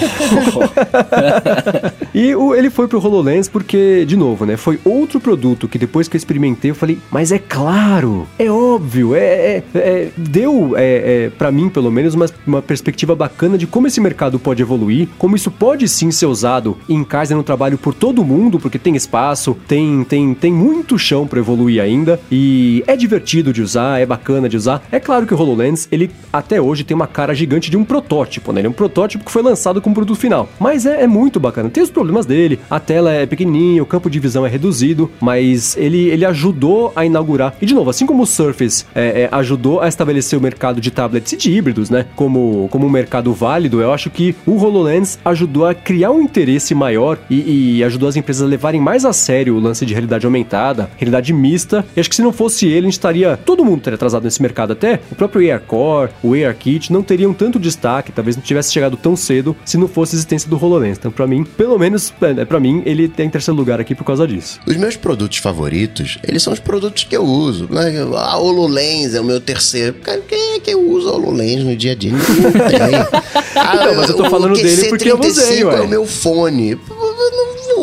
e 2.13 2.33
o, 2.35 2.55
ele 2.55 2.69
foi 2.69 2.87
para 2.87 2.97
o 2.97 3.05
HoloLens 3.05 3.47
porque, 3.47 4.05
de 4.05 4.17
novo, 4.17 4.45
né? 4.45 4.57
Foi 4.57 4.79
outro 4.83 5.19
produto 5.19 5.67
que 5.67 5.77
depois 5.77 6.07
que 6.07 6.15
eu 6.15 6.17
experimentei, 6.17 6.71
eu 6.71 6.75
falei, 6.75 6.97
mas 7.11 7.31
é 7.31 7.39
claro, 7.39 8.27
é 8.39 8.49
óbvio, 8.49 9.15
é, 9.15 9.19
é, 9.21 9.63
é 9.75 10.09
deu 10.17 10.73
é, 10.75 11.25
é 11.25 11.29
para 11.29 11.51
mim, 11.51 11.69
pelo 11.69 11.91
menos, 11.91 12.13
uma, 12.15 12.25
uma 12.45 12.61
perspectiva 12.61 13.15
bacana 13.15 13.57
de 13.57 13.67
como 13.67 13.87
esse 13.87 14.01
mercado 14.01 14.39
pode 14.39 14.61
evoluir, 14.61 15.07
como 15.17 15.35
isso 15.35 15.51
pode 15.51 15.87
sim 15.87 16.11
ser 16.11 16.25
usado 16.25 16.77
em 16.89 17.03
casa 17.03 17.33
e 17.33 17.35
no 17.35 17.43
trabalho 17.43 17.77
por 17.77 17.93
todo 17.93 18.23
mundo, 18.23 18.59
porque 18.59 18.79
tem 18.79 18.95
espaço, 18.95 19.55
tem, 19.67 20.03
tem, 20.03 20.33
tem 20.33 20.51
muito 20.51 20.97
chão 20.97 21.27
para 21.27 21.39
evoluir 21.39 21.81
ainda 21.81 22.19
e 22.31 22.83
é 22.87 22.95
divertido 22.95 23.53
de 23.53 23.61
usar, 23.61 23.99
é 23.99 24.05
bacana 24.05 24.49
de 24.49 24.57
usar. 24.57 24.81
É 24.91 24.99
claro 24.99 25.25
que 25.25 25.33
o 25.33 25.37
HoloLens, 25.37 25.87
ele 25.91 26.09
até 26.31 26.59
hoje 26.59 26.83
tem 26.83 26.95
uma 26.95 27.07
cara 27.07 27.33
gigante 27.33 27.69
de 27.69 27.77
um 27.77 27.83
protótipo, 27.83 28.51
né? 28.51 28.61
Ele 28.61 28.67
é 28.67 28.69
um 28.69 28.73
protótipo 28.73 29.02
que 29.07 29.31
foi 29.31 29.41
lançado 29.41 29.81
como 29.81 29.95
produto 29.95 30.19
final, 30.19 30.49
mas 30.59 30.85
é, 30.85 31.03
é 31.03 31.07
muito 31.07 31.39
bacana. 31.39 31.69
Tem 31.69 31.83
os 31.83 31.89
problemas 31.89 32.25
dele, 32.25 32.59
a 32.69 32.79
tela 32.79 33.11
é 33.11 33.25
pequenininha, 33.25 33.83
o 33.83 33.85
campo 33.85 34.09
de 34.09 34.19
visão 34.19 34.45
é 34.45 34.49
reduzido, 34.49 35.09
mas 35.19 35.75
ele, 35.77 36.09
ele 36.09 36.25
ajudou 36.25 36.91
a 36.95 37.05
inaugurar. 37.05 37.55
E 37.61 37.65
de 37.65 37.73
novo, 37.73 37.89
assim 37.89 38.05
como 38.05 38.23
o 38.23 38.27
Surface 38.27 38.85
é, 38.95 39.23
é, 39.23 39.29
ajudou 39.31 39.81
a 39.81 39.87
estabelecer 39.87 40.37
o 40.37 40.41
mercado 40.41 40.79
de 40.79 40.91
tablets 40.91 41.33
e 41.33 41.37
de 41.37 41.51
híbridos, 41.51 41.89
né? 41.89 42.05
Como, 42.15 42.67
como 42.69 42.85
um 42.85 42.89
mercado 42.89 43.33
válido, 43.33 43.81
eu 43.81 43.91
acho 43.91 44.09
que 44.09 44.35
o 44.45 44.57
HoloLens 44.57 45.19
ajudou 45.23 45.65
a 45.65 45.73
criar 45.73 46.11
um 46.11 46.21
interesse 46.21 46.73
maior 46.73 47.17
e, 47.29 47.77
e 47.77 47.83
ajudou 47.83 48.09
as 48.09 48.15
empresas 48.15 48.43
a 48.43 48.45
levarem 48.45 48.81
mais 48.81 49.05
a 49.05 49.13
sério 49.13 49.55
o 49.55 49.59
lance 49.59 49.85
de 49.85 49.93
realidade 49.93 50.25
aumentada, 50.25 50.89
realidade 50.97 51.33
mista. 51.33 51.85
E 51.95 51.99
acho 51.99 52.09
que 52.09 52.15
se 52.15 52.21
não 52.21 52.31
fosse 52.31 52.67
ele, 52.67 52.79
a 52.79 52.89
gente 52.89 52.93
estaria. 52.93 53.37
Todo 53.37 53.65
mundo 53.65 53.81
teria 53.81 53.95
atrasado 53.95 54.23
nesse 54.23 54.41
mercado 54.41 54.73
até. 54.73 54.99
O 55.11 55.15
próprio 55.15 55.41
AirCore, 55.41 56.11
o 56.23 56.33
AirKit 56.33 56.91
não 56.91 57.03
teriam 57.03 57.33
tanto 57.33 57.59
destaque, 57.59 58.11
talvez 58.11 58.35
não 58.35 58.43
tivesse 58.43 58.71
chegado 58.71 58.92
tão 58.97 59.15
cedo 59.15 59.55
se 59.65 59.77
não 59.77 59.87
fosse 59.87 60.15
a 60.15 60.17
existência 60.17 60.49
do 60.49 60.57
HoloLens. 60.57 60.97
Então, 60.97 61.11
para 61.11 61.27
mim, 61.27 61.43
pelo 61.43 61.77
menos, 61.77 62.13
é, 62.21 62.41
é 62.41 62.45
para 62.45 62.59
mim, 62.59 62.81
ele 62.85 63.07
tem 63.07 63.29
terceiro 63.29 63.57
lugar 63.57 63.79
aqui 63.79 63.95
por 63.95 64.03
causa 64.03 64.27
disso. 64.27 64.59
Os 64.65 64.75
meus 64.77 64.95
produtos 64.95 65.37
favoritos, 65.37 66.17
eles 66.27 66.43
são 66.43 66.53
os 66.53 66.59
produtos 66.59 67.03
que 67.03 67.15
eu 67.15 67.23
uso. 67.23 67.69
A 68.15 68.37
HoloLens 68.37 69.13
é 69.13 69.21
o 69.21 69.23
meu 69.23 69.39
terceiro. 69.39 69.95
quem 70.27 70.55
é 70.55 70.59
que 70.59 70.75
usa 70.75 71.11
HoloLens 71.11 71.63
no 71.63 71.75
dia 71.75 71.91
a 71.93 71.95
dia? 71.95 72.11
Tem. 72.11 73.23
Ah, 73.55 73.85
não, 73.85 73.95
mas 73.95 74.09
eu 74.09 74.17
tô 74.17 74.29
falando 74.29 74.55
dele 74.55 74.89
porque 74.89 75.11
eu 75.11 75.19
usei, 75.19 75.63
ué. 75.63 75.77
é 75.77 75.81
o 75.81 75.87
meu 75.87 76.05
fone 76.05 76.77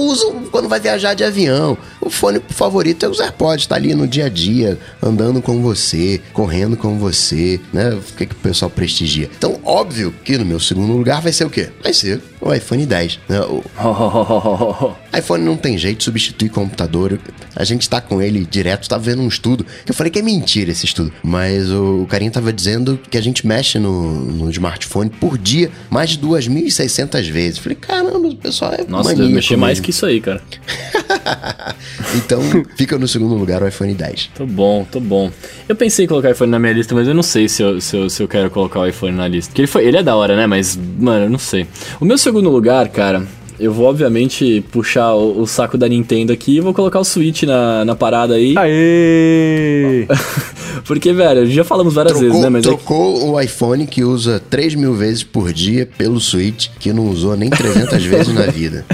uso 0.00 0.32
quando 0.50 0.68
vai 0.68 0.80
viajar 0.80 1.14
de 1.14 1.24
avião. 1.24 1.76
O 2.00 2.08
fone 2.08 2.40
favorito 2.48 3.04
é 3.04 3.08
os 3.08 3.20
AirPods, 3.20 3.66
tá 3.66 3.74
ali 3.74 3.94
no 3.94 4.06
dia 4.06 4.26
a 4.26 4.28
dia, 4.28 4.78
andando 5.02 5.42
com 5.42 5.60
você, 5.60 6.20
correndo 6.32 6.76
com 6.76 6.98
você, 6.98 7.60
né? 7.72 7.90
O 7.90 8.00
que, 8.16 8.26
que 8.26 8.34
o 8.34 8.38
pessoal 8.38 8.70
prestigia. 8.70 9.28
Então, 9.36 9.60
óbvio 9.64 10.14
que 10.24 10.38
no 10.38 10.44
meu 10.44 10.58
segundo 10.58 10.92
lugar 10.92 11.20
vai 11.20 11.32
ser 11.32 11.44
o 11.44 11.50
quê? 11.50 11.68
Vai 11.82 11.92
ser 11.92 12.20
o 12.40 12.52
iPhone 12.52 12.86
10. 12.86 13.20
Né? 13.28 13.40
O 13.40 13.62
iPhone 15.16 15.44
não 15.44 15.56
tem 15.56 15.76
jeito 15.76 15.98
de 15.98 16.04
substituir 16.04 16.48
computador. 16.48 17.18
A 17.54 17.64
gente 17.64 17.88
tá 17.88 18.00
com 18.00 18.22
ele 18.22 18.46
direto, 18.46 18.88
tá 18.88 18.96
vendo 18.96 19.20
um 19.22 19.28
estudo. 19.28 19.64
Que 19.84 19.90
eu 19.90 19.94
falei 19.94 20.10
que 20.10 20.18
é 20.18 20.22
mentira 20.22 20.70
esse 20.70 20.86
estudo. 20.86 21.12
Mas 21.22 21.70
o 21.70 22.06
carinha 22.08 22.30
tava 22.30 22.52
dizendo 22.52 22.98
que 23.10 23.18
a 23.18 23.22
gente 23.22 23.46
mexe 23.46 23.78
no, 23.78 24.20
no 24.24 24.50
smartphone 24.50 25.10
por 25.10 25.36
dia 25.36 25.70
mais 25.90 26.10
de 26.10 26.18
2.600 26.18 27.30
vezes. 27.30 27.58
Falei, 27.58 27.76
caramba, 27.76 28.28
o 28.28 28.36
pessoal 28.36 28.72
é 28.72 28.84
Nossa, 28.88 29.12
eu 29.12 29.28
mexer 29.28 29.56
mais 29.56 29.80
que 29.80 29.90
isso 29.90 30.06
aí, 30.06 30.20
cara. 30.20 30.40
então, 32.14 32.40
fica 32.76 32.98
no 32.98 33.06
segundo 33.06 33.34
lugar 33.34 33.62
o 33.62 33.68
iPhone 33.68 33.94
10. 33.94 34.30
Tô 34.34 34.46
bom, 34.46 34.84
tô 34.84 35.00
bom. 35.00 35.30
Eu 35.68 35.76
pensei 35.76 36.04
em 36.04 36.08
colocar 36.08 36.28
o 36.28 36.32
iPhone 36.32 36.50
na 36.50 36.58
minha 36.58 36.72
lista, 36.72 36.94
mas 36.94 37.06
eu 37.06 37.14
não 37.14 37.22
sei 37.22 37.48
se 37.48 37.62
eu, 37.62 37.80
se 37.80 37.96
eu, 37.96 38.10
se 38.10 38.22
eu 38.22 38.28
quero 38.28 38.50
colocar 38.50 38.80
o 38.80 38.86
iPhone 38.86 39.16
na 39.16 39.28
lista. 39.28 39.50
Porque 39.50 39.62
ele, 39.62 39.68
foi, 39.68 39.84
ele 39.84 39.96
é 39.96 40.02
da 40.02 40.14
hora, 40.16 40.36
né? 40.36 40.46
Mas, 40.46 40.78
mano, 40.98 41.26
eu 41.26 41.30
não 41.30 41.38
sei. 41.38 41.66
O 42.00 42.04
meu 42.04 42.18
segundo 42.18 42.50
lugar, 42.50 42.88
cara, 42.88 43.26
eu 43.60 43.72
vou, 43.72 43.86
obviamente, 43.86 44.64
puxar 44.72 45.12
o, 45.14 45.42
o, 45.42 45.46
saco 45.46 45.76
da 45.76 45.86
Nintendo 45.86 46.32
aqui 46.32 46.56
e 46.56 46.60
vou 46.60 46.72
colocar 46.72 46.98
o 46.98 47.04
Switch 47.04 47.42
na, 47.42 47.84
na 47.84 47.94
parada 47.94 48.34
aí. 48.34 48.54
Aê! 48.56 50.06
Porque, 50.84 51.12
velho, 51.12 51.46
já 51.46 51.62
falamos 51.62 51.94
várias 51.94 52.14
trocou, 52.14 52.28
vezes, 52.28 52.44
né? 52.44 52.48
Mas 52.48 52.62
trocou 52.62 53.16
é 53.16 53.18
que... 53.18 53.24
o 53.26 53.40
iPhone 53.40 53.86
que 53.86 54.02
usa 54.02 54.42
3 54.50 54.74
mil 54.76 54.94
vezes 54.94 55.22
por 55.22 55.52
dia 55.52 55.88
pelo 55.98 56.18
Switch, 56.18 56.68
que 56.78 56.92
não 56.92 57.08
usou 57.08 57.36
nem 57.36 57.50
300 57.50 58.02
vezes 58.06 58.34
na 58.34 58.46
vida. 58.46 58.84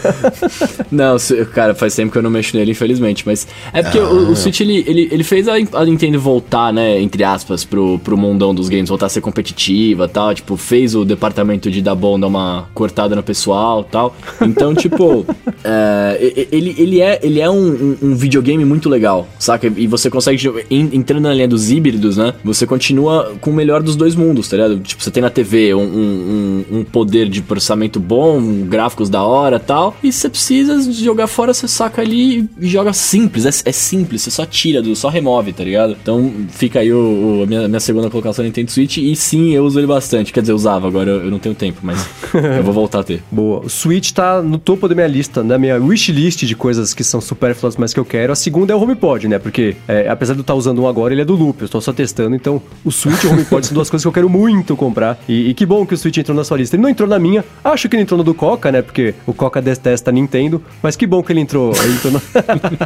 Não, 0.90 1.16
cara, 1.52 1.74
faz 1.74 1.94
tempo 1.94 2.12
que 2.12 2.18
eu 2.18 2.22
não 2.22 2.30
mexo 2.30 2.56
nele, 2.56 2.72
infelizmente. 2.72 3.24
Mas 3.26 3.46
é 3.72 3.82
porque 3.82 3.98
ah. 3.98 4.04
o, 4.04 4.30
o, 4.30 4.36
Switch, 4.36 4.60
ele, 4.60 4.84
ele, 4.86 5.08
ele 5.10 5.24
fez 5.24 5.48
a, 5.48 5.54
a, 5.72 5.84
Nintendo 5.84 6.20
voltar, 6.20 6.72
né, 6.72 7.00
entre 7.00 7.24
aspas, 7.24 7.64
pro, 7.64 7.98
pro 7.98 8.16
mundão 8.16 8.54
dos 8.54 8.68
games, 8.68 8.88
voltar 8.88 9.06
a 9.06 9.08
ser 9.08 9.20
competitiva 9.20 10.04
e 10.04 10.08
tal. 10.08 10.34
Tipo, 10.34 10.56
fez 10.56 10.94
o 10.94 11.04
departamento 11.04 11.70
de 11.70 11.80
dar 11.80 11.94
bom 11.94 12.18
dar 12.18 12.26
uma 12.26 12.68
cortada 12.74 13.16
no 13.16 13.22
pessoal 13.22 13.85
tal. 13.90 14.16
Então, 14.40 14.74
tipo, 14.74 15.26
é, 15.64 16.46
ele, 16.50 16.74
ele 16.78 17.00
é, 17.00 17.20
ele 17.22 17.40
é 17.40 17.50
um, 17.50 17.96
um, 18.02 18.14
videogame 18.14 18.64
muito 18.64 18.88
legal, 18.88 19.26
saca? 19.38 19.72
E 19.76 19.86
você 19.86 20.10
consegue, 20.10 20.38
tipo, 20.38 20.58
entrando 20.70 21.24
na 21.24 21.34
linha 21.34 21.48
dos 21.48 21.70
híbridos, 21.70 22.16
né? 22.16 22.34
Você 22.44 22.66
continua 22.66 23.34
com 23.40 23.50
o 23.50 23.54
melhor 23.54 23.82
dos 23.82 23.96
dois 23.96 24.14
mundos, 24.14 24.48
tá 24.48 24.56
ligado? 24.56 24.78
Tipo, 24.80 25.02
você 25.02 25.10
tem 25.10 25.22
na 25.22 25.30
TV 25.30 25.74
um, 25.74 25.80
um, 25.80 26.64
um 26.78 26.84
poder 26.84 27.28
de 27.28 27.42
processamento 27.42 28.00
bom, 28.00 28.40
gráficos 28.62 29.08
da 29.08 29.22
hora 29.22 29.58
tal. 29.58 29.96
E 30.02 30.12
você 30.12 30.28
precisa 30.28 30.92
jogar 30.92 31.26
fora, 31.26 31.52
você 31.52 31.68
saca 31.68 32.02
ali 32.02 32.48
e 32.60 32.66
joga 32.66 32.92
simples. 32.92 33.46
É, 33.46 33.68
é 33.68 33.72
simples, 33.72 34.22
você 34.22 34.30
só 34.30 34.46
tira, 34.46 34.82
do, 34.82 34.94
só 34.94 35.08
remove, 35.08 35.52
tá 35.52 35.64
ligado? 35.64 35.96
Então 36.00 36.32
fica 36.50 36.80
aí 36.80 36.92
o, 36.92 37.40
o 37.40 37.42
a 37.42 37.46
minha, 37.46 37.68
minha 37.68 37.80
segunda 37.80 38.10
colocação 38.10 38.42
no 38.42 38.48
Nintendo 38.48 38.70
Switch. 38.70 38.98
E 38.98 39.14
sim, 39.16 39.52
eu 39.52 39.64
uso 39.64 39.78
ele 39.78 39.86
bastante. 39.86 40.32
Quer 40.32 40.40
dizer, 40.40 40.52
eu 40.52 40.56
usava, 40.56 40.86
agora 40.86 41.10
eu, 41.10 41.24
eu 41.24 41.30
não 41.30 41.38
tenho 41.38 41.54
tempo, 41.54 41.80
mas 41.82 42.06
eu 42.34 42.62
vou 42.62 42.72
voltar 42.72 43.00
a 43.00 43.04
ter. 43.04 43.22
Boa. 43.30 43.68
Switch 43.76 44.12
tá 44.12 44.40
no 44.40 44.58
topo 44.58 44.88
da 44.88 44.94
minha 44.94 45.06
lista, 45.06 45.44
da 45.44 45.58
minha 45.58 45.76
wishlist 45.76 46.44
de 46.46 46.56
coisas 46.56 46.94
que 46.94 47.04
são 47.04 47.20
supérfluas, 47.20 47.76
mas 47.76 47.92
que 47.92 48.00
eu 48.00 48.04
quero. 48.04 48.32
A 48.32 48.36
segunda 48.36 48.72
é 48.72 48.76
o 48.76 48.80
HomePod, 48.80 49.28
né? 49.28 49.38
Porque 49.38 49.76
é, 49.86 50.08
apesar 50.08 50.32
de 50.32 50.40
eu 50.40 50.42
estar 50.42 50.54
tá 50.54 50.58
usando 50.58 50.80
um 50.80 50.88
agora, 50.88 51.12
ele 51.12 51.20
é 51.20 51.24
do 51.24 51.34
Loop, 51.34 51.60
eu 51.60 51.66
estou 51.66 51.80
só 51.80 51.92
testando. 51.92 52.34
Então, 52.34 52.60
o 52.82 52.90
Switch 52.90 53.22
e 53.24 53.26
o 53.26 53.32
HomePod 53.32 53.66
são 53.66 53.74
duas 53.74 53.90
coisas 53.90 54.02
que 54.02 54.08
eu 54.08 54.12
quero 54.12 54.30
muito 54.30 54.74
comprar. 54.76 55.18
E, 55.28 55.50
e, 55.50 55.54
que 55.54 55.66
bom 55.66 55.84
que 55.84 55.92
o 55.92 55.98
Switch 55.98 56.16
entrou 56.16 56.34
na 56.34 56.42
sua 56.42 56.56
lista. 56.56 56.74
Ele 56.74 56.82
não 56.82 56.88
entrou 56.88 57.08
na 57.08 57.18
minha, 57.18 57.44
acho 57.62 57.86
que 57.86 57.96
ele 57.96 58.02
entrou 58.02 58.16
no 58.16 58.24
do 58.24 58.32
Coca, 58.32 58.72
né? 58.72 58.80
Porque 58.80 59.14
o 59.26 59.34
Coca 59.34 59.60
detesta 59.60 60.10
Nintendo, 60.10 60.62
mas 60.82 60.96
que 60.96 61.06
bom 61.06 61.22
que 61.22 61.32
ele 61.32 61.40
entrou. 61.40 61.72
Ele 61.76 61.92
entrou, 61.92 62.12
no... 62.14 62.22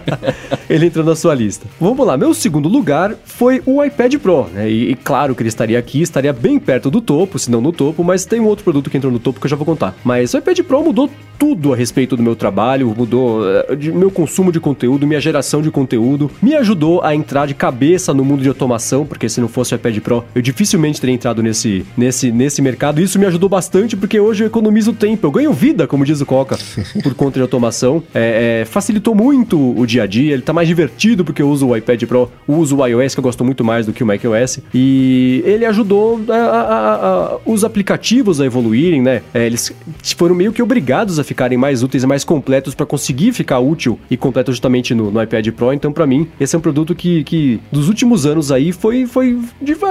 ele 0.68 0.86
entrou 0.86 1.04
na 1.04 1.14
sua 1.14 1.34
lista. 1.34 1.66
Vamos 1.80 2.04
lá, 2.04 2.16
meu 2.16 2.34
segundo 2.34 2.68
lugar 2.68 3.14
foi 3.24 3.62
o 3.64 3.82
iPad 3.84 4.16
Pro, 4.16 4.48
né? 4.52 4.68
E, 4.68 4.90
e 4.90 4.94
claro 4.96 5.36
que 5.36 5.42
ele 5.42 5.48
estaria 5.48 5.78
aqui, 5.78 6.02
estaria 6.02 6.32
bem 6.32 6.58
perto 6.58 6.90
do 6.90 7.00
topo, 7.00 7.38
se 7.38 7.48
não 7.48 7.60
no 7.60 7.72
topo, 7.72 8.02
mas 8.02 8.24
tem 8.24 8.40
um 8.40 8.46
outro 8.46 8.64
produto 8.64 8.90
que 8.90 8.96
entrou 8.96 9.12
no 9.12 9.20
topo 9.20 9.38
que 9.38 9.46
eu 9.46 9.50
já 9.50 9.56
vou 9.56 9.66
contar. 9.66 9.94
Mas 10.02 10.34
o 10.34 10.38
iPad 10.38 10.58
Pro 10.70 10.84
mudou 10.84 11.10
tudo 11.40 11.72
a 11.72 11.76
respeito 11.76 12.18
do 12.18 12.22
meu 12.22 12.36
trabalho, 12.36 12.94
mudou 12.94 13.40
uh, 13.40 13.74
de, 13.74 13.90
meu 13.90 14.10
consumo 14.10 14.52
de 14.52 14.60
conteúdo, 14.60 15.06
minha 15.06 15.18
geração 15.18 15.62
de 15.62 15.70
conteúdo, 15.70 16.30
me 16.42 16.54
ajudou 16.54 17.02
a 17.02 17.14
entrar 17.14 17.46
de 17.46 17.54
cabeça 17.54 18.12
no 18.12 18.22
mundo 18.22 18.42
de 18.42 18.48
automação, 18.50 19.06
porque 19.06 19.26
se 19.26 19.40
não 19.40 19.48
fosse 19.48 19.72
o 19.72 19.76
iPad 19.76 19.98
Pro, 20.00 20.22
eu 20.34 20.42
dificilmente 20.42 21.00
teria 21.00 21.14
entrado 21.14 21.42
nesse, 21.42 21.86
nesse, 21.96 22.30
nesse 22.30 22.60
mercado. 22.60 23.00
Isso 23.00 23.18
me 23.18 23.24
ajudou 23.24 23.48
bastante, 23.48 23.96
porque 23.96 24.20
hoje 24.20 24.44
eu 24.44 24.48
economizo 24.48 24.92
tempo, 24.92 25.26
eu 25.26 25.30
ganho 25.30 25.50
vida, 25.50 25.86
como 25.86 26.04
diz 26.04 26.20
o 26.20 26.26
Coca, 26.26 26.58
por 27.02 27.14
conta 27.14 27.38
de 27.38 27.42
automação. 27.42 28.02
É, 28.12 28.60
é, 28.60 28.64
facilitou 28.66 29.14
muito 29.14 29.58
o 29.58 29.86
dia 29.86 30.02
a 30.02 30.06
dia, 30.06 30.34
ele 30.34 30.42
tá 30.42 30.52
mais 30.52 30.68
divertido 30.68 31.24
porque 31.24 31.40
eu 31.40 31.48
uso 31.48 31.68
o 31.68 31.74
iPad 31.74 32.04
Pro, 32.04 32.30
uso 32.46 32.76
o 32.76 32.86
iOS, 32.86 33.14
que 33.14 33.20
eu 33.20 33.24
gosto 33.24 33.42
muito 33.46 33.64
mais 33.64 33.86
do 33.86 33.94
que 33.94 34.04
o 34.04 34.06
macOS, 34.06 34.60
e 34.74 35.42
ele 35.46 35.64
ajudou 35.64 36.20
a, 36.28 36.34
a, 36.34 36.94
a, 36.94 37.38
os 37.46 37.64
aplicativos 37.64 38.42
a 38.42 38.44
evoluírem, 38.44 39.00
né? 39.00 39.22
É, 39.32 39.46
eles 39.46 39.72
foram 40.18 40.34
meio 40.34 40.52
que 40.52 40.59
obrigados 40.62 41.18
a 41.18 41.24
ficarem 41.24 41.58
mais 41.58 41.82
úteis 41.82 42.02
e 42.02 42.06
mais 42.06 42.24
completos 42.24 42.74
para 42.74 42.86
conseguir 42.86 43.32
ficar 43.32 43.58
útil 43.58 43.98
e 44.10 44.16
completo 44.16 44.52
justamente 44.52 44.94
no, 44.94 45.10
no 45.10 45.22
iPad 45.22 45.48
Pro. 45.48 45.72
Então, 45.72 45.92
para 45.92 46.06
mim, 46.06 46.28
esse 46.38 46.54
é 46.54 46.58
um 46.58 46.62
produto 46.62 46.94
que, 46.94 47.24
que 47.24 47.60
dos 47.70 47.88
últimos 47.88 48.26
anos 48.26 48.50
aí 48.52 48.72
foi, 48.72 49.06
foi, 49.06 49.38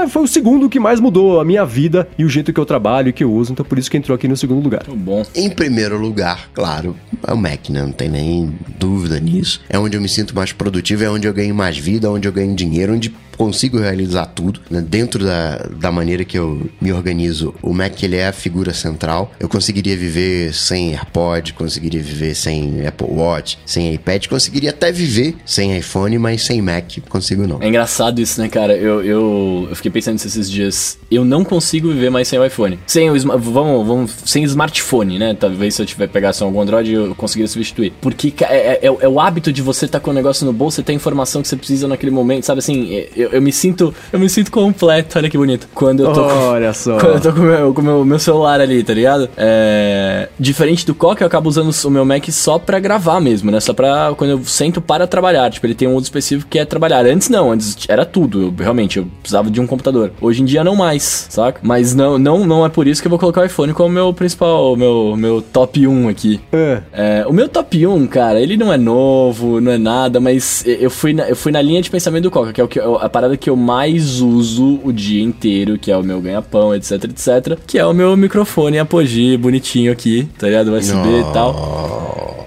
foi 0.09 0.21
o 0.23 0.27
segundo 0.27 0.69
que 0.69 0.79
mais 0.79 0.99
mudou 0.99 1.39
a 1.39 1.45
minha 1.45 1.65
vida 1.65 2.07
e 2.17 2.25
o 2.25 2.29
jeito 2.29 2.53
que 2.53 2.59
eu 2.59 2.65
trabalho 2.65 3.09
e 3.09 3.13
que 3.13 3.23
eu 3.23 3.31
uso. 3.31 3.51
Então, 3.51 3.65
por 3.65 3.77
isso 3.77 3.89
que 3.89 3.97
entrou 3.97 4.15
aqui 4.15 4.27
no 4.27 4.37
segundo 4.37 4.63
lugar. 4.63 4.83
Muito 4.87 5.03
bom. 5.03 5.23
Em 5.35 5.49
primeiro 5.49 5.97
lugar, 5.97 6.49
claro, 6.53 6.95
é 7.25 7.33
o 7.33 7.37
Mac, 7.37 7.69
né? 7.69 7.81
Não 7.81 7.91
tem 7.91 8.09
nem 8.09 8.53
dúvida 8.77 9.19
nisso. 9.19 9.61
É 9.69 9.77
onde 9.77 9.97
eu 9.97 10.01
me 10.01 10.09
sinto 10.09 10.35
mais 10.35 10.51
produtivo, 10.51 11.03
é 11.03 11.09
onde 11.09 11.27
eu 11.27 11.33
ganho 11.33 11.53
mais 11.55 11.77
vida, 11.77 12.09
onde 12.09 12.27
eu 12.27 12.31
ganho 12.31 12.55
dinheiro, 12.55 12.93
onde 12.93 13.13
consigo 13.39 13.79
realizar 13.79 14.25
tudo, 14.25 14.59
né? 14.69 14.83
Dentro 14.85 15.23
da, 15.23 15.55
da 15.79 15.89
maneira 15.89 16.25
que 16.25 16.37
eu 16.37 16.69
me 16.81 16.91
organizo, 16.91 17.55
o 17.61 17.73
Mac 17.73 18.03
ele 18.03 18.17
é 18.17 18.27
a 18.27 18.33
figura 18.33 18.73
central. 18.73 19.31
Eu 19.39 19.47
conseguiria 19.47 19.95
viver 19.95 20.53
sem 20.53 20.89
AirPod, 20.89 21.53
conseguiria 21.53 22.03
viver 22.03 22.35
sem 22.35 22.85
Apple 22.85 23.07
Watch, 23.09 23.57
sem 23.65 23.93
iPad, 23.93 24.27
conseguiria 24.27 24.71
até 24.71 24.91
viver 24.91 25.37
sem 25.45 25.77
iPhone, 25.77 26.17
mas 26.19 26.43
sem 26.43 26.61
Mac, 26.61 26.97
consigo 27.07 27.47
não. 27.47 27.61
É 27.61 27.69
engraçado 27.69 28.19
isso, 28.19 28.41
né, 28.41 28.49
cara? 28.49 28.75
Eu, 28.75 29.05
eu, 29.05 29.67
eu 29.69 29.75
fiquei 29.75 29.89
pensando 29.89 30.15
nisso 30.15 30.27
esses 30.27 30.51
dias. 30.51 30.99
Eu 31.09 31.23
não 31.23 31.45
consigo 31.45 31.87
viver 31.87 32.09
mais 32.09 32.27
sem 32.27 32.37
o 32.37 32.45
iPhone. 32.45 32.77
Sem 32.85 33.09
o 33.09 33.39
vamos, 33.39 33.87
vamos, 33.87 34.15
sem 34.25 34.43
smartphone, 34.43 35.17
né? 35.17 35.33
Talvez 35.33 35.75
se 35.75 35.81
eu 35.81 35.85
tiver 35.85 36.09
pegasse 36.09 36.43
algum 36.43 36.59
Android 36.59 36.91
eu 36.91 37.15
conseguiria 37.15 37.47
substituir. 37.47 37.93
Porque 38.01 38.33
é, 38.43 38.53
é, 38.53 38.79
é, 38.81 38.87
é 38.87 39.07
o 39.07 39.17
hábito 39.17 39.53
de 39.53 39.61
você 39.61 39.85
estar 39.85 39.99
tá 39.99 40.03
com 40.03 40.11
o 40.11 40.13
negócio 40.13 40.45
no 40.45 40.51
bolso, 40.51 40.75
você 40.75 40.83
tem 40.83 40.95
a 40.95 40.97
informação 40.97 41.41
que 41.41 41.47
você 41.47 41.55
precisa 41.55 41.87
naquele 41.87 42.11
momento, 42.11 42.45
sabe 42.45 42.59
assim? 42.59 42.89
Eu, 43.15 43.28
eu, 43.31 43.41
me 43.41 43.51
sinto, 43.51 43.93
eu 44.11 44.19
me 44.19 44.29
sinto 44.29 44.51
completo, 44.51 45.17
olha 45.17 45.29
que 45.29 45.37
bonito. 45.37 45.67
Quando 45.73 46.03
eu 46.03 46.13
tô 46.13 46.21
olha 46.23 46.73
só. 46.73 46.97
Quando 46.99 47.15
eu 47.15 47.21
tô 47.21 47.33
com 47.33 47.39
o 47.39 47.43
meu, 47.43 47.73
com 47.73 47.81
meu, 47.81 48.05
meu 48.05 48.19
celular 48.19 48.61
ali, 48.61 48.83
tá 48.83 48.93
ligado? 48.93 49.29
É, 49.37 50.29
diferente 50.39 50.85
do 50.85 50.93
Coca, 50.93 51.23
eu 51.23 51.27
acabo 51.27 51.49
usando 51.49 51.71
o 51.71 51.89
meu 51.89 52.05
Mac 52.05 52.29
só 52.31 52.59
pra 52.59 52.79
gravar 52.79 53.19
mesmo, 53.19 53.51
né? 53.51 53.59
Só 53.59 53.73
pra 53.73 54.13
quando 54.17 54.31
eu 54.31 54.43
sento 54.45 54.81
para 54.81 55.07
trabalhar. 55.07 55.49
Tipo, 55.49 55.65
ele 55.67 55.75
tem 55.75 55.87
um 55.87 55.95
uso 55.95 56.05
específico 56.05 56.49
que 56.49 56.59
é 56.59 56.65
trabalhar. 56.65 57.05
Antes 57.05 57.29
não, 57.29 57.51
antes 57.51 57.77
era 57.87 58.05
tudo. 58.05 58.41
Eu, 58.41 58.53
realmente, 58.57 58.97
eu 58.97 59.07
precisava 59.21 59.49
de 59.49 59.59
um 59.59 59.67
computador. 59.67 60.11
Hoje 60.21 60.41
em 60.41 60.45
dia 60.45 60.63
não 60.63 60.75
mais, 60.75 61.27
saca? 61.29 61.59
Mas 61.63 61.93
não, 61.93 62.17
não, 62.17 62.45
não 62.45 62.65
é 62.65 62.69
por 62.69 62.87
isso 62.87 63.01
que 63.01 63.07
eu 63.07 63.09
vou 63.09 63.19
colocar 63.19 63.41
o 63.41 63.45
iPhone 63.45 63.73
como 63.73 63.89
meu 63.89 64.13
principal, 64.13 64.75
meu, 64.75 65.15
meu 65.17 65.41
top 65.41 65.85
1 65.85 66.09
aqui. 66.09 66.39
É. 66.51 66.81
É, 66.93 67.25
o 67.27 67.33
meu 67.33 67.47
top 67.47 67.85
1, 67.85 68.07
cara, 68.07 68.39
ele 68.39 68.57
não 68.57 68.71
é 68.71 68.77
novo, 68.77 69.59
não 69.61 69.71
é 69.71 69.77
nada, 69.77 70.19
mas 70.19 70.63
eu 70.65 70.89
fui 70.89 71.13
na, 71.13 71.29
eu 71.29 71.35
fui 71.35 71.51
na 71.51 71.61
linha 71.61 71.81
de 71.81 71.89
pensamento 71.89 72.23
do 72.23 72.31
Coca, 72.31 72.53
que 72.53 72.61
é 72.61 72.63
o 72.63 72.67
que, 72.67 72.79
a 72.79 73.09
parada 73.19 73.35
que 73.35 73.49
eu 73.49 73.55
mais 73.57 74.21
uso 74.21 74.79
o 74.81 74.93
dia 74.93 75.21
inteiro, 75.21 75.77
que 75.77 75.91
é 75.91 75.97
o 75.97 76.01
meu 76.01 76.21
ganha-pão, 76.21 76.73
etc, 76.73 77.03
etc, 77.03 77.59
que 77.67 77.77
é 77.77 77.85
o 77.85 77.93
meu 77.93 78.15
microfone 78.15 78.79
Apogee 78.79 79.35
bonitinho 79.35 79.91
aqui, 79.91 80.25
tá 80.37 80.47
ligado? 80.47 80.71
USB 80.71 80.95
e 80.95 81.33
tal. 81.33 81.53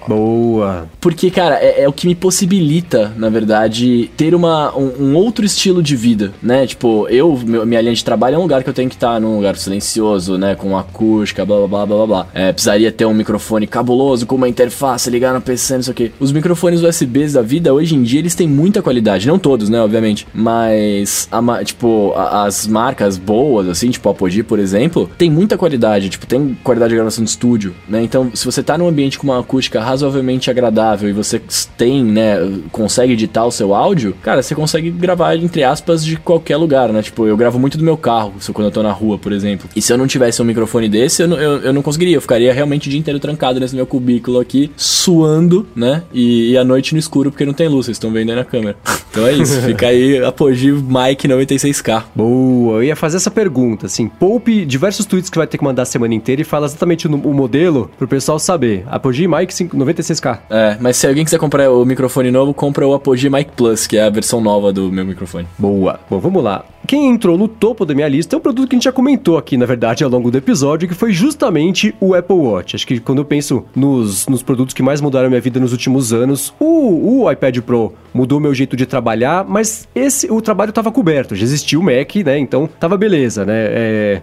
Boa. 0.07 0.89
Porque, 1.01 1.31
cara, 1.31 1.57
é, 1.57 1.83
é, 1.83 1.89
o 1.89 1.93
que 1.93 2.07
me 2.07 2.15
possibilita, 2.15 3.13
na 3.17 3.29
verdade, 3.29 4.11
ter 4.17 4.35
uma, 4.35 4.77
um, 4.77 5.11
um, 5.11 5.15
outro 5.15 5.45
estilo 5.45 5.83
de 5.83 5.97
vida, 5.97 6.33
né? 6.43 6.67
Tipo, 6.67 7.09
eu, 7.09 7.39
meu, 7.45 7.67
minha 7.67 7.81
linha 7.81 7.95
de 7.95 8.05
trabalho 8.05 8.37
é 8.37 8.39
um 8.39 8.43
lugar 8.43 8.63
que 8.63 8.71
eu 8.71 8.75
tenho 8.75 8.89
que 8.89 8.97
estar 8.97 9.21
num 9.21 9.37
lugar 9.37 9.57
silencioso, 9.57 10.37
né? 10.39 10.55
Com 10.55 10.77
acústica, 10.77 11.45
blá 11.45 11.59
blá 11.59 11.67
blá 11.67 11.87
blá 11.87 12.07
blá. 12.07 12.27
É, 12.35 12.53
precisaria 12.53 12.91
ter 12.91 13.05
um 13.05 13.15
microfone 13.15 13.67
cabuloso, 13.67 14.27
com 14.27 14.37
uma 14.37 14.49
interface, 14.49 15.11
ligar 15.11 15.35
no 15.35 15.41
PC, 15.41 15.75
não 15.77 15.83
sei 15.83 15.93
o 15.93 15.95
quê. 15.95 16.13
Os 16.19 16.33
microfones 16.33 16.83
USBs 16.83 17.33
da 17.35 17.43
vida, 17.43 17.73
hoje 17.73 17.95
em 17.95 18.03
dia, 18.03 18.21
eles 18.21 18.35
têm 18.35 18.49
muita 18.49 18.83
qualidade. 18.83 19.27
Não 19.27 19.39
todos, 19.39 19.69
né? 19.69 19.81
Obviamente. 19.81 20.27
Mas, 20.35 21.29
a, 21.31 21.65
tipo, 21.65 22.13
a, 22.15 22.45
as 22.45 22.67
marcas 22.67 23.17
boas, 23.19 23.69
assim, 23.69 23.91
tipo 23.91 24.09
a 24.09 24.13
Apogee, 24.13 24.43
por 24.43 24.59
exemplo, 24.59 25.11
tem 25.17 25.31
muita 25.31 25.57
qualidade. 25.57 26.09
Tipo, 26.09 26.27
tem 26.27 26.57
qualidade 26.63 26.91
de 26.91 26.97
gravação 26.97 27.25
de 27.25 27.31
estúdio, 27.31 27.75
né? 27.89 28.03
Então, 28.03 28.31
se 28.35 28.45
você 28.45 28.63
tá 28.63 28.77
num 28.77 28.89
ambiente 28.89 29.19
com 29.19 29.27
uma 29.27 29.41
acústica 29.41 29.92
razoavelmente 29.93 30.51
agradável 30.51 31.09
e 31.09 31.13
você 31.13 31.41
tem, 31.77 32.05
né, 32.05 32.37
consegue 32.71 33.13
editar 33.13 33.45
o 33.45 33.51
seu 33.51 33.75
áudio, 33.75 34.15
cara, 34.23 34.43
você 34.43 34.55
consegue 34.55 34.91
gravar, 34.91 35.37
entre 35.37 35.63
aspas, 35.63 36.05
de 36.05 36.17
qualquer 36.17 36.57
lugar, 36.57 36.93
né? 36.93 37.03
Tipo, 37.03 37.27
eu 37.27 37.37
gravo 37.37 37.59
muito 37.59 37.79
do 37.79 37.85
meu 37.85 37.97
carro, 37.97 38.33
quando 38.53 38.67
eu 38.67 38.71
tô 38.71 38.83
na 38.83 38.93
rua, 38.93 39.19
por 39.19 39.33
exemplo. 39.33 39.69
E 39.75 39.83
se 39.83 39.93
eu 39.93 39.99
não 39.99 40.07
tivesse 40.07 40.41
um 40.43 40.45
microfone 40.45 40.89
desse, 40.89 41.23
eu 41.23 41.29
não, 41.29 41.37
eu, 41.37 41.59
eu 41.59 41.73
não 41.73 41.83
conseguiria. 41.83 42.17
Eu 42.17 42.21
ficaria 42.21 42.53
realmente 42.53 42.89
o 42.89 42.91
dia 42.91 42.99
inteiro 42.99 43.19
trancado 43.21 43.61
nesse 43.61 43.75
meu 43.75 43.87
cubículo 43.87 44.41
aqui, 44.41 44.71
suando, 44.77 45.67
né? 45.75 46.03
E, 46.13 46.51
e 46.51 46.59
à 46.59 46.65
noite 46.65 46.93
no 46.93 46.99
escuro, 46.99 47.31
porque 47.31 47.45
não 47.45 47.53
tem 47.53 47.69
luz, 47.69 47.87
vocês 47.87 47.97
estão 47.97 48.11
vendo 48.11 48.31
aí 48.31 48.37
na 48.37 48.45
câmera. 48.45 48.77
Então 49.11 49.27
é 49.27 49.33
isso, 49.33 49.61
fica 49.63 49.89
aí 49.89 50.23
Apogee 50.25 50.73
Mike 50.73 51.29
96K. 51.29 52.05
Boa, 52.15 52.77
eu 52.77 52.85
ia 52.85 52.97
fazer 52.97 53.19
essa 53.19 53.31
pergunta, 53.31 53.87
assim, 53.87 54.09
poupe 54.09 54.65
diversos 54.65 55.05
tweets 55.07 55.31
que 55.31 55.39
vai 55.39 55.47
ter 55.47 55.59
que 55.59 55.65
mandar 55.65 55.83
a 55.83 55.87
semana 55.87 56.15
inteira 56.15 56.43
e 56.43 56.45
fala 56.45 56.67
exatamente 56.67 57.07
o, 57.07 57.15
o 57.15 57.35
modelo 57.35 57.91
pro 57.99 58.09
pessoal 58.09 58.39
saber. 58.39 58.85
Apogee 58.89 59.29
Mike 59.29 59.53
96K. 59.85 60.39
É, 60.51 60.77
mas 60.81 60.97
se 60.97 61.07
alguém 61.07 61.25
quiser 61.25 61.39
comprar 61.39 61.71
o 61.71 61.85
microfone 61.85 62.31
novo, 62.31 62.53
compra 62.55 62.87
o 62.87 62.95
Apogee 62.95 63.31
Mic 63.31 63.53
Plus, 63.57 63.87
que 63.87 63.97
é 63.97 64.05
a 64.05 64.11
versão 64.11 64.41
nova 64.41 64.73
do 64.73 64.91
meu 64.91 65.05
microfone. 65.05 65.47
Boa. 65.59 66.01
Bom, 66.09 66.19
vamos 66.19 66.43
lá. 66.43 66.65
Quem 66.87 67.09
entrou 67.09 67.39
no 67.39 67.49
topo 67.49 67.85
da 67.85 67.95
minha 67.95 68.09
lista 68.09 68.37
é 68.37 68.39
um 68.39 68.41
produto 68.41 68.69
que 68.69 68.75
a 68.75 68.77
gente 68.77 68.85
já 68.85 68.93
comentou 68.93 69.39
aqui, 69.39 69.57
na 69.57 69.67
verdade, 69.67 70.05
ao 70.05 70.11
longo 70.11 70.31
do 70.31 70.39
episódio, 70.39 70.89
que 70.89 70.95
foi 70.95 71.13
justamente 71.13 71.95
o 72.01 72.15
Apple 72.15 72.37
Watch. 72.37 72.77
Acho 72.77 72.87
que 72.87 73.01
quando 73.01 73.19
eu 73.19 73.25
penso 73.25 73.65
nos, 73.75 74.27
nos 74.27 74.43
produtos 74.43 74.75
que 74.75 74.83
mais 74.83 75.01
mudaram 75.01 75.27
a 75.27 75.29
minha 75.29 75.41
vida 75.41 75.59
nos 75.59 75.73
últimos 75.73 76.13
anos, 76.13 76.55
o, 76.59 77.23
o 77.23 77.31
iPad 77.31 77.59
Pro 77.61 77.95
mudou 78.15 78.39
meu 78.39 78.55
jeito 78.55 78.77
de 78.77 78.87
trabalhar, 78.87 79.45
mas 79.45 79.89
esse 79.95 80.31
o 80.31 80.41
trabalho 80.41 80.71
estava 80.71 80.91
coberto, 80.93 81.35
já 81.35 81.45
existia 81.45 81.79
o 81.79 81.83
Mac, 81.83 82.15
né? 82.25 82.39
Então 82.39 82.69
tava 82.79 82.97
beleza, 82.97 83.45
né? 83.45 83.55
É, 83.55 84.23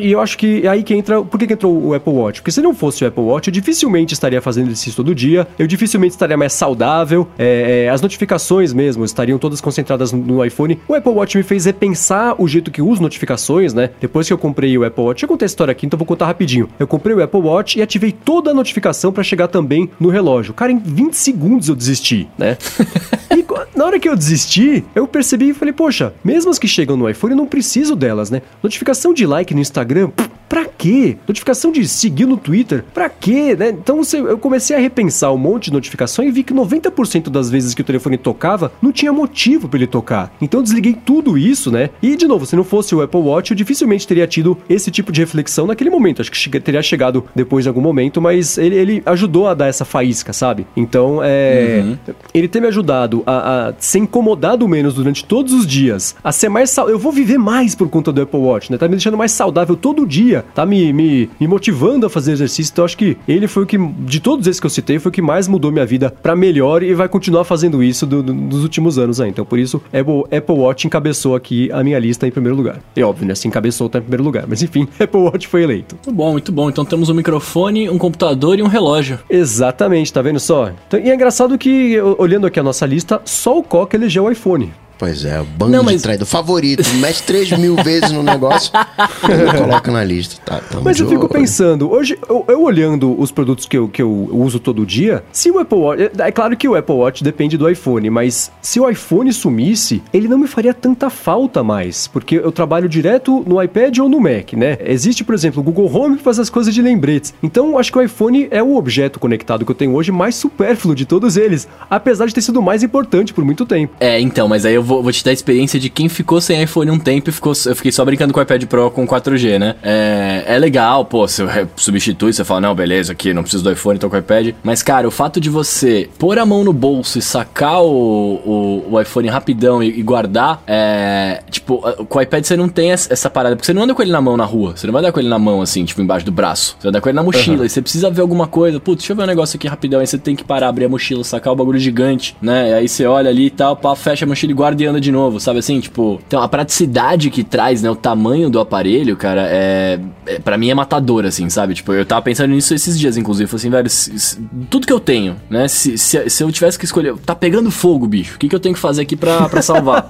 e 0.00 0.12
eu 0.12 0.20
acho 0.20 0.36
que 0.36 0.66
é 0.66 0.68
aí 0.68 0.82
que 0.82 0.94
entra. 0.94 1.22
Por 1.22 1.38
que, 1.38 1.46
que 1.46 1.52
entrou 1.54 1.86
o 1.86 1.94
Apple 1.94 2.12
Watch? 2.12 2.40
Porque 2.40 2.50
se 2.50 2.60
não 2.60 2.74
fosse 2.74 3.04
o 3.04 3.08
Apple 3.08 3.24
Watch, 3.24 3.48
eu 3.48 3.52
dificilmente 3.52 4.14
estaria 4.14 4.40
fazendo 4.40 4.66
exercício 4.66 4.96
todo 4.96 5.14
dia, 5.14 5.46
eu 5.58 5.66
dificilmente 5.66 6.12
estaria 6.12 6.36
mais 6.36 6.52
saudável, 6.52 7.26
é, 7.38 7.86
é, 7.86 7.88
as 7.88 8.00
notificações 8.00 8.72
mesmo 8.72 9.04
estariam 9.04 9.38
todas 9.38 9.60
concentradas 9.60 10.12
no, 10.12 10.44
iPhone. 10.44 10.78
O 10.86 10.94
Apple 10.94 11.12
Watch 11.12 11.36
me 11.36 11.42
fez 11.42 11.66
repensar 11.84 12.40
o 12.40 12.48
jeito 12.48 12.70
que 12.70 12.80
uso 12.80 13.02
notificações, 13.02 13.74
né? 13.74 13.90
Depois 14.00 14.26
que 14.26 14.32
eu 14.32 14.38
comprei 14.38 14.76
o 14.78 14.84
Apple 14.84 15.04
Watch, 15.04 15.22
eu 15.22 15.28
contei 15.28 15.44
a 15.44 15.46
história 15.46 15.72
aqui, 15.72 15.84
então 15.84 15.98
vou 15.98 16.06
contar 16.06 16.26
rapidinho. 16.26 16.68
Eu 16.78 16.86
comprei 16.86 17.14
o 17.14 17.22
Apple 17.22 17.40
Watch 17.40 17.78
e 17.78 17.82
ativei 17.82 18.10
toda 18.10 18.50
a 18.50 18.54
notificação 18.54 19.12
para 19.12 19.22
chegar 19.22 19.48
também 19.48 19.90
no 20.00 20.08
relógio. 20.08 20.54
Cara, 20.54 20.72
em 20.72 20.78
20 20.78 21.14
segundos 21.14 21.68
eu 21.68 21.76
desisti, 21.76 22.26
né? 22.38 22.56
e 23.36 23.44
na 23.76 23.84
hora 23.84 24.00
que 24.00 24.08
eu 24.08 24.16
desisti, 24.16 24.84
eu 24.94 25.06
percebi 25.06 25.50
e 25.50 25.54
falei, 25.54 25.72
poxa, 25.72 26.14
mesmo 26.24 26.50
as 26.50 26.58
que 26.58 26.66
chegam 26.66 26.96
no 26.96 27.08
iPhone, 27.08 27.32
eu 27.32 27.36
não 27.36 27.46
preciso 27.46 27.94
delas, 27.94 28.30
né? 28.30 28.40
Notificação 28.62 29.12
de 29.12 29.26
like 29.26 29.52
no 29.52 29.60
Instagram, 29.60 30.10
pra 30.48 30.66
quê? 30.66 31.16
Notificação 31.26 31.72
de 31.72 31.86
seguir 31.88 32.26
no 32.26 32.36
Twitter, 32.36 32.84
pra 32.94 33.08
quê, 33.08 33.56
né? 33.56 33.70
Então 33.70 34.00
eu 34.12 34.38
comecei 34.38 34.76
a 34.76 34.78
repensar 34.78 35.32
um 35.32 35.36
monte 35.36 35.64
de 35.64 35.72
notificação 35.72 36.24
e 36.24 36.30
vi 36.30 36.44
que 36.44 36.54
90% 36.54 37.28
das 37.28 37.50
vezes 37.50 37.74
que 37.74 37.80
o 37.80 37.84
telefone 37.84 38.16
tocava, 38.16 38.72
não 38.80 38.92
tinha 38.92 39.12
motivo 39.12 39.68
para 39.68 39.78
ele 39.78 39.86
tocar. 39.86 40.32
Então 40.40 40.60
eu 40.60 40.64
desliguei 40.64 40.94
tudo 40.94 41.36
isso, 41.36 41.72
né? 41.74 41.90
E 42.00 42.16
de 42.16 42.26
novo, 42.26 42.46
se 42.46 42.56
não 42.56 42.64
fosse 42.64 42.94
o 42.94 43.02
Apple 43.02 43.20
Watch, 43.20 43.50
eu 43.50 43.56
dificilmente 43.56 44.06
teria 44.06 44.26
tido 44.26 44.56
esse 44.68 44.90
tipo 44.90 45.12
de 45.12 45.20
reflexão 45.20 45.66
naquele 45.66 45.90
momento. 45.90 46.22
Acho 46.22 46.30
que 46.30 46.60
teria 46.60 46.82
chegado 46.82 47.24
depois 47.34 47.64
de 47.64 47.68
algum 47.68 47.80
momento, 47.80 48.20
mas 48.20 48.56
ele, 48.56 48.76
ele 48.76 49.02
ajudou 49.04 49.48
a 49.48 49.54
dar 49.54 49.66
essa 49.66 49.84
faísca, 49.84 50.32
sabe? 50.32 50.66
Então, 50.76 51.20
é. 51.22 51.82
Uhum. 51.84 52.14
Ele 52.32 52.48
tem 52.48 52.62
me 52.62 52.68
ajudado 52.68 53.22
a, 53.26 53.68
a 53.68 53.74
ser 53.78 53.98
incomodado 53.98 54.66
menos 54.68 54.94
durante 54.94 55.24
todos 55.24 55.52
os 55.52 55.66
dias, 55.66 56.14
a 56.22 56.32
ser 56.32 56.48
mais 56.48 56.70
saudável. 56.70 56.96
Eu 56.96 56.98
vou 56.98 57.12
viver 57.12 57.38
mais 57.38 57.74
por 57.74 57.88
conta 57.88 58.12
do 58.12 58.22
Apple 58.22 58.40
Watch, 58.40 58.70
né? 58.70 58.78
Tá 58.78 58.86
me 58.86 58.92
deixando 58.92 59.16
mais 59.16 59.32
saudável 59.32 59.76
todo 59.76 60.06
dia, 60.06 60.44
tá 60.54 60.64
me, 60.64 60.92
me, 60.92 61.28
me 61.40 61.46
motivando 61.46 62.06
a 62.06 62.10
fazer 62.10 62.32
exercício. 62.32 62.72
Então, 62.72 62.84
acho 62.84 62.96
que 62.96 63.16
ele 63.26 63.48
foi 63.48 63.64
o 63.64 63.66
que, 63.66 63.76
de 63.78 64.20
todos 64.20 64.46
esses 64.46 64.60
que 64.60 64.66
eu 64.66 64.70
citei, 64.70 64.98
foi 64.98 65.10
o 65.10 65.12
que 65.12 65.22
mais 65.22 65.48
mudou 65.48 65.72
minha 65.72 65.86
vida 65.86 66.14
para 66.22 66.36
melhor 66.36 66.82
e 66.82 66.94
vai 66.94 67.08
continuar 67.08 67.44
fazendo 67.44 67.82
isso 67.82 68.06
do, 68.06 68.22
do, 68.22 68.32
dos 68.32 68.62
últimos 68.62 68.98
anos 68.98 69.20
aí. 69.20 69.30
Então, 69.30 69.44
por 69.44 69.58
isso, 69.58 69.82
Apple, 69.86 70.36
Apple 70.36 70.56
Watch 70.56 70.86
encabeçou 70.86 71.34
aqui 71.34 71.63
a 71.72 71.82
minha 71.82 71.98
lista 71.98 72.26
em 72.26 72.30
primeiro 72.30 72.56
lugar. 72.56 72.80
E 72.96 73.02
óbvio, 73.02 73.26
né? 73.26 73.34
Se 73.34 73.48
encabeçou, 73.48 73.88
tá 73.88 73.98
em 73.98 74.02
primeiro 74.02 74.24
lugar. 74.24 74.44
Mas 74.48 74.62
enfim, 74.62 74.88
Apple 74.98 75.20
Watch 75.20 75.48
foi 75.48 75.62
eleito. 75.62 75.96
Muito 75.96 76.12
bom, 76.12 76.32
muito 76.32 76.52
bom. 76.52 76.68
Então 76.68 76.84
temos 76.84 77.08
um 77.08 77.14
microfone, 77.14 77.88
um 77.88 77.98
computador 77.98 78.58
e 78.58 78.62
um 78.62 78.68
relógio. 78.68 79.18
Exatamente, 79.28 80.12
tá 80.12 80.22
vendo 80.22 80.40
só? 80.40 80.70
Então, 80.86 81.00
e 81.00 81.10
é 81.10 81.14
engraçado 81.14 81.56
que, 81.58 82.00
olhando 82.18 82.46
aqui 82.46 82.58
a 82.58 82.62
nossa 82.62 82.86
lista, 82.86 83.20
só 83.24 83.58
o 83.58 83.62
Coca 83.62 83.96
elegeu 83.96 84.24
o 84.24 84.30
iPhone. 84.30 84.72
Pois 85.04 85.22
é, 85.22 85.38
o 85.38 85.44
bando 85.44 85.70
não, 85.70 85.82
mas... 85.82 85.96
de 85.96 86.02
traidor 86.02 86.26
favorito. 86.26 86.82
Mete 86.94 87.22
3 87.24 87.58
mil 87.58 87.76
vezes 87.76 88.10
no 88.10 88.22
negócio 88.22 88.72
e 88.74 89.58
coloca 89.58 89.92
na 89.92 90.02
lista. 90.02 90.36
Tá, 90.42 90.62
mas 90.82 90.98
eu 90.98 91.06
fico 91.06 91.28
pensando, 91.28 91.92
hoje, 91.92 92.18
eu, 92.26 92.42
eu, 92.48 92.62
olhando 92.62 93.14
os 93.20 93.30
produtos 93.30 93.66
que 93.66 93.76
eu, 93.76 93.86
que 93.86 94.00
eu 94.00 94.30
uso 94.32 94.58
todo 94.58 94.86
dia, 94.86 95.22
se 95.30 95.50
o 95.50 95.58
Apple 95.58 95.76
Watch. 95.78 96.02
É, 96.02 96.28
é 96.28 96.32
claro 96.32 96.56
que 96.56 96.66
o 96.66 96.74
Apple 96.74 96.94
Watch 96.94 97.22
depende 97.22 97.58
do 97.58 97.68
iPhone, 97.68 98.08
mas 98.08 98.50
se 98.62 98.80
o 98.80 98.88
iPhone 98.88 99.30
sumisse, 99.30 100.02
ele 100.10 100.26
não 100.26 100.38
me 100.38 100.46
faria 100.46 100.72
tanta 100.72 101.10
falta 101.10 101.62
mais. 101.62 102.06
Porque 102.06 102.36
eu 102.36 102.50
trabalho 102.50 102.88
direto 102.88 103.44
no 103.46 103.62
iPad 103.62 103.98
ou 103.98 104.08
no 104.08 104.18
Mac, 104.18 104.54
né? 104.54 104.78
Existe, 104.86 105.22
por 105.22 105.34
exemplo, 105.34 105.60
o 105.60 105.62
Google 105.62 105.94
Home 105.94 106.16
que 106.16 106.22
faz 106.22 106.38
as 106.38 106.48
coisas 106.48 106.74
de 106.74 106.80
lembretes. 106.80 107.34
Então, 107.42 107.76
acho 107.76 107.92
que 107.92 107.98
o 107.98 108.02
iPhone 108.02 108.48
é 108.50 108.62
o 108.62 108.74
objeto 108.74 109.20
conectado 109.20 109.66
que 109.66 109.70
eu 109.70 109.76
tenho 109.76 109.92
hoje 109.92 110.10
mais 110.10 110.34
supérfluo 110.34 110.94
de 110.94 111.04
todos 111.04 111.36
eles. 111.36 111.68
Apesar 111.90 112.24
de 112.24 112.32
ter 112.32 112.40
sido 112.40 112.62
mais 112.62 112.82
importante 112.82 113.34
por 113.34 113.44
muito 113.44 113.66
tempo. 113.66 113.94
É, 114.00 114.18
então, 114.18 114.48
mas 114.48 114.64
aí 114.64 114.74
eu 114.74 114.82
vou, 114.82 114.93
vou, 115.02 115.12
te 115.12 115.24
dar 115.24 115.30
a 115.30 115.34
experiência 115.34 115.78
de 115.78 115.88
quem 115.88 116.08
ficou 116.08 116.40
sem 116.40 116.62
iPhone 116.62 116.90
um 116.90 116.98
tempo 116.98 117.30
e 117.30 117.32
ficou, 117.32 117.52
eu 117.66 117.76
fiquei 117.76 117.92
só 117.92 118.04
brincando 118.04 118.32
com 118.32 118.40
o 118.40 118.42
iPad 118.42 118.64
Pro 118.64 118.90
com 118.90 119.06
4G, 119.06 119.58
né? 119.58 119.76
É, 119.82 120.44
é 120.46 120.58
legal, 120.58 121.04
pô, 121.04 121.26
você 121.26 121.44
substitui, 121.76 122.32
você 122.32 122.44
fala, 122.44 122.60
não, 122.60 122.74
beleza, 122.74 123.12
aqui 123.12 123.32
não 123.32 123.42
preciso 123.42 123.64
do 123.64 123.72
iPhone, 123.72 123.98
tô 123.98 124.08
com 124.08 124.16
o 124.16 124.18
iPad. 124.18 124.54
Mas, 124.62 124.82
cara, 124.82 125.06
o 125.06 125.10
fato 125.10 125.40
de 125.40 125.50
você 125.50 126.08
pôr 126.18 126.38
a 126.38 126.46
mão 126.46 126.64
no 126.64 126.72
bolso 126.72 127.18
e 127.18 127.22
sacar 127.22 127.82
o, 127.82 128.34
o, 128.44 128.92
o 128.92 129.00
iPhone 129.00 129.28
rapidão 129.28 129.82
e, 129.82 129.98
e, 129.98 130.02
guardar, 130.02 130.62
é. 130.66 131.42
Tipo, 131.50 131.78
com 132.06 132.18
o 132.18 132.22
iPad 132.22 132.44
você 132.44 132.56
não 132.56 132.68
tem 132.68 132.90
essa 132.92 133.30
parada, 133.30 133.56
porque 133.56 133.66
você 133.66 133.72
não 133.72 133.82
anda 133.82 133.94
com 133.94 134.02
ele 134.02 134.12
na 134.12 134.20
mão 134.20 134.36
na 134.36 134.44
rua. 134.44 134.76
Você 134.76 134.86
não 134.86 134.92
vai 134.92 135.02
dar 135.02 135.12
com 135.12 135.20
ele 135.20 135.28
na 135.28 135.38
mão, 135.38 135.62
assim, 135.62 135.84
tipo, 135.84 136.00
embaixo 136.00 136.26
do 136.26 136.32
braço. 136.32 136.76
Você 136.78 136.84
vai 136.84 136.92
dar 136.92 137.00
com 137.00 137.08
ele 137.08 137.16
na 137.16 137.22
mochila 137.22 137.58
uhum. 137.58 137.64
e 137.64 137.68
você 137.68 137.80
precisa 137.80 138.10
ver 138.10 138.20
alguma 138.20 138.46
coisa. 138.46 138.80
Putz, 138.80 139.02
deixa 139.02 139.12
eu 139.12 139.16
ver 139.16 139.22
um 139.22 139.26
negócio 139.26 139.56
aqui 139.56 139.68
rapidão. 139.68 140.00
Aí 140.00 140.06
você 140.06 140.18
tem 140.18 140.36
que 140.36 140.44
parar, 140.44 140.68
abrir 140.68 140.84
a 140.84 140.88
mochila, 140.88 141.24
sacar 141.24 141.52
o 141.52 141.56
bagulho 141.56 141.78
gigante, 141.78 142.36
né? 142.40 142.70
E 142.70 142.74
aí 142.74 142.88
você 142.88 143.06
olha 143.06 143.30
ali 143.30 143.46
e 143.46 143.50
tal, 143.50 143.76
pá, 143.76 143.94
fecha 143.94 144.24
a 144.24 144.28
mochila 144.28 144.52
e 144.52 144.54
guarda 144.54 144.73
acorda 144.74 144.82
e 144.82 144.86
anda 144.86 145.00
de 145.00 145.12
novo, 145.12 145.40
sabe 145.40 145.60
assim? 145.60 145.80
Tipo, 145.80 146.20
então 146.26 146.42
a 146.42 146.48
praticidade 146.48 147.30
que 147.30 147.44
traz, 147.44 147.82
né? 147.82 147.90
O 147.90 147.96
tamanho 147.96 148.50
do 148.50 148.58
aparelho, 148.60 149.16
cara, 149.16 149.46
é. 149.48 150.00
é 150.26 150.38
para 150.38 150.58
mim 150.58 150.70
é 150.70 150.74
matador, 150.74 151.24
assim, 151.24 151.48
sabe? 151.48 151.74
Tipo, 151.74 151.92
eu 151.92 152.04
tava 152.04 152.22
pensando 152.22 152.50
nisso 152.50 152.74
esses 152.74 152.98
dias, 152.98 153.16
inclusive. 153.16 153.48
Falei 153.48 153.60
assim, 153.60 153.70
velho, 153.70 153.90
se, 153.90 154.18
se, 154.18 154.38
tudo 154.68 154.86
que 154.86 154.92
eu 154.92 155.00
tenho, 155.00 155.36
né? 155.48 155.68
Se, 155.68 155.96
se, 155.96 156.28
se, 156.28 156.42
eu 156.42 156.50
tivesse 156.52 156.78
que 156.78 156.84
escolher. 156.84 157.16
Tá 157.18 157.34
pegando 157.34 157.70
fogo, 157.70 158.06
bicho. 158.06 158.36
O 158.36 158.38
que, 158.38 158.48
que 158.48 158.54
eu 158.54 158.60
tenho 158.60 158.74
que 158.74 158.80
fazer 158.80 159.02
aqui 159.02 159.16
pra, 159.16 159.48
pra 159.48 159.62
salvar? 159.62 160.08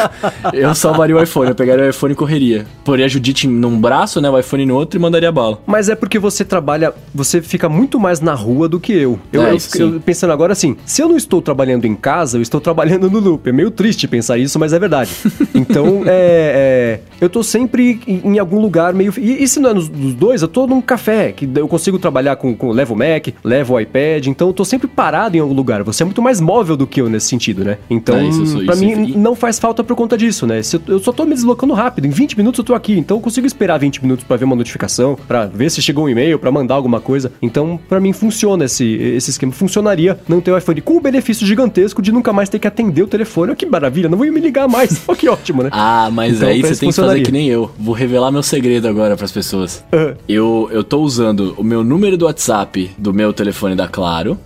eu 0.52 0.74
salvaria 0.74 1.16
o 1.16 1.22
iPhone, 1.22 1.48
eu 1.48 1.54
pegaria 1.54 1.86
o 1.86 1.90
iPhone 1.90 2.12
e 2.12 2.16
correria. 2.16 2.66
Poria 2.84 3.06
a 3.06 3.08
Judite 3.08 3.46
num 3.48 3.80
braço, 3.80 4.20
né? 4.20 4.28
O 4.28 4.38
iPhone 4.38 4.66
no 4.66 4.74
outro 4.74 4.98
e 4.98 5.00
mandaria 5.00 5.32
bala. 5.32 5.58
Mas 5.66 5.88
é 5.88 5.94
porque 5.94 6.18
você 6.18 6.44
trabalha. 6.44 6.92
Você 7.14 7.40
fica 7.40 7.68
muito 7.68 7.98
mais 7.98 8.20
na 8.20 8.34
rua 8.34 8.68
do 8.68 8.78
que 8.78 8.92
eu. 8.92 9.18
Eu, 9.32 9.42
é, 9.42 9.54
eu, 9.54 9.94
eu 9.94 10.00
pensando 10.00 10.32
agora 10.32 10.52
assim, 10.52 10.76
se 10.84 11.02
eu 11.02 11.08
não 11.08 11.16
estou 11.16 11.40
trabalhando 11.40 11.84
em 11.84 11.94
casa, 11.94 12.38
eu 12.38 12.42
estou 12.42 12.60
trabalhando 12.60 13.10
no 13.10 13.18
loop. 13.18 13.48
É 13.48 13.52
meio 13.52 13.70
triste 13.70 14.01
pensar 14.08 14.38
isso, 14.38 14.58
mas 14.58 14.72
é 14.72 14.78
verdade. 14.78 15.10
Então, 15.54 16.02
é, 16.06 16.10
é, 16.10 17.00
eu 17.20 17.28
tô 17.28 17.42
sempre 17.42 18.00
em, 18.06 18.32
em, 18.32 18.38
algum 18.38 18.58
lugar 18.60 18.94
meio. 18.94 19.12
E, 19.18 19.42
e 19.42 19.46
se 19.46 19.60
não 19.60 19.70
é 19.70 19.74
nos, 19.74 19.88
nos, 19.88 20.14
dois, 20.14 20.42
eu 20.42 20.48
tô 20.48 20.66
num 20.66 20.80
café, 20.80 21.30
que 21.30 21.48
eu 21.54 21.68
consigo 21.68 21.98
trabalhar 21.98 22.36
com, 22.36 22.54
com. 22.56 22.70
Levo 22.72 22.94
o 22.94 22.96
Mac, 22.96 23.28
levo 23.44 23.74
o 23.74 23.80
iPad, 23.80 24.26
então 24.26 24.48
eu 24.48 24.52
tô 24.52 24.64
sempre 24.64 24.88
parado 24.88 25.36
em 25.36 25.40
algum 25.40 25.54
lugar. 25.54 25.82
Você 25.84 26.02
é 26.02 26.06
muito 26.06 26.22
mais 26.22 26.40
móvel 26.40 26.76
do 26.76 26.86
que 26.86 27.00
eu 27.00 27.08
nesse 27.08 27.26
sentido, 27.26 27.64
né? 27.64 27.78
Então, 27.88 28.16
é, 28.16 28.28
isso, 28.28 28.64
pra 28.64 28.74
mim, 28.76 29.14
não 29.16 29.34
faz 29.36 29.58
falta 29.58 29.84
por 29.84 29.94
conta 29.94 30.16
disso, 30.16 30.46
né? 30.46 30.60
Eu, 30.72 30.94
eu, 30.94 30.98
só 30.98 31.12
tô 31.12 31.24
me 31.24 31.34
deslocando 31.34 31.74
rápido. 31.74 32.06
Em 32.06 32.10
20 32.10 32.36
minutos 32.36 32.58
eu 32.58 32.64
tô 32.64 32.74
aqui, 32.74 32.98
então 32.98 33.18
eu 33.18 33.20
consigo 33.20 33.46
esperar 33.46 33.78
20 33.78 34.02
minutos 34.02 34.24
para 34.24 34.36
ver 34.36 34.44
uma 34.44 34.56
notificação, 34.56 35.16
para 35.28 35.46
ver 35.46 35.70
se 35.70 35.82
chegou 35.82 36.06
um 36.06 36.08
e-mail, 36.08 36.38
para 36.38 36.50
mandar 36.50 36.74
alguma 36.74 37.00
coisa. 37.00 37.32
Então, 37.40 37.78
para 37.88 38.00
mim, 38.00 38.12
funciona 38.12 38.64
esse, 38.64 38.84
esse 38.84 39.30
esquema. 39.30 39.52
Funcionaria 39.52 40.18
não 40.28 40.40
ter 40.40 40.50
o 40.50 40.58
iPhone 40.58 40.80
com 40.80 40.96
o 40.96 41.00
benefício 41.00 41.46
gigantesco 41.46 42.00
de 42.00 42.10
nunca 42.10 42.32
mais 42.32 42.48
ter 42.48 42.58
que 42.58 42.66
atender 42.66 43.02
o 43.02 43.06
telefone. 43.06 43.48
Olha 43.48 43.56
que 43.56 43.66
maravilha, 43.66 43.91
não 44.08 44.18
vou 44.18 44.30
me 44.30 44.40
ligar 44.40 44.68
mais. 44.68 45.02
Olha 45.06 45.16
que 45.16 45.28
ótimo, 45.28 45.62
né? 45.62 45.70
Ah, 45.72 46.10
mas 46.12 46.36
então, 46.36 46.48
aí 46.48 46.60
você 46.62 46.76
tem 46.76 46.88
que 46.90 46.94
fazer 46.94 47.20
que 47.22 47.32
nem 47.32 47.48
eu. 47.48 47.70
Vou 47.78 47.94
revelar 47.94 48.30
meu 48.30 48.42
segredo 48.42 48.88
agora 48.88 49.16
para 49.16 49.24
as 49.24 49.32
pessoas. 49.32 49.84
Uhum. 49.92 50.14
Eu, 50.28 50.68
eu 50.72 50.84
tô 50.84 51.00
usando 51.00 51.54
o 51.56 51.64
meu 51.64 51.84
número 51.84 52.16
do 52.16 52.26
WhatsApp 52.26 52.90
do 52.96 53.12
meu 53.12 53.32
telefone 53.32 53.74
da 53.74 53.88
Claro 53.88 54.38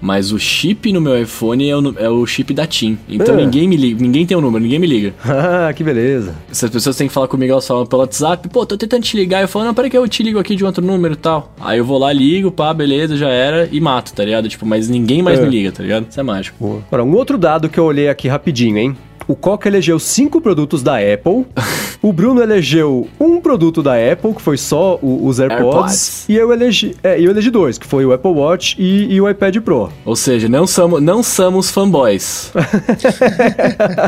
mas 0.00 0.32
o 0.32 0.38
chip 0.38 0.92
no 0.92 1.00
meu 1.00 1.20
iPhone 1.20 1.68
é 1.68 1.76
o, 1.76 1.94
é 1.98 2.08
o 2.08 2.26
chip 2.26 2.54
da 2.54 2.66
TIM. 2.66 2.98
Então 3.08 3.34
é. 3.34 3.44
ninguém 3.44 3.68
me 3.68 3.76
liga, 3.76 4.00
ninguém 4.00 4.26
tem 4.26 4.36
o 4.36 4.40
um 4.40 4.42
número, 4.42 4.62
ninguém 4.62 4.78
me 4.78 4.86
liga. 4.86 5.14
ah, 5.24 5.72
que 5.72 5.84
beleza. 5.84 6.34
Se 6.50 6.64
as 6.64 6.70
pessoas 6.70 6.96
têm 6.96 7.06
que 7.06 7.12
falar 7.12 7.28
comigo, 7.28 7.52
elas 7.52 7.66
falam 7.66 7.86
pelo 7.86 8.02
WhatsApp, 8.02 8.48
pô, 8.48 8.64
tô 8.64 8.76
tentando 8.76 9.02
te 9.02 9.16
ligar. 9.16 9.42
Eu 9.42 9.48
falo, 9.48 9.66
não, 9.66 9.74
peraí 9.74 9.90
que 9.90 9.96
eu 9.96 10.08
te 10.08 10.22
ligo 10.22 10.38
aqui 10.38 10.56
de 10.56 10.64
outro 10.64 10.84
número 10.84 11.14
e 11.14 11.16
tal. 11.16 11.52
Aí 11.60 11.78
eu 11.78 11.84
vou 11.84 11.98
lá, 11.98 12.12
ligo, 12.12 12.50
pá, 12.50 12.72
beleza, 12.72 13.16
já 13.16 13.28
era, 13.28 13.68
e 13.70 13.80
mato, 13.80 14.12
tá 14.12 14.24
ligado? 14.24 14.48
Tipo, 14.48 14.66
mas 14.66 14.88
ninguém 14.88 15.22
mais 15.22 15.38
é. 15.38 15.42
me 15.42 15.48
liga, 15.48 15.72
tá 15.72 15.82
ligado? 15.82 16.06
Isso 16.08 16.18
é 16.18 16.22
mágico. 16.22 16.56
Boa. 16.58 16.82
Agora, 16.86 17.04
um 17.04 17.14
outro 17.14 17.36
dado 17.36 17.68
que 17.68 17.78
eu 17.78 17.84
olhei 17.84 18.08
aqui 18.08 18.28
rapidinho, 18.28 18.78
hein? 18.78 18.96
O 19.30 19.36
Coca 19.36 19.68
elegeu 19.68 19.96
cinco 20.00 20.40
produtos 20.40 20.82
da 20.82 20.96
Apple. 20.96 21.46
o 22.02 22.12
Bruno 22.12 22.42
elegeu 22.42 23.06
um 23.20 23.40
produto 23.40 23.80
da 23.80 23.92
Apple, 23.94 24.34
que 24.34 24.42
foi 24.42 24.56
só 24.56 24.98
o, 25.00 25.24
os 25.24 25.38
AirPods. 25.38 25.66
AirPods. 25.66 26.28
E 26.28 26.34
eu 26.34 26.52
elegi, 26.52 26.96
é, 27.00 27.20
eu 27.20 27.30
elegi 27.30 27.48
dois, 27.48 27.78
que 27.78 27.86
foi 27.86 28.04
o 28.04 28.12
Apple 28.12 28.32
Watch 28.32 28.74
e, 28.76 29.14
e 29.14 29.20
o 29.20 29.30
iPad 29.30 29.58
Pro. 29.58 29.88
Ou 30.04 30.16
seja, 30.16 30.48
não 30.48 30.66
somos, 30.66 31.00
não 31.00 31.22
somos 31.22 31.70
fanboys. 31.70 32.52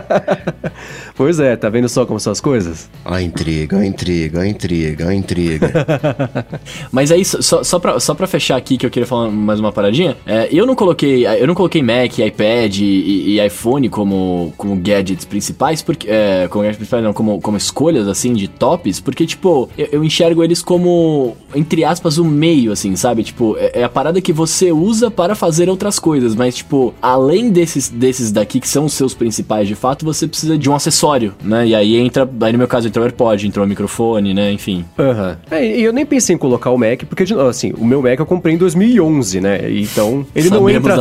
pois 1.15 1.39
é, 1.39 1.55
tá 1.55 1.69
vendo 1.69 1.89
só 1.89 2.05
como 2.05 2.19
são 2.19 2.33
as 2.33 2.41
coisas? 2.41 2.91
A 3.05 3.23
intriga, 3.23 3.79
a 3.79 3.87
intriga, 3.87 4.41
a 4.41 4.49
intriga, 4.49 5.09
a 5.09 5.15
intriga. 5.15 5.87
Mas 6.91 7.13
aí, 7.13 7.25
só, 7.25 7.63
só, 7.63 7.79
pra, 7.79 8.01
só 8.01 8.13
pra 8.13 8.27
fechar 8.27 8.57
aqui, 8.57 8.77
que 8.77 8.85
eu 8.85 8.91
queria 8.91 9.07
falar 9.07 9.31
mais 9.31 9.61
uma 9.61 9.71
paradinha, 9.71 10.17
é, 10.27 10.49
eu 10.51 10.67
não 10.67 10.75
coloquei. 10.75 11.25
Eu 11.29 11.47
não 11.47 11.55
coloquei 11.55 11.81
Mac, 11.81 12.19
iPad 12.19 12.79
e, 12.79 13.37
e 13.37 13.47
iPhone 13.47 13.89
como, 13.89 14.53
como 14.57 14.75
gadget 14.75 15.12
gadgets 15.13 15.25
principais, 15.25 15.83
porque. 15.83 16.09
É, 16.09 16.49
como 16.49 16.63
gadgets 16.63 16.79
principais, 16.79 17.05
não, 17.05 17.13
como, 17.13 17.41
como 17.41 17.57
escolhas, 17.57 18.09
assim, 18.09 18.33
de 18.33 18.49
tops, 18.49 19.01
porque, 19.01 19.27
tipo, 19.27 19.69
eu, 19.77 19.89
eu 19.93 20.05
enxergo 20.05 20.43
eles 20.43 20.63
como, 20.63 21.37
entre 21.55 21.85
aspas, 21.85 22.19
o 22.19 22.25
meio, 22.25 22.73
assim, 22.73 22.97
sabe? 22.97 23.23
Tipo, 23.23 23.57
é, 23.59 23.81
é, 23.81 23.85
a 23.85 23.89
parada 23.89 24.21
que 24.21 24.33
você 24.33 24.73
usa 24.73 25.11
para 25.11 25.35
fazer 25.35 25.69
outras 25.69 25.99
coisas, 25.99 26.35
mas, 26.35 26.57
tipo, 26.57 26.95
além 27.01 27.51
desses, 27.51 27.89
desses 27.89 28.33
daqui, 28.33 28.61
que 28.61 28.69
são 28.69 28.87
os 28.87 28.95
seus 28.95 29.15
principais 29.15 29.69
de 29.69 29.75
fato, 29.75 30.05
você 30.05 30.27
precisa 30.27 30.57
de 30.57 30.69
um 30.69 30.75
acessório, 30.75 31.35
né? 31.43 31.67
E 31.67 31.75
aí 31.75 31.97
entra, 31.97 32.29
aí 32.41 32.53
no 32.53 32.59
meu 32.59 32.69
caso 32.69 32.89
entrou 32.89 33.05
o 33.05 33.07
AirPod, 33.07 33.47
entrou 33.47 33.65
o 33.65 33.69
microfone, 33.69 34.35
né? 34.35 34.53
Enfim. 34.53 34.85
Aham. 34.99 35.39
Uhum. 35.51 35.57
É, 35.57 35.79
e 35.79 35.83
eu 35.83 35.93
nem 35.93 36.07
pensei 36.07 36.35
em 36.35 36.39
colocar 36.39 36.71
o 36.71 36.79
Mac, 36.79 37.05
porque, 37.05 37.25
assim, 37.49 37.73
o 37.77 37.85
meu 37.85 38.03
Mac 38.03 38.19
eu 38.19 38.27
comprei 38.27 38.55
em 38.55 38.59
2011, 38.59 39.41
né? 39.41 39.71
Então, 39.73 40.27
ele 40.35 40.51
não 40.51 40.69
entra 40.69 40.97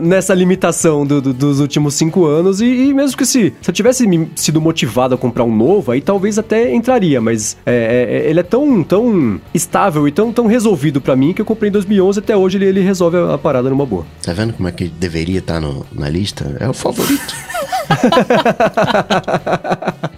nessa 0.00 0.34
limitação 0.34 1.06
do, 1.06 1.20
do, 1.20 1.32
dos 1.32 1.60
últimos 1.60 1.94
cinco 1.94 2.26
anos, 2.26 2.60
e, 2.60 2.66
e 2.66 2.94
mesmo 2.94 3.16
que 3.16 3.26
se 3.26 3.49
se 3.60 3.70
eu 3.70 3.74
tivesse 3.74 4.28
sido 4.36 4.60
motivado 4.60 5.14
a 5.14 5.18
comprar 5.18 5.44
um 5.44 5.54
novo, 5.54 5.92
aí 5.92 6.00
talvez 6.00 6.38
até 6.38 6.72
entraria, 6.74 7.20
mas 7.20 7.56
é, 7.66 7.72
é, 7.72 8.16
é, 8.16 8.30
ele 8.30 8.40
é 8.40 8.42
tão, 8.42 8.82
tão 8.82 9.40
estável 9.54 10.06
e 10.06 10.12
tão, 10.12 10.32
tão 10.32 10.46
resolvido 10.46 11.00
para 11.00 11.16
mim 11.16 11.32
que 11.32 11.40
eu 11.40 11.46
comprei 11.46 11.68
em 11.68 11.72
2011 11.72 12.18
até 12.18 12.36
hoje 12.36 12.58
ele, 12.58 12.66
ele 12.66 12.80
resolve 12.80 13.16
a, 13.16 13.34
a 13.34 13.38
parada 13.38 13.70
numa 13.70 13.86
boa. 13.86 14.06
Tá 14.22 14.32
vendo 14.32 14.52
como 14.52 14.68
é 14.68 14.72
que 14.72 14.88
deveria 14.88 15.38
estar 15.38 15.60
tá 15.60 15.68
na 15.92 16.08
lista? 16.08 16.56
É 16.60 16.68
o 16.68 16.74
favorito. 16.74 17.34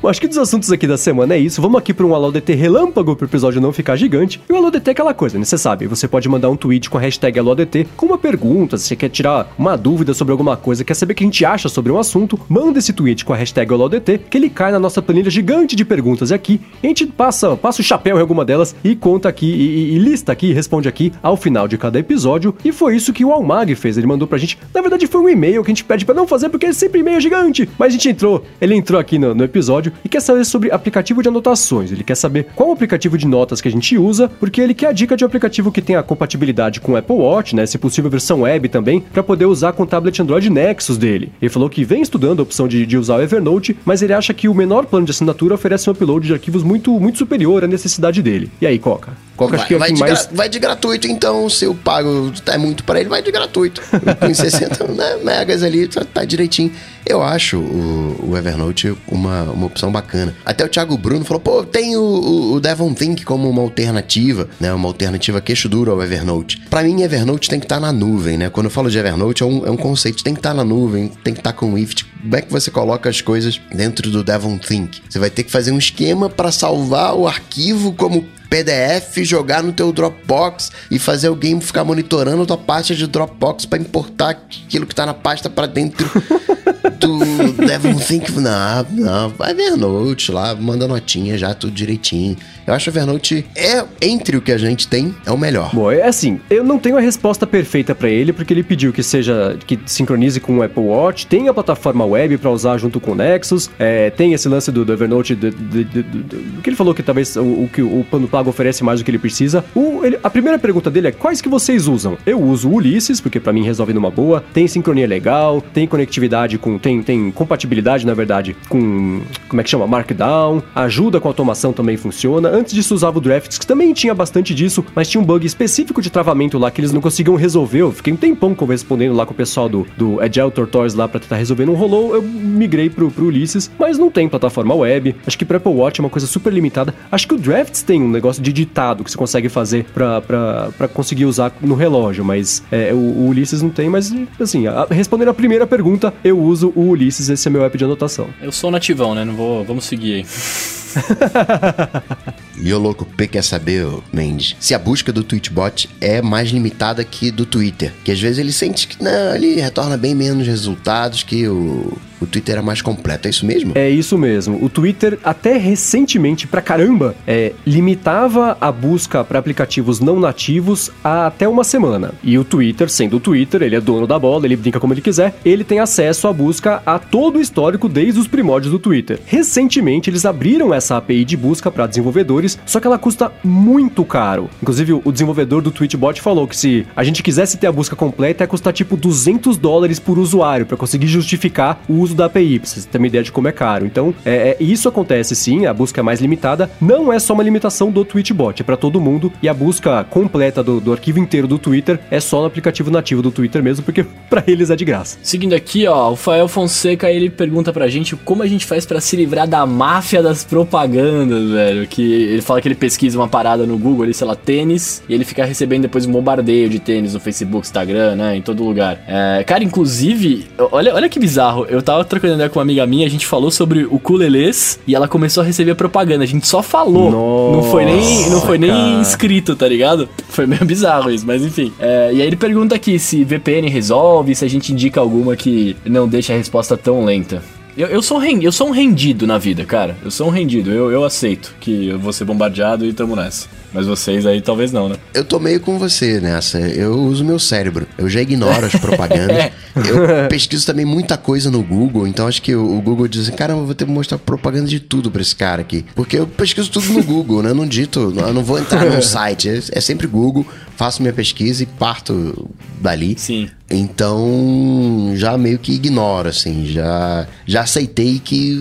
Bom, 0.01 0.09
acho 0.11 0.21
que 0.21 0.29
dos 0.29 0.39
assuntos 0.39 0.71
aqui 0.71 0.87
da 0.87 0.99
semana 0.99 1.35
é 1.35 1.39
isso. 1.39 1.61
Vamos 1.63 1.79
aqui 1.79 1.95
para 1.95 2.07
um 2.07 2.15
Alô 2.15 2.31
DT 2.31 2.55
relâmpago 2.55 3.17
para 3.17 3.25
o 3.25 3.29
episódio 3.29 3.61
não 3.61 3.73
ficar 3.73 3.97
gigante. 3.97 4.41
E 4.49 4.53
o 4.53 4.57
Alô 4.57 4.71
DT 4.71 4.91
é 4.91 4.93
aquela 4.93 5.15
coisa, 5.15 5.39
né? 5.39 5.45
Você 5.45 5.57
sabe, 5.57 5.87
você 5.87 6.07
pode 6.07 6.29
mandar 6.29 6.51
um 6.51 6.57
tweet 6.57 6.91
com 6.91 6.99
a 6.99 7.01
hashtag 7.01 7.39
AlôDT 7.39 7.87
com 7.97 8.07
uma 8.07 8.19
pergunta, 8.19 8.77
se 8.77 8.89
você 8.89 8.97
quer 8.97 9.09
tirar 9.09 9.53
uma 9.59 9.77
dúvida 9.77 10.15
sobre 10.15 10.33
alguma 10.33 10.57
coisa, 10.57 10.85
quer 10.85 10.95
saber 10.95 11.13
o 11.13 11.17
que 11.17 11.25
a 11.25 11.27
gente 11.27 11.45
acha 11.45 11.69
sobre 11.69 11.91
um 11.93 11.99
assunto, 11.99 12.39
manda 12.49 12.79
esse 12.79 12.93
tweet 12.93 13.12
com 13.25 13.33
a 13.33 13.37
hashtag 13.37 13.73
AlôDT, 13.73 14.19
que 14.31 14.39
ele 14.39 14.49
cai 14.49 14.73
na 14.73 14.79
nossa 14.79 15.03
planilha 15.03 15.31
gigante 15.31 15.77
de 15.77 15.85
perguntas 15.85 16.31
e 16.31 16.35
aqui. 16.35 16.61
A 16.83 16.87
gente 16.87 17.07
passa, 17.07 17.57
passa 17.57 17.83
o 17.83 17.85
chapéu 17.85 18.17
em 18.17 18.21
alguma 18.21 18.45
delas 18.45 18.75
e 18.83 18.97
conta 18.97 19.29
aqui, 19.29 19.47
e, 19.47 19.95
e, 19.95 19.99
lista 19.99 20.33
aqui, 20.33 20.53
responde 20.53 20.89
aqui 20.89 21.13
ao 21.23 21.37
final 21.37 21.69
de 21.69 21.77
cada 21.77 21.99
episódio. 21.99 22.55
E 22.65 22.73
foi 22.73 22.97
isso 22.97 23.13
que 23.13 23.25
o 23.25 23.33
Almag 23.33 23.75
fez. 23.75 23.99
Ele 23.99 24.07
mandou 24.07 24.27
pra 24.27 24.39
gente. 24.39 24.59
Na 24.75 24.81
verdade, 24.81 25.07
foi 25.07 25.21
um 25.21 25.29
e-mail 25.29 25.63
que 25.63 25.71
a 25.71 25.75
gente 25.75 25.85
pede 25.85 26.05
para 26.05 26.15
não 26.15 26.27
fazer, 26.27 26.49
porque 26.49 26.67
é 26.67 26.73
sempre 26.73 27.01
e-mail 27.01 27.21
gigante 27.21 27.43
mas 27.79 27.89
a 27.89 27.91
gente 27.91 28.09
entrou, 28.09 28.45
ele 28.61 28.75
entrou 28.75 29.01
aqui 29.01 29.19
no, 29.19 29.35
no, 29.35 29.45
episódio 29.45 29.93
e 30.05 30.09
quer 30.09 30.21
saber 30.21 30.45
sobre 30.45 30.71
aplicativo 30.71 31.23
de 31.23 31.29
anotações. 31.29 31.91
Ele 31.91 32.05
quer 32.05 32.15
saber 32.15 32.47
qual 32.55 32.71
aplicativo 32.73 33.19
de 33.19 33.27
notas 33.27 33.61
que 33.61 33.69
a 33.69 33.71
gente 33.71 33.99
usa, 33.99 34.29
porque 34.41 34.61
ele 34.61 34.75
quer 34.75 34.89
a 34.89 34.93
dica 34.93 35.17
de 35.17 35.25
um 35.25 35.27
aplicativo 35.27 35.73
que 35.73 35.83
tenha 35.83 36.03
compatibilidade 36.03 36.81
com 36.81 36.93
o 36.93 36.97
Apple 36.97 37.17
Watch, 37.17 37.57
né? 37.57 37.67
Se 37.67 37.79
possível, 37.79 38.11
versão 38.11 38.43
web 38.43 38.69
também, 38.69 39.01
para 39.01 39.23
poder 39.23 39.47
usar 39.47 39.73
com 39.73 39.83
o 39.83 39.87
tablet 39.87 40.21
Android 40.21 40.49
Nexus 40.51 40.97
dele. 40.97 41.33
Ele 41.41 41.49
falou 41.49 41.69
que 41.69 41.85
vem 41.85 42.03
estudando 42.03 42.41
a 42.41 42.43
opção 42.43 42.69
de, 42.69 42.87
de 42.87 42.97
usar 43.03 43.17
o 43.17 43.21
Evernote, 43.21 43.77
mas 43.85 44.03
ele 44.03 44.13
acha 44.13 44.33
que 44.33 44.49
o 44.49 44.55
menor 44.55 44.87
plano 44.87 45.05
de 45.05 45.13
assinatura 45.13 45.55
oferece 45.55 45.89
um 45.89 45.93
upload 45.93 46.27
de 46.27 46.33
arquivos 46.33 46.63
muito, 46.63 46.99
muito 46.99 47.19
superior 47.19 47.65
à 47.65 47.67
necessidade 47.67 48.23
dele. 48.23 48.51
E 48.61 48.67
aí, 48.67 48.79
Coca? 48.79 49.13
Coca 49.37 49.57
vai, 49.57 49.59
acho 49.61 49.69
que 49.69 49.75
é 49.75 49.79
vai, 49.79 49.93
de 49.93 50.01
mais... 50.01 50.29
vai 50.33 50.49
de 50.49 50.59
gratuito, 50.59 51.07
então, 51.07 51.49
se 51.49 51.65
eu 51.65 51.75
pago 51.75 52.33
é 52.47 52.59
muito 52.59 52.85
para 52.85 53.01
ele, 53.01 53.09
vai 53.09 53.23
de 53.23 53.31
gratuito. 53.31 53.83
Com 54.21 54.33
60 54.33 54.85
né, 54.89 55.17
megas 55.23 55.63
ali, 55.63 55.87
tá, 55.89 56.05
tá 56.05 56.25
direitinho. 56.25 56.73
Eu 57.05 57.23
acho 57.23 57.59
o, 57.59 58.31
o, 58.31 58.37
Evernote 58.37 58.95
uma, 59.09 59.43
uma 59.45 59.67
opção 59.67 59.91
bacana. 59.91 60.35
Até 60.45 60.65
o 60.65 60.69
Thiago 60.69 60.97
Bruno 60.97 61.25
falou, 61.25 61.41
pô, 61.41 61.65
tem 61.65 61.97
o, 61.97 62.53
o 62.53 62.61
Devon 62.61 62.95
Think 62.95 63.25
como 63.25 63.49
uma 63.49 63.63
alternativa, 63.63 64.49
né? 64.61 64.73
Uma 64.73 64.89
alternativa 64.89 65.41
queixo 65.41 65.69
duro 65.69 65.91
ao 65.91 66.03
Evernote. 66.03 66.61
Para 66.71 66.83
mim, 66.83 67.03
Evernote 67.03 67.49
tem 67.49 67.59
que 67.59 67.67
estar 67.67 67.77
tá 67.77 67.81
na 67.81 67.93
nuvem, 67.93 68.39
né? 68.39 68.51
Quando 68.51 68.67
eu 68.67 68.71
falo 68.71 68.91
de 68.91 68.99
Evernote, 68.99 69.43
é 69.43 69.47
um, 69.47 69.67
é 69.67 69.71
um 69.71 69.77
conceito, 69.77 70.23
tem 70.23 70.35
que 70.35 70.41
estar 70.41 70.51
tá 70.51 70.57
na 70.57 70.65
nuvem, 70.65 71.09
tem 71.25 71.35
que 71.35 71.41
estar 71.41 71.53
tá 71.53 71.59
com 71.59 71.73
o 71.73 71.79
IFT. 71.79 72.05
Como 72.23 72.37
é 72.37 72.43
que 72.43 72.53
você 72.53 72.71
coloca 72.71 73.11
as 73.11 73.21
coisas 73.21 73.61
dentro 73.75 74.11
do 74.11 74.23
Devon 74.23 74.57
Think? 74.59 75.03
Você 75.09 75.19
vai 75.19 75.31
ter 75.31 75.43
que 75.43 75.51
fazer 75.51 75.73
um 75.73 75.79
esquema 75.79 76.31
para 76.31 76.53
salvar 76.53 77.15
o 77.15 77.27
arquivo 77.27 77.93
como 77.93 78.25
PDF, 78.53 79.25
jogar 79.25 79.63
no 79.63 79.73
teu 79.73 79.91
Dropbox 79.91 80.71
e 80.91 80.99
fazer 80.99 81.31
o 81.31 81.35
game 81.35 81.59
ficar 81.59 81.85
monitorando 81.85 82.43
a 82.43 82.45
tua 82.45 82.59
pasta 82.59 82.95
de 82.95 83.07
Dropbox 83.07 83.65
para 83.65 83.79
importar 83.79 84.29
aquilo 84.29 84.85
que 84.85 84.95
tá 84.95 85.07
na 85.07 85.15
pasta 85.15 85.49
para 85.49 85.67
dentro 85.67 86.07
do 87.01 87.19
Devon 87.55 87.95
Think. 87.95 88.31
Não, 88.33 88.87
não, 88.91 89.31
vai 89.31 89.55
ver 89.55 89.69
Evernote 89.69 90.31
lá, 90.31 90.55
manda 90.55 90.87
notinha 90.87 91.39
já, 91.39 91.55
tudo 91.55 91.73
direitinho. 91.73 92.37
Eu 92.67 92.75
acho 92.75 92.85
que 92.85 92.99
Evernote 92.99 93.47
é, 93.57 93.85
entre 94.01 94.37
o 94.37 94.41
que 94.41 94.53
a 94.53 94.59
gente 94.59 94.87
tem, 94.87 95.15
é 95.27 95.33
o 95.33 95.39
melhor. 95.39 95.71
Bom, 95.75 95.91
é 95.91 96.03
assim, 96.03 96.41
eu 96.49 96.63
não 96.63 96.79
tenho 96.79 96.97
a 96.97 97.01
resposta 97.01 97.47
perfeita 97.47 97.95
para 97.95 98.09
ele, 98.09 98.33
porque 98.33 98.53
ele 98.53 98.63
pediu 98.63 98.93
que 98.93 99.03
seja, 99.03 99.57
que 99.67 99.79
sincronize 99.87 100.39
com 100.41 100.59
o 100.59 100.63
Apple 100.63 100.83
Watch, 100.83 101.27
tem 101.27 101.49
a 101.49 101.55
plataforma 101.55 102.05
web 102.05 102.39
para 102.39 102.51
usar 102.51 102.79
junto 102.79 103.01
com 103.01 103.13
o 103.13 103.15
Nexus, 103.15 103.71
é, 103.79 104.11
tem 104.11 104.33
esse 104.33 104.49
lance 104.49 104.71
do, 104.71 104.85
do 104.85 104.93
Evernote, 104.93 105.37
que 105.37 106.71
ele 106.71 106.77
falou 106.77 106.95
que 106.95 107.03
talvez 107.03 107.37
o, 107.37 107.43
o 107.43 107.71
que 107.73 107.83
o 107.83 108.05
Pano 108.11 108.29
Pago 108.29 108.51
oferece 108.51 108.85
mais 108.85 109.01
do 109.01 109.05
que 109.05 109.11
ele 109.11 109.19
precisa. 109.19 109.65
O, 109.75 110.05
ele, 110.05 110.19
a 110.23 110.31
primeira 110.31 110.59
pergunta 110.59 110.91
dele 110.91 111.09
é, 111.09 111.13
quais 111.13 111.41
que 111.41 111.49
vocês 111.49 111.89
usam? 111.89 112.17
Eu 112.25 112.41
uso 112.41 112.69
o 112.69 112.75
Ulysses, 112.75 113.21
porque 113.21 113.41
para 113.41 113.53
mim 113.53 113.65
resolve 113.65 113.93
numa 113.93 114.11
boa, 114.11 114.45
tem 114.53 114.67
sincronia 114.67 115.07
legal, 115.07 115.61
tem 115.61 115.87
conectividade 115.87 116.59
com, 116.59 116.79
tem, 116.79 117.03
tem 117.03 117.31
compatibilidade 117.31 118.07
na 118.07 118.15
verdade, 118.15 118.57
com, 118.69 119.21
como 119.49 119.61
é 119.61 119.65
que 119.65 119.71
chama? 119.71 119.87
Markdown, 119.87 120.63
ajuda 120.75 121.21
com 121.21 121.29
automação 121.29 121.73
também 121.73 121.97
funciona. 121.97 122.52
Antes 122.53 122.75
disso 122.75 122.95
usava 122.95 123.17
o 123.17 123.21
Drafts, 123.21 123.57
que 123.57 123.67
também 123.67 123.95
tinha 123.95 124.15
bastante 124.15 124.55
disso, 124.55 124.85
mas 124.95 125.09
tinha 125.09 125.19
um 125.19 125.25
bug 125.25 125.47
específico 125.47 126.03
de 126.03 126.11
travamento 126.11 126.59
lá 126.59 126.71
que 126.71 126.83
eles 126.83 126.93
não 126.93 127.01
conseguiam 127.01 127.35
resolver. 127.35 127.79
Eu 127.79 127.93
fiquei 127.93 128.13
um 128.13 128.17
tempão 128.17 128.55
correspondendo 128.55 129.15
lá 129.15 129.25
com 129.25 129.33
o 129.33 129.37
pessoal 129.37 129.71
do, 129.71 129.87
do 129.97 130.21
Agile 130.21 130.51
Tortoise 130.51 130.95
lá 130.95 131.09
pra 131.09 131.19
tentar 131.19 131.37
resolver. 131.37 131.65
Não 131.65 131.73
rolou, 131.73 132.15
eu 132.15 132.21
migrei 132.21 132.91
pro, 132.91 133.11
pro 133.11 133.25
Ulysses, 133.25 133.71
mas 133.79 133.97
não 133.97 134.11
tem 134.11 134.29
plataforma 134.29 134.75
web. 134.75 135.17
Acho 135.27 135.39
que 135.39 135.47
pro 135.47 135.57
Apple 135.57 135.73
Watch 135.73 135.99
é 135.99 136.05
uma 136.05 136.11
coisa 136.11 136.27
super 136.27 136.53
limitada. 136.53 136.95
Acho 137.11 137.27
que 137.27 137.35
o 137.35 137.39
Drafts 137.39 137.83
tem 137.83 138.03
um 138.03 138.11
negócio 138.11 138.43
de 138.43 138.53
ditado 138.53 139.03
que 139.03 139.11
você 139.11 139.17
consegue 139.17 139.49
fazer 139.49 139.87
pra 139.95 140.89
conseguir 140.93 141.25
usar 141.25 141.55
no 141.63 141.75
relógio, 141.75 142.23
mas 142.23 142.63
é, 142.71 142.93
o, 142.93 142.99
o, 142.99 143.29
Ulisses 143.29 143.63
não 143.63 143.71
tem. 143.71 143.89
Mas, 143.89 144.13
assim, 144.39 144.67
a, 144.67 144.87
respondendo 144.91 145.29
a 145.29 145.35
primeira 145.35 145.67
pergunta, 145.67 146.13
eu 146.23 146.39
uso 146.39 146.71
o 146.77 146.91
Ulisses, 146.91 147.31
esse 147.31 147.49
é 147.49 147.51
meu 147.51 147.65
app 147.65 147.79
de 147.79 147.85
anotação. 147.85 148.29
Eu 148.43 148.53
sou 148.53 148.71
nativão, 148.71 149.15
né? 149.15 149.25
Não 149.25 149.35
vou. 149.35 149.65
Vamos 149.65 149.87
seguir 149.87 150.17
aí. 150.17 150.27
O 152.75 152.79
louco 152.79 153.05
P 153.05 153.27
quer 153.27 153.43
saber, 153.43 153.87
Mendes, 154.13 154.57
se 154.61 154.75
a 154.75 154.79
busca 154.79 155.13
do 155.13 155.25
Tweetbot 155.25 155.89
é 156.01 156.23
mais 156.23 156.51
limitada 156.51 157.03
que 157.05 157.31
do 157.31 157.45
Twitter. 157.45 157.93
Que 158.05 158.13
às 158.13 158.21
vezes 158.21 158.39
ele 158.39 158.53
sente 158.53 158.87
que 158.87 159.03
não, 159.03 159.35
ele 159.35 159.61
retorna 159.61 159.97
bem 159.97 160.15
menos 160.15 160.47
resultados 160.47 161.23
que 161.23 161.49
o, 161.49 161.99
o 162.23 162.27
Twitter 162.27 162.59
é 162.59 162.63
mais 162.63 162.81
completo, 162.81 163.27
é 163.27 163.31
isso 163.31 163.45
mesmo? 163.45 163.73
É 163.75 163.89
isso 163.89 164.17
mesmo. 164.17 164.63
O 164.63 164.69
Twitter, 164.69 165.19
até 165.25 165.57
recentemente, 165.57 166.47
pra 166.47 166.63
caramba, 166.63 167.15
é, 167.27 167.53
limitava 167.67 168.57
a 168.61 168.71
busca 168.71 169.25
para 169.25 169.39
aplicativos 169.39 170.01
não 170.01 170.21
nativos 170.21 170.91
a 171.03 171.27
até 171.27 171.49
uma 171.49 171.65
semana. 171.65 172.13
E 172.23 172.39
o 172.39 172.45
Twitter, 172.45 172.89
sendo 172.89 173.17
o 173.17 173.21
Twitter, 173.21 173.63
ele 173.63 173.77
é 173.77 173.81
dono 173.81 174.07
da 174.07 174.19
bola, 174.19 174.45
ele 174.45 174.57
brinca 174.57 174.79
como 174.79 174.93
ele 174.93 175.01
quiser, 175.01 175.35
ele 175.45 175.65
tem 175.65 175.79
acesso 175.79 176.29
à 176.29 176.33
busca 176.33 176.83
a 176.85 176.99
todo 176.99 177.37
o 177.37 177.41
histórico 177.41 177.89
desde 177.89 178.21
os 178.21 178.29
primórdios 178.29 178.73
do 178.73 178.79
Twitter. 178.79 179.19
Recentemente, 179.27 180.11
eles 180.11 180.25
abriram 180.25 180.73
essa 180.73 180.97
API 180.97 181.25
de 181.25 181.37
busca 181.37 181.71
para 181.71 181.87
desenvolvedores, 181.87 182.59
só 182.67 182.81
que 182.81 182.87
ela 182.87 182.99
custa 182.99 183.33
muito 183.43 184.05
caro. 184.05 184.49
Inclusive, 184.61 184.93
o 185.05 185.13
desenvolvedor 185.13 185.63
do 185.63 185.71
Tweetbot 185.71 186.21
falou 186.21 186.47
que 186.47 186.57
se 186.57 186.87
a 186.95 187.03
gente 187.03 187.23
quisesse 187.23 187.57
ter 187.57 187.67
a 187.67 187.73
busca 187.73 187.97
completa, 187.97 188.45
ia 188.45 188.49
custar 188.49 188.73
tipo 188.73 188.97
200 188.97 189.57
dólares 189.57 189.99
por 189.99 190.19
usuário 190.19 190.67
para 190.67 190.77
conseguir 190.77 191.07
justificar 191.07 191.83
o 191.89 191.95
uso 191.95 192.12
uso 192.13 192.17
da 192.17 192.27
API, 192.27 192.59
pra 192.59 192.69
vocês 192.69 192.85
terem 192.85 193.03
uma 193.03 193.07
ideia 193.09 193.25
de 193.25 193.33
como 193.33 193.49
é 193.49 193.53
caro. 193.53 193.87
Então, 193.87 194.15
é, 194.25 194.57
é, 194.61 194.63
isso 194.63 194.89
acontece 194.89 195.35
sim, 195.35 195.67
a 195.67 195.75
busca 195.75 196.01
é 196.01 196.03
mais 196.03 196.21
limitada. 196.21 196.71
Não 196.81 197.13
é 197.13 197.19
só 197.19 197.33
uma 197.35 197.43
limitação 197.43 197.91
do 197.91 198.05
Tweetbot, 198.05 198.61
é 198.61 198.65
para 198.65 198.77
todo 198.77 199.01
mundo. 199.01 199.33
E 199.43 199.49
a 199.49 199.55
busca 199.55 200.05
completa 200.05 200.63
do, 200.63 200.81
do, 200.81 200.93
arquivo 200.93 201.19
inteiro 201.19 201.49
do 201.49 201.59
Twitter 201.59 201.99
é 202.11 202.21
só 202.21 202.41
no 202.41 202.47
aplicativo 202.47 202.91
nativo 202.91 203.23
do 203.23 203.31
Twitter 203.31 203.63
mesmo, 203.63 203.85
porque 203.85 204.05
para 204.29 204.45
eles 204.47 204.71
é 204.71 204.77
de 204.77 204.85
graça. 204.85 205.19
Seguindo 205.23 205.55
aqui, 205.55 205.87
ó, 205.87 206.13
o 206.13 206.17
Fael 206.17 206.49
Fonseca 206.49 207.11
ele 207.11 207.31
pergunta 207.31 207.73
pra 207.73 207.89
gente 207.89 208.15
como 208.17 208.43
a 208.43 208.47
gente 208.47 208.67
faz 208.67 208.85
para 208.85 209.01
se 209.01 209.17
livrar 209.17 209.49
da 209.49 209.65
máfia 209.67 210.23
das 210.23 210.45
propagandas, 210.45 211.51
velho. 211.51 211.87
Que 211.87 212.03
ele 212.03 212.43
fala 212.43 212.61
que 212.61 212.69
ele 212.69 212.75
pesquisa 212.75 213.19
uma 213.19 213.29
parada 213.29 213.67
no 213.67 213.79
Google 213.79 214.05
ali, 214.05 214.15
sei 214.15 214.27
lá, 214.27 214.35
tênis, 214.35 215.03
e 215.09 215.15
ele 215.15 215.25
fica 215.25 215.45
recebendo 215.45 215.83
depois 215.83 216.07
um 216.07 216.13
bombardeio 216.13 216.69
de 216.69 216.79
tênis 216.79 217.15
no 217.15 217.21
Facebook, 217.21 217.67
Instagram, 217.67 218.17
né, 218.17 218.37
em 218.37 218.43
todo 218.43 218.63
lugar. 218.63 218.99
É, 219.07 219.45
cara, 219.45 219.65
inclusive, 219.65 220.47
olha, 220.59 220.95
olha 220.95 221.09
que 221.09 221.19
bizarro, 221.19 221.67
eu 221.67 221.83
tava 221.83 222.02
tava 222.03 222.05
trocando 222.05 222.35
ideia 222.35 222.51
com 222.51 222.59
uma 222.59 222.63
amiga 222.63 222.87
minha, 222.87 223.07
a 223.07 223.11
gente 223.11 223.27
falou 223.27 223.51
sobre 223.51 223.85
o 223.85 223.99
Kulelês 223.99 224.79
e 224.87 224.95
ela 224.95 225.09
começou 225.09 225.43
a 225.43 225.47
receber 225.47 225.75
propaganda. 225.75 226.25
A 226.25 226.27
gente 226.27 226.47
só 226.47 226.63
falou. 226.63 227.11
Nossa, 227.11 227.57
não 227.57 227.63
foi 227.71 227.85
nem, 227.85 228.31
não 228.31 228.41
foi 228.41 228.59
nem 228.59 229.01
escrito, 229.01 229.57
tá 229.57 229.67
ligado? 229.67 230.09
Foi 230.29 230.47
meio 230.47 230.65
bizarro 230.65 231.11
isso, 231.11 231.27
mas 231.27 231.43
enfim. 231.43 231.73
É, 231.79 232.11
e 232.13 232.21
aí 232.21 232.27
ele 232.27 232.37
pergunta 232.37 232.75
aqui 232.75 232.99
se 232.99 233.25
VPN 233.25 233.69
resolve, 233.69 234.35
se 234.35 234.45
a 234.45 234.49
gente 234.49 234.73
indica 234.73 235.01
alguma 235.01 235.37
que 235.37 235.77
não 235.85 236.09
deixa 236.09 236.33
a 236.33 236.37
resposta 236.37 236.77
tão 236.77 237.05
lenta. 237.05 237.43
Eu, 237.77 237.89
eu, 237.89 238.03
sou 238.03 238.23
eu 238.23 238.53
sou 238.53 238.69
um 238.69 238.71
rendido 238.71 239.27
na 239.27 239.39
vida, 239.39 239.65
cara. 239.65 239.97
Eu 240.05 240.11
sou 240.11 240.27
um 240.29 240.31
rendido. 240.31 240.71
Eu, 240.71 240.91
eu 240.91 241.05
aceito 241.05 241.55
que 241.59 241.89
eu 241.89 241.99
vou 241.99 242.13
ser 242.13 242.25
bombardeado 242.25 242.85
e 242.85 242.93
tamo 242.93 243.17
nessa. 243.17 243.49
Mas 243.73 243.87
vocês 243.87 244.27
aí 244.27 244.41
talvez 244.41 244.73
não, 244.73 244.89
né? 244.89 244.97
Eu 245.15 245.25
tô 245.25 245.39
meio 245.39 245.61
com 245.61 245.79
você 245.79 246.21
nessa. 246.21 246.59
Eu 246.59 246.95
uso 246.95 247.25
meu 247.25 247.39
cérebro. 247.39 247.87
Eu 247.97 248.09
já 248.09 248.21
ignoro 248.21 248.67
as 248.67 248.75
propagandas. 248.75 249.37
é. 249.37 249.53
Eu 249.77 250.29
pesquiso 250.29 250.67
também 250.67 250.85
muita 250.85 251.17
coisa 251.17 251.51
no 251.51 251.63
Google, 251.63 252.07
então 252.07 252.27
acho 252.27 252.43
que 252.43 252.55
o, 252.55 252.81
Google 252.83 253.09
diz 253.09 253.23
assim, 253.23 253.37
cara, 253.37 253.55
eu 253.55 253.65
vou 253.65 253.75
ter 253.75 253.87
que 253.87 253.91
mostrar 253.91 254.19
propaganda 254.19 254.67
de 254.67 254.79
tudo 254.79 255.11
pra 255.11 255.23
esse 255.23 255.35
cara 255.35 255.63
aqui. 255.63 255.85
Porque 255.95 256.19
eu 256.19 256.27
pesquiso 256.27 256.71
tudo 256.71 256.93
no 256.93 257.03
Google, 257.03 257.43
né? 257.43 257.51
Eu 257.51 257.55
não 257.55 257.67
dito, 257.67 258.13
eu 258.17 258.33
não 258.35 258.45
vou 258.45 258.59
entrar 258.59 258.85
num 258.85 259.01
site. 259.03 259.49
É, 259.49 259.61
é 259.73 259.81
sempre 259.81 260.07
Google, 260.07 260.47
faço 260.77 261.03
minha 261.03 261.13
pesquisa 261.13 261.63
e 261.63 261.67
parto 261.67 262.49
dali. 262.81 263.15
Sim. 263.19 263.49
Então, 263.73 265.13
já 265.15 265.37
meio 265.39 265.59
que 265.59 265.73
ignoro, 265.73 266.29
assim, 266.29 266.67
já, 266.67 267.27
já 267.47 267.63
aceitei 267.63 268.21
que 268.23 268.53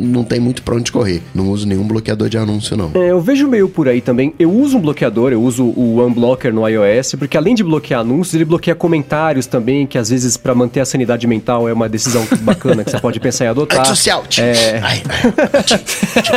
não 0.00 0.22
tem 0.22 0.38
muito 0.38 0.62
pra 0.62 0.76
onde 0.76 0.92
correr. 0.92 1.22
Não 1.34 1.48
uso 1.50 1.66
nenhum 1.66 1.86
bloqueador 1.86 2.28
de 2.28 2.38
anúncio, 2.38 2.76
não. 2.76 2.92
É, 2.94 3.10
eu 3.10 3.20
vejo 3.20 3.48
meio 3.48 3.68
por 3.68 3.88
aí 3.88 4.00
também. 4.00 4.32
Eu 4.38 4.52
uso 4.52 4.78
um 4.78 4.80
bloqueador, 4.80 5.32
eu 5.32 5.42
uso 5.42 5.64
o 5.64 6.04
Unblocker 6.06 6.54
no 6.54 6.66
iOS, 6.68 7.16
porque 7.18 7.36
além 7.36 7.54
de 7.54 7.64
bloquear 7.64 8.00
anúncios, 8.00 8.34
ele 8.34 8.44
bloqueia 8.44 8.74
comentários 8.76 9.46
também, 9.46 9.86
que 9.86 9.98
às 9.98 10.08
vezes 10.10 10.36
para 10.36 10.54
manter 10.54 10.80
a 10.80 10.84
sanidade 10.84 11.26
mental 11.26 11.68
é 11.68 11.72
uma 11.72 11.88
decisão 11.88 12.24
bacana 12.42 12.84
que 12.84 12.92
você 12.92 13.00
pode 13.00 13.18
pensar 13.18 13.46
em 13.46 13.48
adotar. 13.48 13.84
Social. 13.86 14.24
É... 14.38 14.80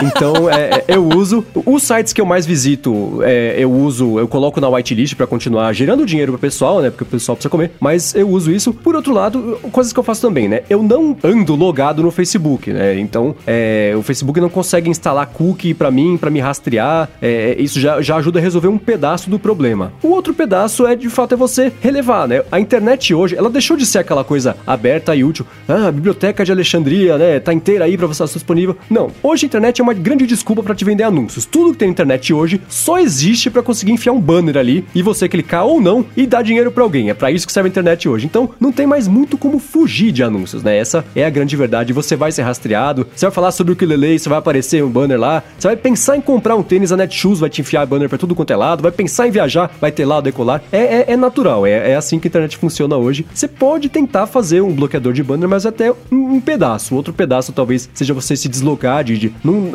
então, 0.03 0.49
é, 0.49 0.83
é, 0.87 0.95
eu 0.95 1.07
uso. 1.07 1.45
Os 1.53 1.83
sites 1.83 2.13
que 2.13 2.21
eu 2.21 2.25
mais 2.25 2.45
visito, 2.45 3.19
é, 3.21 3.55
eu 3.59 3.71
uso, 3.71 4.17
eu 4.17 4.27
coloco 4.27 4.59
na 4.59 4.67
whitelist 4.69 5.15
para 5.17 5.27
continuar 5.27 5.73
gerando 5.73 6.05
dinheiro 6.05 6.33
pro 6.33 6.39
pessoal, 6.39 6.81
né? 6.81 6.89
Porque 6.89 7.03
o 7.03 7.07
pessoal 7.07 7.35
precisa 7.35 7.49
comer. 7.49 7.71
Mas 7.79 8.15
eu 8.15 8.29
uso 8.29 8.51
isso. 8.51 8.73
Por 8.73 8.95
outro 8.95 9.13
lado, 9.13 9.59
coisas 9.71 9.91
que 9.91 9.99
eu 9.99 10.03
faço 10.03 10.21
também, 10.21 10.47
né? 10.47 10.61
Eu 10.69 10.83
não 10.83 11.17
ando 11.23 11.55
logado 11.55 12.03
no 12.03 12.11
Facebook, 12.11 12.71
né? 12.71 12.99
Então, 12.99 13.35
é, 13.45 13.93
o 13.97 14.03
Facebook 14.03 14.39
não 14.39 14.49
consegue 14.49 14.89
instalar 14.89 15.25
cookie 15.27 15.73
para 15.73 15.89
mim, 15.89 16.17
para 16.17 16.29
me 16.29 16.39
rastrear. 16.39 17.09
É, 17.21 17.55
isso 17.59 17.79
já, 17.79 18.01
já 18.01 18.15
ajuda 18.17 18.39
a 18.39 18.41
resolver 18.41 18.67
um 18.67 18.77
pedaço 18.77 19.29
do 19.29 19.39
problema. 19.39 19.91
O 20.03 20.09
outro 20.09 20.33
pedaço 20.33 20.85
é, 20.85 20.95
de 20.95 21.09
fato, 21.09 21.33
é 21.33 21.37
você 21.37 21.71
relevar, 21.81 22.27
né? 22.27 22.43
A 22.51 22.59
internet 22.59 23.13
hoje, 23.13 23.35
ela 23.35 23.49
deixou 23.49 23.75
de 23.75 23.85
ser 23.85 23.99
aquela 23.99 24.23
coisa 24.23 24.55
aberta 24.65 25.15
e 25.15 25.23
útil. 25.23 25.45
Ah, 25.67 25.87
a 25.87 25.91
biblioteca 25.91 26.45
de 26.45 26.51
Alexandria, 26.51 27.17
né? 27.17 27.39
Tá 27.39 27.53
inteira 27.53 27.85
aí 27.85 27.97
para 27.97 28.07
você 28.07 28.23
estar 28.23 28.33
disponível. 28.35 28.77
Não. 28.89 29.11
Hoje 29.23 29.45
a 29.45 29.47
internet 29.47 29.81
é 29.81 29.83
uma 29.83 29.93
grande 29.93 30.25
desculpa 30.25 30.61
para 30.61 30.75
te 30.75 30.85
vender 30.85 31.03
anúncios. 31.03 31.45
Tudo 31.45 31.71
que 31.71 31.77
tem 31.77 31.87
na 31.87 31.91
internet 31.91 32.33
hoje 32.33 32.61
só 32.67 32.99
existe 32.99 33.49
para 33.49 33.63
conseguir 33.63 33.91
enfiar 33.91 34.13
um 34.13 34.19
banner 34.19 34.57
ali 34.57 34.85
e 34.97 35.03
você 35.03 35.29
clicar 35.29 35.63
ou 35.63 35.79
não 35.79 36.03
e 36.17 36.25
dar 36.25 36.41
dinheiro 36.41 36.71
para 36.71 36.81
alguém. 36.81 37.11
É 37.11 37.13
para 37.13 37.29
isso 37.29 37.45
que 37.45 37.53
serve 37.53 37.67
a 37.67 37.69
internet 37.69 38.09
hoje. 38.09 38.25
Então, 38.25 38.49
não 38.59 38.71
tem 38.71 38.87
mais 38.87 39.07
muito 39.07 39.37
como 39.37 39.59
fugir 39.59 40.11
de 40.11 40.23
anúncios, 40.23 40.63
né? 40.63 40.75
Essa 40.75 41.05
é 41.15 41.23
a 41.23 41.29
grande 41.29 41.55
verdade. 41.55 41.93
Você 41.93 42.15
vai 42.15 42.31
ser 42.31 42.41
rastreado, 42.41 43.05
você 43.15 43.27
vai 43.27 43.31
falar 43.31 43.51
sobre 43.51 43.73
o 43.73 43.75
ukulele, 43.75 44.17
você 44.17 44.27
vai 44.27 44.39
aparecer 44.39 44.83
um 44.83 44.89
banner 44.89 45.19
lá, 45.19 45.43
você 45.57 45.67
vai 45.67 45.77
pensar 45.77 46.17
em 46.17 46.21
comprar 46.21 46.55
um 46.55 46.63
tênis, 46.63 46.91
a 46.91 46.97
Netshoes 46.97 47.39
vai 47.39 47.49
te 47.49 47.61
enfiar 47.61 47.85
banner 47.85 48.09
pra 48.09 48.17
tudo 48.17 48.33
quanto 48.33 48.51
é 48.51 48.55
lado, 48.55 48.81
vai 48.81 48.91
pensar 48.91 49.27
em 49.27 49.31
viajar, 49.31 49.69
vai 49.79 49.91
ter 49.91 50.03
lá 50.03 50.17
o 50.17 50.21
decolar. 50.21 50.63
É, 50.71 50.79
é, 50.79 51.05
é 51.09 51.15
natural, 51.15 51.67
é, 51.67 51.91
é, 51.91 51.95
assim 51.95 52.17
que 52.17 52.27
a 52.27 52.29
internet 52.29 52.57
funciona 52.57 52.97
hoje. 52.97 53.23
Você 53.31 53.47
pode 53.47 53.89
tentar 53.89 54.25
fazer 54.25 54.61
um 54.61 54.73
bloqueador 54.73 55.13
de 55.13 55.21
banner, 55.21 55.47
mas 55.47 55.67
até 55.67 55.91
um, 56.11 56.33
um 56.33 56.41
pedaço. 56.41 56.95
Outro 56.95 57.13
pedaço 57.13 57.53
talvez 57.53 57.87
seja 57.93 58.15
você 58.15 58.35
se 58.35 58.49
deslocar 58.49 59.03
de... 59.03 59.15
de 59.15 59.33
não, 59.43 59.71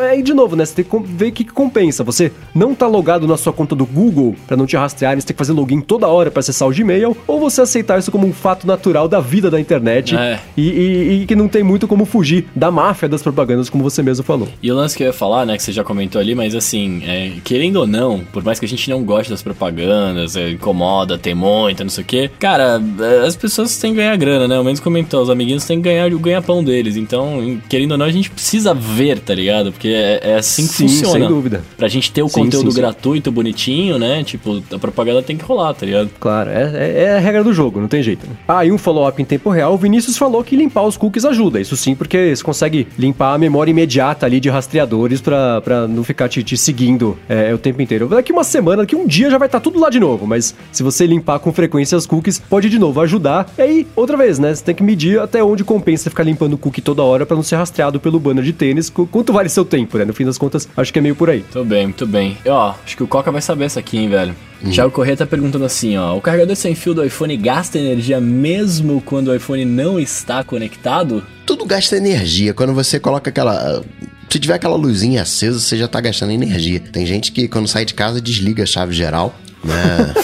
é, 0.00 0.20
de 0.20 0.34
novo, 0.34 0.56
né? 0.56 0.64
Você 0.64 0.82
tem 0.82 0.84
que 0.84 1.12
ver 1.12 1.28
o 1.28 1.32
que, 1.32 1.44
que 1.44 1.52
compensa. 1.52 2.02
Você 2.02 2.32
não 2.52 2.74
tá 2.74 2.88
logado 2.88 3.26
na 3.28 3.36
sua 3.36 3.52
conta 3.52 3.76
do 3.76 3.86
Google 3.86 4.34
para 4.46 4.56
não 4.56 4.63
te 4.66 4.76
rastrear, 4.76 5.14
você 5.14 5.26
tem 5.26 5.34
que 5.34 5.38
fazer 5.38 5.52
login 5.52 5.80
toda 5.80 6.06
hora 6.06 6.30
para 6.30 6.40
acessar 6.40 6.68
o 6.68 6.72
Gmail, 6.72 7.16
ou 7.26 7.40
você 7.40 7.62
aceitar 7.62 7.98
isso 7.98 8.10
como 8.10 8.26
um 8.26 8.32
fato 8.32 8.66
natural 8.66 9.08
da 9.08 9.20
vida 9.20 9.50
da 9.50 9.60
internet 9.60 10.16
é. 10.16 10.40
e, 10.56 10.68
e, 10.68 11.22
e, 11.22 11.26
que 11.26 11.36
não 11.36 11.48
tem 11.48 11.62
muito 11.62 11.86
como 11.86 12.04
fugir 12.04 12.46
da 12.54 12.70
máfia 12.70 13.08
das 13.08 13.22
propagandas, 13.22 13.68
como 13.68 13.82
você 13.82 14.02
mesmo 14.02 14.24
falou. 14.24 14.48
E 14.62 14.70
o 14.70 14.74
lance 14.74 14.96
que 14.96 15.02
eu 15.02 15.08
ia 15.08 15.12
falar, 15.12 15.46
né, 15.46 15.56
que 15.56 15.62
você 15.62 15.72
já 15.72 15.84
comentou 15.84 16.20
ali, 16.20 16.34
mas 16.34 16.54
assim, 16.54 17.02
é, 17.06 17.32
querendo 17.42 17.76
ou 17.76 17.86
não, 17.86 18.20
por 18.32 18.42
mais 18.42 18.58
que 18.58 18.66
a 18.66 18.68
gente 18.68 18.88
não 18.90 19.02
goste 19.02 19.30
das 19.30 19.42
propagandas, 19.42 20.36
é, 20.36 20.50
incomoda, 20.50 21.18
tem 21.18 21.34
muita, 21.34 21.84
não 21.84 21.90
sei 21.90 22.02
o 22.02 22.06
quê, 22.06 22.30
cara, 22.38 22.80
é, 23.00 23.26
as 23.26 23.36
pessoas 23.36 23.76
têm 23.76 23.92
que 23.92 23.96
ganhar 23.96 24.16
grana, 24.16 24.48
né? 24.48 24.58
O 24.58 24.64
menos 24.64 24.80
comentou, 24.80 25.22
os 25.22 25.30
amiguinhos 25.30 25.64
têm 25.64 25.78
que 25.78 25.84
ganhar 25.84 26.12
o 26.12 26.18
ganha-pão 26.18 26.62
deles. 26.62 26.96
Então, 26.96 27.60
querendo 27.68 27.92
ou 27.92 27.98
não, 27.98 28.06
a 28.06 28.10
gente 28.10 28.30
precisa 28.30 28.74
ver, 28.74 29.18
tá 29.18 29.34
ligado? 29.34 29.72
Porque 29.72 29.88
é, 29.88 30.20
é 30.22 30.34
assim 30.36 30.66
que 30.66 30.74
sim, 30.74 30.88
funciona. 30.88 31.20
Sem 31.20 31.28
dúvida. 31.28 31.64
Pra 31.76 31.88
gente 31.88 32.10
ter 32.12 32.22
o 32.22 32.28
sim, 32.28 32.40
conteúdo 32.40 32.70
sim, 32.70 32.76
gratuito, 32.76 33.30
bonitinho, 33.30 33.98
né? 33.98 34.22
Tipo, 34.24 34.53
a 34.72 34.78
propaganda 34.78 35.22
tem 35.22 35.36
que 35.36 35.44
rolar, 35.44 35.74
tá 35.74 35.86
ligado? 35.86 36.10
Claro, 36.18 36.50
é, 36.50 36.72
é, 36.74 37.02
é 37.04 37.16
a 37.16 37.18
regra 37.18 37.42
do 37.42 37.52
jogo, 37.52 37.80
não 37.80 37.88
tem 37.88 38.02
jeito. 38.02 38.26
Né? 38.26 38.34
Ah, 38.46 38.64
e 38.64 38.72
um 38.72 38.78
follow-up 38.78 39.20
em 39.20 39.24
tempo 39.24 39.50
real, 39.50 39.74
o 39.74 39.78
Vinícius 39.78 40.16
falou 40.16 40.42
que 40.44 40.56
limpar 40.56 40.82
os 40.82 40.96
cookies 40.96 41.24
ajuda. 41.24 41.60
Isso 41.60 41.76
sim, 41.76 41.94
porque 41.94 42.34
você 42.34 42.42
consegue 42.42 42.86
limpar 42.98 43.34
a 43.34 43.38
memória 43.38 43.70
imediata 43.70 44.26
ali 44.26 44.40
de 44.40 44.48
rastreadores 44.48 45.20
pra, 45.20 45.60
pra 45.60 45.88
não 45.88 46.04
ficar 46.04 46.28
te, 46.28 46.42
te 46.42 46.56
seguindo 46.56 47.18
é, 47.28 47.52
o 47.52 47.58
tempo 47.58 47.80
inteiro. 47.80 48.08
Daqui 48.08 48.32
uma 48.32 48.44
semana, 48.44 48.82
daqui 48.82 48.96
um 48.96 49.06
dia 49.06 49.30
já 49.30 49.38
vai 49.38 49.46
estar 49.46 49.60
tá 49.60 49.64
tudo 49.64 49.78
lá 49.78 49.90
de 49.90 50.00
novo, 50.00 50.26
mas 50.26 50.54
se 50.72 50.82
você 50.82 51.06
limpar 51.06 51.38
com 51.38 51.52
frequência 51.52 51.96
as 51.96 52.06
cookies, 52.06 52.38
pode 52.38 52.68
de 52.68 52.78
novo 52.78 53.00
ajudar. 53.00 53.48
E 53.56 53.62
aí, 53.62 53.86
outra 53.96 54.16
vez, 54.16 54.38
né? 54.38 54.54
Você 54.54 54.64
tem 54.64 54.74
que 54.74 54.82
medir 54.82 55.20
até 55.20 55.42
onde 55.42 55.64
compensa 55.64 56.10
ficar 56.10 56.24
limpando 56.24 56.54
o 56.54 56.58
cookie 56.58 56.80
toda 56.80 57.02
hora 57.02 57.24
para 57.24 57.36
não 57.36 57.42
ser 57.42 57.56
rastreado 57.56 57.98
pelo 58.00 58.18
banner 58.20 58.44
de 58.44 58.52
tênis. 58.52 58.90
Quanto 58.90 59.32
vale 59.32 59.48
seu 59.48 59.64
tempo, 59.64 59.98
né? 59.98 60.04
No 60.04 60.12
fim 60.12 60.24
das 60.24 60.38
contas, 60.38 60.68
acho 60.76 60.92
que 60.92 60.98
é 60.98 61.02
meio 61.02 61.16
por 61.16 61.30
aí. 61.30 61.40
Muito 61.40 61.64
bem, 61.64 61.86
muito 61.86 62.06
bem. 62.06 62.38
E, 62.44 62.48
ó, 62.48 62.74
acho 62.84 62.96
que 62.96 63.02
o 63.02 63.06
Coca 63.06 63.30
vai 63.30 63.42
saber 63.42 63.64
essa 63.64 63.80
aqui, 63.80 63.98
hein, 63.98 64.08
velho. 64.08 64.34
Uhum. 64.62 64.70
Thiago 64.70 64.90
Corrêa 64.92 65.16
tá 65.16 65.26
perguntando 65.26 65.64
assim, 65.64 65.96
ó. 65.96 66.16
O 66.16 66.20
carregador 66.20 66.56
sem 66.56 66.74
fio 66.74 66.94
do 66.94 67.04
iPhone 67.04 67.36
gasta 67.36 67.78
energia 67.78 68.20
mesmo 68.20 69.02
quando 69.02 69.28
o 69.28 69.34
iPhone 69.34 69.64
não 69.64 69.98
está 69.98 70.42
conectado? 70.44 71.22
Tudo 71.44 71.64
tudo 71.64 71.66
gasta 71.66 71.96
energia. 71.96 72.54
Quando 72.54 72.74
você 72.74 73.00
coloca 73.00 73.30
aquela. 73.30 73.82
Se 74.28 74.38
tiver 74.38 74.54
aquela 74.54 74.76
luzinha 74.76 75.22
acesa, 75.22 75.58
você 75.58 75.76
já 75.76 75.88
tá 75.88 76.00
gastando 76.00 76.32
energia. 76.32 76.80
Tem 76.80 77.06
gente 77.06 77.32
que 77.32 77.48
quando 77.48 77.68
sai 77.68 77.84
de 77.84 77.94
casa 77.94 78.20
desliga 78.20 78.64
a 78.64 78.66
chave 78.66 78.92
geral, 78.92 79.34
né? 79.64 80.14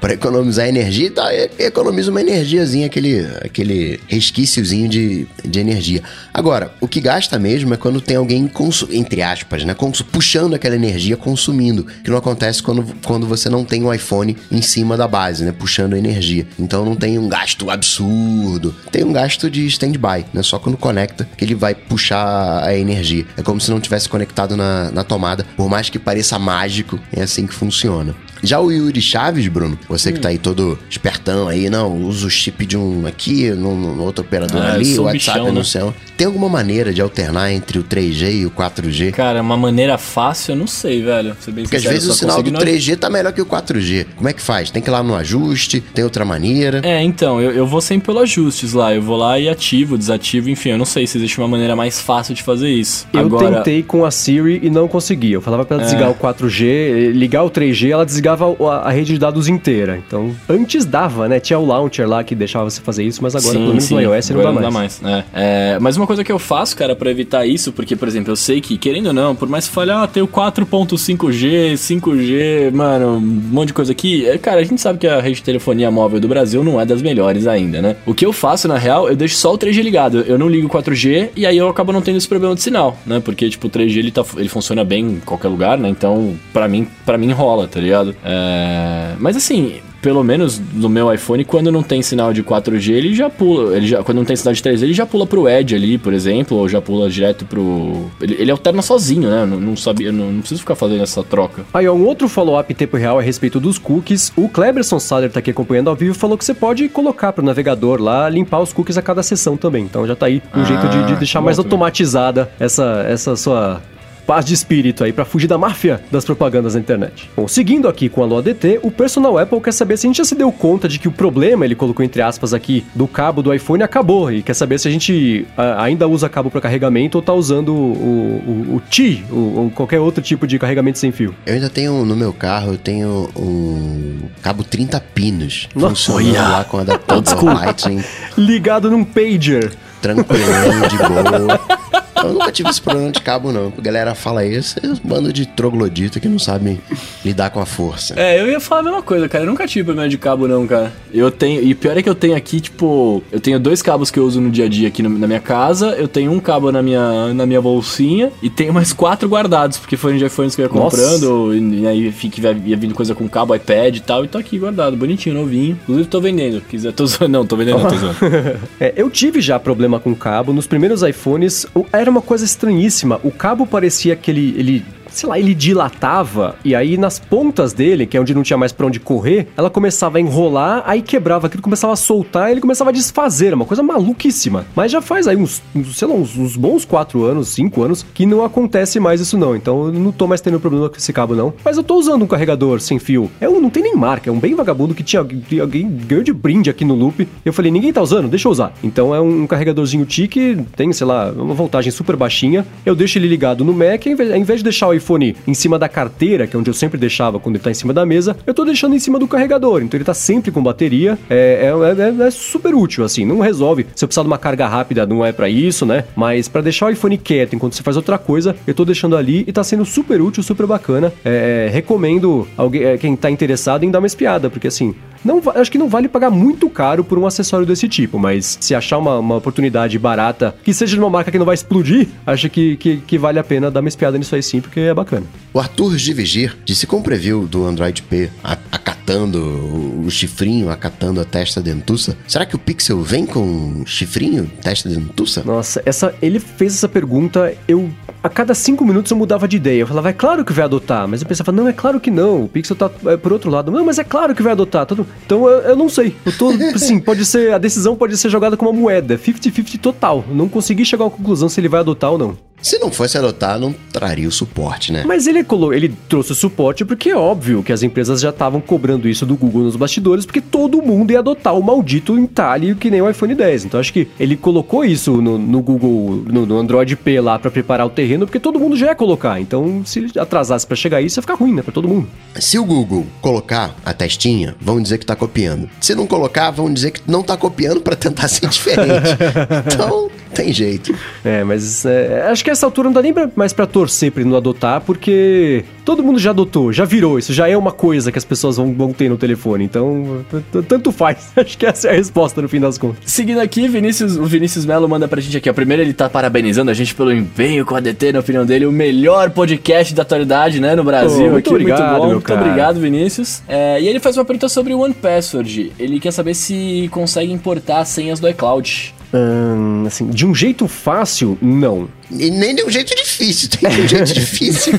para 0.09 0.15
economizar 0.15 0.67
energia, 0.67 1.11
tá, 1.11 1.29
economiza 1.59 2.09
uma 2.09 2.21
energiazinha, 2.21 2.87
aquele, 2.87 3.19
aquele 3.43 3.99
resquíciozinho 4.07 4.89
de, 4.89 5.27
de 5.45 5.59
energia. 5.59 6.01
Agora, 6.33 6.73
o 6.81 6.87
que 6.87 6.99
gasta 6.99 7.37
mesmo 7.37 7.75
é 7.75 7.77
quando 7.77 8.01
tem 8.01 8.17
alguém, 8.17 8.49
entre 8.89 9.21
aspas, 9.21 9.63
né, 9.63 9.75
puxando 10.11 10.55
aquela 10.55 10.75
energia, 10.75 11.15
consumindo, 11.15 11.85
que 12.03 12.09
não 12.09 12.17
acontece 12.17 12.63
quando, 12.63 12.83
quando 13.05 13.27
você 13.27 13.49
não 13.49 13.63
tem 13.63 13.83
o 13.83 13.87
um 13.87 13.93
iPhone 13.93 14.35
em 14.51 14.61
cima 14.63 14.97
da 14.97 15.07
base, 15.07 15.45
né, 15.45 15.51
puxando 15.51 15.95
energia. 15.95 16.47
Então 16.57 16.83
não 16.83 16.95
tem 16.95 17.19
um 17.19 17.29
gasto 17.29 17.69
absurdo, 17.69 18.73
tem 18.91 19.03
um 19.03 19.13
gasto 19.13 19.47
de 19.49 19.67
stand-by, 19.67 20.25
né, 20.33 20.41
só 20.41 20.57
quando 20.57 20.77
conecta 20.77 21.29
que 21.37 21.45
ele 21.45 21.53
vai 21.53 21.75
puxar 21.75 22.63
a 22.63 22.75
energia. 22.75 23.27
É 23.37 23.43
como 23.43 23.61
se 23.61 23.69
não 23.69 23.79
tivesse 23.79 24.09
conectado 24.09 24.57
na, 24.57 24.89
na 24.89 25.03
tomada, 25.03 25.45
por 25.55 25.69
mais 25.69 25.87
que 25.87 25.99
pareça 25.99 26.39
mágico, 26.39 26.99
é 27.13 27.21
assim 27.21 27.45
que 27.45 27.53
funciona. 27.53 28.15
Já 28.43 28.59
o 28.59 28.71
Yuri 28.71 29.01
Chaves, 29.01 29.47
Bruno, 29.47 29.77
você 29.87 30.11
que 30.11 30.19
tá 30.19 30.29
aí 30.29 30.37
todo 30.37 30.77
espertão 30.89 31.47
aí, 31.47 31.69
não, 31.69 31.95
usa 32.03 32.27
o 32.27 32.29
chip 32.29 32.65
de 32.65 32.77
um 32.77 33.05
aqui, 33.05 33.49
no, 33.51 33.75
no 33.75 34.03
outro 34.03 34.23
operador 34.23 34.61
ah, 34.61 34.73
ali, 34.73 34.97
o 34.97 35.03
WhatsApp 35.03 35.39
bichão, 35.39 35.53
no 35.53 35.59
né? 35.59 35.63
céu. 35.63 35.93
Tem 36.15 36.27
alguma 36.27 36.49
maneira 36.49 36.93
de 36.93 37.01
alternar 37.01 37.51
entre 37.51 37.79
o 37.79 37.83
3G 37.83 38.41
e 38.41 38.45
o 38.45 38.51
4G? 38.51 39.11
Cara, 39.11 39.41
uma 39.41 39.57
maneira 39.57 39.97
fácil, 39.97 40.51
eu 40.51 40.55
não 40.57 40.67
sei, 40.67 41.01
velho. 41.01 41.35
Porque 41.35 41.61
sincero, 41.61 41.77
às 41.77 41.83
vezes 41.83 42.09
o 42.09 42.13
sinal 42.13 42.43
do 42.43 42.51
3G 42.51 42.97
tá 42.97 43.09
melhor 43.09 43.31
que 43.31 43.41
o 43.41 43.45
4G. 43.45 44.07
Como 44.15 44.27
é 44.27 44.33
que 44.33 44.41
faz? 44.41 44.69
Tem 44.69 44.81
que 44.81 44.89
ir 44.89 44.91
lá 44.91 45.01
no 45.01 45.15
ajuste? 45.15 45.81
Tem 45.81 46.03
outra 46.03 46.25
maneira? 46.25 46.81
É, 46.83 47.01
então, 47.01 47.41
eu, 47.41 47.51
eu 47.51 47.65
vou 47.65 47.81
sempre 47.81 48.07
pelo 48.07 48.19
ajustes 48.19 48.73
lá. 48.73 48.93
Eu 48.93 49.01
vou 49.01 49.17
lá 49.17 49.39
e 49.39 49.47
ativo, 49.47 49.97
desativo, 49.97 50.49
enfim, 50.49 50.69
eu 50.69 50.77
não 50.77 50.85
sei 50.85 51.07
se 51.07 51.17
existe 51.17 51.37
uma 51.37 51.47
maneira 51.47 51.75
mais 51.75 51.99
fácil 51.99 52.33
de 52.33 52.43
fazer 52.43 52.69
isso. 52.69 53.07
Eu 53.13 53.21
Agora... 53.21 53.57
tentei 53.57 53.83
com 53.83 54.03
a 54.03 54.11
Siri 54.11 54.59
e 54.63 54.69
não 54.69 54.87
consegui. 54.87 55.31
Eu 55.31 55.41
falava 55.41 55.65
pra 55.65 55.77
ela 55.77 55.83
desligar 55.83 56.09
é. 56.09 56.11
o 56.11 56.15
4G, 56.15 57.11
ligar 57.11 57.43
o 57.43 57.49
3G, 57.49 57.91
ela 57.91 58.05
desligava 58.05 58.28
a, 58.29 58.87
a, 58.87 58.91
rede 58.91 59.13
de 59.13 59.19
dados 59.19 59.47
inteira. 59.47 60.01
Então, 60.05 60.35
antes 60.47 60.85
dava, 60.85 61.27
né? 61.27 61.39
Tinha 61.39 61.57
o 61.59 61.65
launcher 61.65 62.07
lá 62.07 62.23
que 62.23 62.35
deixava 62.35 62.69
você 62.69 62.81
fazer 62.81 63.03
isso, 63.03 63.21
mas 63.21 63.35
agora, 63.35 63.53
sim, 63.53 63.59
pelo 63.59 63.69
menos 63.69 63.83
sim. 63.83 63.95
no 63.95 64.01
iOS, 64.01 64.29
não 64.29 64.41
dá 64.41 64.51
mais. 64.51 64.55
Não 64.55 64.61
dá 64.61 64.71
mais. 64.71 65.01
É. 65.03 65.23
É, 65.33 65.79
mas 65.79 65.97
uma 65.97 66.07
coisa 66.07 66.23
que 66.23 66.31
eu 66.31 66.39
faço, 66.39 66.75
cara, 66.75 66.95
para 66.95 67.09
evitar 67.09 67.45
isso, 67.45 67.71
porque, 67.71 67.95
por 67.95 68.07
exemplo, 68.07 68.31
eu 68.31 68.35
sei 68.35 68.61
que, 68.61 68.77
querendo 68.77 69.07
ou 69.07 69.13
não, 69.13 69.35
por 69.35 69.47
mais 69.47 69.67
que 69.67 69.73
falhar, 69.73 70.03
ah, 70.03 70.07
tem 70.07 70.23
o 70.23 70.27
4.5G, 70.27 71.73
5G, 71.73 72.71
mano, 72.71 73.17
um 73.17 73.19
monte 73.19 73.67
de 73.67 73.73
coisa 73.73 73.91
aqui. 73.91 74.27
É, 74.27 74.37
cara, 74.37 74.61
a 74.61 74.63
gente 74.63 74.81
sabe 74.81 74.99
que 74.99 75.07
a 75.07 75.19
rede 75.19 75.37
de 75.37 75.43
telefonia 75.43 75.89
móvel 75.91 76.19
do 76.19 76.27
Brasil 76.27 76.63
não 76.63 76.79
é 76.79 76.85
das 76.85 77.01
melhores 77.01 77.47
ainda, 77.47 77.81
né? 77.81 77.95
O 78.05 78.13
que 78.13 78.25
eu 78.25 78.33
faço, 78.33 78.67
na 78.67 78.77
real, 78.77 79.09
eu 79.09 79.15
deixo 79.15 79.35
só 79.35 79.53
o 79.53 79.57
3G 79.57 79.81
ligado. 79.81 80.21
Eu 80.21 80.37
não 80.37 80.47
ligo 80.47 80.67
o 80.67 80.69
4G 80.69 81.29
e 81.35 81.45
aí 81.45 81.57
eu 81.57 81.69
acabo 81.69 81.91
não 81.91 82.01
tendo 82.01 82.17
esse 82.17 82.27
problema 82.27 82.55
de 82.55 82.61
sinal, 82.61 82.97
né? 83.05 83.19
Porque, 83.19 83.49
tipo, 83.49 83.67
o 83.67 83.69
3G 83.69 83.97
ele, 83.97 84.11
tá, 84.11 84.23
ele 84.37 84.49
funciona 84.49 84.83
bem 84.83 85.05
em 85.05 85.19
qualquer 85.19 85.47
lugar, 85.47 85.77
né? 85.77 85.89
Então, 85.89 86.35
para 86.53 86.67
mim, 86.67 86.87
para 87.05 87.17
mim 87.17 87.31
rola, 87.31 87.67
tá 87.67 87.79
ligado? 87.79 88.15
É... 88.23 89.15
Mas 89.19 89.35
assim, 89.35 89.81
pelo 90.01 90.23
menos 90.23 90.61
no 90.73 90.89
meu 90.89 91.13
iPhone, 91.13 91.43
quando 91.43 91.71
não 91.71 91.83
tem 91.83 92.01
sinal 92.01 92.33
de 92.33 92.43
4G, 92.43 92.91
ele 92.91 93.13
já 93.13 93.29
pula. 93.29 93.75
Ele 93.75 93.87
já, 93.87 94.03
quando 94.03 94.17
não 94.17 94.25
tem 94.25 94.35
sinal 94.35 94.53
de 94.53 94.61
3G, 94.61 94.83
ele 94.83 94.93
já 94.93 95.05
pula 95.05 95.25
pro 95.25 95.47
Edge 95.47 95.75
ali, 95.75 95.97
por 95.97 96.13
exemplo, 96.13 96.57
ou 96.57 96.67
já 96.67 96.81
pula 96.81 97.09
direto 97.09 97.45
pro. 97.45 98.09
Ele, 98.21 98.35
ele 98.39 98.51
alterna 98.51 98.81
sozinho, 98.81 99.29
né? 99.29 99.45
Não, 99.45 99.59
não 99.59 99.75
sabia, 99.75 100.11
não, 100.11 100.31
não, 100.31 100.39
preciso 100.39 100.61
ficar 100.61 100.75
fazendo 100.75 101.03
essa 101.03 101.23
troca. 101.23 101.63
Aí, 101.73 101.87
ó, 101.87 101.93
um 101.93 102.05
outro 102.05 102.27
follow-up 102.27 102.71
em 102.71 102.75
tempo 102.75 102.97
real 102.97 103.19
a 103.19 103.21
respeito 103.21 103.59
dos 103.59 103.77
cookies. 103.77 104.31
O 104.35 104.47
Cleberson 104.47 104.99
Saller 104.99 105.31
tá 105.31 105.39
aqui 105.39 105.51
acompanhando 105.51 105.89
ao 105.89 105.95
vivo 105.95 106.15
falou 106.15 106.37
que 106.37 106.45
você 106.45 106.53
pode 106.53 106.87
colocar 106.89 107.33
pro 107.33 107.43
navegador 107.43 108.01
lá, 108.01 108.29
limpar 108.29 108.59
os 108.59 108.73
cookies 108.73 108.97
a 108.97 109.01
cada 109.01 109.23
sessão 109.23 109.57
também. 109.57 109.83
Então 109.83 110.07
já 110.07 110.15
tá 110.15 110.27
aí 110.27 110.41
um 110.55 110.61
ah, 110.61 110.63
jeito 110.63 110.87
de, 110.87 111.05
de 111.07 111.15
deixar 111.15 111.41
mais 111.41 111.59
automatizada 111.59 112.49
essa, 112.59 113.05
essa 113.07 113.35
sua 113.35 113.81
paz 114.29 114.45
de 114.45 114.53
espírito 114.53 115.03
aí 115.03 115.11
para 115.11 115.25
fugir 115.25 115.47
da 115.47 115.57
máfia 115.57 116.03
das 116.11 116.23
propagandas 116.23 116.75
na 116.75 116.79
internet. 116.79 117.27
Bom, 117.35 117.47
seguindo 117.47 117.87
aqui 117.87 118.07
com 118.07 118.21
a 118.21 118.27
Lua 118.27 118.43
DT, 118.43 118.79
o 118.83 118.91
personal 118.91 119.39
Apple 119.39 119.59
quer 119.59 119.73
saber 119.73 119.97
se 119.97 120.05
a 120.05 120.07
gente 120.07 120.17
já 120.17 120.23
se 120.23 120.35
deu 120.35 120.51
conta 120.51 120.87
de 120.87 120.99
que 120.99 121.07
o 121.07 121.11
problema, 121.11 121.65
ele 121.65 121.73
colocou 121.73 122.05
entre 122.05 122.21
aspas 122.21 122.53
aqui, 122.53 122.85
do 122.93 123.07
cabo 123.07 123.41
do 123.41 123.51
iPhone 123.51 123.81
acabou 123.81 124.31
e 124.31 124.43
quer 124.43 124.53
saber 124.53 124.77
se 124.77 124.87
a 124.87 124.91
gente 124.91 125.47
a, 125.57 125.81
ainda 125.81 126.07
usa 126.07 126.29
cabo 126.29 126.51
para 126.51 126.61
carregamento 126.61 127.17
ou 127.17 127.23
tá 127.23 127.33
usando 127.33 127.73
o, 127.73 128.75
o, 128.75 128.75
o 128.75 129.55
ou 129.57 129.71
qualquer 129.71 129.99
outro 129.99 130.21
tipo 130.21 130.45
de 130.45 130.59
carregamento 130.59 130.99
sem 130.99 131.11
fio. 131.11 131.33
Eu 131.43 131.55
ainda 131.55 131.67
tenho 131.67 132.05
no 132.05 132.15
meu 132.15 132.31
carro, 132.31 132.73
eu 132.73 132.77
tenho 132.77 133.31
um 133.35 134.19
cabo 134.43 134.63
30 134.63 134.99
pinos 135.11 135.67
Nossa, 135.73 135.95
funcionando 135.95 136.29
olha. 136.29 136.49
lá 136.49 136.63
com 136.65 136.77
adaptador 136.77 137.45
Lightning. 137.55 138.03
Ligado 138.37 138.91
num 138.91 139.03
pager. 139.03 139.71
Tranquilinho, 139.99 140.87
de 140.87 140.97
boa. 140.97 141.79
Eu 142.23 142.33
nunca 142.33 142.51
tive 142.51 142.69
esse 142.69 142.81
problema 142.81 143.11
de 143.11 143.21
cabo, 143.21 143.51
não. 143.51 143.73
A 143.77 143.81
galera 143.81 144.15
fala 144.15 144.45
isso, 144.45 144.79
é 144.83 144.87
um 144.87 144.95
bando 145.03 145.31
de 145.31 145.45
troglodita 145.45 146.19
que 146.19 146.27
não 146.27 146.39
sabem 146.39 146.79
lidar 147.23 147.49
com 147.49 147.59
a 147.59 147.65
força. 147.65 148.13
É, 148.17 148.39
eu 148.39 148.47
ia 148.47 148.59
falar 148.59 148.81
a 148.81 148.83
mesma 148.83 149.01
coisa, 149.01 149.27
cara. 149.29 149.43
Eu 149.43 149.49
nunca 149.49 149.67
tive 149.67 149.85
problema 149.85 150.09
de 150.09 150.17
cabo, 150.17 150.47
não, 150.47 150.65
cara. 150.67 150.91
Eu 151.13 151.31
tenho. 151.31 151.61
E 151.61 151.73
pior 151.73 151.97
é 151.97 152.01
que 152.01 152.09
eu 152.09 152.15
tenho 152.15 152.35
aqui, 152.35 152.59
tipo. 152.59 153.23
Eu 153.31 153.39
tenho 153.39 153.59
dois 153.59 153.81
cabos 153.81 154.11
que 154.11 154.19
eu 154.19 154.25
uso 154.25 154.39
no 154.41 154.49
dia 154.49 154.65
a 154.65 154.69
dia 154.69 154.87
aqui 154.87 155.01
no, 155.01 155.09
na 155.09 155.27
minha 155.27 155.39
casa. 155.39 155.89
Eu 155.97 156.07
tenho 156.07 156.31
um 156.31 156.39
cabo 156.39 156.71
na 156.71 156.81
minha, 156.81 157.33
na 157.33 157.45
minha 157.45 157.61
bolsinha. 157.61 158.31
E 158.41 158.49
tenho 158.49 158.73
mais 158.73 158.93
quatro 158.93 159.27
guardados, 159.27 159.77
porque 159.77 159.97
foram 159.97 160.17
de 160.17 160.25
iPhones 160.25 160.55
que 160.55 160.61
eu 160.61 160.65
ia 160.65 160.69
comprando. 160.69 161.53
E, 161.53 161.81
e 161.81 161.87
aí 161.87 162.11
fica, 162.11 162.51
ia 162.65 162.77
vindo 162.77 162.93
coisa 162.93 163.15
com 163.15 163.27
cabo, 163.27 163.55
iPad 163.55 163.97
e 163.97 164.01
tal. 164.01 164.25
E 164.25 164.27
tô 164.27 164.37
aqui 164.37 164.57
guardado, 164.57 164.95
bonitinho, 164.95 165.35
novinho. 165.35 165.77
Inclusive 165.83 166.07
tô 166.07 166.21
vendendo. 166.21 166.61
Quiser, 166.61 166.91
tô 166.93 167.05
zoando. 167.05 167.29
Não, 167.29 167.45
tô 167.45 167.55
vendendo, 167.55 167.79
não, 167.79 167.89
tô 167.89 167.95
zoando. 167.97 168.59
é, 168.79 168.93
eu 168.95 169.09
tive 169.09 169.41
já 169.41 169.59
problema 169.59 169.99
com 169.99 170.13
cabo. 170.15 170.53
Nos 170.53 170.67
primeiros 170.67 171.01
iPhones, 171.03 171.65
era 171.91 172.08
uma 172.09 172.21
coisa 172.21 172.45
estranhíssima. 172.45 173.19
O 173.23 173.31
cabo 173.31 173.65
parecia 173.65 174.15
que 174.15 174.31
ele, 174.31 174.53
ele 174.57 174.85
sei 175.19 175.29
lá, 175.29 175.37
ele 175.37 175.53
dilatava 175.53 176.55
e 176.63 176.73
aí 176.73 176.97
nas 176.97 177.19
pontas 177.19 177.73
dele, 177.73 178.05
que 178.05 178.15
é 178.15 178.21
onde 178.21 178.33
não 178.33 178.43
tinha 178.43 178.57
mais 178.57 178.71
para 178.71 178.85
onde 178.85 178.99
correr, 178.99 179.47
ela 179.57 179.69
começava 179.69 180.17
a 180.17 180.21
enrolar, 180.21 180.83
aí 180.85 181.01
quebrava, 181.01 181.47
aquilo 181.47 181.61
começava 181.61 181.93
a 181.93 181.95
soltar, 181.95 182.49
e 182.49 182.53
ele 182.53 182.61
começava 182.61 182.89
a 182.89 182.93
desfazer, 182.93 183.53
uma 183.53 183.65
coisa 183.65 183.83
maluquíssima. 183.83 184.65
Mas 184.75 184.91
já 184.91 185.01
faz 185.01 185.27
aí 185.27 185.35
uns, 185.35 185.61
sei 185.93 186.07
lá, 186.07 186.13
uns, 186.13 186.37
uns 186.37 186.55
bons 186.55 186.85
4 186.85 187.23
anos, 187.25 187.49
5 187.49 187.83
anos, 187.83 188.05
que 188.13 188.25
não 188.25 188.43
acontece 188.43 188.99
mais 188.99 189.19
isso 189.19 189.37
não. 189.37 189.55
Então 189.55 189.87
eu 189.87 189.93
não 189.93 190.11
tô 190.11 190.27
mais 190.27 190.41
tendo 190.41 190.59
problema 190.59 190.89
com 190.89 190.95
esse 190.95 191.11
cabo 191.11 191.35
não. 191.35 191.53
Mas 191.63 191.77
eu 191.77 191.83
tô 191.83 191.95
usando 191.95 192.23
um 192.23 192.27
carregador 192.27 192.79
sem 192.79 192.97
fio. 192.97 193.29
É 193.41 193.49
um, 193.49 193.59
não 193.59 193.69
tem 193.69 193.83
nem 193.83 193.95
marca, 193.95 194.29
é 194.29 194.33
um 194.33 194.39
bem 194.39 194.55
vagabundo 194.55 194.93
que 194.93 195.03
tinha 195.03 195.19
alguém 195.19 195.89
ganhou 196.07 196.23
de 196.23 196.31
brinde 196.31 196.69
aqui 196.69 196.85
no 196.85 196.95
loop. 196.95 197.27
Eu 197.43 197.51
falei, 197.51 197.71
ninguém 197.71 197.91
tá 197.91 198.01
usando, 198.01 198.27
deixa 198.27 198.47
eu 198.47 198.51
usar. 198.51 198.73
Então 198.83 199.13
é 199.13 199.19
um, 199.19 199.43
um 199.43 199.47
carregadorzinho 199.47 200.05
TIC, 200.05 200.65
tem, 200.75 200.93
sei 200.93 201.05
lá, 201.05 201.31
uma 201.31 201.53
voltagem 201.53 201.91
super 201.91 202.15
baixinha. 202.15 202.65
Eu 202.85 202.95
deixo 202.95 203.17
ele 203.17 203.27
ligado 203.27 203.65
no 203.65 203.73
Mac, 203.73 204.05
ao 204.07 204.37
invés, 204.37 204.59
de 204.59 204.63
deixar 204.63 204.87
o 204.87 204.93
iPhone 204.93 205.08
em 205.17 205.53
cima 205.53 205.79
da 205.79 205.89
carteira, 205.89 206.45
que 206.45 206.55
é 206.55 206.59
onde 206.59 206.69
eu 206.69 206.73
sempre 206.73 206.97
deixava 206.97 207.39
quando 207.39 207.55
ele 207.55 207.63
tá 207.63 207.71
em 207.71 207.73
cima 207.73 207.93
da 207.93 208.05
mesa, 208.05 208.35
eu 208.45 208.53
tô 208.53 208.65
deixando 208.65 208.95
em 208.95 208.99
cima 208.99 209.17
do 209.17 209.27
carregador. 209.27 209.81
Então 209.81 209.97
ele 209.97 210.03
tá 210.03 210.13
sempre 210.13 210.51
com 210.51 210.61
bateria. 210.61 211.17
É, 211.29 211.71
é, 211.71 212.23
é, 212.23 212.27
é 212.27 212.31
super 212.31 212.75
útil, 212.75 213.03
assim. 213.03 213.25
Não 213.25 213.39
resolve. 213.39 213.85
Se 213.95 214.03
eu 214.03 214.07
precisar 214.07 214.23
de 214.23 214.27
uma 214.27 214.37
carga 214.37 214.67
rápida, 214.67 215.05
não 215.05 215.25
é 215.25 215.31
para 215.31 215.49
isso, 215.49 215.85
né? 215.85 216.05
Mas 216.15 216.47
para 216.47 216.61
deixar 216.61 216.87
o 216.87 216.89
iPhone 216.89 217.17
quieto 217.17 217.55
enquanto 217.55 217.73
você 217.75 217.83
faz 217.83 217.95
outra 217.95 218.17
coisa, 218.17 218.55
eu 218.67 218.73
tô 218.73 218.85
deixando 218.85 219.15
ali 219.15 219.43
e 219.47 219.51
tá 219.51 219.63
sendo 219.63 219.85
super 219.85 220.21
útil, 220.21 220.43
super 220.43 220.65
bacana. 220.65 221.13
É, 221.23 221.69
recomendo 221.71 222.47
alguém, 222.57 222.83
é, 222.83 222.97
quem 222.97 223.15
tá 223.15 223.29
interessado 223.29 223.83
em 223.83 223.91
dar 223.91 223.99
uma 223.99 224.07
espiada, 224.07 224.49
porque 224.49 224.67
assim, 224.67 224.93
não, 225.23 225.41
acho 225.55 225.71
que 225.71 225.77
não 225.77 225.89
vale 225.89 226.07
pagar 226.07 226.29
muito 226.29 226.69
caro 226.69 227.03
por 227.03 227.17
um 227.17 227.25
acessório 227.25 227.65
desse 227.65 227.87
tipo, 227.87 228.17
mas 228.17 228.57
se 228.61 228.73
achar 228.73 228.97
uma, 228.97 229.17
uma 229.19 229.35
oportunidade 229.35 229.97
barata, 229.99 230.55
que 230.63 230.73
seja 230.73 230.93
de 230.93 230.99
uma 230.99 231.09
marca 231.09 231.31
que 231.31 231.37
não 231.37 231.45
vai 231.45 231.55
explodir, 231.55 232.07
acho 232.25 232.49
que, 232.49 232.77
que, 232.77 232.97
que, 232.97 233.17
vale 233.17 233.39
a 233.39 233.43
pena 233.43 233.69
dar 233.69 233.81
uma 233.81 233.89
espiada 233.89 234.17
nisso 234.17 234.35
aí 234.35 234.41
sim, 234.41 234.61
porque 234.61 234.79
é 234.79 234.93
bacana. 234.99 235.25
O 235.53 235.59
Arthur 235.59 235.97
Givigir 235.97 236.55
disse 236.63 236.85
com 236.85 237.01
preview 237.01 237.47
do 237.47 237.65
Android 237.65 238.01
P 238.03 238.29
acatando 238.43 240.03
o 240.05 240.09
chifrinho, 240.11 240.69
acatando 240.69 241.19
a 241.19 241.25
testa 241.25 241.61
dentuça. 241.61 242.15
Será 242.27 242.45
que 242.45 242.55
o 242.55 242.59
Pixel 242.59 243.01
vem 243.01 243.25
com 243.25 243.83
chifrinho, 243.85 244.49
testa 244.61 244.87
dentuça? 244.87 245.43
Nossa, 245.43 245.81
essa, 245.85 246.13
ele 246.21 246.39
fez 246.39 246.75
essa 246.75 246.87
pergunta, 246.87 247.53
eu 247.67 247.89
a 248.21 248.29
cada 248.29 248.53
cinco 248.53 248.85
minutos 248.85 249.11
eu 249.11 249.17
mudava 249.17 249.47
de 249.47 249.57
ideia. 249.57 249.81
Eu 249.81 249.87
falava, 249.87 250.09
é 250.09 250.13
claro 250.13 250.43
que 250.43 250.51
vai 250.51 250.65
adotar. 250.65 251.07
Mas 251.07 251.21
eu 251.21 251.27
pensava, 251.27 251.51
não, 251.51 251.67
é 251.67 251.73
claro 251.73 251.99
que 251.99 252.11
não. 252.11 252.43
O 252.43 252.49
Pixel 252.49 252.75
tá 252.75 252.91
é, 253.05 253.17
por 253.17 253.31
outro 253.31 253.49
lado. 253.49 253.71
Não, 253.71 253.85
mas 253.85 253.97
é 253.97 254.03
claro 254.03 254.35
que 254.35 254.43
vai 254.43 254.51
adotar. 254.51 254.85
Todo... 254.85 255.07
Então 255.25 255.47
eu, 255.47 255.61
eu, 255.61 255.75
não 255.75 255.87
sei. 255.87 256.15
Eu 256.25 256.37
tô, 256.37 256.49
assim, 256.75 256.99
pode 256.99 257.25
ser, 257.25 257.53
a 257.53 257.57
decisão 257.57 257.95
pode 257.95 258.17
ser 258.17 258.29
jogada 258.29 258.57
como 258.57 258.71
uma 258.71 258.79
moeda. 258.79 259.17
50-50 259.17 259.79
total. 259.79 260.25
Não 260.29 260.49
consegui 260.49 260.85
chegar 260.85 261.03
a 261.03 261.07
uma 261.07 261.11
conclusão 261.11 261.47
se 261.47 261.59
ele 261.59 261.69
vai 261.69 261.79
adotar 261.79 262.11
ou 262.11 262.17
não. 262.17 262.37
Se 262.61 262.77
não 262.79 262.91
fosse 262.91 263.17
adotar, 263.17 263.59
não 263.59 263.73
traria 263.91 264.27
o 264.27 264.31
suporte, 264.31 264.91
né? 264.91 265.03
Mas 265.05 265.27
ele, 265.27 265.43
colo- 265.43 265.73
ele 265.73 265.93
trouxe 266.07 266.31
o 266.31 266.35
suporte 266.35 266.83
porque 266.85 267.09
é 267.09 267.15
óbvio 267.15 267.63
que 267.63 267.71
as 267.71 267.83
empresas 267.83 268.19
já 268.21 268.29
estavam 268.29 268.59
cobrando 268.61 269.07
isso 269.07 269.25
do 269.25 269.35
Google 269.35 269.63
nos 269.63 269.75
bastidores, 269.75 270.25
porque 270.25 270.41
todo 270.41 270.81
mundo 270.81 271.11
ia 271.11 271.19
adotar 271.19 271.57
o 271.57 271.63
maldito 271.63 272.17
entalhe 272.17 272.75
que 272.75 272.89
nem 272.91 273.01
o 273.01 273.09
iPhone 273.09 273.33
10. 273.35 273.65
Então 273.65 273.79
acho 273.79 273.93
que 273.93 274.07
ele 274.19 274.35
colocou 274.35 274.83
isso 274.83 275.21
no, 275.21 275.37
no 275.37 275.61
Google, 275.61 276.23
no, 276.27 276.45
no 276.45 276.57
Android 276.57 276.95
P 276.95 277.19
lá 277.21 277.39
pra 277.39 277.49
preparar 277.51 277.85
o 277.87 277.89
terreno, 277.89 278.25
porque 278.25 278.39
todo 278.39 278.59
mundo 278.59 278.75
já 278.75 278.87
ia 278.87 278.95
colocar. 278.95 279.39
Então 279.39 279.81
se 279.85 279.99
ele 279.99 280.11
atrasasse 280.19 280.65
pra 280.67 280.75
chegar 280.75 281.01
isso, 281.01 281.17
ia 281.19 281.21
ficar 281.23 281.35
ruim, 281.35 281.53
né, 281.53 281.61
pra 281.61 281.71
todo 281.71 281.87
mundo. 281.87 282.07
Se 282.35 282.57
o 282.59 282.65
Google 282.65 283.05
colocar 283.21 283.75
a 283.85 283.93
testinha, 283.93 284.55
vão 284.59 284.81
dizer 284.81 284.97
que 284.97 285.05
tá 285.05 285.15
copiando. 285.15 285.69
Se 285.81 285.95
não 285.95 286.05
colocar, 286.05 286.51
vão 286.51 286.71
dizer 286.73 286.91
que 286.91 287.01
não 287.07 287.23
tá 287.23 287.35
copiando 287.37 287.81
pra 287.81 287.95
tentar 287.95 288.27
ser 288.27 288.47
diferente. 288.47 289.09
então, 289.73 290.09
tem 290.33 290.51
jeito. 290.53 290.93
É, 291.23 291.43
mas 291.43 291.85
é, 291.85 292.27
acho 292.29 292.43
que 292.43 292.48
essa 292.49 292.65
altura 292.65 292.87
não 292.87 292.93
dá 292.93 293.01
nem 293.01 293.13
mais 293.35 293.53
pra 293.53 293.65
torcer 293.65 294.11
pra 294.11 294.21
ele 294.21 294.29
não 294.29 294.37
adotar, 294.37 294.81
porque 294.81 295.63
todo 295.85 296.03
mundo 296.03 296.19
já 296.19 296.29
adotou, 296.31 296.71
já 296.71 296.85
virou. 296.85 297.17
Isso 297.17 297.33
já 297.33 297.47
é 297.47 297.57
uma 297.57 297.71
coisa 297.71 298.11
que 298.11 298.17
as 298.17 298.25
pessoas 298.25 298.57
vão, 298.57 298.73
vão 298.73 298.93
ter 298.93 299.09
no 299.09 299.17
telefone. 299.17 299.63
Então, 299.63 300.25
tanto 300.67 300.91
faz. 300.91 301.31
Acho 301.35 301.57
que 301.57 301.65
essa 301.65 301.87
é 301.87 301.91
a 301.91 301.93
resposta 301.95 302.41
no 302.41 302.49
fim 302.49 302.59
das 302.59 302.77
contas. 302.77 302.99
Seguindo 303.05 303.39
aqui, 303.39 303.67
Vinícius, 303.67 304.17
o 304.17 304.25
Vinícius 304.25 304.65
Melo 304.65 304.87
manda 304.87 305.07
pra 305.07 305.21
gente 305.21 305.35
aqui. 305.37 305.49
ó. 305.49 305.53
Primeiro, 305.53 305.81
ele 305.81 305.93
tá 305.93 306.09
parabenizando 306.09 306.71
a 306.71 306.73
gente 306.73 306.93
pelo 306.93 307.11
empenho 307.11 307.65
com 307.65 307.75
a 307.75 307.79
DT, 307.79 308.13
na 308.13 308.19
opinião 308.19 308.45
dele, 308.45 308.65
o 308.65 308.71
melhor 308.71 309.29
podcast 309.31 309.93
da 309.93 310.03
atualidade, 310.03 310.59
né, 310.59 310.75
no 310.75 310.83
Brasil. 310.83 311.25
Pô, 311.25 311.31
muito 311.31 311.47
aqui, 311.47 311.49
obrigado, 311.49 311.79
muito 311.89 312.01
bom. 312.01 312.11
Muito 312.11 312.23
cara. 312.23 312.41
obrigado, 312.41 312.79
Vinícius. 312.79 313.41
É, 313.47 313.81
e 313.81 313.87
ele 313.87 313.99
faz 313.99 314.17
uma 314.17 314.25
pergunta 314.25 314.49
sobre 314.49 314.73
o 314.73 314.79
One 314.79 314.93
Password. 314.93 315.71
Ele 315.79 315.99
quer 315.99 316.11
saber 316.11 316.33
se 316.33 316.87
consegue 316.91 317.31
importar 317.31 317.83
senhas 317.85 318.19
do 318.19 318.29
iCloud. 318.29 318.93
Hum, 319.13 319.85
assim, 319.87 320.07
de 320.07 320.25
um 320.25 320.35
jeito 320.35 320.67
fácil, 320.67 321.37
não. 321.41 321.87
E 322.11 322.31
nem 322.31 322.55
de 322.55 322.63
um 322.63 322.69
jeito 322.69 322.95
difícil, 322.95 323.49
tem 323.49 323.69
de 323.69 323.81
um 323.83 323.87
jeito 324.05 324.13
difícil. 324.13 324.73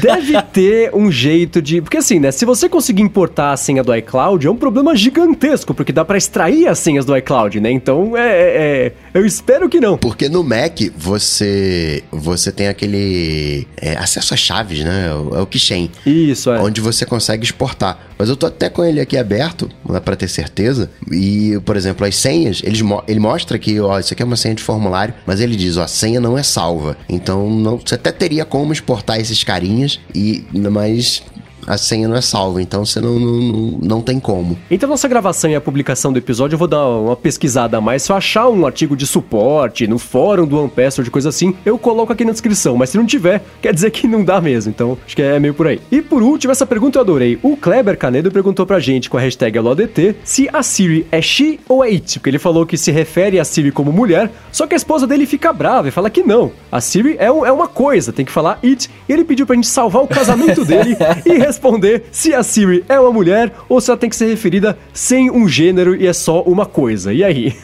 Deve 0.00 0.40
ter 0.52 0.94
um 0.94 1.10
jeito 1.10 1.60
de. 1.60 1.80
Porque 1.80 1.96
assim, 1.96 2.18
né? 2.20 2.30
Se 2.30 2.44
você 2.44 2.68
conseguir 2.68 3.02
importar 3.02 3.52
a 3.52 3.56
senha 3.56 3.82
do 3.82 3.94
iCloud, 3.94 4.46
é 4.46 4.50
um 4.50 4.56
problema 4.56 4.94
gigantesco, 4.94 5.74
porque 5.74 5.92
dá 5.92 6.04
pra 6.04 6.16
extrair 6.18 6.68
as 6.68 6.78
senhas 6.78 7.04
do 7.04 7.16
iCloud, 7.16 7.60
né? 7.60 7.70
Então, 7.70 8.16
é. 8.16 8.20
é- 8.30 8.86
é- 8.86 8.92
eu 9.12 9.26
espero 9.26 9.68
que 9.68 9.80
não. 9.80 9.98
Porque 9.98 10.28
no 10.28 10.44
Mac 10.44 10.78
você 10.96 12.04
você 12.12 12.52
tem 12.52 12.68
aquele 12.68 13.66
é, 13.76 13.96
acesso 13.96 14.32
a 14.34 14.36
chaves, 14.36 14.80
né? 14.84 15.08
É 15.08 15.14
o- 15.14 15.42
É 15.42 15.46
keychain. 15.46 15.90
Isso, 16.06 16.50
é. 16.50 16.60
Onde 16.60 16.80
você 16.80 17.04
consegue 17.04 17.44
exportar. 17.44 17.98
Mas 18.16 18.28
eu 18.28 18.36
tô 18.36 18.46
até 18.46 18.68
com 18.68 18.84
ele 18.84 19.00
aqui 19.00 19.16
aberto, 19.16 19.68
lá 19.88 20.00
pra 20.00 20.14
ter 20.14 20.28
certeza. 20.28 20.90
E, 21.10 21.58
por 21.64 21.76
exemplo, 21.76 22.06
as 22.06 22.14
senhas, 22.16 22.60
eles 22.62 22.80
ele 23.08 23.18
mostra 23.18 23.58
que, 23.58 23.80
ó, 23.80 23.98
isso 23.98 24.12
aqui 24.12 24.22
é 24.22 24.26
uma 24.26 24.36
senha 24.36 24.54
de 24.54 24.62
formulário, 24.62 25.14
mas 25.26 25.40
ele 25.40 25.56
diz, 25.56 25.76
ó, 25.78 25.82
a 25.84 25.88
não 26.20 26.38
é 26.38 26.42
salva. 26.42 26.96
Então, 27.08 27.50
não, 27.50 27.78
você 27.78 27.94
até 27.96 28.12
teria 28.12 28.44
como 28.44 28.72
exportar 28.72 29.18
esses 29.18 29.42
carinhas, 29.42 29.98
e 30.14 30.44
mas 30.52 31.22
a 31.66 31.76
senha 31.76 32.08
não 32.08 32.16
é 32.16 32.20
salva, 32.20 32.60
então 32.62 32.84
você 32.84 33.00
não, 33.00 33.18
não, 33.18 33.30
não, 33.40 33.78
não 33.82 34.00
tem 34.02 34.18
como. 34.20 34.58
Entre 34.70 34.86
a 34.86 34.88
nossa 34.88 35.06
gravação 35.08 35.50
e 35.50 35.54
a 35.54 35.60
publicação 35.60 36.12
do 36.12 36.18
episódio, 36.18 36.54
eu 36.54 36.58
vou 36.58 36.68
dar 36.68 36.86
uma 36.86 37.16
pesquisada 37.16 37.76
a 37.76 37.80
mais. 37.80 38.02
Se 38.02 38.12
eu 38.12 38.16
achar 38.16 38.48
um 38.48 38.66
artigo 38.66 38.96
de 38.96 39.06
suporte 39.06 39.86
no 39.86 39.98
fórum 39.98 40.46
do 40.46 40.58
OnePassword, 40.58 41.04
de 41.06 41.10
coisa 41.10 41.28
assim, 41.28 41.54
eu 41.64 41.78
coloco 41.78 42.12
aqui 42.12 42.24
na 42.24 42.32
descrição. 42.32 42.76
Mas 42.76 42.90
se 42.90 42.96
não 42.98 43.06
tiver, 43.06 43.42
quer 43.62 43.72
dizer 43.74 43.90
que 43.90 44.06
não 44.06 44.24
dá 44.24 44.40
mesmo. 44.40 44.70
Então, 44.70 44.96
acho 45.06 45.14
que 45.16 45.22
é 45.22 45.38
meio 45.38 45.54
por 45.54 45.66
aí. 45.66 45.80
E 45.90 46.00
por 46.02 46.22
último, 46.22 46.50
essa 46.52 46.66
pergunta 46.66 46.98
eu 46.98 47.02
adorei. 47.02 47.38
O 47.42 47.56
Kleber 47.56 47.96
Canedo 47.98 48.30
perguntou 48.30 48.66
pra 48.66 48.80
gente 48.80 49.08
com 49.10 49.16
a 49.16 49.20
hashtag 49.20 49.58
AloADT 49.58 50.16
se 50.24 50.48
a 50.52 50.62
Siri 50.62 51.06
é 51.10 51.20
she 51.22 51.58
ou 51.68 51.84
é 51.84 51.88
it. 51.88 52.18
Porque 52.18 52.30
ele 52.30 52.38
falou 52.38 52.64
que 52.66 52.76
se 52.76 52.90
refere 52.90 53.38
a 53.38 53.44
Siri 53.44 53.70
como 53.72 53.92
mulher, 53.92 54.30
só 54.52 54.66
que 54.66 54.74
a 54.74 54.76
esposa 54.76 55.06
dele 55.06 55.26
fica 55.26 55.52
brava 55.52 55.88
e 55.88 55.90
fala 55.90 56.10
que 56.10 56.22
não. 56.22 56.52
A 56.70 56.80
Siri 56.80 57.16
é, 57.18 57.30
um- 57.30 57.44
é 57.44 57.52
uma 57.52 57.68
coisa, 57.68 58.12
tem 58.12 58.24
que 58.24 58.32
falar 58.32 58.58
it. 58.64 58.90
E 59.08 59.12
ele 59.12 59.24
pediu 59.24 59.46
pra 59.46 59.54
gente 59.56 59.66
salvar 59.68 60.02
o 60.02 60.08
casamento 60.08 60.64
dele 60.64 60.96
e 61.26 61.32
responder 61.50 62.04
se 62.10 62.34
a 62.34 62.42
Siri 62.42 62.84
é 62.88 62.98
uma 62.98 63.12
mulher 63.12 63.52
ou 63.68 63.80
se 63.80 63.90
ela 63.90 63.98
tem 63.98 64.08
que 64.08 64.16
ser 64.16 64.26
referida 64.26 64.78
sem 64.92 65.30
um 65.30 65.48
gênero 65.48 65.94
e 65.94 66.06
é 66.06 66.12
só 66.12 66.42
uma 66.42 66.66
coisa. 66.66 67.12
E 67.12 67.22
aí? 67.22 67.54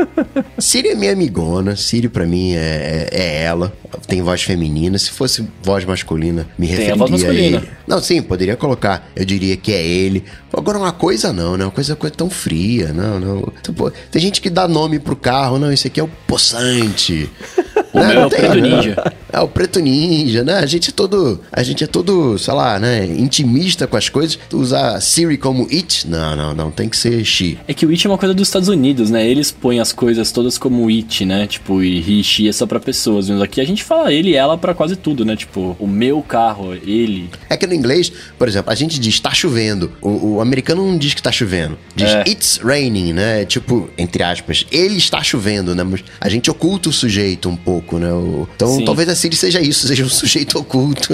Siri 0.58 0.88
é 0.88 0.94
minha 0.94 1.12
amigona, 1.12 1.74
Siri 1.76 2.08
pra 2.08 2.24
mim 2.24 2.54
é, 2.54 3.08
é, 3.10 3.20
é 3.20 3.42
ela. 3.42 3.72
Tem 4.06 4.22
voz 4.22 4.42
feminina. 4.42 4.96
Se 4.98 5.10
fosse 5.10 5.46
voz 5.62 5.84
masculina, 5.84 6.46
me 6.58 6.66
Tem 6.66 6.76
a 6.76 6.78
referiria 6.78 6.96
voz 6.96 7.10
masculina. 7.10 7.56
ele. 7.58 7.68
Não, 7.86 8.00
sim, 8.00 8.22
poderia 8.22 8.56
colocar. 8.56 9.10
Eu 9.14 9.24
diria 9.24 9.56
que 9.56 9.72
é 9.72 9.84
ele. 9.84 10.24
Agora, 10.52 10.78
uma 10.78 10.92
coisa 10.92 11.32
não, 11.32 11.56
né? 11.56 11.64
Uma 11.64 11.70
coisa, 11.70 11.96
coisa 11.96 12.14
tão 12.14 12.30
fria. 12.30 12.92
Não, 12.92 13.18
não. 13.18 13.52
Tipo, 13.62 13.90
tem 14.10 14.22
gente 14.22 14.40
que 14.40 14.48
dá 14.48 14.68
nome 14.68 14.98
pro 14.98 15.16
carro. 15.16 15.58
Não, 15.58 15.72
esse 15.72 15.88
aqui 15.88 16.00
é 16.00 16.02
o 16.02 16.10
poçante. 16.26 17.28
O 17.92 18.00
Né? 18.00 18.08
meu 18.08 18.22
é 18.22 18.26
o 18.26 18.30
Preto 18.30 18.54
Ninja. 18.60 19.12
É 19.32 19.40
o 19.40 19.48
preto 19.48 19.80
ninja, 19.80 20.44
né? 20.44 20.58
A 20.58 20.66
gente 20.66 20.90
é 20.90 20.92
todo, 20.92 21.40
a 21.50 21.62
gente 21.62 21.82
é 21.82 21.86
todo, 21.86 22.36
sei 22.38 22.52
lá, 22.52 22.78
né, 22.78 23.06
intimista 23.06 23.86
com 23.86 23.96
as 23.96 24.10
coisas. 24.10 24.38
Usar 24.52 25.00
Siri 25.00 25.38
como 25.38 25.66
it? 25.72 26.06
Não, 26.06 26.36
não, 26.36 26.54
não, 26.54 26.70
tem 26.70 26.86
que 26.86 26.98
ser 26.98 27.24
she. 27.24 27.56
É 27.66 27.72
que 27.72 27.86
o 27.86 27.88
it 27.88 28.06
é 28.06 28.10
uma 28.10 28.18
coisa 28.18 28.34
dos 28.34 28.46
Estados 28.46 28.68
Unidos, 28.68 29.08
né? 29.08 29.26
Eles 29.26 29.50
põem 29.50 29.80
as 29.80 29.90
coisas 29.90 30.30
todas 30.32 30.58
como 30.58 30.86
it, 30.88 31.24
né? 31.24 31.46
Tipo, 31.46 31.82
e 31.82 32.20
he, 32.20 32.22
she 32.22 32.46
é 32.46 32.52
só 32.52 32.66
pra 32.66 32.78
pessoas. 32.78 33.30
Mas 33.30 33.40
aqui 33.40 33.58
a 33.58 33.64
gente 33.64 33.82
fala 33.82 34.12
ele 34.12 34.32
e 34.32 34.34
ela 34.36 34.58
pra 34.58 34.74
quase 34.74 34.96
tudo, 34.96 35.24
né? 35.24 35.34
Tipo, 35.34 35.74
o 35.80 35.86
meu 35.86 36.20
carro, 36.20 36.74
ele. 36.74 37.30
É 37.48 37.56
que 37.56 37.66
no 37.66 37.72
inglês, 37.72 38.12
por 38.38 38.46
exemplo, 38.46 38.70
a 38.70 38.74
gente 38.74 39.00
diz 39.00 39.18
tá 39.18 39.32
chovendo. 39.32 39.92
O, 40.02 40.34
o 40.34 40.40
americano 40.42 40.86
não 40.86 40.98
diz 40.98 41.14
que 41.14 41.22
tá 41.22 41.32
chovendo. 41.32 41.78
Diz 41.96 42.10
É. 42.10 42.24
it's 42.28 42.60
raining, 42.62 43.14
né? 43.14 43.46
Tipo, 43.46 43.88
entre 43.96 44.22
aspas, 44.22 44.66
ele 44.70 44.98
está 44.98 45.22
chovendo, 45.22 45.74
né? 45.74 45.82
Mas 45.82 46.04
a 46.20 46.28
gente 46.28 46.50
oculta 46.50 46.90
o 46.90 46.92
sujeito 46.92 47.48
um 47.48 47.56
pouco, 47.56 47.81
né? 47.98 48.12
O- 48.12 48.46
então 48.54 48.68
Sim. 48.68 48.84
talvez 48.84 49.08
a 49.08 49.14
Siri 49.14 49.36
seja 49.36 49.60
isso, 49.60 49.86
seja 49.86 50.04
um 50.04 50.08
sujeito 50.10 50.58
oculto. 50.58 51.08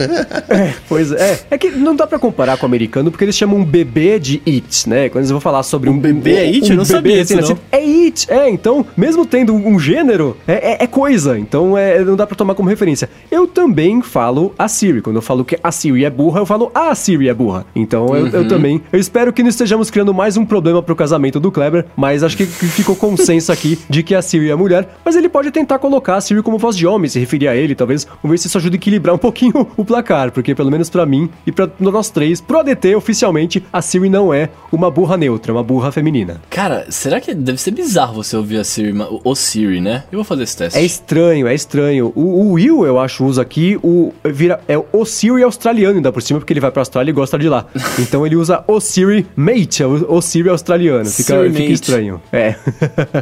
Pois 0.89 1.13
é. 1.13 1.41
É 1.51 1.59
que 1.59 1.71
não 1.71 1.95
dá 1.95 2.07
pra 2.07 2.19
comparar 2.19 2.57
com 2.57 2.65
o 2.65 2.67
americano 2.67 3.11
porque 3.11 3.25
eles 3.25 3.37
chamam 3.37 3.59
um 3.59 3.65
bebê 3.65 4.19
de 4.19 4.41
it, 4.47 4.89
né? 4.89 5.09
Quando 5.09 5.19
eles 5.23 5.31
vão 5.31 5.41
falar 5.41 5.63
sobre 5.63 5.91
um, 5.91 5.99
bebê 5.99 6.35
é 6.35 6.41
it? 6.47 6.71
Eu 6.71 6.77
não 6.77 6.85
sabia 6.85 7.23
assim, 7.23 7.37
não. 7.37 7.59
É 7.73 7.79
it, 7.79 8.31
é. 8.31 8.49
Então, 8.51 8.85
mesmo 8.97 9.25
tendo 9.27 9.55
um 9.55 9.79
gênero, 9.79 10.37
é, 10.47 10.73
é- 10.73 10.85
é 10.85 10.87
coisa. 10.87 11.39
Então, 11.39 11.77
é, 11.77 12.03
não 12.05 12.17
dá 12.17 12.27
pra 12.27 12.37
tomar 12.37 12.55
como 12.55 12.69
referência. 12.69 13.09
Eu 13.31 13.47
também 13.47 14.01
falo 14.03 14.55
a 14.59 14.69
Siri. 14.69 15.01
Quando 15.03 15.17
eu 15.17 15.23
falo 15.23 15.45
que 15.45 15.59
a 15.63 15.71
Siri 15.73 16.05
é 16.05 16.11
burra, 16.11 16.41
eu 16.41 16.47
falo 16.47 16.71
a 16.75 16.95
Siri 16.95 17.29
é 17.29 17.35
burra. 17.35 17.65
Então, 17.75 18.07
eu, 18.17 18.25
Uhum. 18.25 18.31
eu 18.33 18.49
também. 18.49 18.81
Eu 18.93 18.99
espero 18.99 19.33
que 19.33 19.43
não 19.43 19.51
estejamos 19.51 19.91
criando 19.91 20.13
mais 20.15 20.37
um 20.37 20.45
problema 20.45 20.83
pro 20.83 20.95
casamento 20.97 21.39
do 21.41 21.51
Kleber, 21.53 21.87
mas 21.97 22.23
acho 22.23 22.37
que 22.37 22.47
que 22.47 22.67
ficou 22.67 22.97
consenso 22.97 23.53
aqui 23.53 23.79
de 23.89 24.03
que 24.03 24.15
a 24.15 24.23
Siri 24.23 24.51
é 24.51 24.55
mulher. 24.57 24.97
Mas 25.05 25.15
ele 25.17 25.29
pode 25.29 25.51
tentar 25.51 25.79
colocar 25.79 26.17
a 26.17 26.21
Siri 26.21 26.43
como 26.43 26.58
voz 26.59 26.77
de 26.77 26.87
homem, 26.87 27.09
se 27.09 27.19
referir 27.19 27.49
a 27.49 27.57
ele, 27.57 27.75
talvez. 27.75 28.05
Vamos 28.23 28.31
ver 28.31 28.39
se 28.39 28.47
isso 28.49 28.59
ajuda 28.59 28.77
a 28.77 28.79
equilibrar 28.79 29.15
um 29.15 29.19
pouquinho 29.19 29.69
o 29.77 29.85
placar, 29.85 30.31
porque 30.33 30.55
pelo 30.55 30.71
menos 30.71 30.91
pra 30.91 31.07
mim 31.07 31.29
e 31.47 31.53
pra 31.53 31.69
nós 31.79 32.11
três, 32.11 32.41
pro 32.41 32.59
ADT, 32.59 32.95
oficialmente, 32.95 33.63
a 33.73 33.81
Siri 33.81 34.09
não 34.09 34.33
é 34.33 34.49
uma 34.71 34.91
burra 34.91 35.17
neutra, 35.17 35.53
é 35.53 35.55
uma 35.55 35.63
burra 35.63 35.91
feminina. 35.93 36.41
Cara, 36.51 36.87
será 36.91 37.21
que 37.21 37.35
deve 37.35 37.59
ser 37.59 37.71
bizarro 37.71 38.15
você 38.15 38.37
ouvir 38.37 38.59
a 38.59 38.65
Siri, 38.65 38.95
o 39.25 39.35
Siri, 39.35 39.81
né? 39.81 40.05
Eu 40.11 40.19
vou 40.19 40.25
fazer 40.25 40.43
esse 40.43 40.57
teste. 40.57 40.79
É 40.79 40.85
estranho, 40.85 41.47
é 41.47 41.55
estranho. 41.55 42.13
O, 42.15 42.21
o 42.21 42.53
Will, 42.53 42.85
eu 42.85 42.99
acho, 42.99 43.25
usa 43.25 43.43
aqui 43.43 43.79
o. 43.83 44.13
Vira, 44.25 44.61
é 44.69 44.77
o 44.79 45.05
Siri 45.05 45.43
australiano, 45.43 45.97
ainda 45.97 46.13
por 46.13 46.23
cima, 46.23 46.41
porque 46.41 46.53
ele 46.53 46.61
vai 46.61 46.71
pra 46.71 46.83
Austrália 46.83 47.11
e 47.11 47.15
gosta 47.15 47.39
de 47.39 47.49
lá. 47.49 47.67
Então 47.99 48.25
ele 48.25 48.37
usa 48.37 48.63
o 48.67 48.81
Siri 48.81 49.27
Mate, 49.35 49.83
é 49.83 49.87
o, 49.87 50.17
o 50.17 50.23
Siri 50.23 50.49
australiano. 50.49 51.05
Fica, 51.05 51.35
Siri 51.35 51.53
fica 51.53 51.73
estranho. 51.73 52.21
É. 52.33 52.55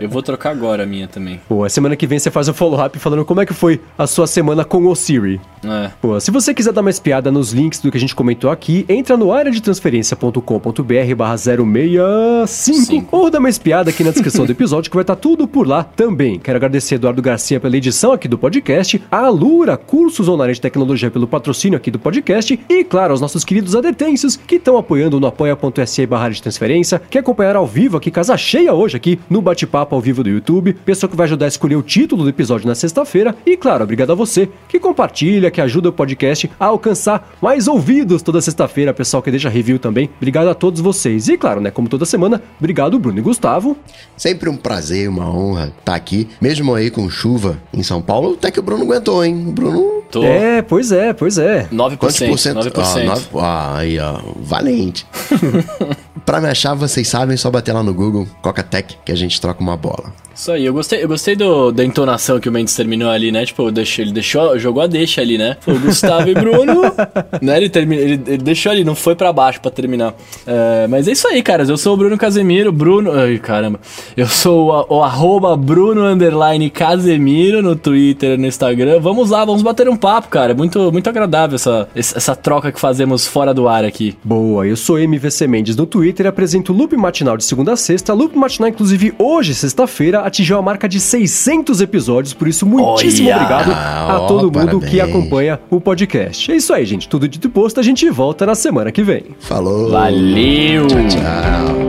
Eu 0.01 0.09
vou 0.09 0.23
trocar 0.23 0.51
agora 0.51 0.83
a 0.83 0.87
minha 0.87 1.09
também. 1.09 1.41
Pô, 1.49 1.69
semana 1.69 1.97
que 1.97 2.07
vem 2.07 2.19
você 2.19 2.31
faz 2.31 2.49
um 2.49 2.55
follow-up 2.55 2.99
falando 2.99 3.25
como 3.27 3.41
é 3.41 3.47
que 3.47 3.53
foi 3.53 3.81
a 3.99 4.07
sua 4.07 4.27
semana 4.27 4.65
com 4.65 4.87
o 4.87 4.95
Siri. 4.95 5.41
É. 5.65 5.91
Pô, 6.01 6.19
se 6.21 6.31
você 6.31 6.55
quiser 6.55 6.73
dar 6.73 6.81
uma 6.81 6.91
espiada 6.91 7.31
nos 7.33 7.53
links 7.53 7.81
do 7.81 7.91
que 7.91 7.97
a 7.97 8.01
gente 8.01 8.15
comentou 8.15 8.51
aqui, 8.51 8.85
entra 8.89 9.17
no 9.17 9.33
areadetransferencia.com.br 9.33 11.15
barra 11.17 11.37
065 11.37 12.47
Cinco. 12.47 13.17
ou 13.17 13.31
dá 13.31 13.39
uma 13.39 13.49
espiada 13.49 13.91
aqui 13.91 14.05
na 14.05 14.11
descrição 14.11 14.47
do 14.47 14.53
episódio 14.53 14.91
que 14.91 14.97
vai 14.97 15.03
estar 15.03 15.17
tudo 15.17 15.49
por 15.49 15.67
lá 15.67 15.83
também. 15.83 16.39
Quero 16.39 16.57
agradecer 16.57 16.97
Eduardo 16.97 17.21
Garcia 17.21 17.59
pela 17.59 17.77
edição 17.77 18.13
aqui 18.13 18.29
do 18.29 18.39
podcast, 18.39 19.03
a 19.11 19.19
Alura, 19.19 19.77
cursos 19.77 20.29
online 20.29 20.55
de 20.55 20.61
tecnologia 20.61 21.11
pelo 21.11 21.27
patrocínio 21.27 21.77
aqui 21.77 21.91
do 21.91 21.99
podcast 21.99 22.59
e, 22.69 22.85
claro, 22.85 23.13
aos 23.13 23.21
nossos 23.21 23.45
queridos 23.45 23.75
adetêncios 23.75 24.37
que 24.37 24.57
estão 24.57 24.77
apoiando 24.77 25.19
no 25.19 25.27
apoia.se 25.27 26.07
barra 26.07 26.29
de 26.29 26.41
transferência, 26.41 27.03
que 27.11 27.19
acompanharam 27.19 27.61
ao 27.61 27.67
vivo 27.67 27.97
aqui, 27.97 28.11
casa 28.11 28.37
cheia 28.37 28.73
hoje 28.73 28.97
aqui 28.97 29.19
no 29.29 29.43
bate-papo 29.43 29.95
ao 29.95 30.01
vivo 30.01 30.23
do 30.23 30.31
YouTube, 30.31 30.75
pessoa 30.85 31.11
que 31.11 31.17
vai 31.17 31.25
ajudar 31.25 31.47
a 31.47 31.49
escolher 31.49 31.77
o 31.77 31.83
título 31.83 32.23
do 32.23 32.29
episódio 32.29 32.69
na 32.69 32.75
sexta-feira 32.75 33.16
e, 33.47 33.57
claro, 33.57 33.85
obrigado 33.85 34.13
a 34.13 34.15
você 34.15 34.49
que 34.69 34.79
compartilha, 34.79 35.51
que 35.51 35.61
ajuda 35.61 35.89
o 35.89 35.93
podcast 35.93 36.51
a 36.59 36.67
alcançar 36.67 37.31
mais 37.41 37.67
ouvidos 37.69 38.23
toda 38.23 38.41
sexta-feira, 38.41 38.93
pessoal 38.93 39.23
que 39.23 39.31
deixa 39.31 39.49
review 39.49 39.79
também. 39.79 40.11
Obrigado 40.17 40.49
a 40.49 40.55
todos 40.55 40.81
vocês. 40.81 41.29
E, 41.29 41.37
claro, 41.37 41.61
né, 41.61 41.71
como 41.71 41.89
toda 41.89 42.05
semana, 42.05 42.43
obrigado 42.59 42.99
Bruno 42.99 43.19
e 43.19 43.23
Gustavo. 43.23 43.77
Sempre 44.17 44.49
um 44.49 44.57
prazer, 44.57 45.09
uma 45.09 45.29
honra 45.31 45.73
estar 45.79 45.95
aqui. 45.95 46.29
Mesmo 46.41 46.75
aí 46.75 46.91
com 46.91 47.09
chuva 47.09 47.59
em 47.73 47.83
São 47.83 48.03
Paulo, 48.03 48.35
até 48.35 48.51
que 48.51 48.61
o 48.61 48.63
Bruno 48.63 48.83
aguentou, 48.85 49.25
hein? 49.25 49.47
O 49.49 49.53
Bruno. 49.53 49.97
Tô. 50.11 50.23
É, 50.23 50.63
pois 50.63 50.93
é, 50.93 51.13
pois 51.13 51.37
é. 51.37 51.67
9%. 51.73 51.97
Quantos 51.97 52.21
por 52.21 52.39
cento? 52.39 52.59
9%. 52.61 52.73
Ah, 52.77 53.05
nove- 53.05 53.27
ah, 53.41 53.77
aí, 53.79 53.99
ó. 53.99 54.21
Valente. 54.41 55.05
pra 56.27 56.41
me 56.41 56.49
achar, 56.49 56.75
vocês 56.75 57.07
sabem, 57.07 57.35
é 57.35 57.37
só 57.37 57.51
bater 57.51 57.73
lá 57.73 57.83
no 57.83 57.95
Google, 57.95 58.27
Coca-Tech, 58.43 58.99
que 59.05 59.13
a 59.13 59.17
gente 59.17 59.41
troca 59.41 59.61
uma 59.61 59.77
bola. 59.77 60.13
Isso 60.37 60.53
aí, 60.53 60.67
eu 60.67 60.75
gostei, 60.75 61.03
eu 61.03 61.09
gostei 61.09 61.35
do, 61.35 61.73
da 61.73 61.83
entonação 61.83 62.39
que 62.39 62.47
o 62.47 62.53
Mendes 62.53 62.77
terminou 62.77 63.09
ali, 63.09 63.33
né? 63.33 63.47
Tipo, 63.47 63.71
deixou, 63.71 64.05
ele 64.05 64.13
deixou, 64.13 64.59
jogou 64.59 64.83
a 64.83 64.87
deixa 64.87 65.23
ali, 65.23 65.39
né? 65.39 65.57
Foi 65.63 65.73
o 65.73 65.81
Gustavo 65.81 66.29
e 66.29 66.35
Bruno, 66.35 66.83
né? 67.41 67.57
Ele, 67.57 67.71
termina, 67.71 68.03
ele, 68.03 68.23
ele, 68.27 68.43
deixou 68.43 68.71
ali, 68.71 68.85
não 68.85 68.95
foi 68.95 69.15
para 69.15 69.33
baixo 69.33 69.63
para 69.63 69.71
terminar. 69.71 70.15
É, 70.47 70.87
mas 70.89 71.09
é 71.09 71.13
isso 71.13 71.27
aí, 71.27 71.43
caras. 71.43 71.71
Eu 71.71 71.79
sou 71.79 71.95
o 71.95 71.97
Bruno 71.97 72.19
Casemiro, 72.19 72.71
Bruno. 72.71 73.13
Ai, 73.13 73.39
caramba. 73.39 73.81
Eu 74.15 74.27
sou 74.27 74.69
o, 74.71 74.97
o 74.99 75.03
arroba 75.03 75.57
Bruno 75.57 76.03
Underline 76.03 76.69
Casemiro 76.69 77.63
no 77.63 77.75
Twitter 77.75 78.35
e 78.35 78.37
no 78.37 78.47
Instagram. 78.47 79.01
Vamos 79.01 79.31
lá, 79.31 79.43
vamos 79.43 79.63
bater 79.63 79.89
um 79.89 79.97
papo, 79.97 80.29
cara. 80.29 80.53
Muito, 80.53 80.93
muito 80.93 81.09
agradável 81.09 81.55
essa, 81.55 81.89
essa 81.95 82.37
troca 82.37 82.71
que 82.71 82.79
fazemos 82.79 83.27
fora 83.27 83.55
do 83.55 83.69
ar 83.69 83.87
aqui. 83.87 84.15
Boa, 84.23 84.67
eu 84.67 84.77
sou 84.77 84.99
MVC 84.99 85.47
Mendes 85.47 85.77
no 85.77 85.87
Twitter 85.87 86.16
e 86.25 86.29
apresento 86.29 86.73
o 86.73 86.77
Loop 86.77 86.97
Matinal 86.97 87.37
de 87.37 87.45
segunda 87.45 87.73
a 87.73 87.77
sexta. 87.77 88.15
Loop 88.15 88.37
Matinal, 88.37 88.69
inclusive, 88.71 89.13
hoje, 89.19 89.55
sexta-feira, 89.55 90.21
atingiu 90.21 90.57
a 90.59 90.63
marca 90.63 90.89
de 90.89 90.99
600 90.99 91.81
episódios, 91.81 92.33
por 92.33 92.49
isso 92.49 92.65
muitíssimo 92.67 93.29
Olha! 93.29 93.37
obrigado 93.37 93.71
a 93.73 94.21
Oh, 94.23 94.27
todo 94.27 94.43
mundo 94.45 94.81
que 94.81 94.97
parabéns. 94.99 95.03
acompanha 95.17 95.61
o 95.71 95.81
podcast. 95.81 96.51
É 96.51 96.57
isso 96.57 96.73
aí, 96.73 96.85
gente. 96.87 97.09
Tudo 97.09 97.29
dito 97.29 97.47
e 97.49 97.51
posto, 97.51 97.79
a 97.81 97.83
gente 97.83 98.09
volta 98.11 98.47
na 98.47 98.55
semana 98.55 98.91
que 98.93 99.03
vem. 99.03 99.25
Falou. 99.41 99.91
Valeu! 99.91 100.87
Tchau. 101.09 101.87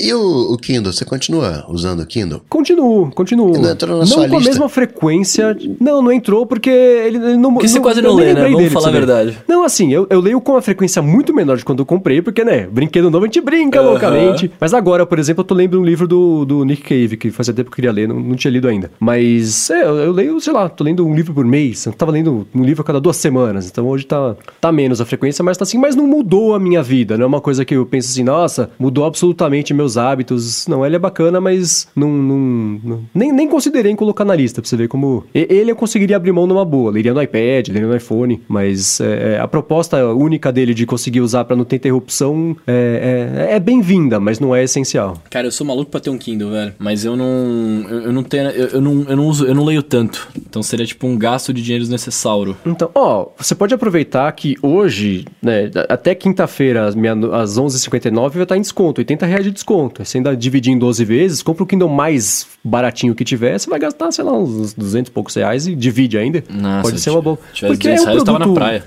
E 0.00 0.12
o, 0.14 0.52
o 0.52 0.56
Kindle, 0.56 0.92
você 0.92 1.04
continua 1.04 1.64
usando 1.68 2.00
o 2.00 2.06
Kindle? 2.06 2.40
Continuo, 2.48 3.10
continuo. 3.10 3.58
Não 3.58 3.70
entrou 3.70 3.94
na 3.94 3.98
não 4.00 4.06
sua 4.06 4.28
com 4.28 4.36
a 4.36 4.38
lista? 4.38 4.50
mesma 4.50 4.68
frequência. 4.68 5.56
Não, 5.80 6.00
não 6.00 6.12
entrou 6.12 6.46
porque 6.46 6.70
ele, 6.70 7.16
ele 7.16 7.36
não. 7.36 7.52
Porque 7.52 7.66
você 7.66 7.80
quase 7.80 8.00
não 8.00 8.10
eu 8.10 8.16
nem 8.16 8.26
lê, 8.26 8.34
né? 8.34 8.42
Vamos 8.42 8.58
dele, 8.58 8.70
falar 8.70 8.88
a 8.88 8.90
você 8.92 9.00
ver. 9.00 9.06
verdade. 9.06 9.38
Não, 9.48 9.64
assim, 9.64 9.92
eu, 9.92 10.06
eu 10.08 10.20
leio 10.20 10.40
com 10.40 10.52
uma 10.52 10.62
frequência 10.62 11.02
muito 11.02 11.34
menor 11.34 11.56
de 11.56 11.64
quando 11.64 11.80
eu 11.80 11.86
comprei, 11.86 12.22
porque, 12.22 12.44
né, 12.44 12.68
brinquedo 12.70 13.10
novo 13.10 13.24
a 13.24 13.26
gente 13.26 13.40
brinca 13.40 13.80
Aham. 13.80 13.90
loucamente. 13.90 14.52
Mas 14.60 14.72
agora, 14.72 15.04
por 15.04 15.18
exemplo, 15.18 15.40
eu 15.40 15.44
tô 15.44 15.54
lendo 15.54 15.80
um 15.80 15.84
livro 15.84 16.06
do, 16.06 16.44
do 16.44 16.64
Nick 16.64 16.82
Cave, 16.82 17.16
que 17.16 17.32
fazia 17.32 17.52
tempo 17.52 17.68
que 17.68 17.74
eu 17.74 17.76
queria 17.76 17.90
ler, 17.92 18.06
não, 18.06 18.20
não 18.20 18.36
tinha 18.36 18.52
lido 18.52 18.68
ainda. 18.68 18.92
Mas, 19.00 19.68
é, 19.68 19.82
eu, 19.82 19.96
eu 19.96 20.12
leio, 20.12 20.40
sei 20.40 20.52
lá, 20.52 20.68
tô 20.68 20.84
lendo 20.84 21.04
um 21.04 21.12
livro 21.12 21.34
por 21.34 21.44
mês. 21.44 21.84
Eu 21.86 21.92
tava 21.92 22.12
lendo 22.12 22.46
um 22.54 22.62
livro 22.62 22.82
a 22.82 22.84
cada 22.84 23.00
duas 23.00 23.16
semanas. 23.16 23.66
Então 23.68 23.88
hoje 23.88 24.06
tá, 24.06 24.36
tá 24.60 24.70
menos 24.70 25.00
a 25.00 25.04
frequência, 25.04 25.42
mas 25.42 25.56
tá 25.56 25.64
assim, 25.64 25.76
mas 25.76 25.96
não 25.96 26.06
mudou 26.06 26.54
a 26.54 26.60
minha 26.60 26.84
vida. 26.84 27.16
Não 27.16 27.24
é 27.24 27.26
uma 27.26 27.40
coisa 27.40 27.64
que 27.64 27.74
eu 27.74 27.84
penso 27.84 28.08
assim, 28.10 28.22
nossa, 28.22 28.70
mudou 28.78 29.04
absolutamente 29.04 29.74
meus 29.74 29.87
hábitos. 29.96 30.66
Não, 30.66 30.84
ele 30.84 30.96
é 30.96 30.98
bacana, 30.98 31.40
mas 31.40 31.88
não. 31.94 32.08
não- 32.10 32.80
não- 32.84 33.00
nem, 33.14 33.32
nem 33.32 33.48
considerei 33.48 33.90
em 33.92 33.96
colocar 33.96 34.24
na 34.24 34.34
lista, 34.34 34.60
pra 34.60 34.68
você 34.68 34.76
ver 34.76 34.88
como. 34.88 35.24
Ele 35.34 35.70
eu 35.70 35.76
conseguiria 35.76 36.16
abrir 36.16 36.32
mão 36.32 36.46
numa 36.46 36.64
boa. 36.64 36.90
Leria 36.90 37.14
no 37.14 37.22
iPad, 37.22 37.68
leria 37.68 37.88
no 37.88 37.96
iPhone. 37.96 38.40
Mas 38.48 39.00
é, 39.00 39.34
é, 39.34 39.38
a 39.40 39.48
proposta 39.48 40.04
única 40.14 40.52
dele 40.52 40.74
de 40.74 40.84
conseguir 40.86 41.20
usar 41.20 41.44
pra 41.44 41.56
não 41.56 41.64
ter 41.64 41.76
interrupção 41.76 42.56
é, 42.66 43.48
é, 43.50 43.54
é 43.54 43.60
bem-vinda, 43.60 44.18
mas 44.20 44.38
não 44.40 44.54
é 44.54 44.64
essencial. 44.64 45.20
Cara, 45.30 45.46
eu 45.46 45.52
sou 45.52 45.66
maluco 45.66 45.90
pra 45.90 46.00
ter 46.00 46.10
um 46.10 46.18
Kindle, 46.18 46.50
velho. 46.50 46.74
Mas 46.78 47.04
eu 47.04 47.16
não. 47.16 47.86
Eu, 47.88 48.00
eu 48.02 48.12
não 48.12 48.22
tenho. 48.22 48.50
Eu, 48.50 48.68
eu 48.68 48.80
não, 48.80 49.04
eu 49.08 49.16
não 49.16 49.26
uso. 49.26 49.46
Eu 49.46 49.54
não 49.54 49.64
leio 49.64 49.82
tanto. 49.82 50.28
Então 50.36 50.62
seria 50.62 50.86
tipo 50.86 51.06
um 51.06 51.16
gasto 51.16 51.52
de 51.52 51.62
dinheiro 51.62 51.84
desnecessário. 51.84 52.56
Então, 52.66 52.90
ó, 52.94 53.28
você 53.36 53.54
pode 53.54 53.72
aproveitar 53.74 54.30
que 54.32 54.56
hoje, 54.62 55.24
né, 55.42 55.70
até 55.88 56.14
quinta-feira, 56.14 56.86
às 56.86 56.94
às 57.32 57.58
11h59, 57.58 58.30
vai 58.34 58.42
estar 58.42 58.56
em 58.56 58.60
desconto, 58.60 59.00
80 59.00 59.26
reais 59.26 59.44
de 59.44 59.50
desconto. 59.50 59.68
Você 59.98 60.18
ainda 60.18 60.36
dividir 60.36 60.72
em 60.72 60.78
12 60.78 61.04
vezes, 61.04 61.42
compra 61.42 61.62
o 61.62 61.66
Kindle 61.66 61.88
mais 61.88 62.46
baratinho 62.64 63.14
que 63.14 63.24
tiver, 63.24 63.58
você 63.58 63.70
vai 63.70 63.78
gastar, 63.78 64.10
sei 64.10 64.24
lá, 64.24 64.32
uns 64.32 64.74
200 64.74 65.08
e 65.08 65.12
poucos 65.12 65.34
reais 65.34 65.66
e 65.66 65.74
divide 65.76 66.18
ainda. 66.18 66.42
Nossa, 66.50 66.82
pode 66.82 67.00
ser 67.00 67.10
uma 67.10 67.22
boa. 67.22 67.38
se 67.54 67.54
tivesse 67.76 67.78
200 67.78 68.04
reais, 68.04 68.18
eu 68.18 68.24
tava 68.24 68.38
na 68.40 68.52
praia. 68.54 68.84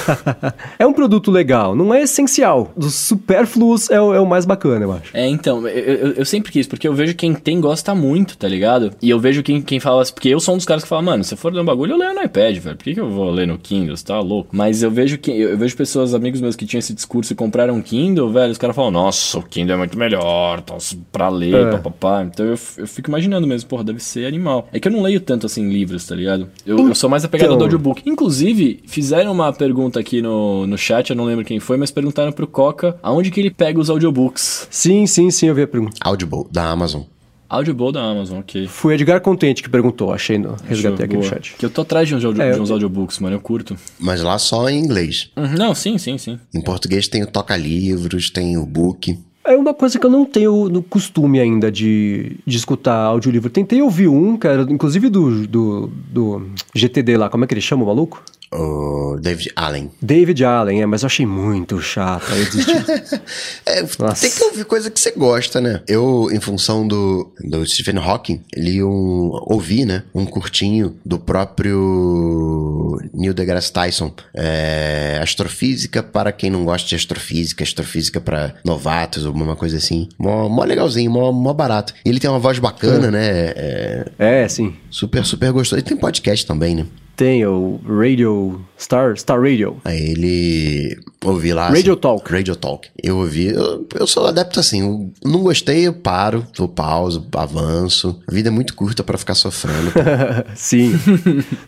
é 0.78 0.86
um 0.86 0.92
produto 0.92 1.30
legal, 1.30 1.74
não 1.74 1.92
é 1.92 2.02
essencial. 2.02 2.72
Dos 2.76 2.94
supérfluos 2.94 3.90
é, 3.90 4.00
o- 4.00 4.14
é 4.14 4.20
o 4.20 4.26
mais 4.26 4.44
bacana, 4.44 4.84
eu 4.84 4.92
acho. 4.92 5.10
É, 5.16 5.26
então, 5.26 5.66
eu, 5.66 5.78
eu, 5.96 6.12
eu 6.12 6.24
sempre 6.24 6.52
quis, 6.52 6.66
porque 6.66 6.86
eu 6.86 6.94
vejo 6.94 7.14
quem 7.14 7.34
tem 7.34 7.60
gosta 7.60 7.94
muito, 7.94 8.36
tá 8.36 8.48
ligado? 8.48 8.92
E 9.02 9.10
eu 9.10 9.18
vejo 9.18 9.42
quem, 9.42 9.60
quem 9.60 9.80
fala 9.80 10.02
assim, 10.02 10.12
porque 10.14 10.28
eu 10.28 10.40
sou 10.40 10.54
um 10.54 10.56
dos 10.56 10.66
caras 10.66 10.82
que 10.82 10.88
fala, 10.88 11.02
mano, 11.02 11.24
se 11.24 11.34
for 11.36 11.52
ler 11.52 11.60
um 11.60 11.64
bagulho, 11.64 11.92
eu 11.94 11.98
leio 11.98 12.14
no 12.14 12.22
iPad, 12.22 12.56
velho. 12.58 12.76
Por 12.76 12.84
que, 12.84 12.94
que 12.94 13.00
eu 13.00 13.10
vou 13.10 13.30
ler 13.30 13.46
no 13.46 13.58
Kindle? 13.58 13.96
Você 13.96 14.04
tá 14.04 14.20
louco? 14.20 14.50
Mas 14.52 14.82
eu 14.82 14.90
vejo 14.90 15.18
que 15.18 15.30
eu, 15.30 15.50
eu 15.50 15.58
vejo 15.58 15.76
pessoas, 15.76 16.14
amigos 16.14 16.40
meus 16.40 16.56
que 16.56 16.66
tinham 16.66 16.78
esse 16.78 16.94
discurso 16.94 17.32
e 17.32 17.36
compraram 17.36 17.74
um 17.74 17.82
Kindle, 17.82 18.30
velho, 18.30 18.52
os 18.52 18.58
caras 18.58 18.74
falam, 18.76 18.90
nossa, 18.90 19.38
o 19.38 19.42
Kindle 19.42 19.74
é 19.74 19.78
muito 19.78 19.98
melhor, 19.98 20.19
tá, 20.64 20.76
pra 21.10 21.28
ler, 21.28 21.54
É. 21.54 21.70
papapá. 21.72 22.22
Então 22.24 22.44
eu, 22.46 22.58
eu 22.78 22.86
fico 22.86 23.08
imaginando 23.10 23.46
mesmo, 23.46 23.68
porra, 23.68 23.84
deve 23.84 24.00
ser 24.00 24.26
animal. 24.26 24.68
É 24.72 24.80
que 24.80 24.88
eu 24.88 24.92
não 24.92 25.02
leio 25.02 25.20
tanto 25.20 25.46
assim 25.46 25.68
livros, 25.68 26.04
tá 26.06 26.14
ligado? 26.14 26.48
Eu, 26.66 26.78
eu 26.88 26.94
sou 26.94 27.08
mais 27.10 27.24
apegado 27.24 27.48
ao 27.50 27.54
Então. 27.54 27.64
audiobook. 27.66 28.02
Inclusive, 28.06 28.80
fizeram 28.86 29.32
uma 29.32 29.52
pergunta 29.52 29.98
aqui 30.00 30.20
no, 30.22 30.66
no 30.66 30.76
chat, 30.78 31.10
eu 31.10 31.16
não 31.16 31.24
lembro 31.24 31.44
quem 31.44 31.58
foi, 31.60 31.76
mas 31.76 31.90
perguntaram 31.90 32.32
pro 32.32 32.46
Coca 32.46 32.96
aonde 33.02 33.30
que 33.30 33.40
ele 33.40 33.50
pega 33.50 33.78
os 33.80 33.90
audiobooks. 33.90 34.66
Sim, 34.70 35.06
sim, 35.06 35.30
sim, 35.30 35.46
eu 35.46 35.54
vi 35.54 35.62
a 35.62 35.68
pergunta. 35.68 35.96
Audible, 36.00 36.44
da 36.50 36.64
Amazon. 36.70 37.02
Audible 37.48 37.90
da 37.90 38.00
Amazon, 38.00 38.38
ok. 38.38 38.68
Foi 38.68 38.94
Edgar 38.94 39.20
Contente 39.20 39.60
que 39.60 39.68
perguntou, 39.68 40.12
achei 40.12 40.38
no 40.38 40.54
resgatei 40.68 41.04
aqui 41.06 41.16
no 41.16 41.22
chat. 41.24 41.56
Que 41.58 41.66
eu 41.66 41.70
tô 41.70 41.80
atrás 41.80 42.06
de 42.06 42.14
uns, 42.14 42.24
audio, 42.24 42.40
É, 42.40 42.52
de 42.52 42.60
uns 42.60 42.70
audiobooks, 42.70 43.18
mano, 43.18 43.34
eu 43.34 43.40
curto. 43.40 43.76
Mas 43.98 44.22
lá 44.22 44.38
só 44.38 44.68
em 44.70 44.78
inglês. 44.78 45.30
Uhum, 45.36 45.54
Não, 45.56 45.74
sim, 45.74 45.98
sim, 45.98 46.16
sim. 46.16 46.38
Em 46.54 46.60
português 46.60 47.08
tem 47.08 47.24
o 47.24 47.26
toca-livros, 47.26 48.30
tem 48.30 48.56
o 48.56 48.64
book. 48.64 49.18
É 49.44 49.56
uma 49.56 49.72
coisa 49.72 49.98
que 49.98 50.04
eu 50.04 50.10
não 50.10 50.24
tenho 50.24 50.68
no 50.68 50.82
costume 50.82 51.40
ainda 51.40 51.72
de, 51.72 52.36
de 52.46 52.56
escutar 52.56 52.96
audiolivro. 52.96 53.48
Tentei 53.48 53.80
ouvir 53.80 54.08
um, 54.08 54.36
cara, 54.36 54.66
inclusive 54.68 55.08
do, 55.08 55.46
do, 55.46 55.86
do 55.86 56.50
GTD 56.74 57.16
lá, 57.16 57.30
como 57.30 57.44
é 57.44 57.46
que 57.46 57.54
ele 57.54 57.60
chama 57.60 57.82
o 57.82 57.86
maluco? 57.86 58.22
O 58.52 59.16
David 59.20 59.52
Allen. 59.54 59.90
David 60.02 60.44
Allen, 60.44 60.82
é, 60.82 60.86
mas 60.86 61.02
eu 61.02 61.06
achei 61.06 61.24
muito 61.24 61.80
chato, 61.80 62.32
aí 62.32 62.40
eu 62.40 62.44
desisti. 62.46 63.20
É, 63.66 63.82
tem 64.14 64.30
que 64.30 64.42
ouvir 64.42 64.64
coisa 64.64 64.90
que 64.90 64.98
você 64.98 65.12
gosta, 65.12 65.60
né? 65.60 65.82
Eu, 65.86 66.28
em 66.32 66.40
função 66.40 66.86
do, 66.86 67.32
do 67.44 67.64
Stephen 67.64 67.98
Hawking, 67.98 68.42
li 68.56 68.82
um. 68.82 69.30
ouvi, 69.46 69.84
né? 69.84 70.02
Um 70.14 70.24
curtinho 70.26 70.96
do 71.04 71.18
próprio 71.18 72.98
Neil 73.12 73.32
deGrasse 73.32 73.72
Tyson. 73.72 74.12
É, 74.34 75.20
astrofísica 75.22 76.02
para 76.02 76.32
quem 76.32 76.50
não 76.50 76.64
gosta 76.64 76.88
de 76.88 76.96
astrofísica, 76.96 77.62
astrofísica 77.62 78.20
para 78.20 78.54
novatos, 78.64 79.24
alguma 79.24 79.54
coisa 79.54 79.76
assim. 79.76 80.08
Mó, 80.18 80.48
mó 80.48 80.64
legalzinho, 80.64 81.10
mó, 81.10 81.30
mó 81.30 81.52
barato. 81.52 81.94
E 82.04 82.08
ele 82.08 82.18
tem 82.18 82.30
uma 82.30 82.38
voz 82.38 82.58
bacana, 82.58 83.10
né? 83.10 83.28
É, 83.28 84.04
é, 84.18 84.48
sim. 84.48 84.74
super, 84.90 85.24
super 85.24 85.52
gostoso. 85.52 85.80
E 85.80 85.84
tem 85.84 85.96
podcast 85.96 86.44
também, 86.46 86.74
né? 86.74 86.86
Tem 87.20 87.44
o 87.44 87.78
Radio 87.86 88.64
Star, 88.80 89.14
Star 89.14 89.38
Radio. 89.38 89.76
Aí 89.84 90.12
ele 90.12 90.98
ouvi 91.22 91.52
lá. 91.52 91.68
Radio 91.68 91.92
assim, 91.92 92.00
Talk. 92.00 92.32
Radio 92.32 92.56
Talk. 92.56 92.88
Eu 93.02 93.18
ouvi. 93.18 93.48
Eu, 93.48 93.86
eu 93.94 94.06
sou 94.06 94.26
adepto 94.26 94.58
assim. 94.58 94.80
Eu 94.80 95.12
não 95.22 95.42
gostei, 95.42 95.86
eu 95.86 95.92
paro, 95.92 96.46
eu 96.58 96.66
pauso, 96.66 97.26
avanço. 97.34 98.18
A 98.26 98.32
vida 98.32 98.48
é 98.48 98.50
muito 98.50 98.74
curta 98.74 99.04
pra 99.04 99.18
ficar 99.18 99.34
sofrendo. 99.34 99.92
Sim. 100.56 100.92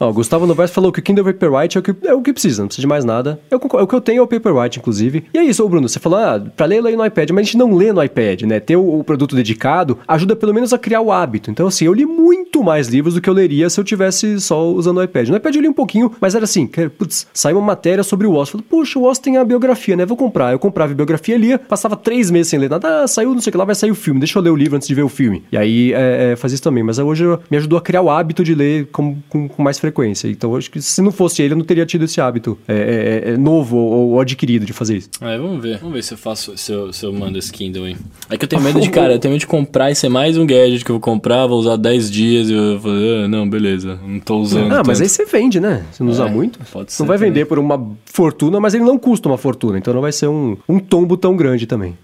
Ó, 0.01 0.09
o 0.09 0.12
Gustavo 0.15 0.47
Novaes 0.47 0.70
falou 0.70 0.91
que 0.91 1.01
o 1.01 1.03
Kindle 1.03 1.24
Paperwhite 1.24 1.77
é 1.77 1.81
o 1.81 1.83
que, 1.83 1.95
é 2.07 2.15
o 2.15 2.23
que 2.23 2.33
precisa, 2.33 2.62
não 2.62 2.69
precisa 2.69 2.83
de 2.83 2.89
mais 2.89 3.05
nada. 3.05 3.39
Eu 3.51 3.61
concordo, 3.61 3.85
o 3.85 3.87
que 3.87 3.95
eu 3.95 4.01
tenho 4.01 4.20
é 4.20 4.23
o 4.23 4.27
Paperwhite, 4.27 4.79
inclusive. 4.79 5.27
E 5.35 5.39
é 5.39 5.45
isso, 5.45 5.62
ô 5.62 5.69
Bruno, 5.69 5.87
você 5.87 5.99
falou, 5.99 6.19
ah, 6.19 6.41
pra 6.57 6.65
ler, 6.65 6.81
leio 6.81 6.97
no 6.97 7.05
iPad, 7.05 7.29
mas 7.31 7.41
a 7.41 7.45
gente 7.45 7.59
não 7.59 7.74
lê 7.74 7.93
no 7.93 8.03
iPad, 8.03 8.43
né? 8.45 8.59
Ter 8.59 8.77
o, 8.77 9.01
o 9.01 9.05
produto 9.05 9.37
dedicado 9.37 9.99
ajuda 10.09 10.35
pelo 10.35 10.55
menos 10.55 10.73
a 10.73 10.79
criar 10.79 11.03
o 11.03 11.12
hábito. 11.12 11.51
Então, 11.51 11.66
assim, 11.66 11.85
eu 11.85 11.93
li 11.93 12.07
muito 12.07 12.65
mais 12.65 12.89
livros 12.89 13.12
do 13.12 13.20
que 13.20 13.29
eu 13.29 13.35
leria 13.35 13.69
se 13.69 13.79
eu 13.79 13.85
tivesse 13.85 14.41
só 14.41 14.66
usando 14.66 14.97
o 14.97 15.03
iPad. 15.03 15.29
No 15.29 15.37
iPad 15.37 15.41
eu 15.51 15.62
li 15.62 15.69
um 15.69 15.73
pouquinho, 15.73 16.12
mas 16.20 16.35
era 16.35 16.44
assim, 16.44 16.66
que, 16.66 16.89
putz, 16.89 17.27
saiu 17.32 17.59
uma 17.59 17.66
matéria 17.66 18.02
sobre 18.02 18.27
o 18.27 18.35
Oz. 18.35 18.48
Falei, 18.48 18.66
puxa, 18.69 18.98
o 18.98 19.05
Oz 19.05 19.19
tem 19.19 19.36
a 19.36 19.44
biografia, 19.44 19.97
né? 19.97 20.05
Vou 20.05 20.16
comprar. 20.16 20.52
Eu 20.52 20.59
comprava 20.59 20.93
a 20.93 20.94
biografia, 20.94 21.36
lia, 21.36 21.59
passava 21.59 21.97
três 21.97 22.31
meses 22.31 22.48
sem 22.48 22.59
ler 22.59 22.70
nada. 22.70 23.02
Ah, 23.02 23.06
saiu, 23.06 23.32
não 23.32 23.40
sei 23.40 23.51
o 23.51 23.52
que 23.52 23.59
lá, 23.59 23.64
vai 23.64 23.74
sair 23.74 23.90
o 23.90 23.94
filme. 23.94 24.20
Deixa 24.20 24.39
eu 24.39 24.43
ler 24.43 24.51
o 24.51 24.56
livro 24.56 24.77
antes 24.77 24.89
de 24.89 24.94
ver 24.94 25.02
o 25.02 25.09
filme. 25.09 25.43
E 25.51 25.56
aí 25.56 25.93
é, 25.93 26.32
é, 26.32 26.36
fazia 26.36 26.55
isso 26.55 26.62
também. 26.62 26.82
Mas 26.82 26.98
hoje 26.98 27.24
me 27.51 27.56
ajudou 27.56 27.78
a 27.78 27.82
criar 27.82 28.02
o 28.02 28.10
hábito 28.10 28.44
de 28.44 28.55
ler 28.55 28.86
com, 28.93 29.16
com, 29.28 29.48
com 29.48 29.62
mais 29.62 29.78
frequência. 29.78 30.28
Então, 30.28 30.55
acho 30.56 30.70
que 30.70 30.81
se 30.81 31.01
não 31.01 31.10
fosse 31.10 31.43
ele, 31.43 31.55
eu 31.55 31.59
não 31.59 31.64
teria 31.64 31.86
tido 31.86 32.05
esse 32.05 32.20
hábito 32.20 32.59
é, 32.66 33.23
é, 33.27 33.31
é, 33.31 33.36
novo 33.36 33.77
ou, 33.77 34.10
ou 34.10 34.20
adquirido 34.20 34.64
de 34.64 34.73
fazer 34.73 34.98
isso. 34.98 35.10
É, 35.20 35.39
vamos 35.39 35.62
ver. 35.62 35.78
Vamos 35.78 35.94
ver 35.94 36.02
se 36.02 36.14
eu 36.14 36.19
faço, 36.19 36.56
se 36.56 36.73
eu, 36.73 36.93
se 36.93 37.05
eu 37.05 37.12
mando 37.12 37.39
esse 37.39 37.52
Kindle 37.52 37.85
aí. 37.85 37.97
É 38.31 38.36
que 38.36 38.44
eu 38.44 38.48
tenho 38.48 38.62
medo 38.62 38.81
de, 38.81 38.89
cara, 38.90 39.14
eu 39.14 39.19
tenho 39.19 39.32
medo 39.32 39.40
de 39.40 39.47
comprar 39.47 39.90
e 39.90 39.94
ser 39.94 40.09
mais 40.09 40.36
um 40.36 40.47
gadget 40.47 40.85
que 40.85 40.90
eu 40.90 40.94
vou 40.94 41.01
comprar, 41.01 41.47
vou 41.47 41.59
usar 41.59 41.77
10 41.77 42.10
dias 42.10 42.51
e 42.51 42.52
eu 42.52 42.78
vou 42.78 42.93
falar, 42.93 43.24
ah, 43.24 43.28
não, 43.28 43.48
beleza, 43.48 43.98
não 44.06 44.20
tô 44.20 44.39
usando. 44.39 44.73
Ah, 44.73 44.82
mas 44.86 44.98
tanto. 44.98 45.02
aí 45.02 45.09
você 45.09 45.27
vende, 45.33 45.59
né? 45.59 45.85
Você 45.91 46.03
não 46.05 46.11
usa 46.13 46.27
É, 46.27 46.31
muito. 46.31 46.59
pode 46.73 46.93
ser 46.93 47.03
Não 47.03 47.09
vai 47.09 47.17
também. 47.17 47.31
vender 47.33 47.47
por 47.47 47.59
uma 47.59 47.85
fortuna, 48.05 48.61
mas 48.61 48.75
ele 48.75 48.85
não 48.85 48.99
custa 48.99 49.29
uma 49.29 49.39
fortuna. 49.39 49.79
Então 49.79 49.93
não 49.93 50.01
vai 50.01 50.13
ser 50.13 50.29
um, 50.29 50.57
um 50.69 50.79
tombo 50.79 51.17
tão 51.17 51.35
grande 51.35 51.67
também. 51.67 51.97